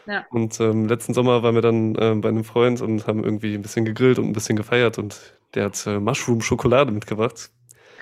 Ja. 0.06 0.26
Und 0.32 0.60
ähm, 0.60 0.86
letzten 0.86 1.14
Sommer 1.14 1.44
waren 1.44 1.56
wir 1.56 1.62
dann 1.62 1.96
ähm, 2.00 2.22
bei 2.22 2.30
einem 2.30 2.44
Freund 2.44 2.82
und 2.82 3.08
haben 3.08 3.24
irgendwie 3.24 3.56
ein 3.56 3.62
bisschen 3.62 3.86
gegrillt 3.86 4.20
und 4.20 4.26
ein 4.26 4.34
bisschen 4.34 4.58
gefeiert 4.58 4.98
und 4.98 5.38
der 5.56 5.66
hat 5.66 5.88
äh, 5.88 6.00
Mushroom-Schokolade 6.00 6.92
mitgebracht. 6.92 7.50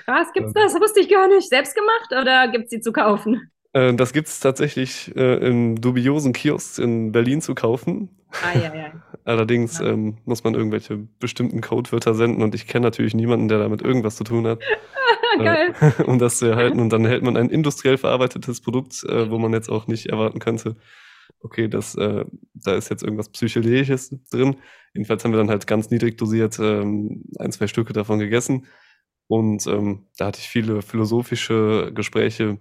Krass, 0.04 0.28
gibt's 0.34 0.52
ähm, 0.54 0.62
das? 0.62 0.74
Wusste 0.74 1.00
ich 1.00 1.08
gar 1.08 1.28
nicht. 1.28 1.48
Selbst 1.48 1.74
gemacht 1.74 2.08
oder 2.10 2.48
gibt's 2.48 2.70
die 2.70 2.80
zu 2.80 2.92
kaufen? 2.92 3.50
Äh, 3.72 3.94
das 3.94 4.12
gibt's 4.12 4.40
tatsächlich 4.40 5.14
äh, 5.16 5.36
im 5.46 5.80
dubiosen 5.80 6.32
Kiosk 6.32 6.78
in 6.78 7.12
Berlin 7.12 7.40
zu 7.40 7.54
kaufen. 7.54 8.10
Ah, 8.42 8.58
ja, 8.58 8.74
ja. 8.74 8.92
Allerdings 9.24 9.78
ja. 9.78 9.86
ähm, 9.86 10.18
muss 10.24 10.44
man 10.44 10.54
irgendwelche 10.54 10.96
bestimmten 10.96 11.60
Codewörter 11.60 12.14
senden 12.14 12.42
und 12.42 12.54
ich 12.54 12.66
kenne 12.66 12.84
natürlich 12.84 13.14
niemanden, 13.14 13.48
der 13.48 13.58
damit 13.58 13.82
irgendwas 13.82 14.16
zu 14.16 14.24
tun 14.24 14.46
hat. 14.46 14.62
Geil. 15.38 15.74
Äh, 15.80 16.02
um 16.04 16.18
das 16.18 16.38
zu 16.38 16.46
erhalten. 16.46 16.80
Und 16.80 16.90
dann 16.90 17.04
erhält 17.04 17.22
man 17.22 17.36
ein 17.36 17.50
industriell 17.50 17.98
verarbeitetes 17.98 18.60
Produkt, 18.60 19.04
äh, 19.04 19.30
wo 19.30 19.38
man 19.38 19.52
jetzt 19.52 19.68
auch 19.68 19.86
nicht 19.86 20.06
erwarten 20.06 20.38
könnte, 20.38 20.76
okay, 21.40 21.68
das, 21.68 21.94
äh, 21.94 22.24
da 22.54 22.74
ist 22.74 22.90
jetzt 22.90 23.02
irgendwas 23.02 23.28
Psychedelisches 23.30 24.10
drin. 24.30 24.56
Jedenfalls 24.94 25.24
haben 25.24 25.32
wir 25.32 25.38
dann 25.38 25.50
halt 25.50 25.66
ganz 25.66 25.90
niedrig 25.90 26.16
dosiert 26.18 26.58
ähm, 26.58 27.24
ein, 27.38 27.52
zwei 27.52 27.66
Stücke 27.66 27.92
davon 27.92 28.18
gegessen. 28.18 28.66
Und 29.26 29.66
ähm, 29.66 30.06
da 30.18 30.26
hatte 30.26 30.40
ich 30.40 30.48
viele 30.48 30.82
philosophische 30.82 31.92
Gespräche. 31.94 32.58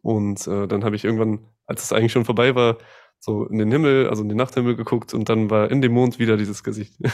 Und 0.00 0.46
äh, 0.46 0.66
dann 0.66 0.84
habe 0.84 0.96
ich 0.96 1.04
irgendwann, 1.04 1.46
als 1.66 1.84
es 1.84 1.92
eigentlich 1.92 2.12
schon 2.12 2.24
vorbei 2.24 2.54
war, 2.54 2.78
so 3.22 3.46
in 3.46 3.58
den 3.58 3.70
Himmel, 3.70 4.08
also 4.08 4.22
in 4.22 4.28
den 4.28 4.38
Nachthimmel 4.38 4.76
geguckt 4.76 5.14
und 5.14 5.28
dann 5.28 5.48
war 5.50 5.70
in 5.70 5.80
dem 5.80 5.92
Mond 5.92 6.18
wieder 6.18 6.36
dieses 6.36 6.62
Gesicht. 6.64 6.94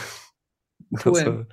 Cool. 1.05 1.25
War, 1.25 1.47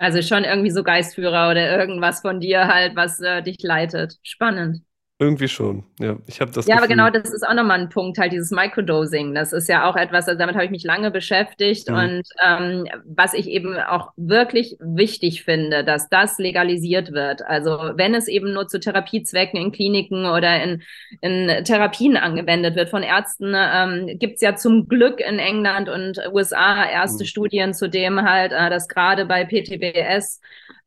also 0.00 0.20
schon 0.22 0.42
irgendwie 0.44 0.70
so 0.70 0.82
Geistführer 0.82 1.50
oder 1.50 1.78
irgendwas 1.78 2.22
von 2.22 2.40
dir 2.40 2.66
halt, 2.66 2.96
was 2.96 3.20
äh, 3.20 3.40
dich 3.42 3.58
leitet. 3.62 4.18
Spannend. 4.24 4.82
Irgendwie 5.20 5.48
schon, 5.48 5.84
ja. 5.98 6.16
Ich 6.26 6.40
habe 6.40 6.50
das. 6.50 6.66
Ja, 6.66 6.76
Gefühl, 6.76 6.98
aber 6.98 7.10
genau, 7.10 7.10
das 7.10 7.30
ist 7.30 7.46
auch 7.46 7.52
nochmal 7.52 7.78
ein 7.78 7.90
Punkt, 7.90 8.16
halt 8.16 8.32
dieses 8.32 8.50
Microdosing. 8.50 9.34
Das 9.34 9.52
ist 9.52 9.68
ja 9.68 9.84
auch 9.84 9.94
etwas, 9.94 10.26
also 10.26 10.38
damit 10.38 10.54
habe 10.54 10.64
ich 10.64 10.70
mich 10.70 10.82
lange 10.82 11.10
beschäftigt 11.10 11.90
mhm. 11.90 11.94
und 11.94 12.22
ähm, 12.42 12.86
was 13.04 13.34
ich 13.34 13.46
eben 13.48 13.76
auch 13.76 14.12
wirklich 14.16 14.78
wichtig 14.80 15.44
finde, 15.44 15.84
dass 15.84 16.08
das 16.08 16.38
legalisiert 16.38 17.12
wird. 17.12 17.42
Also 17.42 17.70
wenn 17.96 18.14
es 18.14 18.28
eben 18.28 18.54
nur 18.54 18.66
zu 18.66 18.80
Therapiezwecken 18.80 19.60
in 19.60 19.72
Kliniken 19.72 20.24
oder 20.24 20.62
in, 20.62 20.82
in 21.20 21.64
Therapien 21.64 22.16
angewendet 22.16 22.74
wird 22.74 22.88
von 22.88 23.02
Ärzten, 23.02 23.52
ähm, 23.54 24.18
gibt 24.18 24.40
ja 24.40 24.56
zum 24.56 24.88
Glück 24.88 25.20
in 25.20 25.38
England 25.38 25.90
und 25.90 26.18
USA 26.32 26.82
erste 26.82 27.24
mhm. 27.24 27.28
Studien 27.28 27.74
zu 27.74 27.90
dem 27.90 28.22
halt, 28.22 28.52
äh, 28.52 28.70
dass 28.70 28.88
gerade 28.88 29.26
bei 29.26 29.44
PTBS 29.44 30.40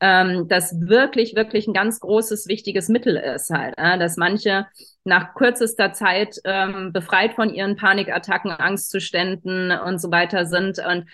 ähm, 0.03 0.47
das 0.49 0.75
wirklich, 0.81 1.33
wirklich 1.35 1.65
ein 1.65 1.73
ganz 1.73 2.01
großes, 2.01 2.47
wichtiges 2.47 2.89
Mittel 2.89 3.15
ist 3.15 3.49
halt, 3.49 3.75
äh, 3.77 3.97
dass 3.97 4.17
manche 4.23 4.67
nach 5.03 5.35
kürzester 5.35 5.91
Zeit 5.93 6.39
ähm, 6.45 6.93
befreit 6.93 7.33
von 7.33 7.53
ihren 7.53 7.75
Panikattacken, 7.75 8.51
Angstzuständen 8.51 9.71
und 9.71 9.99
so 9.99 10.11
weiter 10.11 10.45
sind 10.45 10.79
und 10.79 11.09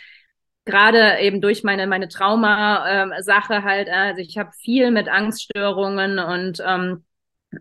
gerade 0.65 1.19
eben 1.21 1.41
durch 1.41 1.63
meine 1.63 1.87
meine 1.87 2.07
Trauma-Sache 2.07 3.63
halt, 3.63 3.89
also 3.89 4.21
ich 4.21 4.37
habe 4.37 4.51
viel 4.51 4.91
mit 4.91 5.09
Angststörungen 5.09 6.19
und 6.19 6.61
ähm, 6.65 7.03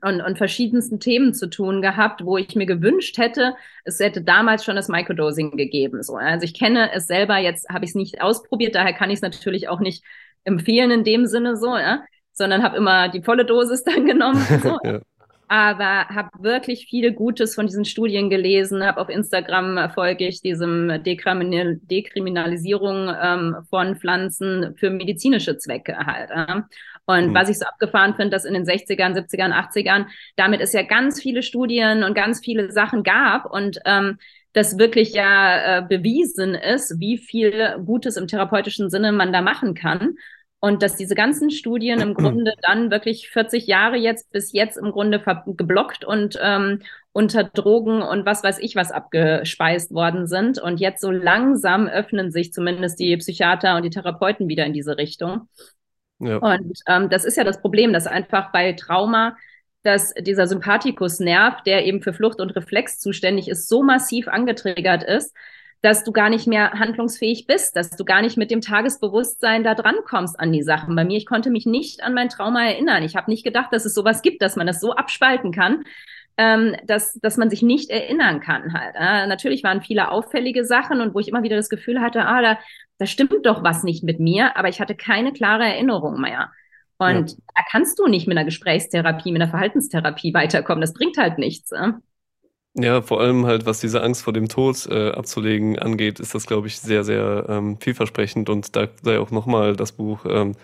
und, 0.03 0.21
und 0.21 0.37
verschiedensten 0.37 1.01
Themen 1.01 1.33
zu 1.33 1.49
tun 1.49 1.81
gehabt, 1.81 2.25
wo 2.25 2.37
ich 2.37 2.55
mir 2.55 2.67
gewünscht 2.67 3.17
hätte, 3.17 3.55
es 3.85 3.99
hätte 4.01 4.21
damals 4.21 4.65
schon 4.65 4.77
das 4.77 4.89
Microdosing 4.89 5.57
gegeben. 5.57 6.03
So, 6.03 6.17
also 6.17 6.45
ich 6.45 6.53
kenne 6.53 6.91
es 6.93 7.07
selber, 7.07 7.39
jetzt 7.39 7.71
habe 7.71 7.87
ich 7.87 7.93
es 7.93 7.95
nicht 7.95 8.21
ausprobiert, 8.21 8.75
daher 8.75 8.93
kann 8.93 9.09
ich 9.09 9.17
es 9.17 9.23
natürlich 9.23 9.69
auch 9.69 9.81
nicht 9.81 10.05
empfehlen 10.45 10.91
in 10.91 11.05
dem 11.05 11.27
Sinne 11.27 11.57
so, 11.57 11.77
ja, 11.77 12.05
sondern 12.33 12.63
habe 12.63 12.77
immer 12.77 13.09
die 13.09 13.23
volle 13.23 13.45
Dosis 13.47 13.83
dann 13.85 14.05
genommen. 14.07 14.45
So. 14.63 14.79
ja. 14.85 15.01
Aber 15.49 16.09
habe 16.09 16.29
wirklich 16.41 16.87
viel 16.87 17.13
Gutes 17.13 17.55
von 17.55 17.67
diesen 17.67 17.87
Studien 17.87 18.29
gelesen, 18.29 18.85
habe 18.85 19.01
auf 19.01 19.09
Instagram 19.09 19.91
folge 19.95 20.29
ich 20.29 20.43
diesem 20.43 21.03
Dekriminal 21.03 21.81
Dekriminalisierung 21.83 23.11
ähm, 23.21 23.57
von 23.71 23.97
Pflanzen 23.97 24.75
für 24.77 24.91
medizinische 24.91 25.57
Zwecke 25.57 25.97
halt. 25.97 26.31
Ja. 26.31 26.69
Und 27.07 27.29
mhm. 27.29 27.35
was 27.35 27.49
ich 27.49 27.59
so 27.59 27.65
abgefahren 27.65 28.15
finde, 28.15 28.31
dass 28.31 28.45
in 28.45 28.53
den 28.53 28.65
60ern, 28.65 29.17
70ern, 29.17 29.53
80ern 29.53 30.07
damit 30.37 30.61
es 30.61 30.75
ja 30.75 30.83
ganz 30.83 31.23
viele 31.23 31.43
Studien 31.43 32.05
und 32.05 32.13
ganz 32.13 32.41
viele 32.45 32.71
Sachen 32.71 33.03
gab 33.03 33.47
und 33.51 33.79
ähm, 33.87 34.19
das 34.53 34.79
wirklich 34.79 35.15
ja 35.15 35.79
äh, 35.79 35.83
bewiesen 35.83 36.55
ist, 36.55 37.01
wie 37.01 37.17
viel 37.17 37.77
Gutes 37.87 38.17
im 38.17 38.27
therapeutischen 38.27 38.91
Sinne 38.91 39.13
man 39.13 39.33
da 39.33 39.41
machen 39.41 39.75
kann. 39.75 40.17
Und 40.61 40.83
dass 40.83 40.97
diese 40.97 41.15
ganzen 41.15 41.51
Studien 41.51 42.01
im 42.01 42.15
Grunde 42.15 42.55
dann 42.63 42.91
wirklich 42.91 43.31
40 43.31 43.67
Jahre 43.67 43.97
jetzt 43.97 44.31
bis 44.33 44.53
jetzt 44.53 44.77
im 44.77 44.91
Grunde 44.91 45.23
geblockt 45.47 46.05
und 46.05 46.39
ähm, 46.43 46.83
unter 47.13 47.45
Drogen 47.45 48.03
und 48.03 48.27
was 48.27 48.43
weiß 48.43 48.59
ich 48.59 48.77
was 48.77 48.91
abgespeist 48.93 49.93
worden 49.93 50.27
sind. 50.27 50.61
Und 50.61 50.81
jetzt 50.81 51.01
so 51.01 51.11
langsam 51.11 51.87
öffnen 51.87 52.31
sich 52.31 52.53
zumindest 52.53 52.99
die 53.01 53.17
Psychiater 53.17 53.77
und 53.77 53.85
die 53.85 53.91
Therapeuten 53.91 54.49
wieder 54.49 54.67
in 54.67 54.73
diese 54.73 54.97
Richtung. 54.99 55.49
Ja. 56.19 56.39
Und 56.39 56.79
ähm, 56.89 57.09
das 57.09 57.25
ist 57.25 57.37
ja 57.37 57.45
das 57.45 57.61
Problem, 57.61 57.93
dass 57.93 58.07
einfach 58.07 58.51
bei 58.53 58.73
Trauma 58.73 59.37
dass 59.83 60.13
dieser 60.15 60.47
Sympathikusnerv, 60.47 61.63
der 61.63 61.87
eben 61.87 62.03
für 62.03 62.13
Flucht 62.13 62.41
und 62.41 62.51
Reflex 62.51 62.99
zuständig 62.99 63.49
ist, 63.49 63.69
so 63.69 63.83
massiv 63.83 64.29
angetriggert 64.29 65.03
ist, 65.03 65.35
dass 65.81 66.03
du 66.03 66.13
gar 66.13 66.29
nicht 66.29 66.47
mehr 66.47 66.73
handlungsfähig 66.73 67.47
bist, 67.47 67.77
dass 67.77 67.91
du 67.91 68.05
gar 68.05 68.21
nicht 68.21 68.37
mit 68.37 68.51
dem 68.51 68.61
Tagesbewusstsein 68.61 69.63
da 69.63 69.75
dran 69.75 69.97
kommst 70.05 70.39
an 70.41 70.53
die 70.53 70.63
Sachen. 70.63 70.97
Bei 70.97 71.05
mir, 71.05 71.17
ich 71.17 71.27
konnte 71.27 71.51
mich 71.51 71.67
nicht 71.67 72.03
an 72.03 72.15
mein 72.15 72.29
Trauma 72.29 72.67
erinnern. 72.67 73.05
Ich 73.05 73.15
habe 73.15 73.31
nicht 73.31 73.45
gedacht, 73.45 73.73
dass 73.73 73.85
es 73.85 73.95
sowas 73.95 74.23
gibt, 74.23 74.43
dass 74.43 74.57
man 74.57 74.67
das 74.67 74.81
so 74.81 74.95
abspalten 74.95 75.53
kann, 75.53 75.85
ähm, 76.37 76.77
dass, 76.85 77.15
dass 77.15 77.37
man 77.37 77.51
sich 77.51 77.63
nicht 77.63 77.91
erinnern 77.91 78.41
kann 78.41 78.73
halt. 78.73 78.95
Äh, 78.97 79.27
natürlich 79.29 79.63
waren 79.63 79.83
viele 79.83 80.11
auffällige 80.11 80.65
Sachen 80.65 81.01
und 81.01 81.15
wo 81.15 81.21
ich 81.21 81.29
immer 81.29 81.43
wieder 81.43 81.57
das 81.57 81.69
Gefühl 81.69 82.01
hatte, 82.01 82.27
ah, 82.27 82.43
da, 82.43 82.59
da 82.99 83.07
stimmt 83.07 83.47
doch 83.47 83.63
was 83.63 83.85
nicht 83.85 84.03
mit 84.03 84.19
mir, 84.19 84.57
aber 84.57 84.69
ich 84.69 84.81
hatte 84.81 84.97
keine 84.97 85.33
klare 85.33 85.65
Erinnerung 85.65 86.21
mehr. 86.21 86.51
Und 86.99 87.31
ja. 87.31 87.37
da 87.55 87.63
kannst 87.71 87.99
du 88.01 88.09
nicht 88.09 88.27
mit 88.27 88.37
einer 88.37 88.45
Gesprächstherapie, 88.45 89.31
mit 89.31 89.41
einer 89.41 89.51
Verhaltenstherapie 89.51 90.35
weiterkommen. 90.35 90.81
Das 90.81 90.95
bringt 90.95 91.17
halt 91.17 91.39
nichts. 91.39 91.71
Äh? 91.71 91.93
Ja, 92.75 93.03
vor 93.03 93.21
allem 93.21 93.47
halt, 93.47 93.67
was 93.67 93.81
diese 93.81 94.03
Angst 94.03 94.23
vor 94.23 94.33
dem 94.33 94.49
Tod 94.49 94.87
äh, 94.87 95.11
abzulegen 95.11 95.79
angeht, 95.79 96.21
ist 96.21 96.35
das, 96.35 96.47
glaube 96.47 96.69
ich, 96.69 96.79
sehr, 96.79 97.03
sehr 97.03 97.47
ähm, 97.49 97.79
vielversprechend. 97.81 98.49
Und 98.51 98.77
da 98.77 98.89
sei 99.03 99.19
auch 99.19 99.31
nochmal 99.31 99.75
das 99.75 99.93
Buch 99.93 100.25
ähm, 100.29 100.55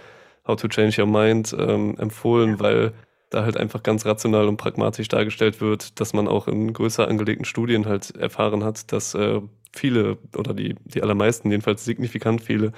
How 0.46 0.56
to 0.60 0.68
Change 0.68 1.00
Your 1.02 1.08
Mind 1.08 1.54
ähm, 1.58 1.96
empfohlen, 1.98 2.60
weil 2.60 2.92
da 3.30 3.42
halt 3.44 3.56
einfach 3.56 3.82
ganz 3.82 4.06
rational 4.06 4.46
und 4.46 4.58
pragmatisch 4.58 5.08
dargestellt 5.08 5.60
wird, 5.60 5.98
dass 5.98 6.12
man 6.12 6.28
auch 6.28 6.46
in 6.46 6.72
größer 6.72 7.08
angelegten 7.08 7.44
Studien 7.44 7.86
halt 7.86 8.14
erfahren 8.16 8.62
hat, 8.62 8.92
dass 8.92 9.14
äh, 9.14 9.40
viele 9.72 10.18
oder 10.36 10.54
die, 10.54 10.76
die 10.84 11.02
allermeisten, 11.02 11.50
jedenfalls 11.50 11.84
signifikant 11.84 12.42
viele, 12.42 12.72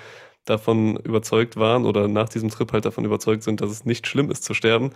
davon 0.47 0.97
überzeugt 0.99 1.57
waren 1.57 1.85
oder 1.85 2.07
nach 2.09 2.29
diesem 2.29 2.49
Trip 2.51 2.73
halt 2.73 2.85
davon 2.85 3.05
überzeugt 3.05 3.43
sind, 3.43 3.61
dass 3.61 3.71
es 3.71 3.85
nicht 3.85 4.07
schlimm 4.07 4.31
ist 4.31 4.45
zu 4.45 4.55
sterben 4.55 4.93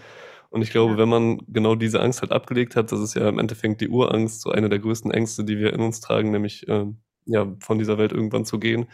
und 0.51 0.63
ich 0.63 0.71
glaube, 0.71 0.93
ja. 0.93 0.99
wenn 0.99 1.09
man 1.09 1.39
genau 1.49 1.77
diese 1.77 2.01
Angst 2.01 2.23
halt 2.23 2.33
abgelegt 2.33 2.77
hat, 2.77 2.91
das 2.93 3.01
ist 3.01 3.15
ja 3.15 3.29
im 3.29 3.39
Endeffekt 3.39 3.81
die 3.81 3.89
Urangst, 3.89 4.43
so 4.43 4.51
eine 4.51 4.69
der 4.69 4.81
größten 4.81 5.13
Ängste, 5.13 5.45
die 5.45 5.59
wir 5.59 5.73
in 5.73 5.81
uns 5.81 6.01
tragen, 6.01 6.33
nämlich 6.33 6.69
äh, 6.69 6.87
ja, 7.27 7.57
von 7.61 7.79
dieser 7.79 7.99
Welt 7.99 8.13
irgendwann 8.13 8.45
zu 8.45 8.59
gehen, 8.59 8.87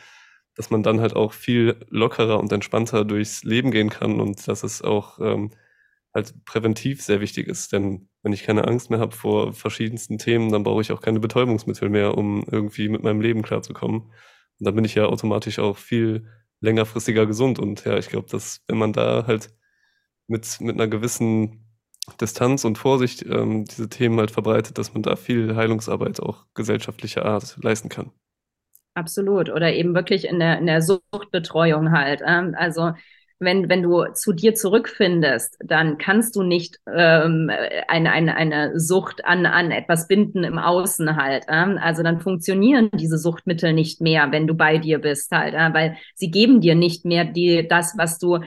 dass 0.54 0.70
man 0.70 0.82
dann 0.82 1.00
halt 1.00 1.16
auch 1.16 1.32
viel 1.32 1.76
lockerer 1.88 2.38
und 2.38 2.52
entspannter 2.52 3.04
durchs 3.04 3.42
Leben 3.42 3.70
gehen 3.70 3.90
kann 3.90 4.20
und 4.20 4.46
dass 4.48 4.62
es 4.62 4.82
auch 4.82 5.18
ähm, 5.18 5.50
halt 6.14 6.44
präventiv 6.44 7.02
sehr 7.02 7.20
wichtig 7.20 7.48
ist. 7.48 7.72
Denn 7.72 8.08
wenn 8.22 8.32
ich 8.32 8.42
keine 8.42 8.66
Angst 8.66 8.90
mehr 8.90 9.00
habe 9.00 9.14
vor 9.14 9.52
verschiedensten 9.54 10.18
Themen, 10.18 10.52
dann 10.52 10.62
brauche 10.62 10.82
ich 10.82 10.92
auch 10.92 11.00
keine 11.00 11.20
Betäubungsmittel 11.20 11.88
mehr, 11.88 12.18
um 12.18 12.44
irgendwie 12.50 12.88
mit 12.88 13.02
meinem 13.02 13.20
Leben 13.22 13.42
klarzukommen. 13.42 14.02
Und 14.02 14.66
dann 14.66 14.74
bin 14.74 14.84
ich 14.84 14.94
ja 14.94 15.06
automatisch 15.06 15.58
auch 15.58 15.78
viel 15.78 16.26
längerfristiger 16.60 17.26
gesund. 17.26 17.58
Und 17.58 17.84
ja, 17.84 17.96
ich 17.98 18.08
glaube, 18.08 18.28
dass 18.30 18.62
wenn 18.68 18.78
man 18.78 18.92
da 18.92 19.26
halt 19.26 19.50
mit, 20.26 20.60
mit 20.60 20.74
einer 20.74 20.88
gewissen 20.88 21.66
Distanz 22.20 22.64
und 22.64 22.78
Vorsicht 22.78 23.24
ähm, 23.26 23.64
diese 23.64 23.88
Themen 23.88 24.18
halt 24.18 24.30
verbreitet, 24.30 24.78
dass 24.78 24.94
man 24.94 25.02
da 25.02 25.16
viel 25.16 25.56
Heilungsarbeit 25.56 26.20
auch 26.20 26.44
gesellschaftlicher 26.54 27.24
Art 27.24 27.56
leisten 27.62 27.88
kann. 27.88 28.12
Absolut. 28.94 29.50
Oder 29.50 29.74
eben 29.74 29.94
wirklich 29.94 30.26
in 30.26 30.38
der, 30.38 30.58
in 30.58 30.66
der 30.66 30.82
Suchtbetreuung 30.82 31.92
halt. 31.92 32.22
Ähm, 32.26 32.54
also 32.56 32.92
wenn, 33.38 33.68
wenn 33.68 33.82
du 33.82 34.06
zu 34.14 34.32
dir 34.32 34.54
zurückfindest, 34.54 35.58
dann 35.60 35.98
kannst 35.98 36.36
du 36.36 36.42
nicht 36.42 36.78
ähm, 36.90 37.50
eine, 37.86 38.10
eine, 38.12 38.34
eine 38.34 38.80
Sucht 38.80 39.26
an, 39.26 39.44
an 39.44 39.70
etwas 39.70 40.08
binden 40.08 40.42
im 40.44 40.58
Außen 40.58 41.16
halt. 41.16 41.44
Ähm? 41.48 41.78
Also 41.78 42.02
dann 42.02 42.20
funktionieren 42.20 42.88
diese 42.94 43.18
Suchtmittel 43.18 43.74
nicht 43.74 44.00
mehr, 44.00 44.32
wenn 44.32 44.46
du 44.46 44.54
bei 44.54 44.78
dir 44.78 44.98
bist 45.00 45.30
halt, 45.32 45.52
äh? 45.52 45.74
weil 45.74 45.96
sie 46.14 46.30
geben 46.30 46.62
dir 46.62 46.74
nicht 46.74 47.04
mehr 47.04 47.26
die, 47.26 47.68
das, 47.68 47.98
was 47.98 48.18
du 48.18 48.38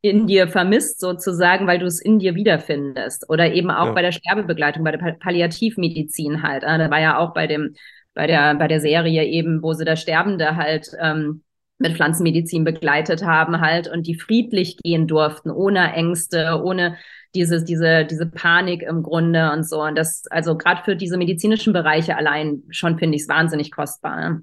in 0.00 0.26
dir 0.26 0.48
vermisst 0.48 1.00
sozusagen, 1.00 1.66
weil 1.66 1.78
du 1.78 1.86
es 1.86 2.00
in 2.00 2.18
dir 2.18 2.34
wiederfindest. 2.34 3.28
Oder 3.28 3.52
eben 3.52 3.70
auch 3.70 3.86
ja. 3.86 3.92
bei 3.92 4.02
der 4.02 4.12
Sterbebegleitung, 4.12 4.84
bei 4.84 4.92
der 4.92 5.12
Palliativmedizin 5.12 6.42
halt. 6.42 6.62
Äh, 6.62 6.78
da 6.78 6.90
war 6.90 7.00
ja 7.00 7.18
auch 7.18 7.34
bei 7.34 7.46
dem, 7.46 7.74
bei 8.14 8.26
der, 8.26 8.54
bei 8.54 8.68
der 8.68 8.80
Serie 8.80 9.24
eben, 9.24 9.62
wo 9.62 9.72
sie 9.72 9.84
der 9.84 9.96
Sterbende 9.96 10.56
halt 10.56 10.90
ähm, 11.00 11.42
mit 11.78 11.94
Pflanzenmedizin 11.94 12.64
begleitet 12.64 13.24
haben 13.24 13.60
halt 13.60 13.88
und 13.88 14.06
die 14.06 14.16
friedlich 14.16 14.76
gehen 14.78 15.06
durften, 15.06 15.50
ohne 15.50 15.92
Ängste, 15.92 16.60
ohne 16.62 16.96
diese, 17.34 17.62
diese, 17.62 18.04
diese 18.04 18.26
Panik 18.26 18.82
im 18.82 19.02
Grunde 19.02 19.52
und 19.52 19.68
so. 19.68 19.82
Und 19.82 19.96
das, 19.96 20.24
also 20.30 20.56
gerade 20.56 20.82
für 20.84 20.96
diese 20.96 21.16
medizinischen 21.16 21.72
Bereiche 21.72 22.16
allein 22.16 22.62
schon 22.70 22.98
finde 22.98 23.16
ich 23.16 23.22
es 23.22 23.28
wahnsinnig 23.28 23.70
kostbar. 23.70 24.16
Ne? 24.16 24.42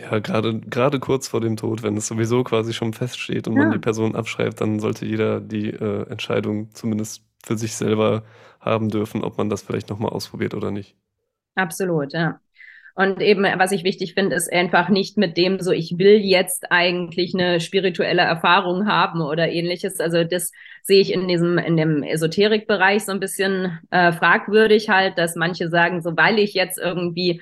Ja, 0.00 0.18
gerade 0.18 0.60
gerade 0.60 0.98
kurz 0.98 1.28
vor 1.28 1.40
dem 1.40 1.56
Tod, 1.56 1.82
wenn 1.82 1.96
es 1.96 2.06
sowieso 2.06 2.42
quasi 2.42 2.72
schon 2.72 2.94
feststeht 2.94 3.48
und 3.48 3.56
ja. 3.56 3.62
man 3.62 3.72
die 3.72 3.78
Person 3.78 4.16
abschreibt, 4.16 4.60
dann 4.60 4.80
sollte 4.80 5.04
jeder 5.04 5.40
die 5.40 5.70
äh, 5.70 6.08
Entscheidung 6.08 6.72
zumindest 6.72 7.22
für 7.44 7.58
sich 7.58 7.74
selber 7.74 8.22
haben 8.60 8.88
dürfen, 8.88 9.24
ob 9.24 9.36
man 9.38 9.50
das 9.50 9.62
vielleicht 9.62 9.90
nochmal 9.90 10.12
ausprobiert 10.12 10.54
oder 10.54 10.70
nicht. 10.70 10.94
Absolut, 11.54 12.12
ja. 12.12 12.40
Und 12.94 13.20
eben, 13.20 13.44
was 13.44 13.72
ich 13.72 13.84
wichtig 13.84 14.14
finde, 14.14 14.36
ist 14.36 14.52
einfach 14.52 14.88
nicht 14.88 15.16
mit 15.16 15.36
dem 15.36 15.60
so, 15.60 15.70
ich 15.70 15.96
will 15.96 16.18
jetzt 16.18 16.70
eigentlich 16.70 17.34
eine 17.34 17.60
spirituelle 17.60 18.22
Erfahrung 18.22 18.86
haben 18.86 19.22
oder 19.22 19.48
ähnliches. 19.48 20.00
Also 20.00 20.24
das 20.24 20.52
sehe 20.82 21.00
ich 21.00 21.12
in 21.12 21.28
diesem, 21.28 21.56
in 21.56 21.76
dem 21.76 22.02
Esoterikbereich 22.02 23.04
so 23.04 23.12
ein 23.12 23.20
bisschen 23.20 23.78
äh, 23.90 24.12
fragwürdig 24.12 24.88
halt, 24.88 25.18
dass 25.18 25.36
manche 25.36 25.68
sagen, 25.68 26.02
so 26.02 26.16
weil 26.16 26.38
ich 26.38 26.52
jetzt 26.54 26.78
irgendwie 26.78 27.40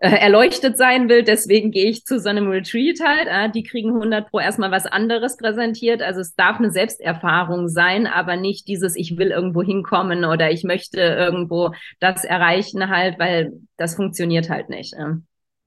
erleuchtet 0.00 0.78
sein 0.78 1.08
will. 1.08 1.22
Deswegen 1.22 1.70
gehe 1.70 1.90
ich 1.90 2.04
zu 2.04 2.18
so 2.18 2.28
einem 2.28 2.48
Retreat 2.48 3.00
halt. 3.04 3.28
Äh, 3.28 3.50
die 3.50 3.62
kriegen 3.62 3.90
100 3.90 4.30
pro 4.30 4.40
erstmal 4.40 4.70
was 4.70 4.86
anderes 4.86 5.36
präsentiert. 5.36 6.02
Also 6.02 6.20
es 6.20 6.34
darf 6.34 6.58
eine 6.58 6.70
Selbsterfahrung 6.70 7.68
sein, 7.68 8.06
aber 8.06 8.36
nicht 8.36 8.66
dieses, 8.66 8.96
ich 8.96 9.18
will 9.18 9.30
irgendwo 9.30 9.62
hinkommen 9.62 10.24
oder 10.24 10.50
ich 10.50 10.64
möchte 10.64 11.00
irgendwo 11.00 11.72
das 12.00 12.24
erreichen 12.24 12.88
halt, 12.88 13.18
weil 13.18 13.52
das 13.76 13.94
funktioniert 13.94 14.48
halt 14.48 14.70
nicht. 14.70 14.94
Äh. 14.94 15.16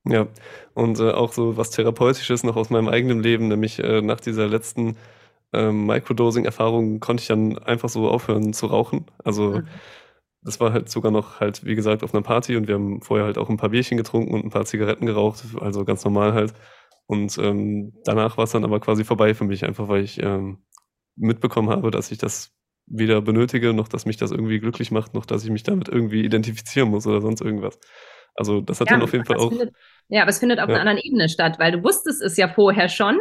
Ja, 0.06 0.28
und 0.74 1.00
äh, 1.00 1.12
auch 1.12 1.32
so 1.32 1.56
was 1.56 1.70
Therapeutisches 1.70 2.44
noch 2.44 2.56
aus 2.56 2.70
meinem 2.70 2.90
eigenen 2.90 3.22
Leben, 3.22 3.48
nämlich 3.48 3.80
äh, 3.80 4.02
nach 4.02 4.20
dieser 4.20 4.48
letzten 4.48 4.98
ähm, 5.54 5.86
Microdosing-Erfahrung 5.86 7.00
konnte 7.00 7.22
ich 7.22 7.28
dann 7.28 7.60
einfach 7.60 7.90
so 7.90 8.10
aufhören 8.10 8.54
zu 8.54 8.66
rauchen. 8.66 9.06
Also 9.24 9.52
mhm 9.52 9.68
das 10.44 10.60
war 10.60 10.74
halt 10.74 10.90
sogar 10.90 11.12
noch 11.12 11.40
halt, 11.40 11.66
wie 11.66 11.76
gesagt, 11.76 12.04
auf 12.04 12.14
einer 12.14 12.24
Party 12.24 12.56
und 12.56 12.68
wir 12.68 12.76
haben 12.76 13.02
vorher 13.02 13.26
halt 13.26 13.38
auch 13.38 13.50
ein 13.50 13.58
paar 13.58 13.70
Bierchen 13.70 13.98
getrunken 13.98 14.34
und 14.34 14.44
ein 14.44 14.50
paar 14.50 14.66
Zigaretten 14.66 15.06
geraucht, 15.06 15.44
also 15.60 15.86
ganz 15.86 16.04
normal 16.04 16.34
halt. 16.34 16.54
Und 17.06 17.38
ähm, 17.38 17.94
danach 18.06 18.38
war 18.38 18.46
es 18.46 18.52
dann 18.52 18.64
aber 18.64 18.80
quasi 18.80 19.04
vorbei 19.04 19.34
für 19.34 19.44
mich, 19.44 19.66
einfach 19.66 19.88
weil 19.88 20.04
ich 20.04 20.22
ähm, 20.22 20.64
mitbekommen 21.16 21.70
habe, 21.70 21.92
dass 21.92 22.12
ich 22.12 22.18
das 22.18 22.52
weder 22.86 23.22
benötige, 23.22 23.74
noch 23.74 23.88
dass 23.88 24.06
mich 24.06 24.18
das 24.18 24.32
irgendwie 24.32 24.60
glücklich 24.60 24.92
macht, 24.92 25.14
noch 25.14 25.26
dass 25.26 25.44
ich 25.44 25.50
mich 25.50 25.64
damit 25.64 25.90
irgendwie 25.90 26.24
identifizieren 26.24 26.90
muss 26.90 27.08
oder 27.08 27.22
sonst 27.22 27.42
irgendwas. 27.42 27.80
Also 28.36 28.62
das 28.62 28.82
hat 28.82 28.90
ja, 28.90 28.96
dann 28.96 29.04
auf 29.04 29.14
jeden 29.14 29.26
Fall 29.26 29.38
auch. 29.38 29.50
Findet, 29.50 29.74
ja, 30.10 30.22
aber 30.22 30.30
es 30.30 30.40
findet 30.40 30.60
auf 30.60 30.68
ja. 30.68 30.76
einer 30.76 30.82
anderen 30.82 31.00
Ebene 31.00 31.30
statt, 31.30 31.60
weil 31.60 31.72
du 31.72 31.84
wusstest 31.84 32.22
es 32.22 32.36
ja 32.36 32.48
vorher 32.48 32.90
schon, 32.90 33.20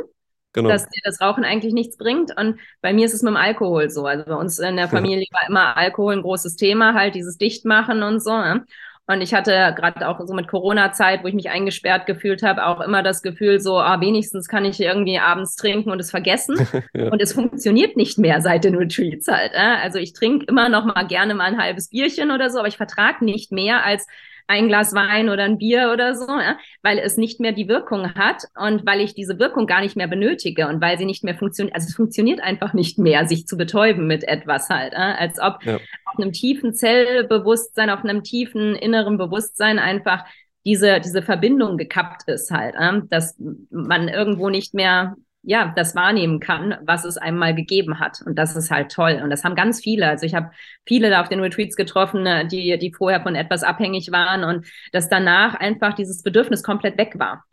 genau. 0.53 0.69
dass 0.69 0.89
dir 0.89 1.01
das 1.05 1.21
Rauchen 1.21 1.45
eigentlich 1.45 1.73
nichts 1.73 1.97
bringt. 1.97 2.37
Und 2.37 2.59
bei 2.81 2.93
mir 2.93 3.07
ist 3.07 3.15
es 3.15 3.23
mit 3.23 3.31
dem 3.31 3.37
Alkohol 3.37 3.91
so. 3.91 4.07
Also 4.07 4.25
bei 4.25 4.35
uns 4.35 4.59
in 4.59 4.77
der 4.77 4.89
Familie 4.89 5.27
war 5.33 5.49
immer 5.49 5.77
Alkohol 5.77 6.15
ein 6.15 6.23
großes 6.23 6.57
Thema, 6.57 6.95
halt 6.95 7.15
dieses 7.15 7.39
Dichtmachen 7.39 8.03
und 8.03 8.23
so. 8.23 8.31
Ne? 8.31 8.65
Und 9.07 9.21
ich 9.21 9.35
hatte 9.35 9.75
gerade 9.77 10.09
auch 10.09 10.21
so 10.25 10.33
mit 10.33 10.47
Corona-Zeit, 10.47 11.25
wo 11.25 11.27
ich 11.27 11.35
mich 11.35 11.51
eingesperrt 11.51 12.07
gefühlt 12.07 12.43
habe, 12.43 12.65
auch 12.65 12.81
immer 12.81 13.03
das 13.03 13.23
Gefühl, 13.23 13.61
so, 13.61 13.79
ah, 13.79 14.01
wenigstens 14.01 14.47
kann 14.47 14.65
ich 14.65 14.81
irgendwie 14.81 15.19
abends 15.19 15.57
trinken 15.57 15.91
und 15.91 16.01
es 16.01 16.11
vergessen. 16.11 16.57
ja. 16.95 17.09
Und 17.11 17.21
es 17.21 17.33
funktioniert 17.33 17.97
nicht 17.97 18.19
mehr 18.19 18.41
seit 18.41 18.65
den 18.65 18.77
Retreats 18.77 19.27
halt. 19.27 19.53
Äh? 19.55 19.77
Also 19.83 19.99
ich 19.99 20.13
trinke 20.13 20.47
immer 20.47 20.69
noch 20.69 20.85
mal 20.85 21.07
gerne 21.07 21.35
mal 21.35 21.45
ein 21.45 21.61
halbes 21.61 21.89
Bierchen 21.89 22.31
oder 22.31 22.49
so, 22.49 22.61
aber 22.61 22.69
ich 22.69 22.77
vertrage 22.77 23.25
nicht 23.25 23.51
mehr 23.51 23.85
als 23.85 24.07
ein 24.47 24.69
Glas 24.69 24.95
Wein 24.95 25.29
oder 25.29 25.45
ein 25.45 25.59
Bier 25.59 25.91
oder 25.93 26.15
so, 26.15 26.27
ja, 26.27 26.57
weil 26.83 26.99
es 26.99 27.17
nicht 27.17 27.41
mehr 27.41 27.53
die 27.53 27.69
Wirkung 27.69 28.15
hat 28.15 28.45
und 28.59 28.87
weil 28.87 29.01
ich 29.01 29.15
diese 29.15 29.39
Wirkung 29.39 29.67
gar 29.67 29.81
nicht 29.81 29.97
mehr 29.97 30.09
benötige 30.09 30.69
und 30.69 30.81
weil 30.81 30.99
sie 30.99 31.07
nicht 31.07 31.25
mehr 31.25 31.35
funktioniert. 31.35 31.75
Also 31.75 31.89
es 31.89 31.95
funktioniert 31.95 32.41
einfach 32.41 32.73
nicht 32.73 32.99
mehr, 32.99 33.27
sich 33.27 33.47
zu 33.47 33.57
betäuben 33.57 34.07
mit 34.07 34.25
etwas 34.25 34.69
halt, 34.69 34.93
ja, 34.93 35.15
als 35.15 35.39
ob 35.41 35.65
ja. 35.65 35.77
auf 36.05 36.19
einem 36.19 36.33
tiefen 36.33 36.75
Zellbewusstsein, 36.75 37.91
auf 37.91 38.05
einem 38.05 38.23
tiefen 38.23 38.75
inneren 38.75 39.19
Bewusstsein 39.19 39.79
einfach 39.79 40.25
diese, 40.65 41.01
diese 41.01 41.23
Verbindung 41.23 41.77
gekappt 41.77 42.29
ist 42.29 42.51
halt, 42.51 42.75
dass 43.11 43.37
man 43.71 44.09
irgendwo 44.09 44.49
nicht 44.49 44.75
mehr 44.75 45.17
ja, 45.43 45.73
das 45.75 45.95
wahrnehmen 45.95 46.41
kann, 46.41 46.77
was 46.83 47.05
es 47.05 47.17
einem 47.17 47.39
mal 47.39 47.55
gegeben 47.55 47.99
hat. 47.99 48.23
Und 48.25 48.39
das 48.39 48.55
ist 48.57 48.71
halt 48.71 48.93
toll. 48.93 49.21
Und 49.23 49.31
das 49.31 49.45
haben 49.45 49.55
ganz 49.57 49.81
viele. 49.81 50.09
Also 50.09 50.25
ich 50.25 50.35
habe 50.35 50.51
viele 50.87 51.11
da 51.11 51.21
auf 51.21 51.29
den 51.29 51.41
Retreats 51.41 51.77
getroffen, 51.77 52.25
äh, 52.27 52.47
die, 52.47 52.79
die 52.79 52.93
vorher 52.93 53.23
von 53.23 53.35
etwas 53.35 53.63
abhängig 53.65 54.13
waren 54.13 54.45
und 54.45 54.67
dass 54.93 55.09
danach 55.09 55.55
einfach 55.55 55.95
dieses 55.95 56.23
Bedürfnis 56.23 56.63
komplett 56.63 56.97
weg 56.99 57.19
war. 57.19 57.45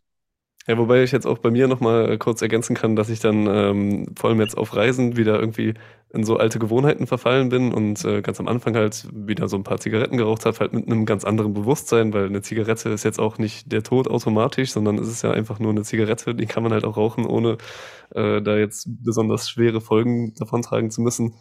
Ja, 0.70 0.78
wobei 0.78 1.02
ich 1.02 1.12
jetzt 1.12 1.26
auch 1.26 1.40
bei 1.40 1.50
mir 1.50 1.68
nochmal 1.68 2.16
kurz 2.20 2.44
ergänzen 2.44 2.76
kann, 2.76 2.96
dass 2.96 3.10
ich 3.10 3.20
dann 3.20 3.48
ähm, 3.48 4.06
vor 4.16 4.30
allem 4.30 4.40
jetzt 4.40 4.56
auf 4.56 4.76
Reisen 4.76 5.18
wieder 5.18 5.40
irgendwie 5.40 5.74
in 6.14 6.24
so 6.24 6.38
alte 6.38 6.60
Gewohnheiten 6.60 7.08
verfallen 7.08 7.50
bin 7.50 7.74
und 7.74 8.06
äh, 8.06 8.22
ganz 8.22 8.40
am 8.40 8.48
Anfang 8.48 8.76
halt 8.76 9.08
wieder 9.12 9.48
so 9.48 9.58
ein 9.58 9.64
paar 9.64 9.80
Zigaretten 9.80 10.18
geraucht 10.18 10.46
habe, 10.46 10.60
halt 10.60 10.74
mit 10.74 10.86
einem 10.86 11.08
ganz 11.08 11.26
anderen 11.26 11.56
Bewusstsein, 11.56 12.14
weil 12.14 12.28
eine 12.28 12.44
Zigarette 12.44 12.90
ist 12.90 13.04
jetzt 13.04 13.18
auch 13.20 13.40
nicht 13.40 13.72
der 13.72 13.82
Tod 13.82 14.08
automatisch, 14.08 14.70
sondern 14.72 15.00
es 15.00 15.08
ist 15.08 15.24
ja 15.24 15.32
einfach 15.32 15.58
nur 15.58 15.72
eine 15.72 15.82
Zigarette, 15.82 16.36
die 16.36 16.46
kann 16.46 16.62
man 16.62 16.72
halt 16.72 16.86
auch 16.86 16.98
rauchen, 16.98 17.26
ohne 17.26 17.58
äh, 18.12 18.40
da 18.40 18.56
jetzt 18.56 18.88
besonders 19.04 19.50
schwere 19.50 19.82
Folgen 19.82 20.36
davontragen 20.36 20.92
zu 20.92 21.02
müssen. 21.02 21.34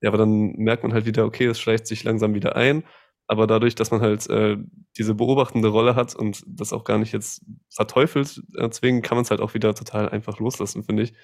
Ja, 0.00 0.10
aber 0.10 0.18
dann 0.18 0.52
merkt 0.58 0.84
man 0.84 0.92
halt 0.92 1.06
wieder, 1.06 1.24
okay, 1.24 1.46
es 1.46 1.58
schleicht 1.58 1.88
sich 1.88 2.04
langsam 2.04 2.34
wieder 2.34 2.54
ein. 2.54 2.84
Aber 3.28 3.46
dadurch, 3.46 3.74
dass 3.74 3.90
man 3.90 4.00
halt 4.00 4.28
äh, 4.30 4.56
diese 4.96 5.14
beobachtende 5.14 5.68
Rolle 5.68 5.96
hat 5.96 6.14
und 6.14 6.42
das 6.46 6.72
auch 6.72 6.84
gar 6.84 6.98
nicht 6.98 7.12
jetzt 7.12 7.44
verteufelt, 7.74 8.42
deswegen 8.58 9.02
kann 9.02 9.16
man 9.16 9.24
es 9.24 9.30
halt 9.30 9.40
auch 9.40 9.54
wieder 9.54 9.74
total 9.74 10.08
einfach 10.08 10.38
loslassen, 10.38 10.84
finde 10.84 11.02
ich. 11.02 11.14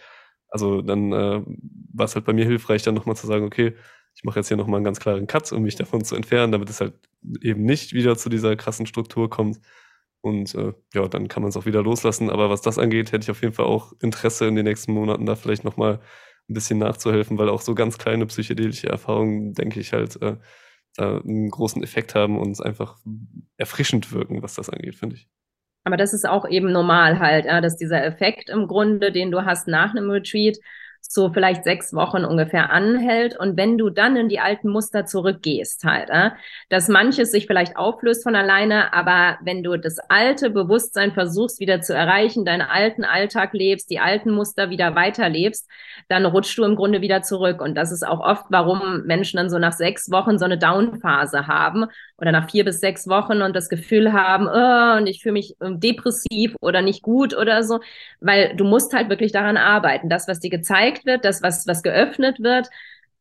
Also 0.49 0.83
dann 0.83 1.13
äh, 1.13 1.43
war 1.95 2.05
es 2.05 2.15
halt 2.15 2.25
bei 2.25 2.33
mir 2.33 2.45
hilfreich, 2.45 2.83
dann 2.83 2.95
nochmal 2.95 3.17
zu 3.17 3.27
sagen, 3.27 3.45
okay, 3.45 3.75
ich 4.15 4.25
mache 4.25 4.41
jetzt 4.41 4.49
hier 4.49 4.57
nochmal 4.57 4.79
einen 4.79 4.85
ganz 4.85 5.01
klaren 5.01 5.27
Cut, 5.27 5.51
um 5.53 5.63
mich 5.63 5.77
davon 5.77 6.05
zu 6.05 6.15
entfernen, 6.17 6.53
damit 6.53 6.69
es 6.69 6.81
halt 6.81 6.95
eben 7.41 7.65
nicht 7.65 7.93
wieder 7.93 8.17
zu 8.17 8.29
dieser 8.29 8.57
krassen 8.57 8.87
Struktur 8.87 9.31
kommt. 9.31 9.61
Und 10.21 10.55
äh, 10.55 10.75
ja, 10.95 11.09
dann 11.09 11.29
kann 11.29 11.43
man 11.43 11.51
es 11.51 11.57
auch 11.57 11.67
wieder 11.67 11.83
loslassen. 11.83 12.31
Aber 12.31 12.51
was 12.51 12.61
das 12.61 12.79
angeht, 12.79 13.13
hätte 13.13 13.25
ich 13.25 13.31
auf 13.31 13.43
jeden 13.43 13.55
Fall 13.55 13.67
auch 13.67 13.93
Interesse 14.01 14.47
in 14.47 14.55
den 14.55 14.65
nächsten 14.65 14.93
Monaten 14.93 15.27
da 15.27 15.37
vielleicht 15.37 15.65
nochmal 15.65 16.01
ein 16.49 16.55
bisschen 16.55 16.79
nachzuhelfen, 16.79 17.39
weil 17.39 17.49
auch 17.49 17.61
so 17.61 17.75
ganz 17.75 17.99
kleine 17.99 18.27
psychedelische 18.27 18.89
Erfahrungen, 18.89 19.55
denke 19.55 19.81
ich, 19.81 19.93
halt 19.93 20.21
äh, 20.23 20.37
einen 20.99 21.51
großen 21.51 21.83
Effekt 21.83 22.15
haben 22.15 22.39
und 22.39 22.61
einfach 22.63 22.99
erfrischend 23.57 24.13
wirken, 24.13 24.43
was 24.43 24.55
das 24.55 24.69
angeht, 24.71 24.95
finde 24.95 25.17
ich. 25.17 25.29
Aber 25.85 25.97
das 25.97 26.13
ist 26.13 26.27
auch 26.29 26.49
eben 26.49 26.71
normal 26.71 27.19
halt, 27.19 27.47
ja, 27.47 27.61
dass 27.61 27.77
dieser 27.77 28.05
Effekt 28.05 28.51
im 28.51 28.69
Grunde, 28.69 29.11
den 29.11 29.31
du 29.31 29.45
hast 29.45 29.67
nach 29.69 29.91
einem 29.91 30.11
Retreat, 30.11 30.59
so 31.03 31.31
vielleicht 31.33 31.65
sechs 31.65 31.93
Wochen 31.93 32.25
ungefähr 32.25 32.71
anhält. 32.71 33.39
Und 33.39 33.57
wenn 33.57 33.77
du 33.77 33.91
dann 33.91 34.17
in 34.17 34.29
die 34.29 34.41
alten 34.41 34.69
Muster 34.69 35.05
zurückgehst, 35.05 35.85
halt, 35.85 36.09
äh, 36.11 36.31
dass 36.69 36.89
manches 36.89 37.31
sich 37.31 37.47
vielleicht 37.47 37.77
auflöst 37.77 38.23
von 38.23 38.35
alleine, 38.35 38.95
aber 38.95 39.39
wenn 39.43 39.63
du 39.63 39.77
das 39.77 39.99
alte 40.09 40.51
Bewusstsein 40.51 41.13
versuchst 41.13 41.61
wieder 41.61 41.83
zu 41.83 41.95
erreichen, 41.95 42.45
deinen 42.45 42.63
alten 42.63 43.05
Alltag 43.05 43.53
lebst, 43.53 43.91
die 43.91 44.01
alten 44.01 44.31
Muster 44.31 44.71
wieder 44.71 44.95
weiterlebst, 44.95 45.69
dann 46.09 46.25
rutschst 46.25 46.57
du 46.59 46.65
im 46.65 46.77
Grunde 46.77 47.01
wieder 47.01 47.23
zurück. 47.23 47.61
Und 47.61 47.75
das 47.75 47.93
ist 47.93 48.07
auch 48.07 48.21
oft, 48.21 48.47
warum 48.49 49.03
Menschen 49.05 49.37
dann 49.37 49.51
so 49.51 49.59
nach 49.59 49.73
sechs 49.73 50.11
Wochen 50.11 50.39
so 50.39 50.45
eine 50.45 50.59
Down-Phase 50.59 51.47
haben 51.47 51.87
oder 52.23 52.33
nach 52.33 52.51
vier 52.51 52.65
bis 52.65 52.81
sechs 52.81 53.07
Wochen 53.09 53.43
und 53.43 53.55
das 53.55 53.69
Gefühl 53.69 54.15
haben, 54.15 54.47
oh, 54.47 54.97
und 54.99 55.07
ich 55.07 55.23
fühle 55.23 55.35
mich 55.35 55.57
ähm, 55.61 55.81
depressiv 55.81 56.57
oder 56.61 56.81
nicht 56.81 57.03
gut 57.03 57.37
oder 57.37 57.63
so, 57.63 57.81
weil 58.21 58.57
du 58.57 58.65
musst 58.65 58.95
halt 58.95 59.11
wirklich 59.11 59.33
daran 59.33 59.59
arbeiten. 59.59 60.09
Das, 60.09 60.29
was 60.29 60.41
dir 60.41 60.49
gezeigt 60.49 60.73
gezeigt 60.73 61.07
wird, 61.07 61.25
das, 61.25 61.43
was, 61.43 61.67
was 61.67 61.83
geöffnet 61.83 62.41
wird, 62.41 62.69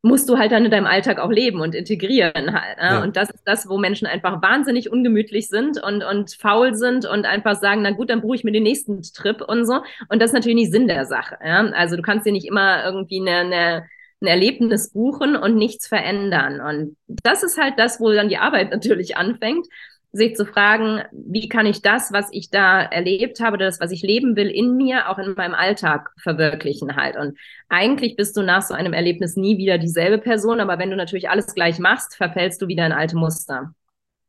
musst 0.03 0.27
du 0.29 0.39
halt 0.39 0.51
dann 0.51 0.65
in 0.65 0.71
deinem 0.71 0.87
Alltag 0.87 1.19
auch 1.19 1.29
leben 1.29 1.61
und 1.61 1.75
integrieren 1.75 2.53
halt. 2.53 2.77
Ne? 2.77 2.83
Ja. 2.83 3.03
Und 3.03 3.15
das 3.15 3.29
ist 3.29 3.43
das, 3.45 3.69
wo 3.69 3.77
Menschen 3.77 4.07
einfach 4.07 4.41
wahnsinnig 4.41 4.91
ungemütlich 4.91 5.47
sind 5.47 5.81
und, 5.81 6.03
und 6.03 6.31
faul 6.31 6.73
sind 6.73 7.05
und 7.05 7.25
einfach 7.25 7.55
sagen, 7.55 7.83
na 7.83 7.91
gut, 7.91 8.09
dann 8.09 8.21
buche 8.21 8.35
ich 8.35 8.43
mir 8.43 8.51
den 8.51 8.63
nächsten 8.63 9.03
Trip 9.03 9.41
und 9.41 9.65
so. 9.65 9.83
Und 10.09 10.19
das 10.19 10.31
ist 10.31 10.33
natürlich 10.33 10.55
nicht 10.55 10.71
Sinn 10.71 10.87
der 10.87 11.05
Sache. 11.05 11.37
Ja? 11.45 11.59
Also 11.75 11.97
du 11.97 12.01
kannst 12.01 12.25
dir 12.25 12.31
nicht 12.31 12.47
immer 12.47 12.83
irgendwie 12.83 13.21
eine, 13.21 13.39
eine 13.41 13.85
ein 14.21 14.27
Erlebnis 14.27 14.91
buchen 14.91 15.35
und 15.35 15.55
nichts 15.55 15.87
verändern. 15.87 16.61
Und 16.61 16.97
das 17.07 17.43
ist 17.43 17.57
halt 17.57 17.75
das, 17.77 17.99
wo 17.99 18.11
dann 18.11 18.29
die 18.29 18.37
Arbeit 18.37 18.71
natürlich 18.71 19.17
anfängt, 19.17 19.67
sich 20.13 20.35
zu 20.35 20.45
fragen, 20.45 21.01
wie 21.11 21.47
kann 21.47 21.65
ich 21.65 21.81
das, 21.81 22.11
was 22.11 22.27
ich 22.31 22.49
da 22.49 22.81
erlebt 22.81 23.39
habe, 23.39 23.57
das, 23.57 23.79
was 23.79 23.91
ich 23.91 24.01
leben 24.01 24.35
will, 24.35 24.49
in 24.49 24.75
mir, 24.75 25.09
auch 25.09 25.17
in 25.17 25.33
meinem 25.35 25.53
Alltag 25.53 26.11
verwirklichen 26.21 26.97
halt. 26.97 27.15
Und 27.15 27.37
eigentlich 27.69 28.17
bist 28.17 28.35
du 28.35 28.41
nach 28.41 28.61
so 28.61 28.73
einem 28.73 28.91
Erlebnis 28.91 29.37
nie 29.37 29.57
wieder 29.57 29.77
dieselbe 29.77 30.17
Person, 30.17 30.59
aber 30.59 30.79
wenn 30.79 30.89
du 30.89 30.97
natürlich 30.97 31.29
alles 31.29 31.55
gleich 31.55 31.79
machst, 31.79 32.15
verfällst 32.15 32.61
du 32.61 32.67
wieder 32.67 32.85
in 32.85 32.91
alte 32.91 33.15
Muster. 33.15 33.73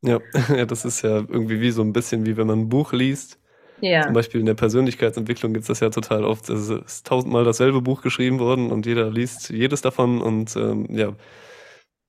Ja, 0.01 0.19
ja 0.55 0.65
das 0.65 0.85
ist 0.85 1.01
ja 1.01 1.17
irgendwie 1.17 1.59
wie 1.59 1.71
so 1.71 1.81
ein 1.81 1.91
bisschen 1.91 2.25
wie 2.25 2.37
wenn 2.37 2.47
man 2.47 2.61
ein 2.61 2.69
Buch 2.69 2.93
liest. 2.93 3.39
Ja. 3.83 4.03
Zum 4.03 4.13
Beispiel 4.13 4.39
in 4.39 4.45
der 4.45 4.53
Persönlichkeitsentwicklung 4.53 5.51
gibt 5.51 5.63
es 5.63 5.67
das 5.67 5.81
ja 5.81 5.89
total 5.89 6.23
oft. 6.23 6.49
Es 6.49 6.69
ist 6.69 7.05
tausendmal 7.05 7.43
dasselbe 7.43 7.81
Buch 7.81 8.01
geschrieben 8.01 8.39
worden 8.39 8.71
und 8.71 8.85
jeder 8.85 9.11
liest 9.11 9.49
jedes 9.49 9.81
davon 9.81 10.21
und 10.21 10.55
ähm, 10.55 10.87
ja, 10.89 11.13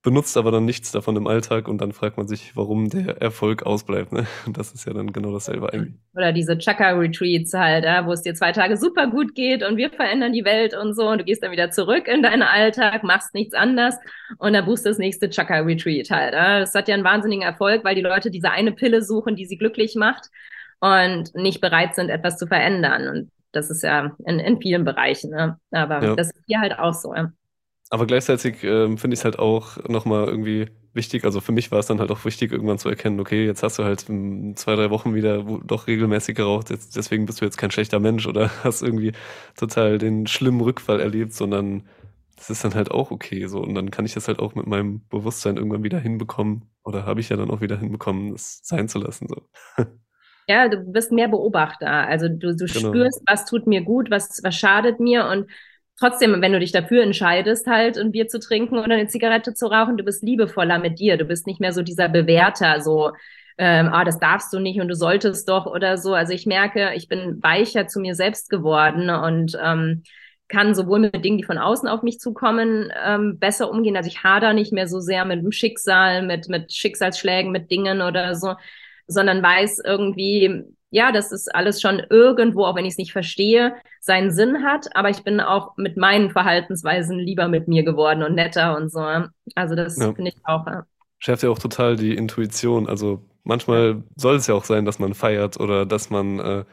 benutzt 0.05 0.37
aber 0.37 0.53
dann 0.53 0.67
nichts 0.67 0.93
davon 0.93 1.17
im 1.17 1.27
Alltag 1.27 1.67
und 1.67 1.81
dann 1.81 1.91
fragt 1.91 2.17
man 2.17 2.29
sich, 2.29 2.55
warum 2.55 2.91
der 2.91 3.21
Erfolg 3.21 3.65
ausbleibt. 3.65 4.13
Ne? 4.13 4.25
Das 4.53 4.73
ist 4.73 4.87
ja 4.87 4.93
dann 4.93 5.13
genau 5.13 5.33
dasselbe 5.33 5.73
eigentlich. 5.73 5.95
Oder 6.15 6.33
diese 6.33 6.57
Chakra-Retreats 6.57 7.53
halt, 7.55 7.85
ja, 7.85 8.07
wo 8.07 8.13
es 8.13 8.23
dir 8.23 8.35
zwei 8.35 8.53
Tage 8.53 8.77
super 8.77 9.09
gut 9.09 9.35
geht 9.35 9.65
und 9.65 9.77
wir 9.77 9.91
verändern 9.91 10.33
die 10.33 10.45
Welt 10.45 10.77
und 10.77 10.95
so 10.95 11.09
und 11.09 11.23
du 11.23 11.25
gehst 11.25 11.43
dann 11.43 11.51
wieder 11.51 11.73
zurück 11.73 12.07
in 12.07 12.23
deinen 12.23 12.43
Alltag, 12.43 13.03
machst 13.03 13.35
nichts 13.35 13.53
anders 13.55 13.97
und 14.39 14.53
dann 14.53 14.65
buchst 14.65 14.85
du 14.85 14.91
das 14.91 14.99
nächste 14.99 15.29
Chakra-Retreat 15.29 16.09
halt. 16.11 16.35
Ja. 16.35 16.61
Das 16.61 16.73
hat 16.73 16.87
ja 16.87 16.95
einen 16.95 17.03
wahnsinnigen 17.03 17.43
Erfolg, 17.43 17.83
weil 17.83 17.97
die 17.97 18.01
Leute 18.01 18.31
diese 18.31 18.53
eine 18.53 18.71
Pille 18.71 19.03
suchen, 19.03 19.35
die 19.35 19.47
sie 19.47 19.59
glücklich 19.59 19.97
macht 19.97 20.31
und 20.81 21.35
nicht 21.35 21.61
bereit 21.61 21.95
sind, 21.95 22.09
etwas 22.09 22.39
zu 22.39 22.47
verändern. 22.47 23.09
Und 23.09 23.31
das 23.53 23.71
ist 23.71 23.83
ja 23.83 24.17
in, 24.27 24.39
in 24.39 24.61
vielen 24.61 24.85
Bereichen. 24.85 25.31
Ne? 25.31 25.59
Aber 25.71 26.03
ja. 26.03 26.15
das 26.17 26.29
ist 26.29 26.45
hier 26.47 26.61
halt 26.61 26.79
auch 26.79 26.95
so. 26.95 27.15
Ja. 27.15 27.33
Aber 27.91 28.07
gleichzeitig 28.07 28.65
ähm, 28.65 28.99
finde 28.99 29.15
ich 29.15 29.21
es 29.21 29.25
halt 29.25 29.39
auch 29.39 29.77
nochmal 29.89 30.27
irgendwie 30.27 30.69
wichtig. 30.95 31.25
Also 31.25 31.41
für 31.41 31.53
mich 31.53 31.71
war 31.71 31.79
es 31.79 31.87
dann 31.87 32.01
halt 32.01 32.11
auch 32.11 32.25
wichtig, 32.25 32.53
irgendwann 32.53 32.79
zu 32.79 32.89
erkennen, 32.89 33.21
okay, 33.21 33.45
jetzt 33.45 33.63
hast 33.63 33.79
du 33.79 33.85
halt 33.85 34.01
zwei, 34.01 34.75
drei 34.75 34.91
Wochen 34.91 35.15
wieder 35.15 35.45
doch 35.65 35.87
regelmäßig 35.87 36.37
geraucht, 36.37 36.71
jetzt, 36.71 36.97
deswegen 36.97 37.27
bist 37.27 37.41
du 37.41 37.45
jetzt 37.45 37.59
kein 37.59 37.71
schlechter 37.71 38.01
Mensch 38.01 38.27
oder 38.27 38.51
hast 38.65 38.83
irgendwie 38.83 39.13
total 39.57 39.99
den 39.99 40.27
schlimmen 40.27 40.61
Rückfall 40.61 41.01
erlebt, 41.01 41.35
sondern 41.35 41.85
das 42.37 42.51
ist 42.51 42.65
dann 42.65 42.75
halt 42.75 42.91
auch 42.91 43.11
okay 43.11 43.47
so. 43.47 43.61
Und 43.61 43.75
dann 43.75 43.91
kann 43.91 44.07
ich 44.07 44.15
das 44.15 44.29
halt 44.29 44.39
auch 44.39 44.55
mit 44.55 44.67
meinem 44.67 45.07
Bewusstsein 45.09 45.57
irgendwann 45.57 45.85
wieder 45.85 46.01
hinbekommen. 46.01 46.69
Oder 46.83 47.07
habe 47.07 47.21
ich 47.21 47.29
ja 47.29 47.37
dann 47.37 47.51
auch 47.51 47.61
wieder 47.61 47.79
hinbekommen, 47.79 48.33
das 48.33 48.61
sein 48.63 48.89
zu 48.89 48.99
lassen. 48.99 49.29
So. 49.29 49.47
Ja, 50.49 50.69
du 50.69 50.79
bist 50.79 51.13
mehr 51.13 51.29
Beobachter. 51.29 51.89
Also 51.89 52.29
du, 52.29 52.55
du 52.55 52.67
genau. 52.67 52.89
spürst, 52.89 53.23
was 53.27 53.45
tut 53.47 53.67
mir 53.67 53.83
gut, 53.83 54.11
was, 54.11 54.41
was 54.43 54.55
schadet 54.55 55.01
mir 55.01 55.27
und 55.27 55.47
trotzdem, 55.99 56.41
wenn 56.41 56.53
du 56.53 56.61
dich 56.61 56.73
dafür 56.73 57.03
entscheidest, 57.03 57.67
halt 57.67 57.99
ein 57.99 58.13
Bier 58.13 58.29
zu 58.29 58.39
trinken 58.41 58.79
oder 58.79 58.95
eine 58.95 59.07
Zigarette 59.07 59.55
zu 59.55 59.67
rauchen, 59.67 59.97
du 59.97 60.05
bist 60.05 60.23
liebevoller 60.23 60.79
mit 60.79 60.99
dir. 60.99 61.17
Du 61.17 61.25
bist 61.25 61.47
nicht 61.47 61.61
mehr 61.61 61.73
so 61.73 61.83
dieser 61.83 62.09
Bewerter, 62.09 62.81
so, 62.81 63.13
ähm, 63.59 63.89
ah, 63.93 64.05
das 64.05 64.19
darfst 64.19 64.53
du 64.53 64.59
nicht 64.59 64.81
und 64.81 64.89
du 64.89 64.95
solltest 64.95 65.49
doch 65.49 65.67
oder 65.67 65.97
so. 65.97 66.15
Also 66.15 66.33
ich 66.33 66.47
merke, 66.47 66.93
ich 66.95 67.09
bin 67.09 67.43
weicher 67.43 67.87
zu 67.87 68.01
mir 68.01 68.15
selbst 68.15 68.51
geworden 68.51 69.11
und 69.11 69.57
ähm, 69.63 70.03
kann 70.49 70.75
sowohl 70.75 70.99
mit 70.99 71.25
Dingen, 71.25 71.39
die 71.39 71.45
von 71.45 71.59
außen 71.59 71.89
auf 71.89 72.03
mich 72.03 72.19
zukommen, 72.19 72.93
ähm, 73.05 73.39
besser 73.39 73.71
umgehen. 73.71 73.97
Also 73.97 74.09
ich 74.09 74.23
hader 74.25 74.53
nicht 74.53 74.73
mehr 74.73 74.89
so 74.89 75.01
sehr 75.01 75.25
mit 75.25 75.43
dem 75.43 75.53
Schicksal, 75.53 76.23
mit, 76.23 76.49
mit 76.49 76.73
Schicksalsschlägen, 76.73 77.51
mit 77.51 77.71
Dingen 77.71 78.03
oder 78.03 78.35
so, 78.35 78.55
sondern 79.07 79.43
weiß 79.43 79.81
irgendwie, 79.85 80.65
ja, 80.91 81.11
dass 81.11 81.33
es 81.33 81.49
alles 81.49 81.81
schon 81.81 82.01
irgendwo, 82.11 82.65
auch 82.65 82.77
wenn 82.77 82.85
ich 82.85 82.93
es 82.93 82.99
nicht 82.99 83.13
verstehe, 83.13 83.75
seinen 84.01 84.31
Sinn 84.31 84.63
hat. 84.63 84.95
Aber 84.95 85.11
ich 85.11 85.25
bin 85.25 85.41
auch 85.41 85.77
mit 85.77 85.97
meinen 85.97 86.31
Verhaltensweisen 86.31 87.19
lieber 87.19 87.49
mit 87.49 87.67
mir 87.67 87.83
geworden 87.83 88.23
und 88.23 88.35
netter 88.35 88.77
und 88.77 88.91
so. 88.91 89.01
Also 89.55 89.75
das 89.75 89.97
ja. 89.99 90.13
finde 90.13 90.31
ich 90.31 90.37
auch. 90.45 90.67
Ja. 90.67 90.87
Schärft 91.19 91.43
ja 91.43 91.51
auch 91.51 91.59
total 91.59 91.97
die 91.97 92.15
Intuition. 92.15 92.89
Also 92.89 93.25
manchmal 93.43 94.05
soll 94.17 94.37
es 94.37 94.47
ja 94.47 94.55
auch 94.55 94.65
sein, 94.65 94.85
dass 94.85 94.99
man 94.99 95.15
feiert 95.15 95.59
oder 95.59 95.85
dass 95.85 96.11
man 96.11 96.39
äh, 96.39 96.65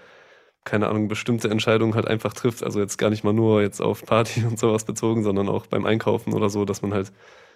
keine 0.64 0.88
Ahnung, 0.90 1.08
bestimmte 1.08 1.50
Entscheidungen 1.50 1.96
halt 1.96 2.08
einfach 2.08 2.34
trifft. 2.34 2.64
Also 2.64 2.80
jetzt 2.80 2.98
gar 2.98 3.10
nicht 3.10 3.24
mal 3.24 3.34
nur 3.34 3.62
jetzt 3.62 3.82
auf 3.82 4.06
Party 4.06 4.46
und 4.48 4.60
sowas 4.60 4.86
bezogen, 4.86 5.24
sondern 5.24 5.50
auch 5.50 5.68
beim 5.68 5.86
Einkaufen 5.86 6.34
oder 6.34 6.50
so, 6.50 6.66
dass 6.66 6.82
man 6.82 6.94
halt 6.94 7.12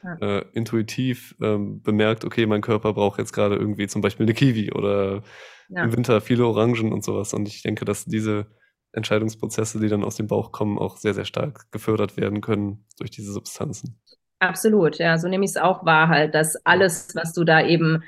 ja. 0.05 0.37
äh, 0.37 0.45
intuitiv 0.53 1.35
ähm, 1.41 1.81
bemerkt, 1.81 2.25
okay, 2.25 2.45
mein 2.45 2.61
Körper 2.61 2.93
braucht 2.93 3.19
jetzt 3.19 3.33
gerade 3.33 3.55
irgendwie 3.55 3.87
zum 3.87 4.01
Beispiel 4.01 4.25
eine 4.25 4.33
Kiwi 4.33 4.71
oder 4.71 5.23
ja. 5.69 5.83
im 5.83 5.95
Winter 5.95 6.21
viele 6.21 6.45
Orangen 6.45 6.93
und 6.93 7.03
sowas. 7.03 7.33
Und 7.33 7.47
ich 7.47 7.63
denke, 7.63 7.85
dass 7.85 8.05
diese 8.05 8.47
Entscheidungsprozesse, 8.91 9.79
die 9.79 9.89
dann 9.89 10.03
aus 10.03 10.15
dem 10.15 10.27
Bauch 10.27 10.51
kommen, 10.51 10.77
auch 10.77 10.97
sehr, 10.97 11.13
sehr 11.13 11.25
stark 11.25 11.71
gefördert 11.71 12.17
werden 12.17 12.41
können 12.41 12.85
durch 12.97 13.11
diese 13.11 13.33
Substanzen. 13.33 13.99
Absolut, 14.39 14.97
ja, 14.97 15.17
so 15.17 15.27
nehme 15.27 15.45
ich 15.45 15.51
es 15.51 15.57
auch 15.57 15.85
wahr, 15.85 16.09
halt, 16.09 16.35
dass 16.35 16.55
alles, 16.65 17.15
was 17.15 17.33
du 17.33 17.43
da 17.43 17.65
eben 17.65 18.03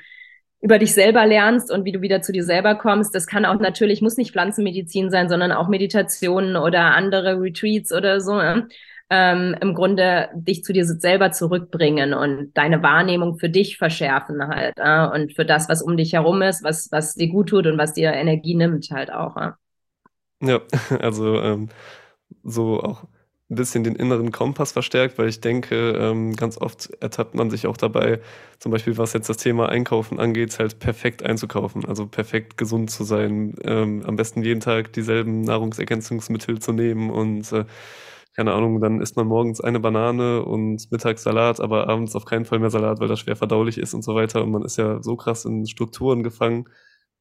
über 0.60 0.78
dich 0.78 0.92
selber 0.92 1.24
lernst 1.24 1.70
und 1.70 1.84
wie 1.84 1.92
du 1.92 2.00
wieder 2.00 2.20
zu 2.20 2.32
dir 2.32 2.44
selber 2.44 2.74
kommst. 2.74 3.14
Das 3.14 3.26
kann 3.26 3.44
auch 3.44 3.60
natürlich, 3.60 4.02
muss 4.02 4.16
nicht 4.16 4.32
Pflanzenmedizin 4.32 5.10
sein, 5.10 5.28
sondern 5.28 5.52
auch 5.52 5.68
Meditationen 5.68 6.56
oder 6.56 6.94
andere 6.96 7.40
Retreats 7.40 7.92
oder 7.92 8.20
so. 8.20 8.40
Ähm, 9.10 9.56
Im 9.60 9.74
Grunde 9.74 10.28
dich 10.34 10.64
zu 10.64 10.74
dir 10.74 10.84
selber 10.84 11.32
zurückbringen 11.32 12.12
und 12.12 12.52
deine 12.54 12.82
Wahrnehmung 12.82 13.38
für 13.38 13.48
dich 13.48 13.78
verschärfen 13.78 14.46
halt 14.46 14.74
äh, 14.76 15.06
und 15.06 15.34
für 15.34 15.46
das, 15.46 15.68
was 15.70 15.80
um 15.80 15.96
dich 15.96 16.12
herum 16.12 16.42
ist, 16.42 16.62
was, 16.62 16.88
was 16.92 17.14
dir 17.14 17.28
gut 17.28 17.48
tut 17.48 17.66
und 17.66 17.78
was 17.78 17.94
dir 17.94 18.12
Energie 18.12 18.54
nimmt 18.54 18.90
halt 18.90 19.10
auch. 19.10 19.36
Äh. 19.36 19.52
Ja, 20.42 20.60
also 21.00 21.40
ähm, 21.40 21.68
so 22.42 22.82
auch 22.82 23.04
ein 23.50 23.56
bisschen 23.56 23.82
den 23.82 23.96
inneren 23.96 24.30
Kompass 24.30 24.72
verstärkt, 24.72 25.16
weil 25.16 25.28
ich 25.28 25.40
denke, 25.40 25.92
ähm, 25.92 26.36
ganz 26.36 26.58
oft 26.58 26.90
ertappt 27.00 27.34
man 27.34 27.48
sich 27.48 27.66
auch 27.66 27.78
dabei, 27.78 28.20
zum 28.58 28.72
Beispiel 28.72 28.98
was 28.98 29.14
jetzt 29.14 29.30
das 29.30 29.38
Thema 29.38 29.70
Einkaufen 29.70 30.20
angeht, 30.20 30.58
halt 30.58 30.78
perfekt 30.80 31.22
einzukaufen, 31.22 31.86
also 31.86 32.06
perfekt 32.06 32.58
gesund 32.58 32.90
zu 32.90 33.04
sein, 33.04 33.54
ähm, 33.64 34.02
am 34.06 34.16
besten 34.16 34.42
jeden 34.42 34.60
Tag 34.60 34.92
dieselben 34.92 35.40
Nahrungsergänzungsmittel 35.40 36.58
zu 36.58 36.72
nehmen 36.72 37.10
und 37.10 37.50
äh, 37.52 37.64
keine 38.34 38.52
Ahnung, 38.52 38.80
dann 38.80 39.00
isst 39.00 39.16
man 39.16 39.26
morgens 39.26 39.60
eine 39.60 39.80
Banane 39.80 40.44
und 40.44 40.90
mittags 40.92 41.24
Salat, 41.24 41.60
aber 41.60 41.88
abends 41.88 42.14
auf 42.14 42.24
keinen 42.24 42.44
Fall 42.44 42.60
mehr 42.60 42.70
Salat, 42.70 43.00
weil 43.00 43.08
das 43.08 43.20
schwer 43.20 43.36
verdaulich 43.36 43.78
ist 43.78 43.94
und 43.94 44.02
so 44.02 44.14
weiter. 44.14 44.42
Und 44.44 44.52
man 44.52 44.62
ist 44.62 44.78
ja 44.78 45.02
so 45.02 45.16
krass 45.16 45.44
in 45.44 45.66
Strukturen 45.66 46.22
gefangen, 46.22 46.68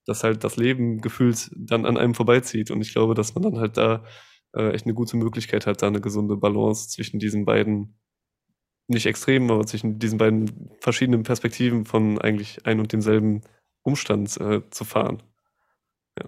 dass 0.05 0.23
halt 0.23 0.43
das 0.43 0.57
Leben 0.57 1.01
gefühlt 1.01 1.49
dann 1.55 1.85
an 1.85 1.97
einem 1.97 2.13
vorbeizieht. 2.13 2.71
Und 2.71 2.81
ich 2.81 2.93
glaube, 2.93 3.15
dass 3.15 3.33
man 3.35 3.43
dann 3.43 3.59
halt 3.59 3.77
da 3.77 4.03
äh, 4.55 4.71
echt 4.71 4.85
eine 4.85 4.93
gute 4.93 5.17
Möglichkeit 5.17 5.67
hat, 5.67 5.81
da 5.81 5.87
eine 5.87 6.01
gesunde 6.01 6.37
Balance 6.37 6.89
zwischen 6.89 7.19
diesen 7.19 7.45
beiden, 7.45 7.99
nicht 8.87 9.05
extremen, 9.05 9.51
aber 9.51 9.65
zwischen 9.65 9.99
diesen 9.99 10.17
beiden 10.17 10.71
verschiedenen 10.79 11.23
Perspektiven 11.23 11.85
von 11.85 12.19
eigentlich 12.19 12.65
ein 12.65 12.79
und 12.79 12.93
demselben 12.93 13.41
Umstand 13.83 14.37
äh, 14.39 14.61
zu 14.69 14.85
fahren. 14.85 15.23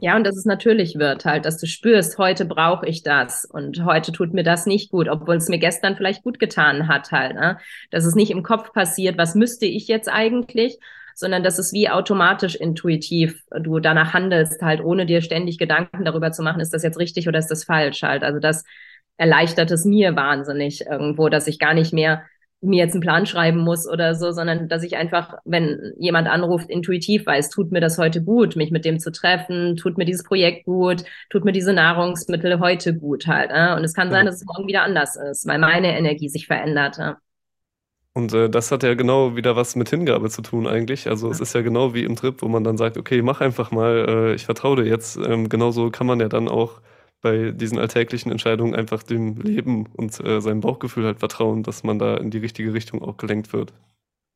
Ja. 0.01 0.15
und 0.15 0.23
dass 0.25 0.37
es 0.37 0.45
natürlich 0.45 0.95
wird 0.97 1.25
halt, 1.25 1.45
dass 1.45 1.57
du 1.57 1.67
spürst, 1.67 2.17
heute 2.17 2.45
brauche 2.45 2.85
ich 2.85 3.03
das 3.03 3.45
und 3.45 3.83
heute 3.85 4.11
tut 4.11 4.33
mir 4.33 4.43
das 4.43 4.65
nicht 4.65 4.91
gut, 4.91 5.07
obwohl 5.07 5.35
es 5.35 5.49
mir 5.49 5.59
gestern 5.59 5.95
vielleicht 5.95 6.23
gut 6.23 6.39
getan 6.39 6.87
hat 6.87 7.11
halt. 7.11 7.35
Ne? 7.35 7.57
Dass 7.91 8.05
es 8.05 8.15
nicht 8.15 8.31
im 8.31 8.43
Kopf 8.43 8.73
passiert, 8.73 9.17
was 9.17 9.35
müsste 9.35 9.65
ich 9.65 9.87
jetzt 9.87 10.09
eigentlich, 10.09 10.79
sondern 11.15 11.43
dass 11.43 11.59
es 11.59 11.73
wie 11.73 11.89
automatisch 11.89 12.55
intuitiv 12.55 13.43
du 13.59 13.79
danach 13.79 14.13
handelst, 14.13 14.61
halt 14.61 14.81
ohne 14.81 15.05
dir 15.05 15.21
ständig 15.21 15.57
Gedanken 15.57 16.05
darüber 16.05 16.31
zu 16.31 16.41
machen, 16.41 16.61
ist 16.61 16.73
das 16.73 16.83
jetzt 16.83 16.97
richtig 16.97 17.27
oder 17.27 17.39
ist 17.39 17.51
das 17.51 17.65
falsch 17.65 18.03
halt. 18.03 18.23
Also 18.23 18.39
das 18.39 18.63
erleichtert 19.17 19.69
es 19.71 19.83
mir 19.83 20.15
wahnsinnig 20.15 20.85
irgendwo, 20.85 21.27
dass 21.27 21.47
ich 21.47 21.59
gar 21.59 21.73
nicht 21.73 21.91
mehr 21.91 22.23
mir 22.61 22.77
jetzt 22.77 22.93
einen 22.93 23.01
Plan 23.01 23.25
schreiben 23.25 23.59
muss 23.59 23.87
oder 23.87 24.15
so, 24.15 24.31
sondern 24.31 24.67
dass 24.67 24.83
ich 24.83 24.97
einfach, 24.97 25.35
wenn 25.45 25.93
jemand 25.97 26.27
anruft, 26.27 26.69
intuitiv 26.69 27.25
weiß, 27.25 27.49
tut 27.49 27.71
mir 27.71 27.79
das 27.79 27.97
heute 27.97 28.21
gut, 28.21 28.55
mich 28.55 28.71
mit 28.71 28.85
dem 28.85 28.99
zu 28.99 29.11
treffen, 29.11 29.77
tut 29.77 29.97
mir 29.97 30.05
dieses 30.05 30.23
Projekt 30.23 30.65
gut, 30.65 31.03
tut 31.29 31.45
mir 31.45 31.53
diese 31.53 31.73
Nahrungsmittel 31.73 32.59
heute 32.59 32.93
gut 32.93 33.27
halt. 33.27 33.51
Äh? 33.53 33.75
Und 33.75 33.83
es 33.83 33.93
kann 33.93 34.11
sein, 34.11 34.25
dass 34.25 34.35
es 34.35 34.45
morgen 34.45 34.67
wieder 34.67 34.83
anders 34.83 35.15
ist, 35.15 35.47
weil 35.47 35.59
meine 35.59 35.97
Energie 35.97 36.27
sich 36.27 36.47
verändert. 36.47 36.99
Äh? 36.99 37.13
Und 38.13 38.33
äh, 38.33 38.49
das 38.49 38.71
hat 38.71 38.83
ja 38.83 38.93
genau 38.93 39.37
wieder 39.37 39.55
was 39.55 39.77
mit 39.77 39.89
Hingabe 39.89 40.29
zu 40.29 40.41
tun 40.41 40.67
eigentlich. 40.67 41.07
Also 41.07 41.29
es 41.29 41.39
ist 41.39 41.53
ja 41.55 41.61
genau 41.61 41.93
wie 41.93 42.03
im 42.03 42.17
Trip, 42.17 42.41
wo 42.41 42.49
man 42.49 42.65
dann 42.65 42.77
sagt, 42.77 42.97
okay, 42.97 43.21
mach 43.21 43.39
einfach 43.39 43.71
mal, 43.71 44.05
äh, 44.09 44.33
ich 44.35 44.45
vertraue 44.45 44.77
dir 44.77 44.85
jetzt. 44.85 45.15
Ähm, 45.15 45.47
genauso 45.47 45.91
kann 45.91 46.07
man 46.07 46.19
ja 46.19 46.27
dann 46.27 46.49
auch 46.49 46.81
bei 47.21 47.51
diesen 47.51 47.77
alltäglichen 47.79 48.31
Entscheidungen 48.31 48.75
einfach 48.75 49.03
dem 49.03 49.35
Leben 49.41 49.87
und 49.97 50.19
äh, 50.25 50.39
seinem 50.41 50.61
Bauchgefühl 50.61 51.05
halt 51.05 51.19
vertrauen, 51.19 51.63
dass 51.63 51.83
man 51.83 51.99
da 51.99 52.17
in 52.17 52.31
die 52.31 52.37
richtige 52.37 52.73
Richtung 52.73 53.01
auch 53.01 53.17
gelenkt 53.17 53.53
wird. 53.53 53.73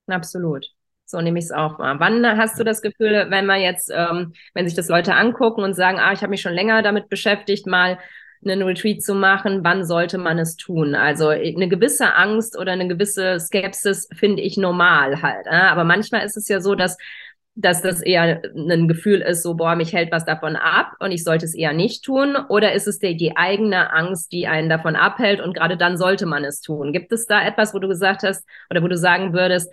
Absolut. 0.08 0.68
So 1.06 1.22
nehme 1.22 1.40
ich 1.40 1.46
es 1.46 1.52
auch 1.52 1.78
mal. 1.78 2.00
Wann 2.00 2.26
hast 2.26 2.60
du 2.60 2.64
das 2.64 2.82
Gefühl, 2.82 3.28
wenn 3.30 3.46
man 3.46 3.62
jetzt, 3.62 3.92
ähm, 3.94 4.34
wenn 4.54 4.68
sich 4.68 4.76
das 4.76 4.90
Leute 4.90 5.16
angucken 5.16 5.64
und 5.64 5.74
sagen, 5.74 6.00
ah, 6.00 6.14
ich 6.14 6.22
habe 6.22 6.30
mich 6.30 6.42
schon 6.42 6.54
länger 6.54 6.82
damit 6.82 7.10
beschäftigt, 7.10 7.68
mal 7.68 8.00
einen 8.46 8.62
Retreat 8.64 9.02
zu 9.02 9.16
machen, 9.16 9.64
wann 9.64 9.86
sollte 9.86 10.18
man 10.18 10.40
es 10.40 10.56
tun? 10.56 10.96
Also 10.96 11.30
eine 11.30 11.68
gewisse 11.70 12.16
Angst 12.16 12.58
oder 12.58 12.74
eine 12.74 12.88
gewisse 12.88 13.40
Skepsis 13.40 14.10
finde 14.14 14.42
ich 14.42 14.58
normal 14.58 15.22
halt. 15.22 15.46
Äh? 15.46 15.56
Aber 15.56 15.84
manchmal 15.84 16.26
ist 16.26 16.38
es 16.38 16.48
ja 16.48 16.60
so, 16.60 16.76
dass 16.76 16.98
dass 17.56 17.82
das 17.82 18.02
eher 18.02 18.42
ein 18.56 18.88
Gefühl 18.88 19.22
ist, 19.22 19.44
so, 19.44 19.54
boah, 19.54 19.76
mich 19.76 19.94
hält 19.94 20.12
was 20.12 20.26
davon 20.26 20.56
ab 20.56 20.94
und 21.00 21.12
ich 21.12 21.24
sollte 21.24 21.46
es 21.46 21.54
eher 21.54 21.74
nicht 21.74 22.04
tun? 22.04 22.36
Oder 22.50 22.74
ist 22.74 22.88
es 22.88 23.00
die, 23.00 23.16
die 23.16 23.38
eigene 23.38 23.94
Angst, 23.94 24.32
die 24.32 24.48
einen 24.48 24.70
davon 24.70 24.96
abhält 24.96 25.40
und 25.40 25.54
gerade 25.54 25.78
dann 25.78 25.98
sollte 25.98 26.26
man 26.26 26.44
es 26.44 26.62
tun? 26.62 26.94
Gibt 26.94 27.12
es 27.12 27.28
da 27.28 27.46
etwas, 27.46 27.74
wo 27.74 27.80
du 27.80 27.88
gesagt 27.88 28.24
hast 28.24 28.44
oder 28.72 28.82
wo 28.82 28.88
du 28.88 28.98
sagen 28.98 29.34
würdest, 29.34 29.72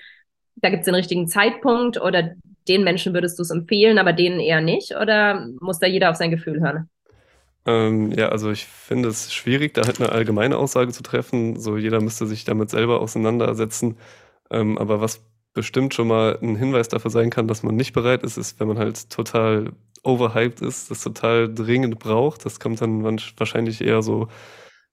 da 0.56 0.68
gibt 0.68 0.80
es 0.80 0.84
den 0.86 0.94
richtigen 0.94 1.26
Zeitpunkt 1.26 1.98
oder 2.00 2.34
den 2.68 2.84
Menschen 2.84 3.14
würdest 3.14 3.38
du 3.38 3.42
es 3.42 3.50
empfehlen, 3.50 3.98
aber 3.98 4.12
denen 4.12 4.40
eher 4.40 4.60
nicht? 4.60 4.94
Oder 4.94 5.48
muss 5.60 5.78
da 5.78 5.86
jeder 5.86 6.10
auf 6.10 6.16
sein 6.16 6.30
Gefühl 6.30 6.60
hören? 6.60 6.90
Ähm, 7.66 8.12
ja, 8.12 8.28
also 8.28 8.50
ich 8.50 8.66
finde 8.66 9.08
es 9.08 9.32
schwierig, 9.32 9.74
da 9.74 9.82
halt 9.86 10.00
eine 10.00 10.12
allgemeine 10.12 10.56
Aussage 10.58 10.92
zu 10.92 11.02
treffen. 11.02 11.58
So 11.58 11.76
jeder 11.76 12.00
müsste 12.00 12.26
sich 12.26 12.44
damit 12.44 12.70
selber 12.70 13.00
auseinandersetzen. 13.00 13.96
Ähm, 14.50 14.78
aber 14.78 15.00
was 15.00 15.22
bestimmt 15.52 15.94
schon 15.94 16.08
mal 16.08 16.38
ein 16.40 16.56
Hinweis 16.56 16.88
dafür 16.88 17.10
sein 17.10 17.30
kann, 17.30 17.48
dass 17.48 17.62
man 17.62 17.76
nicht 17.76 17.92
bereit 17.92 18.22
ist, 18.22 18.36
ist, 18.36 18.60
wenn 18.60 18.68
man 18.68 18.78
halt 18.78 19.10
total 19.10 19.72
overhyped 20.02 20.62
ist, 20.62 20.90
das 20.90 21.02
total 21.02 21.52
dringend 21.52 21.98
braucht. 21.98 22.44
Das 22.44 22.60
kommt 22.60 22.80
dann 22.80 23.02
wahrscheinlich 23.04 23.80
eher 23.80 24.02
so 24.02 24.28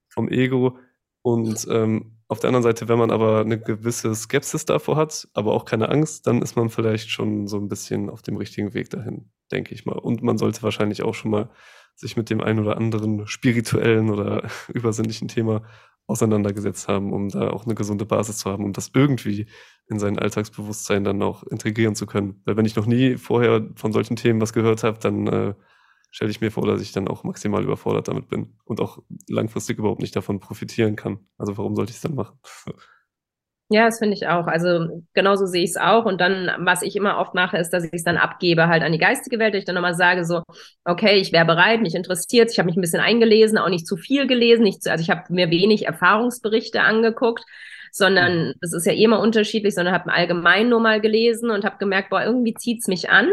vom 0.09 0.29
Ego. 0.29 0.77
Und 1.21 1.67
ähm, 1.69 2.17
auf 2.27 2.39
der 2.39 2.49
anderen 2.49 2.63
Seite, 2.63 2.87
wenn 2.89 2.99
man 2.99 3.11
aber 3.11 3.41
eine 3.41 3.59
gewisse 3.59 4.13
Skepsis 4.13 4.65
davor 4.65 4.97
hat, 4.97 5.27
aber 5.33 5.53
auch 5.53 5.65
keine 5.65 5.89
Angst, 5.89 6.27
dann 6.27 6.41
ist 6.41 6.55
man 6.55 6.69
vielleicht 6.69 7.09
schon 7.09 7.47
so 7.47 7.57
ein 7.57 7.69
bisschen 7.69 8.09
auf 8.09 8.21
dem 8.21 8.37
richtigen 8.37 8.73
Weg 8.73 8.89
dahin, 8.89 9.31
denke 9.51 9.73
ich 9.73 9.85
mal. 9.85 9.97
Und 9.97 10.23
man 10.23 10.37
sollte 10.37 10.63
wahrscheinlich 10.63 11.03
auch 11.03 11.13
schon 11.13 11.31
mal 11.31 11.49
sich 11.95 12.17
mit 12.17 12.29
dem 12.29 12.41
einen 12.41 12.59
oder 12.59 12.77
anderen 12.77 13.27
spirituellen 13.27 14.09
oder 14.09 14.49
übersinnlichen 14.73 15.27
Thema 15.27 15.63
auseinandergesetzt 16.07 16.87
haben, 16.87 17.13
um 17.13 17.29
da 17.29 17.49
auch 17.49 17.65
eine 17.65 17.75
gesunde 17.75 18.05
Basis 18.05 18.37
zu 18.37 18.49
haben, 18.49 18.63
um 18.63 18.73
das 18.73 18.91
irgendwie 18.93 19.47
in 19.89 19.99
sein 19.99 20.17
Alltagsbewusstsein 20.17 21.03
dann 21.03 21.21
auch 21.21 21.43
integrieren 21.43 21.95
zu 21.95 22.05
können. 22.05 22.41
Weil 22.45 22.57
wenn 22.57 22.65
ich 22.65 22.75
noch 22.75 22.85
nie 22.85 23.17
vorher 23.17 23.69
von 23.75 23.91
solchen 23.91 24.15
Themen 24.15 24.41
was 24.41 24.53
gehört 24.53 24.83
habe, 24.83 24.99
dann 24.99 25.27
äh, 25.27 25.53
stelle 26.09 26.31
ich 26.31 26.41
mir 26.41 26.51
vor, 26.51 26.65
dass 26.65 26.81
ich 26.81 26.93
dann 26.93 27.07
auch 27.07 27.23
maximal 27.23 27.63
überfordert 27.63 28.07
damit 28.07 28.29
bin 28.29 28.55
und 28.63 28.79
auch 28.79 28.99
langfristig 29.27 29.77
überhaupt 29.77 30.01
nicht 30.01 30.15
davon 30.15 30.39
profitieren 30.39 30.95
kann. 30.95 31.19
Also 31.37 31.57
warum 31.57 31.75
sollte 31.75 31.91
ich 31.91 31.97
es 31.97 32.01
dann 32.01 32.15
machen? 32.15 32.39
Ja, 33.69 33.85
das 33.85 33.99
finde 33.99 34.15
ich 34.15 34.27
auch. 34.27 34.47
Also 34.47 35.03
genauso 35.13 35.45
sehe 35.45 35.63
ich 35.63 35.71
es 35.71 35.77
auch. 35.77 36.05
Und 36.05 36.21
dann, 36.21 36.49
was 36.59 36.81
ich 36.83 36.95
immer 36.95 37.17
oft 37.17 37.33
mache, 37.33 37.57
ist, 37.57 37.71
dass 37.71 37.83
ich 37.83 37.91
es 37.91 38.03
dann 38.05 38.15
abgebe 38.15 38.67
halt 38.67 38.81
an 38.81 38.93
die 38.93 38.97
geistige 38.97 39.39
Welt. 39.39 39.55
Ich 39.55 39.65
dann 39.65 39.75
nochmal 39.75 39.93
sage 39.93 40.23
so, 40.23 40.41
okay, 40.85 41.19
ich 41.19 41.33
wäre 41.33 41.43
bereit, 41.45 41.81
mich 41.81 41.93
interessiert, 41.93 42.49
ich 42.49 42.59
habe 42.59 42.67
mich 42.67 42.77
ein 42.77 42.81
bisschen 42.81 43.01
eingelesen, 43.01 43.57
auch 43.57 43.67
nicht 43.67 43.85
zu 43.85 43.97
viel 43.97 44.25
gelesen. 44.25 44.63
Nicht 44.63 44.83
zu, 44.83 44.91
also 44.91 45.01
ich 45.01 45.09
habe 45.09 45.23
mir 45.33 45.49
wenig 45.51 45.85
Erfahrungsberichte 45.85 46.79
angeguckt, 46.81 47.43
sondern 47.91 48.53
es 48.61 48.71
ist 48.71 48.85
ja 48.85 48.93
eh 48.93 49.03
immer 49.03 49.19
unterschiedlich, 49.19 49.75
sondern 49.75 49.93
habe 49.93 50.13
allgemein 50.13 50.69
nur 50.69 50.79
mal 50.79 51.01
gelesen 51.01 51.49
und 51.49 51.65
habe 51.65 51.77
gemerkt, 51.77 52.09
boah, 52.09 52.23
irgendwie 52.23 52.53
zieht's 52.53 52.87
mich 52.87 53.09
an. 53.09 53.27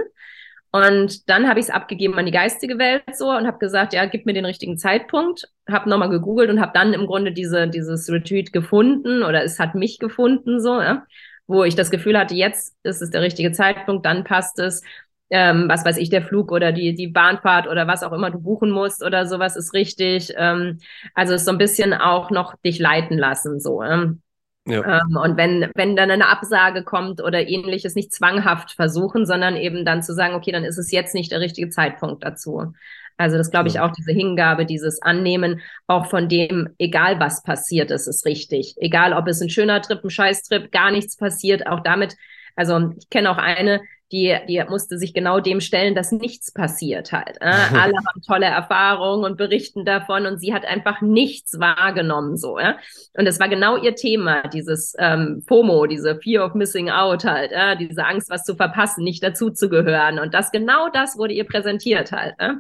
Und 0.75 1.29
dann 1.31 1.49
habe 1.49 1.61
ich 1.61 1.67
es 1.67 1.71
abgegeben 1.71 2.19
an 2.19 2.27
die 2.27 2.33
geistige 2.33 2.79
Welt 2.79 3.05
so 3.17 3.31
und 3.31 3.47
habe 3.47 3.59
gesagt, 3.59 3.93
ja, 3.93 4.07
gib 4.07 4.27
mir 4.27 4.33
den 4.33 4.45
richtigen 4.45 4.77
Zeitpunkt. 4.77 5.45
Habe 5.71 5.89
nochmal 5.89 6.11
gegoogelt 6.11 6.51
und 6.51 6.61
habe 6.61 6.73
dann 6.75 6.93
im 6.93 7.07
Grunde 7.07 7.31
diese, 7.33 7.69
dieses 7.69 8.11
Retreat 8.11 8.53
gefunden 8.53 9.23
oder 9.23 9.45
es 9.45 9.61
hat 9.61 9.77
mich 9.77 10.01
gefunden 10.01 10.61
so, 10.61 10.81
ja, 10.81 11.07
wo 11.47 11.63
ich 11.63 11.77
das 11.77 11.93
Gefühl 11.93 12.19
hatte, 12.19 12.35
jetzt 12.35 12.75
ist 12.83 13.03
es 13.03 13.11
der 13.11 13.23
richtige 13.23 13.53
Zeitpunkt, 13.53 14.05
dann 14.05 14.25
passt 14.25 14.59
es. 14.59 14.83
ähm, 15.31 15.69
was 15.69 15.85
weiß 15.85 15.97
ich, 15.99 16.11
der 16.11 16.23
Flug 16.23 16.51
oder 16.53 16.73
die, 16.73 16.95
die 16.95 17.07
Bahnfahrt 17.09 17.69
oder 17.69 17.87
was 17.87 18.03
auch 18.03 18.13
immer 18.13 18.31
du 18.31 18.41
buchen 18.41 18.71
musst 18.71 19.03
oder 19.05 19.27
sowas 19.27 19.57
ist 19.57 19.75
richtig. 19.75 20.33
Ähm, 20.37 20.81
also 21.15 21.35
ist 21.35 21.45
so 21.45 21.53
ein 21.53 21.59
bisschen 21.59 21.95
auch 21.95 22.31
noch 22.31 22.57
dich 22.65 22.79
leiten 22.81 23.17
lassen, 23.19 23.61
so. 23.61 23.83
Ähm. 23.83 24.23
Ja. 24.67 25.01
Ähm, 25.03 25.17
und 25.17 25.37
wenn, 25.37 25.71
wenn 25.75 25.95
dann 25.95 26.11
eine 26.11 26.29
Absage 26.29 26.85
kommt 26.85 27.23
oder 27.23 27.47
ähnliches, 27.47 27.95
nicht 27.95 28.13
zwanghaft 28.13 28.73
versuchen, 28.73 29.27
sondern 29.27 29.57
eben 29.57 29.85
dann 29.85 30.03
zu 30.03 30.15
sagen, 30.15 30.35
okay, 30.35 30.53
dann 30.53 30.65
ist 30.65 30.79
es 30.79 30.91
jetzt 30.91 31.15
nicht 31.15 31.33
der 31.33 31.41
richtige 31.41 31.69
Zeitpunkt 31.69 32.25
dazu. 32.25 32.73
Also 33.17 33.37
das 33.37 33.51
glaube 33.51 33.69
ich 33.69 33.79
auch, 33.79 33.93
diese 33.93 34.13
Hingabe, 34.13 34.67
dieses 34.67 35.01
Annehmen, 35.03 35.61
auch 35.87 36.07
von 36.07 36.29
dem, 36.29 36.71
egal 36.79 37.21
was 37.21 37.43
passiert 37.43 37.91
ist, 37.91 38.07
ist 38.07 38.27
richtig. 38.27 38.75
Egal, 38.79 39.13
ob 39.13 39.29
es 39.29 39.41
ein 39.41 39.51
schöner 39.51 39.83
Trip, 39.83 40.03
ein 40.03 40.11
Scheißtrip, 40.11 40.73
gar 40.73 40.91
nichts 40.91 41.17
passiert, 41.17 41.67
auch 41.67 41.81
damit, 41.81 42.17
also 42.57 42.93
ich 42.99 43.09
kenne 43.11 43.31
auch 43.31 43.39
eine, 43.39 43.83
die, 44.15 44.39
die 44.49 44.63
musste 44.69 44.97
sich 44.97 45.13
genau 45.13 45.41
dem 45.41 45.61
stellen, 45.61 45.97
dass 45.97 46.13
nichts 46.13 46.53
passiert 46.53 47.11
halt. 47.13 47.37
Äh? 47.41 47.47
Alle 47.75 47.95
haben 47.97 48.23
tolle 48.25 48.47
Erfahrungen 48.47 49.25
und 49.25 49.37
berichten 49.37 49.85
davon 49.85 50.27
und 50.27 50.39
sie 50.39 50.55
hat 50.55 50.65
einfach 50.65 51.01
nichts 51.01 51.59
wahrgenommen 51.59 52.37
so. 52.37 52.59
Ja? 52.59 52.79
Und 53.15 53.27
es 53.27 53.41
war 53.41 53.49
genau 53.49 53.77
ihr 53.77 53.97
Thema, 53.97 54.47
dieses 54.49 54.95
ähm, 54.99 55.43
FOMO, 55.47 55.87
diese 55.87 56.17
Fear 56.17 56.47
of 56.47 56.55
Missing 56.55 56.91
Out 56.91 57.25
halt, 57.25 57.51
äh? 57.53 57.77
diese 57.77 58.07
Angst, 58.07 58.31
was 58.31 58.45
zu 58.45 58.55
verpassen, 58.55 59.03
nicht 59.03 59.23
dazuzugehören. 59.23 60.21
Und 60.21 60.33
das 60.33 60.53
genau 60.53 60.89
das 60.91 61.19
wurde 61.19 61.35
ihr 61.35 61.45
präsentiert 61.45 62.13
halt. 62.13 62.37
Äh? 62.39 62.53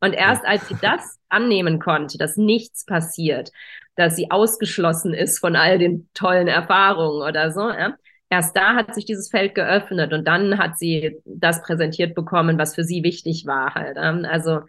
Und 0.00 0.12
erst 0.12 0.44
als 0.44 0.68
sie 0.68 0.76
das 0.82 1.18
annehmen 1.30 1.78
konnte, 1.78 2.18
dass 2.18 2.36
nichts 2.36 2.84
passiert, 2.84 3.52
dass 3.96 4.16
sie 4.16 4.30
ausgeschlossen 4.30 5.14
ist 5.14 5.38
von 5.38 5.56
all 5.56 5.78
den 5.78 6.10
tollen 6.12 6.48
Erfahrungen 6.48 7.26
oder 7.26 7.52
so, 7.52 7.70
ja, 7.70 7.94
erst 8.30 8.56
da 8.56 8.74
hat 8.74 8.94
sich 8.94 9.04
dieses 9.04 9.28
Feld 9.28 9.54
geöffnet 9.54 10.12
und 10.12 10.26
dann 10.26 10.56
hat 10.58 10.78
sie 10.78 11.20
das 11.26 11.62
präsentiert 11.62 12.14
bekommen, 12.14 12.58
was 12.58 12.74
für 12.74 12.84
sie 12.84 13.02
wichtig 13.02 13.44
war 13.46 13.74
halt. 13.74 13.98
Also 13.98 14.60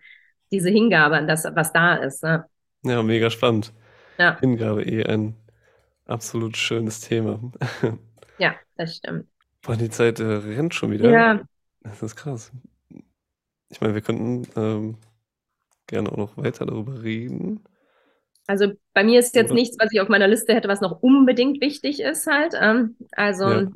diese 0.52 0.70
Hingabe 0.70 1.16
an 1.16 1.28
das, 1.28 1.46
was 1.46 1.72
da 1.72 1.96
ist. 1.96 2.24
Ne? 2.24 2.46
Ja, 2.84 3.02
mega 3.04 3.30
spannend. 3.30 3.72
Ja. 4.18 4.38
Hingabe 4.40 4.84
eh 4.84 5.06
ein 5.06 5.36
absolut 6.06 6.58
schönes 6.58 7.00
Thema. 7.02 7.40
Ja, 8.38 8.56
das 8.76 8.96
stimmt. 8.96 9.28
Boah, 9.62 9.76
die 9.76 9.92
Zeit 9.92 10.20
äh, 10.20 10.24
rennt 10.24 10.74
schon 10.74 10.90
wieder. 10.90 11.12
Ja. 11.12 11.42
Das 11.82 12.02
ist 12.02 12.16
krass. 12.16 12.52
Ich 13.70 13.82
meine, 13.82 13.94
wir 13.94 14.02
könnten 14.02 14.48
ähm, 14.56 14.98
gerne 15.86 16.12
auch 16.12 16.18
noch 16.18 16.38
weiter 16.38 16.66
darüber 16.66 17.04
reden. 17.04 17.64
Also 18.52 18.74
bei 18.94 19.06
mir 19.06 19.18
ist 19.18 19.34
jetzt 19.34 19.54
nichts, 19.54 19.78
was 19.80 19.94
ich 19.94 20.02
auf 20.02 20.10
meiner 20.10 20.28
Liste 20.28 20.54
hätte, 20.54 20.68
was 20.68 20.82
noch 20.82 21.02
unbedingt 21.02 21.62
wichtig 21.62 22.02
ist 22.02 22.28
halt. 22.28 22.54
Ähm, 22.60 22.98
also. 23.14 23.50
Ja. 23.50 23.72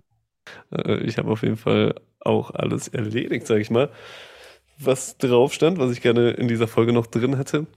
Äh, 0.72 0.97
ich 1.06 1.18
habe 1.18 1.31
auf 1.31 1.43
jeden 1.43 1.56
Fall 1.56 1.95
auch 2.19 2.52
alles 2.52 2.89
erledigt, 2.89 3.47
sage 3.47 3.61
ich 3.61 3.72
mal, 3.72 3.89
was 4.77 5.18
drauf 5.18 5.53
stand, 5.53 5.80
was 5.80 5.91
ich 5.91 6.02
gerne 6.02 6.31
in 6.31 6.49
dieser 6.49 6.68
Folge 6.68 6.91
noch 6.91 7.07
drin 7.07 7.38
hätte. 7.38 7.68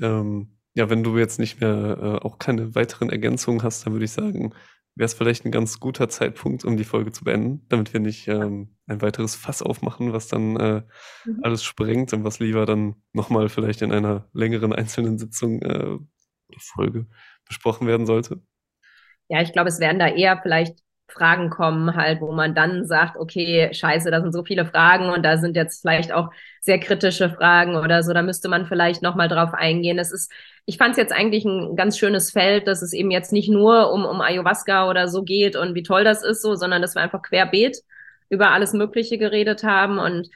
Ähm, 0.00 0.48
ja, 0.74 0.88
wenn 0.88 1.02
du 1.02 1.18
jetzt 1.18 1.38
nicht 1.38 1.60
mehr 1.60 1.98
äh, 2.00 2.26
auch 2.26 2.38
keine 2.38 2.74
weiteren 2.74 3.10
Ergänzungen 3.10 3.62
hast, 3.62 3.84
dann 3.84 3.92
würde 3.92 4.06
ich 4.06 4.12
sagen, 4.12 4.54
wäre 4.96 5.06
es 5.06 5.14
vielleicht 5.14 5.44
ein 5.44 5.52
ganz 5.52 5.78
guter 5.78 6.08
Zeitpunkt, 6.08 6.64
um 6.64 6.76
die 6.76 6.84
Folge 6.84 7.12
zu 7.12 7.22
beenden, 7.22 7.66
damit 7.68 7.92
wir 7.92 8.00
nicht 8.00 8.26
ähm, 8.28 8.76
ein 8.86 9.02
weiteres 9.02 9.36
Fass 9.36 9.62
aufmachen, 9.62 10.14
was 10.14 10.26
dann 10.28 10.56
äh, 10.56 10.82
mhm. 11.26 11.40
alles 11.42 11.62
sprengt 11.62 12.14
und 12.14 12.24
was 12.24 12.38
lieber 12.38 12.64
dann 12.64 12.96
nochmal 13.12 13.50
vielleicht 13.50 13.82
in 13.82 13.92
einer 13.92 14.28
längeren 14.32 14.72
einzelnen 14.72 15.18
Sitzung 15.18 15.60
äh, 15.60 15.98
Folge 16.58 17.06
besprochen 17.46 17.86
werden 17.86 18.06
sollte. 18.06 18.40
Ja, 19.28 19.42
ich 19.42 19.52
glaube, 19.52 19.68
es 19.68 19.80
werden 19.80 19.98
da 19.98 20.08
eher 20.08 20.40
vielleicht 20.42 20.78
Fragen 21.08 21.50
kommen, 21.50 21.94
halt, 21.94 22.20
wo 22.20 22.32
man 22.32 22.54
dann 22.54 22.84
sagt, 22.84 23.16
okay, 23.16 23.72
scheiße, 23.72 24.10
da 24.10 24.20
sind 24.20 24.32
so 24.32 24.44
viele 24.44 24.66
Fragen 24.66 25.08
und 25.08 25.22
da 25.22 25.38
sind 25.38 25.56
jetzt 25.56 25.82
vielleicht 25.82 26.12
auch 26.12 26.30
sehr 26.60 26.80
kritische 26.80 27.30
Fragen 27.30 27.76
oder 27.76 28.02
so, 28.02 28.12
da 28.12 28.22
müsste 28.22 28.48
man 28.48 28.66
vielleicht 28.66 29.02
nochmal 29.02 29.28
drauf 29.28 29.54
eingehen. 29.54 29.98
Es 29.98 30.12
ist, 30.12 30.32
ich 30.66 30.78
fand 30.78 30.92
es 30.92 30.96
jetzt 30.98 31.12
eigentlich 31.12 31.44
ein 31.44 31.76
ganz 31.76 31.96
schönes 31.98 32.32
Feld, 32.32 32.66
dass 32.66 32.82
es 32.82 32.92
eben 32.92 33.10
jetzt 33.10 33.32
nicht 33.32 33.48
nur 33.48 33.92
um, 33.92 34.04
um 34.04 34.20
Ayahuasca 34.20 34.88
oder 34.90 35.08
so 35.08 35.22
geht 35.22 35.56
und 35.56 35.74
wie 35.74 35.84
toll 35.84 36.04
das 36.04 36.24
ist, 36.24 36.42
so, 36.42 36.54
sondern 36.56 36.82
dass 36.82 36.94
wir 36.94 37.02
einfach 37.02 37.22
querbeet 37.22 37.78
über 38.28 38.50
alles 38.50 38.72
Mögliche 38.72 39.18
geredet 39.18 39.62
haben 39.62 39.98
und 39.98 40.28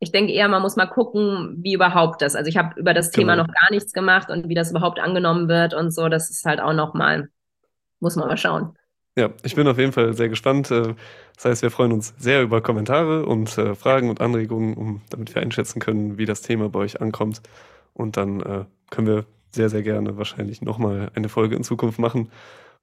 ich 0.00 0.12
denke 0.12 0.32
eher, 0.32 0.48
man 0.48 0.62
muss 0.62 0.76
mal 0.76 0.86
gucken, 0.86 1.58
wie 1.58 1.74
überhaupt 1.74 2.22
das. 2.22 2.34
Also 2.34 2.48
ich 2.48 2.56
habe 2.56 2.78
über 2.80 2.94
das 2.94 3.10
Thema 3.10 3.34
genau. 3.34 3.46
noch 3.46 3.54
gar 3.54 3.70
nichts 3.70 3.92
gemacht 3.92 4.30
und 4.30 4.48
wie 4.48 4.54
das 4.54 4.70
überhaupt 4.70 4.98
angenommen 4.98 5.46
wird 5.48 5.74
und 5.74 5.92
so. 5.92 6.08
Das 6.08 6.30
ist 6.30 6.46
halt 6.46 6.58
auch 6.58 6.72
nochmal, 6.72 7.28
muss 8.00 8.16
man 8.16 8.26
mal 8.26 8.38
schauen. 8.38 8.78
Ja, 9.20 9.28
ich 9.42 9.54
bin 9.54 9.68
auf 9.68 9.76
jeden 9.76 9.92
Fall 9.92 10.14
sehr 10.14 10.30
gespannt. 10.30 10.70
Äh, 10.70 10.94
das 11.34 11.44
heißt, 11.44 11.62
wir 11.62 11.70
freuen 11.70 11.92
uns 11.92 12.14
sehr 12.16 12.40
über 12.40 12.62
Kommentare 12.62 13.26
und 13.26 13.58
äh, 13.58 13.74
Fragen 13.74 14.08
und 14.08 14.22
Anregungen, 14.22 14.72
um, 14.72 15.02
damit 15.10 15.34
wir 15.34 15.42
einschätzen 15.42 15.78
können, 15.78 16.16
wie 16.16 16.24
das 16.24 16.40
Thema 16.40 16.70
bei 16.70 16.78
euch 16.78 17.02
ankommt. 17.02 17.42
Und 17.92 18.16
dann 18.16 18.40
äh, 18.40 18.64
können 18.90 19.06
wir 19.06 19.26
sehr, 19.50 19.68
sehr 19.68 19.82
gerne 19.82 20.16
wahrscheinlich 20.16 20.62
nochmal 20.62 21.10
eine 21.14 21.28
Folge 21.28 21.54
in 21.54 21.64
Zukunft 21.64 21.98
machen. 21.98 22.30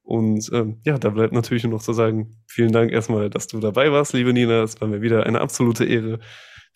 Und 0.03 0.47
ähm, 0.53 0.77
ja, 0.85 0.99
da 0.99 1.09
bleibt 1.09 1.33
natürlich 1.33 1.63
nur 1.63 1.73
noch 1.73 1.81
zu 1.81 1.93
sagen, 1.93 2.37
vielen 2.45 2.71
Dank 2.71 2.91
erstmal, 2.91 3.31
dass 3.31 3.47
du 3.47 3.59
dabei 3.59 3.91
warst, 3.91 4.13
liebe 4.13 4.31
Nina. 4.31 4.61
Es 4.61 4.79
war 4.79 4.87
mir 4.87 5.01
wieder 5.01 5.25
eine 5.25 5.41
absolute 5.41 5.85
Ehre. 5.85 6.19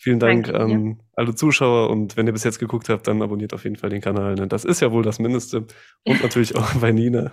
Vielen 0.04 0.18
Dank 0.18 0.46
Danke, 0.48 0.60
an 0.60 0.88
ja. 0.88 0.96
alle 1.14 1.36
Zuschauer 1.36 1.92
und 1.92 2.18
wenn 2.18 2.26
ihr 2.26 2.34
bis 2.34 2.44
jetzt 2.44 2.58
geguckt 2.58 2.90
habt, 2.90 3.08
dann 3.08 3.22
abonniert 3.22 3.54
auf 3.54 3.66
jeden 3.66 3.76
Fall 3.76 3.92
den 3.92 4.02
Kanal. 4.02 4.34
Ne? 4.34 4.48
Das 4.48 4.66
ist 4.66 4.82
ja 4.82 4.92
wohl 4.92 5.04
das 5.04 5.20
Mindeste. 5.20 5.68
Und 6.06 6.24
natürlich 6.24 6.56
auch 6.56 6.74
bei 6.74 6.92
Nina. 6.92 7.32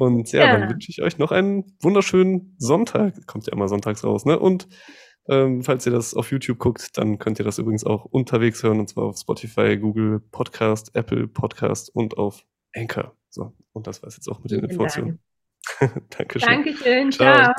Und 0.00 0.32
ja, 0.32 0.46
ja. 0.46 0.58
dann 0.58 0.68
wünsche 0.68 0.90
ich 0.90 1.00
euch 1.00 1.18
noch 1.18 1.30
einen 1.30 1.76
wunderschönen 1.80 2.56
Sonntag. 2.58 3.24
Kommt 3.28 3.46
ja 3.46 3.52
immer 3.52 3.68
sonntags 3.68 4.02
raus, 4.02 4.24
ne? 4.24 4.36
Und 4.36 4.66
ähm, 5.28 5.62
falls 5.62 5.86
ihr 5.86 5.92
das 5.92 6.12
auf 6.14 6.32
YouTube 6.32 6.58
guckt, 6.58 6.98
dann 6.98 7.20
könnt 7.20 7.38
ihr 7.38 7.44
das 7.44 7.58
übrigens 7.58 7.84
auch 7.84 8.04
unterwegs 8.04 8.64
hören 8.64 8.80
und 8.80 8.88
zwar 8.88 9.04
auf 9.04 9.18
Spotify, 9.18 9.76
Google 9.76 10.18
Podcast, 10.32 10.96
Apple 10.96 11.28
Podcast 11.28 11.94
und 11.94 12.18
auf 12.18 12.44
Anchor. 12.74 13.16
So, 13.30 13.54
und 13.72 13.86
das 13.86 14.02
war 14.02 14.08
es 14.08 14.16
jetzt 14.16 14.28
auch 14.28 14.42
mit 14.42 14.50
den 14.50 14.64
Informationen. 14.64 15.20
Dank. 15.78 16.10
Dankeschön. 16.10 16.48
Dankeschön. 16.48 17.12
ciao. 17.12 17.36
ciao. 17.36 17.54